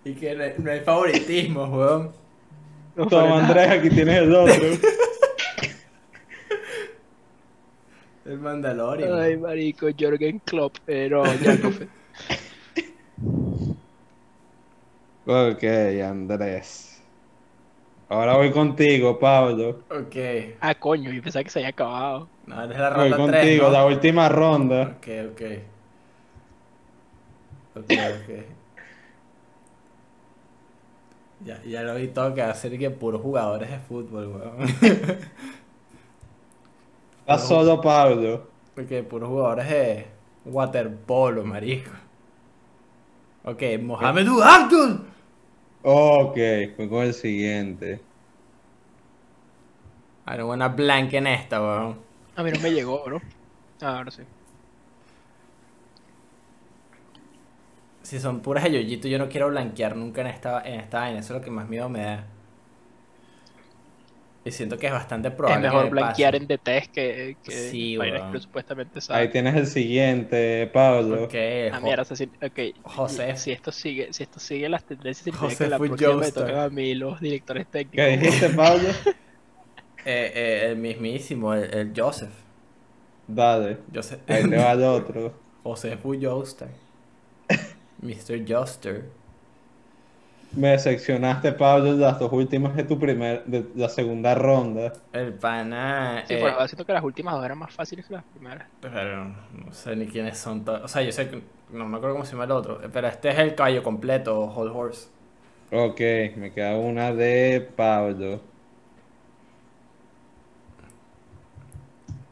Y 0.06 0.14
que 0.14 0.36
no 0.36 0.44
hay, 0.44 0.54
no 0.58 0.72
hay 0.72 0.80
favoritismo, 0.82 1.66
weón. 1.66 2.12
no 2.96 3.08
Toma, 3.08 3.40
Andrés, 3.46 3.70
aquí 3.72 3.90
tienes 3.90 4.22
el 4.22 4.36
otro. 4.36 4.54
El 8.26 8.40
Mandalorian. 8.40 9.20
Ay, 9.20 9.38
marico, 9.38 9.88
Jorgen 9.98 10.40
Klopp. 10.40 10.78
Eh, 10.88 11.08
no, 11.10 11.24
Fett. 11.26 11.90
Ok, 15.28 15.64
Andrés. 16.04 17.02
Ahora 18.10 18.36
voy 18.38 18.52
contigo, 18.52 19.18
Pablo. 19.20 19.80
Ok. 19.90 20.16
Ah, 20.62 20.76
coño, 20.76 21.12
yo 21.12 21.22
pensaba 21.22 21.44
que 21.44 21.50
se 21.50 21.60
había 21.60 21.70
acabado. 21.70 22.30
No, 22.46 22.64
es 22.64 22.70
la 22.78 22.90
Voy 22.92 23.10
ronda 23.10 23.26
3, 23.26 23.42
contigo, 23.42 23.64
¿no? 23.66 23.72
la 23.72 23.86
última 23.86 24.30
ronda. 24.30 24.98
Ok, 24.98 25.08
ok. 25.32 25.42
Ok, 27.76 27.92
ok. 27.92 28.30
Ya, 31.46 31.62
ya 31.64 31.84
lo 31.84 31.96
vi 31.96 32.08
todo 32.08 32.34
que 32.34 32.42
hacer 32.42 32.78
que 32.80 32.90
puros 32.90 33.22
jugadores 33.22 33.70
de 33.70 33.80
fútbol, 33.80 34.28
weón. 34.28 34.58
Está 37.26 37.40
solo 37.40 37.82
Pablo. 37.82 38.48
Porque 38.76 39.02
puros 39.02 39.30
jugadores 39.30 39.68
de 39.68 40.06
waterpolo, 40.46 41.44
marico. 41.44 41.90
Ok, 43.44 43.64
Mohamed 43.82 44.28
Abdul. 44.44 45.08
Ok, 45.82 46.38
voy 46.78 46.88
con 46.88 47.04
el 47.04 47.16
siguiente. 47.16 48.00
Hay 50.26 50.36
una 50.36 50.44
buena 50.44 50.68
blanca 50.68 51.18
en 51.18 51.26
esta, 51.26 51.60
weón. 51.60 51.98
A 52.36 52.44
mí 52.44 52.52
no 52.52 52.60
me 52.60 52.72
llegó, 52.72 53.04
bro. 53.04 53.20
Ah, 53.82 53.98
ahora 53.98 54.12
sí. 54.12 54.22
Si 58.04 58.20
son 58.20 58.42
puras 58.42 58.66
de 58.66 58.72
yoyito, 58.72 59.08
yo 59.08 59.18
no 59.18 59.30
quiero 59.30 59.50
blanquear 59.50 59.96
nunca 59.96 60.22
en 60.22 60.28
esta, 60.28 60.62
en 60.62 60.80
esta 60.80 61.00
vaina. 61.00 61.20
Eso 61.22 61.34
es 61.34 61.40
lo 61.40 61.44
que 61.44 61.50
más 61.50 61.68
miedo 61.68 61.90
me 61.90 62.04
da. 62.04 62.28
Y 64.48 64.52
siento 64.52 64.78
que 64.78 64.86
es 64.86 64.94
bastante 64.94 65.32
probable. 65.32 65.66
es 65.66 65.72
que 65.72 65.76
mejor 65.76 65.86
me 65.86 65.90
blanquear 66.02 66.34
pase. 66.34 66.44
en 66.44 66.48
DTS 66.48 66.88
que, 66.90 67.38
que 67.44 67.52
Sí, 67.52 67.98
que 68.32 68.40
supuestamente 68.40 69.00
Ahí 69.00 69.02
saben. 69.02 69.32
tienes 69.32 69.56
el 69.56 69.66
siguiente, 69.68 70.68
Pablo. 70.72 71.24
Ok, 71.24 71.34
Ah, 71.74 71.78
jo- 71.80 71.86
mierda, 71.86 72.04
asesino. 72.04 72.32
Ok. 72.44 72.60
José. 72.84 73.36
Si 73.38 73.52
esto 73.52 73.72
sigue, 73.72 74.14
si 74.14 74.22
esto 74.24 74.40
sigue 74.40 74.70
las 74.70 74.84
tendencias, 74.86 75.36
José 75.36 75.64
que 75.64 75.70
la 75.72 75.78
próxima 75.80 76.10
me 76.12 76.16
Joestar. 76.20 76.46
tocan 76.48 76.60
a 76.60 76.70
mí 76.70 76.94
los 76.94 77.20
directores 77.20 77.66
¿Qué 77.72 77.86
técnicos. 77.86 78.22
dijiste, 78.22 78.50
Pablo? 78.50 78.90
eh, 80.06 80.32
eh, 80.36 80.68
el 80.70 80.78
mismísimo, 80.78 81.54
el, 81.56 81.74
el 81.74 81.94
Joseph. 81.96 82.30
Dale. 83.28 83.78
Joseph. 83.94 84.20
Ahí 84.30 84.48
te 84.48 84.58
va 84.58 84.74
el 84.74 84.84
otro. 84.84 85.34
José 85.64 85.98
fue 85.98 86.20
Joestar. 86.24 86.70
Mr. 88.02 88.46
Joster. 88.48 89.06
Me 90.56 90.70
decepcionaste, 90.70 91.52
Pablo, 91.52 91.90
en 91.90 92.00
las 92.00 92.18
dos 92.18 92.32
últimas 92.32 92.76
de 92.78 92.84
tu 92.86 92.98
primer, 92.98 93.44
de 93.46 93.66
la 93.76 93.90
segunda 93.90 94.36
ronda. 94.36 94.94
El 95.12 95.34
pana. 95.34 96.24
Sí, 96.28 96.36
eh, 96.36 96.40
pero 96.42 96.66
siento 96.68 96.86
que 96.86 96.94
las 96.94 97.04
últimas 97.04 97.36
dos 97.36 97.44
eran 97.44 97.58
más 97.58 97.74
fáciles 97.74 98.06
que 98.06 98.14
las 98.14 98.24
primeras. 98.24 98.68
pero 98.80 99.26
no 99.26 99.74
sé 99.74 99.96
ni 99.98 100.08
quiénes 100.08 100.38
son. 100.38 100.64
O 100.68 100.88
sea, 100.88 101.02
yo 101.02 101.12
sé 101.12 101.30
que. 101.30 101.42
No 101.72 101.86
me 101.86 101.98
acuerdo 101.98 102.16
cómo 102.16 102.26
se 102.26 102.32
llama 102.32 102.46
el 102.46 102.52
otro. 102.52 102.80
Pero 102.94 103.08
este 103.08 103.30
es 103.30 103.40
el 103.40 103.54
caballo 103.54 103.84
completo, 103.84 104.46
Whole 104.46 104.72
Horse. 104.72 105.10
Ok, 105.72 106.00
me 106.38 106.52
queda 106.54 106.78
una 106.78 107.14
de 107.14 107.68
Pablo. 107.76 108.40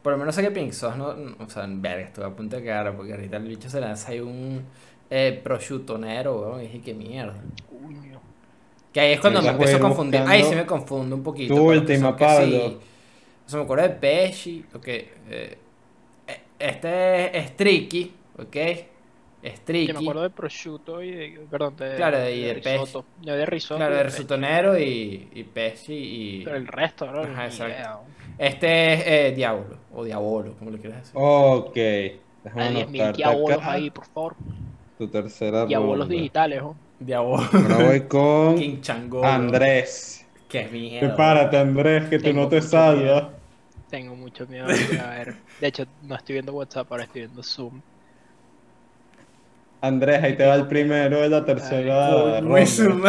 Por 0.02 0.12
lo 0.12 0.18
menos 0.18 0.34
sé 0.34 0.42
que 0.42 0.50
Pink 0.50 0.72
Sauce 0.72 0.96
no. 0.96 1.08
O 1.44 1.48
sea, 1.48 1.66
verga, 1.68 2.04
estuve 2.06 2.24
a 2.26 2.30
punto 2.30 2.56
de 2.56 2.64
cagar 2.64 2.96
porque 2.96 3.12
ahorita 3.12 3.36
el 3.36 3.48
bicho 3.48 3.68
se 3.68 3.80
lanza 3.80 4.12
ahí 4.12 4.20
un 4.20 4.64
eh, 5.10 5.40
prosciutonero, 5.42 6.40
weón. 6.40 6.60
Y 6.60 6.64
dije, 6.64 6.80
qué 6.80 6.94
mierda. 6.94 7.34
Coño. 7.68 8.13
Que 8.94 9.00
ahí 9.00 9.12
es 9.14 9.20
cuando 9.20 9.42
me 9.42 9.50
empiezo 9.50 9.76
a 9.76 9.80
ir 9.80 9.82
confundir. 9.82 10.22
buscando 10.22 10.30
Ahí 10.32 10.44
sí 10.44 10.54
me 10.56 10.66
confundo 10.66 11.16
un 11.16 11.24
poquito. 11.24 11.54
tu 11.54 11.68
que 11.68 11.78
última, 11.78 12.16
que 12.16 12.26
Pablo. 12.26 12.46
sí. 12.46 12.80
O 13.46 13.50
sea, 13.50 13.58
me 13.58 13.64
acuerdo 13.64 13.84
de 13.84 13.90
Pesci, 13.96 14.64
ok. 14.74 14.88
eh, 14.88 15.58
eh, 16.26 16.44
este 16.58 17.38
es 17.38 17.56
Tricky, 17.56 18.14
ok. 18.38 18.56
Es 19.42 19.64
Tricky. 19.64 19.86
Yo 19.88 19.94
me 19.94 20.00
acuerdo 20.00 20.22
de 20.22 20.30
prosciutto 20.30 21.02
y 21.02 21.10
de, 21.12 21.46
perdón, 21.50 21.76
de, 21.76 21.96
Claro, 21.96 22.28
y 22.30 22.42
de 22.42 22.54
pez. 22.54 22.86
risotto. 22.86 23.10
Yo 23.20 23.34
de 23.36 23.46
risotto. 23.46 23.76
Claro, 23.76 23.96
de 23.96 24.04
pez. 24.04 24.04
risotonero 24.06 24.78
y, 24.78 25.28
y 25.32 25.44
Pesci 25.44 25.92
y... 25.94 26.44
Pero 26.44 26.56
el 26.56 26.66
resto, 26.66 27.10
¿no? 27.12 27.22
Ajá, 27.22 27.46
exacto. 27.46 27.74
idea. 27.74 27.98
Este 28.38 28.94
es 28.94 29.06
eh, 29.06 29.32
Diablo, 29.36 29.84
o 29.92 30.04
Diabolo, 30.04 30.56
como 30.56 30.70
le 30.70 30.78
quieras 30.80 31.02
decir. 31.02 31.12
Ok. 31.12 31.74
Déjame 32.42 32.68
Hay 32.68 32.74
10.000 32.74 33.02
anotarte 33.02 33.16
diabolos 33.16 33.50
acá 33.50 33.72
ahí, 33.72 33.90
por 33.90 34.06
favor. 34.06 34.36
Tu 34.98 35.08
tercera 35.08 35.66
Diabolos 35.66 36.08
ronda. 36.08 36.08
digitales, 36.08 36.62
¿no? 36.62 36.83
Ahora 37.12 37.78
voy 37.78 38.00
con 38.08 38.56
King 38.56 38.80
Changolo. 38.80 39.26
Andrés. 39.26 40.24
Qué 40.48 40.68
miedo. 40.68 41.00
Prepárate, 41.00 41.58
Andrés, 41.58 42.08
que 42.08 42.18
tú 42.18 42.32
no 42.32 42.48
te 42.48 42.62
salgas. 42.62 43.24
Tengo 43.90 44.14
mucho 44.14 44.46
miedo 44.46 44.66
de 44.66 45.00
a 45.00 45.10
ver. 45.10 45.36
De 45.60 45.66
hecho, 45.66 45.84
no 46.02 46.14
estoy 46.14 46.34
viendo 46.34 46.52
WhatsApp, 46.52 46.90
ahora 46.90 47.04
estoy 47.04 47.22
viendo 47.22 47.42
Zoom. 47.42 47.80
Andrés, 49.80 50.22
ahí 50.22 50.36
te 50.36 50.46
va 50.46 50.54
el 50.54 50.66
primero 50.66 51.20
de 51.20 51.28
la 51.28 51.44
tercera 51.44 52.40
madre. 52.40 52.62
es 52.70 52.78
un 52.78 53.02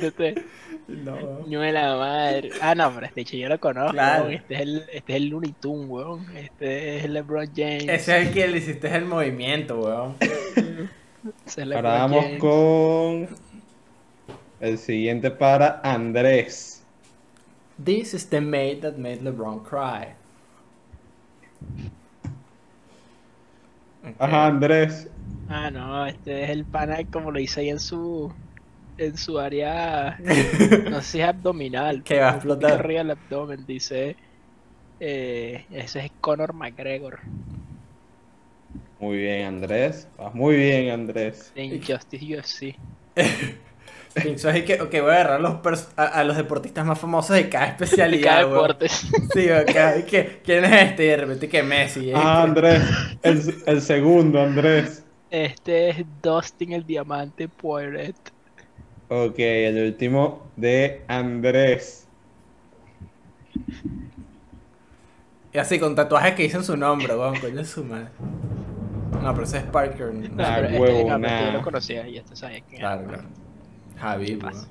TT. 0.00 0.42
No. 0.88 1.44
De 1.46 1.72
la 1.72 1.96
madre. 1.96 2.50
Ah, 2.60 2.74
no, 2.74 2.92
pero 2.94 3.08
de 3.14 3.22
hecho 3.22 3.36
yo 3.36 3.48
lo 3.48 3.58
conozco. 3.58 3.92
Claro. 3.92 4.28
Este, 4.28 4.54
es 4.54 4.60
el, 4.60 4.84
este 4.92 5.12
es 5.12 5.16
el 5.16 5.28
Looney 5.28 5.54
Tunes, 5.60 5.88
weón. 5.88 6.36
Este 6.36 6.98
es 6.98 7.04
el 7.04 7.14
LeBron 7.14 7.50
James. 7.54 7.88
Ese 7.88 8.20
es 8.20 8.26
el 8.26 8.34
que 8.34 8.48
le 8.48 8.58
hiciste 8.58 8.94
el 8.94 9.04
movimiento, 9.04 9.80
weón. 9.80 10.16
Ahora 11.74 12.06
vamos 12.06 12.24
con 12.38 13.28
el 14.60 14.78
siguiente 14.78 15.30
para 15.30 15.80
Andrés. 15.82 16.82
This 17.82 18.14
is 18.14 18.28
the 18.28 18.40
mate 18.40 18.80
that 18.82 18.98
made 18.98 19.20
LeBron 19.22 19.62
cry. 19.64 20.14
Ajá, 24.18 24.46
Andrés. 24.46 25.08
Ah, 25.48 25.70
no, 25.70 26.06
este 26.06 26.44
es 26.44 26.50
el 26.50 26.64
pana 26.64 26.98
como 27.10 27.30
lo 27.30 27.38
hice 27.38 27.60
ahí 27.60 27.70
en 27.70 27.80
su 27.80 28.32
en 28.98 29.16
su 29.16 29.38
área, 29.38 30.18
no 30.90 31.00
sé 31.00 31.02
si 31.02 31.20
es 31.20 31.28
abdominal. 31.28 32.02
Que 32.02 32.20
va 32.20 32.32
a 32.32 32.34
explotar. 32.34 32.72
Arriba 32.72 33.00
del 33.00 33.10
abdomen, 33.12 33.66
dice, 33.66 34.16
eh, 35.00 35.64
ese 35.70 36.06
es 36.06 36.12
Conor 36.20 36.52
McGregor, 36.52 37.20
Muy 38.98 39.18
bien, 39.18 39.46
Andrés. 39.46 40.08
Vas 40.16 40.34
muy 40.34 40.56
bien, 40.56 40.90
Andrés. 40.90 41.52
en 41.54 41.82
Justice 41.82 42.24
UFC. 42.24 42.76
Pienso 44.22 44.48
así 44.48 44.62
que, 44.64 44.80
ok, 44.80 44.90
voy 44.92 45.10
a 45.10 45.14
agarrar 45.14 45.40
los 45.40 45.56
a, 45.96 46.04
a 46.04 46.24
los 46.24 46.36
deportistas 46.36 46.86
más 46.86 46.98
famosos 46.98 47.34
de 47.36 47.48
cada 47.48 47.66
especialidad, 47.66 48.42
Cada 48.42 48.46
weón. 48.46 48.68
deporte. 48.68 48.88
Sí, 48.88 49.50
ok, 49.50 50.04
que, 50.06 50.40
¿quién 50.44 50.64
es 50.64 50.90
este? 50.90 51.04
Y 51.04 51.08
de 51.08 51.16
repente 51.16 51.48
que 51.48 51.62
Messi. 51.62 52.10
¿eh? 52.10 52.14
Ah, 52.14 52.42
Andrés. 52.44 52.82
El, 53.22 53.42
el 53.66 53.82
segundo, 53.82 54.40
Andrés. 54.40 55.04
Este 55.30 55.90
es 55.90 56.04
Dustin 56.22 56.72
el 56.72 56.86
Diamante 56.86 57.48
Poiret. 57.48 58.16
Ok, 59.08 59.38
el 59.38 59.86
último 59.88 60.52
de 60.56 61.04
Andrés. 61.08 62.06
Y 65.52 65.58
así, 65.58 65.78
con 65.78 65.94
tatuajes 65.94 66.34
que 66.34 66.42
dicen 66.44 66.64
su 66.64 66.76
nombre, 66.76 67.16
weón, 67.16 67.38
coño 67.40 67.60
es 67.60 67.70
su 67.70 67.84
madre. 67.84 68.08
No, 69.22 69.32
pero 69.32 69.44
ese 69.44 69.58
es 69.58 69.64
Parker. 69.64 70.14
no 70.14 70.28
No. 70.28 70.44
Ah, 70.44 70.54
pero 70.56 70.66
este, 70.68 70.80
huevo, 70.80 71.10
no, 71.10 71.20
pero 71.20 71.26
este 71.26 71.40
yo 71.40 71.46
nah. 71.46 71.52
lo 71.52 71.62
conocía 71.62 72.08
y 72.08 72.18
este 72.18 72.36
sabía 72.36 72.60
quién 72.62 72.80
era. 72.80 72.92
Claro, 72.96 73.08
claro. 73.08 73.28
Javi, 73.98 74.34
weón. 74.36 74.66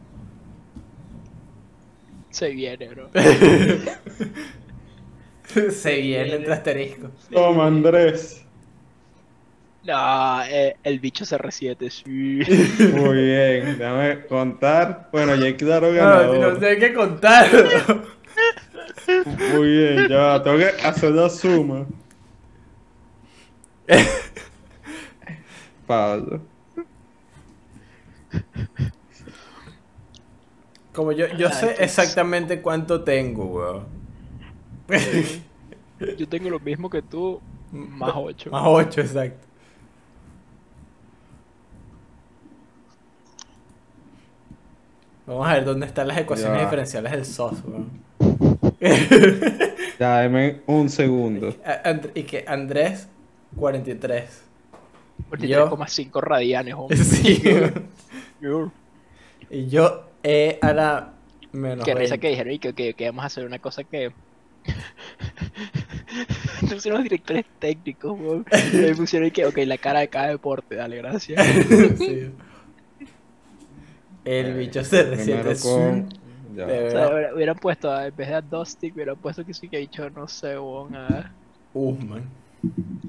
Se 2.30 2.50
viene, 2.50 2.90
bro. 2.90 3.10
Se 5.72 6.02
viene 6.02 6.36
entre 6.36 6.54
asterisco. 6.54 7.12
Toma, 7.32 7.68
Andrés. 7.68 8.44
No, 9.84 10.44
eh, 10.46 10.78
el 10.84 11.00
bicho 11.00 11.26
CR7, 11.26 11.90
sí. 11.90 12.04
Muy 12.96 13.18
bien, 13.26 13.78
déjame 13.78 14.26
contar. 14.28 15.10
Bueno, 15.12 15.36
ya 15.36 15.56
claro 15.58 15.92
No, 15.92 15.94
no 15.94 16.00
ganador. 16.00 16.60
sé 16.60 16.78
qué 16.78 16.94
contar. 16.94 17.48
Muy 19.54 19.68
bien, 19.68 20.08
ya 20.08 20.42
tengo 20.42 20.58
que 20.58 20.70
hacer 20.88 21.12
la 21.12 21.30
suma. 21.30 21.86
Pablo. 25.88 26.42
Como 30.94 31.12
yo, 31.12 31.28
yo 31.38 31.48
Ay, 31.48 31.54
sé 31.54 31.76
exactamente 31.84 32.62
cuánto 32.62 33.04
tengo, 33.04 33.46
weón. 33.46 33.86
Yo 36.18 36.28
tengo 36.30 36.50
lo 36.50 36.60
mismo 36.60 36.90
que 36.90 37.02
tú, 37.02 37.42
más 37.72 38.14
8. 38.16 38.52
Más 38.52 38.64
8, 38.66 39.02
exacto. 39.02 39.48
Vamos 45.26 45.48
a 45.48 45.54
ver 45.54 45.66
dónde 45.66 45.86
están 45.86 46.08
las 46.08 46.18
ecuaciones 46.18 46.58
Ya. 46.60 46.64
diferenciales 46.66 47.12
del 47.12 47.26
SOS, 47.26 47.64
weón. 47.66 47.90
Ya, 50.00 50.20
deme 50.20 50.62
un 50.68 50.90
segundo. 50.90 51.56
Y 52.14 52.24
que 52.24 52.44
Andrés, 52.48 53.08
43. 53.56 54.44
43,5 55.30 56.22
radianes, 56.22 56.74
hombre. 56.76 56.98
Sí, 57.04 57.42
Y 59.50 59.68
yo 59.68 60.10
E 60.24 60.58
a 60.62 60.74
la 60.74 61.14
menos 61.52 61.86
Qué 61.86 61.94
risa 61.94 62.16
20. 62.16 62.20
que 62.20 62.30
dijeron 62.30 62.54
y 62.54 62.60
que, 62.60 62.74
que, 62.74 62.94
que 62.94 63.06
vamos 63.06 63.24
a 63.24 63.28
hacer 63.28 63.46
una 63.46 63.60
cosa 63.60 63.84
que. 63.84 64.12
no 66.70 66.80
son 66.80 66.94
los 66.94 67.04
directores 67.04 67.46
técnicos, 67.60 68.18
weón. 68.20 68.46
Me 68.74 68.96
pusieron 68.96 69.28
y 69.28 69.32
que, 69.32 69.46
ok, 69.46 69.58
la 69.66 69.78
cara 69.78 70.00
de 70.00 70.08
cada 70.08 70.30
deporte, 70.30 70.76
dale, 70.76 70.98
gracias. 70.98 71.46
Sí. 71.98 72.32
El 74.26 74.54
bicho 74.58 74.84
se 74.84 75.04
resiente 75.04 75.56
con. 75.62 76.10
Ya. 76.56 76.66
O 76.66 76.92
sea, 76.92 77.34
hubieran 77.36 77.58
puesto, 77.58 77.92
a- 77.92 78.08
en 78.08 78.16
vez 78.16 78.30
de 78.30 78.36
a 78.36 78.42
Dusty, 78.42 78.92
hubieran 78.92 79.18
puesto 79.18 79.46
que 79.46 79.54
sí 79.54 79.68
que 79.68 79.78
ha 79.78 79.80
dicho, 79.80 80.10
no 80.12 80.28
sé, 80.28 80.58
weón, 80.58 80.96
a, 80.96 81.34
Usman. 81.74 82.24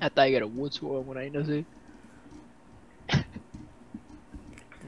A 0.01 0.10
Tiger 0.10 0.44
Woods, 0.44 0.82
weón, 0.82 1.05
por 1.05 1.18
ahí, 1.18 1.31
no 1.31 1.44
sé. 1.44 1.64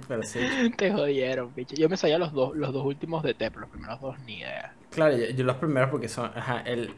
Pero 0.09 0.22
sí. 0.22 0.40
Te 0.76 0.93
jodieron, 0.93 1.52
bicho. 1.55 1.74
Yo 1.76 1.88
me 1.88 1.97
sabía 1.97 2.18
los 2.18 2.32
dos, 2.32 2.55
los 2.56 2.72
dos 2.72 2.84
últimos 2.84 3.22
de 3.22 3.34
Tep, 3.34 3.56
los 3.56 3.70
primeros 3.70 4.01
dos 4.01 4.18
ni 4.20 4.38
idea. 4.38 4.74
Claro, 4.90 5.16
yo, 5.16 5.26
yo 5.26 5.44
los 5.44 5.56
primeros 5.56 5.90
porque 5.90 6.09
son, 6.09 6.30
ajá, 6.34 6.62
el 6.62 6.90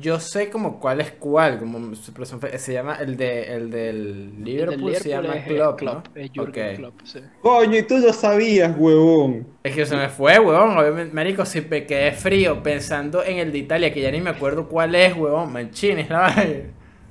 yo 0.00 0.20
sé 0.20 0.50
como 0.50 0.80
cuál 0.80 1.00
es 1.00 1.12
cuál, 1.12 1.58
como 1.58 1.94
se 1.94 2.72
llama 2.72 2.96
el 2.96 3.16
de 3.16 3.54
el 3.54 3.70
del 3.70 4.44
Liverpool, 4.44 4.94
se 4.94 5.08
llama 5.08 5.36
es, 5.36 5.46
eh, 5.46 5.54
Klopp, 5.54 5.78
Klopp, 5.78 6.08
¿no? 6.14 6.20
es 6.20 6.30
Jürgen 6.30 6.68
Ok. 6.70 6.76
Klopp, 6.76 7.00
sí. 7.04 7.20
Coño, 7.40 7.78
y 7.78 7.82
tú 7.84 7.96
lo 7.98 8.12
sabías, 8.12 8.76
huevón. 8.76 9.46
Es 9.62 9.74
que 9.74 9.86
se 9.86 9.96
me 9.96 10.08
fue, 10.10 10.38
huevón, 10.38 10.76
obviamente, 10.76 11.14
marico, 11.14 11.46
si 11.46 11.62
me 11.62 11.86
quedé 11.86 12.12
frío 12.12 12.62
pensando 12.62 13.24
en 13.24 13.38
el 13.38 13.50
de 13.50 13.58
Italia, 13.58 13.92
que 13.92 14.02
ya 14.02 14.10
ni 14.10 14.20
me 14.20 14.30
acuerdo 14.30 14.68
cuál 14.68 14.94
es, 14.94 15.14
huevón, 15.16 15.52
Mancini 15.52 16.02
es 16.02 16.10
la 16.10 16.18
vaina. 16.36 16.64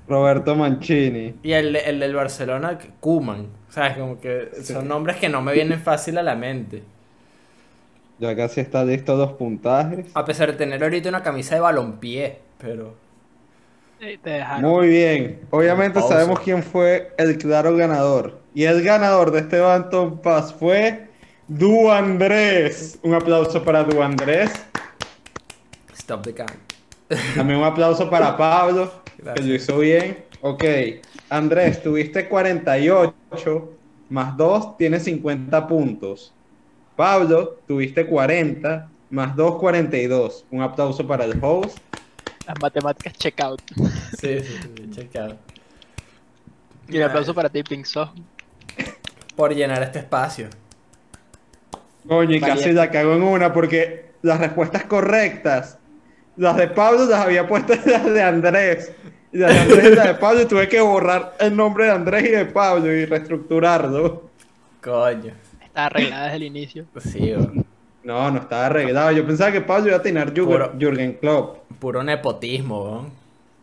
Roberto 0.07 0.55
Mancini. 0.55 1.35
Y 1.43 1.51
el, 1.53 1.73
de- 1.73 1.79
el 1.81 1.99
del 1.99 2.15
Barcelona, 2.15 2.77
Kuman, 2.99 3.47
¿sabes? 3.69 3.97
Como 3.97 4.19
que 4.19 4.49
son 4.63 4.87
nombres 4.87 5.17
que 5.17 5.29
no 5.29 5.41
me 5.41 5.53
vienen 5.53 5.79
fácil 5.81 6.17
a 6.17 6.23
la 6.23 6.35
mente. 6.35 6.83
Ya 8.19 8.35
casi 8.35 8.61
está 8.61 8.83
listo 8.83 9.15
los 9.15 9.33
puntajes. 9.33 10.07
A 10.13 10.25
pesar 10.25 10.51
de 10.51 10.57
tener 10.57 10.81
ahorita 10.81 11.09
una 11.09 11.21
camisa 11.21 11.55
de 11.55 11.61
balompié, 11.61 12.39
pero... 12.57 12.95
Te. 13.99 14.43
Muy 14.61 14.89
bien. 14.89 15.41
Obviamente 15.49 15.99
sabemos 16.01 16.39
quién 16.41 16.61
fue 16.61 17.13
el 17.17 17.37
claro 17.39 17.75
ganador. 17.75 18.39
Y 18.53 18.65
el 18.65 18.83
ganador 18.83 19.31
de 19.31 19.39
este 19.39 19.59
Bantam 19.59 20.19
Pass 20.19 20.53
fue 20.53 21.07
Du 21.47 21.89
Andrés. 21.91 22.99
Un 23.01 23.15
aplauso 23.15 23.63
para 23.63 23.83
Du 23.83 24.01
Andrés. 24.03 24.51
Stop 25.95 26.21
the 26.23 26.33
count. 26.33 26.66
También 27.35 27.59
un 27.59 27.65
aplauso 27.65 28.09
para 28.09 28.35
Pablo, 28.35 28.91
que 29.35 29.41
lo 29.41 29.53
hizo 29.53 29.79
bien. 29.79 30.25
Ok, 30.41 30.63
Andrés, 31.29 31.81
tuviste 31.81 32.27
48 32.27 33.13
más 34.09 34.37
2, 34.37 34.77
tienes 34.77 35.03
50 35.03 35.67
puntos. 35.67 36.33
Pablo, 36.95 37.59
tuviste 37.67 38.05
40 38.05 38.89
más 39.09 39.35
2, 39.35 39.55
42. 39.57 40.45
Un 40.51 40.61
aplauso 40.61 41.05
para 41.05 41.25
el 41.25 41.37
host. 41.41 41.77
Las 42.45 42.59
matemáticas 42.61 43.13
check 43.13 43.39
out. 43.41 43.61
Sí, 44.19 44.39
sí, 44.39 44.59
sí, 44.61 44.89
check 44.91 45.15
out. 45.17 45.37
Y 46.89 46.97
un 46.97 47.03
aplauso 47.03 47.33
para 47.33 47.49
ti, 47.49 47.63
Pink. 47.63 47.85
Por 49.35 49.53
llenar 49.53 49.83
este 49.83 49.99
espacio. 49.99 50.49
Coño, 52.07 52.35
y 52.35 52.39
casi 52.39 52.71
la 52.71 52.89
cago 52.89 53.13
en 53.13 53.23
una 53.23 53.51
porque 53.51 54.11
las 54.21 54.39
respuestas 54.39 54.85
correctas, 54.85 55.77
las 56.37 56.55
de 56.57 56.67
Pablo 56.67 57.05
las 57.05 57.19
había 57.25 57.47
puesto 57.47 57.73
en 57.73 57.81
las 57.85 58.05
de 58.05 58.21
Andrés. 58.23 58.91
Y 59.31 59.37
las 59.39 59.53
de 59.53 59.59
Andrés 59.59 59.91
y 59.91 59.95
las 59.95 60.07
de 60.07 60.13
Pablo 60.15 60.41
y 60.41 60.45
tuve 60.45 60.67
que 60.69 60.79
borrar 60.81 61.35
el 61.39 61.55
nombre 61.55 61.85
de 61.85 61.91
Andrés 61.91 62.23
y 62.25 62.29
de 62.31 62.45
Pablo 62.45 62.91
y 62.93 63.05
reestructurarlo. 63.05 64.29
Coño. 64.81 65.33
Está 65.63 65.85
arreglada 65.87 66.23
desde 66.25 66.37
el 66.37 66.43
inicio. 66.43 66.85
Sí, 66.99 67.33
weón. 67.33 67.65
No, 68.03 68.31
no 68.31 68.39
estaba 68.39 68.67
arreglado. 68.67 69.11
Yo 69.11 69.25
pensaba 69.27 69.51
que 69.51 69.61
Pablo 69.61 69.87
iba 69.89 69.97
a 69.97 70.01
tener 70.01 70.33
Jürgen, 70.33 71.13
Klopp. 71.19 71.57
Puro 71.79 72.01
nepotismo, 72.03 72.83
weón. 72.83 73.11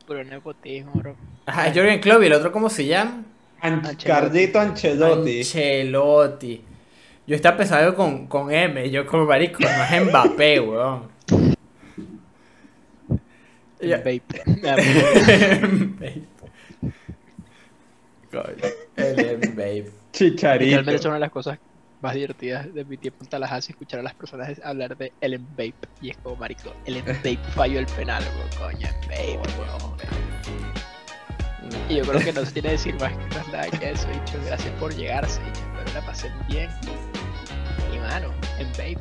Puro 0.07 0.23
nepotismo, 0.23 0.93
bro. 0.95 1.17
Ajá, 1.47 1.73
Jürgen 1.73 2.01
Klopp 2.01 2.23
y 2.23 2.27
el 2.27 2.35
otro, 2.35 2.53
¿cómo 2.53 2.69
se 2.69 2.85
llama? 2.87 3.23
An- 3.61 3.75
Ancelotti. 3.79 4.05
Carlito 4.05 4.61
Ancelotti. 4.61 5.39
Ancelotti. 5.39 6.63
Yo 7.27 7.35
estaba 7.35 7.57
pensando 7.57 7.95
con, 7.95 8.27
con 8.27 8.53
M, 8.53 8.91
yo 8.91 9.07
como 9.07 9.25
marico, 9.25 9.61
no 9.61 9.69
es 9.69 10.07
Mbappé, 10.07 10.61
weón. 10.61 11.14
El 13.85 13.91
Ya. 13.91 13.97
vape. 13.99 14.25
Coño, 18.31 18.45
El 18.97 19.39
Mbappé. 19.39 19.91
Chicharito. 20.13 20.71
Realmente 20.71 20.97
es 20.97 21.05
una 21.05 21.15
de 21.15 21.21
las 21.21 21.31
cosas 21.31 21.59
más 22.01 22.15
divertidas 22.15 22.73
de 22.75 22.85
mi 22.85 22.97
tiempo 22.97 23.25
en 23.25 23.31
Tallahassee 23.31 23.73
escuchar 23.73 24.01
a 24.01 24.03
las 24.03 24.15
personas 24.15 24.61
hablar 24.65 24.97
de 24.97 25.13
el 25.21 25.39
Mbappe 25.39 25.75
y 26.03 26.11
es 26.11 26.17
como 26.19 26.37
marico, 26.37 26.73
el 26.85 27.03
Mbappe 27.03 27.39
falló 27.55 27.79
el 27.79 27.87
penal, 27.87 28.23
bro, 28.23 28.67
coño, 28.67 28.89
Mbappe, 29.07 29.39
weón. 29.59 29.95
Y 31.89 31.97
yo 31.97 32.03
creo 32.05 32.21
que 32.21 32.33
no 32.33 32.45
se 32.45 32.53
tiene 32.53 32.69
que 32.69 32.73
decir 32.73 32.95
más 33.01 33.13
que 33.13 33.37
más 33.37 33.49
nada 33.49 33.71
que 33.71 33.91
eso, 33.91 34.07
dicho, 34.09 34.39
gracias 34.47 34.73
por 34.81 34.95
llegarse, 34.95 35.41
pero 35.77 35.95
la 35.95 36.05
pasé 36.07 36.29
muy 36.31 36.57
bien. 36.57 36.71
Y 37.95 37.99
mano, 37.99 38.29
Mbappe, 38.59 38.99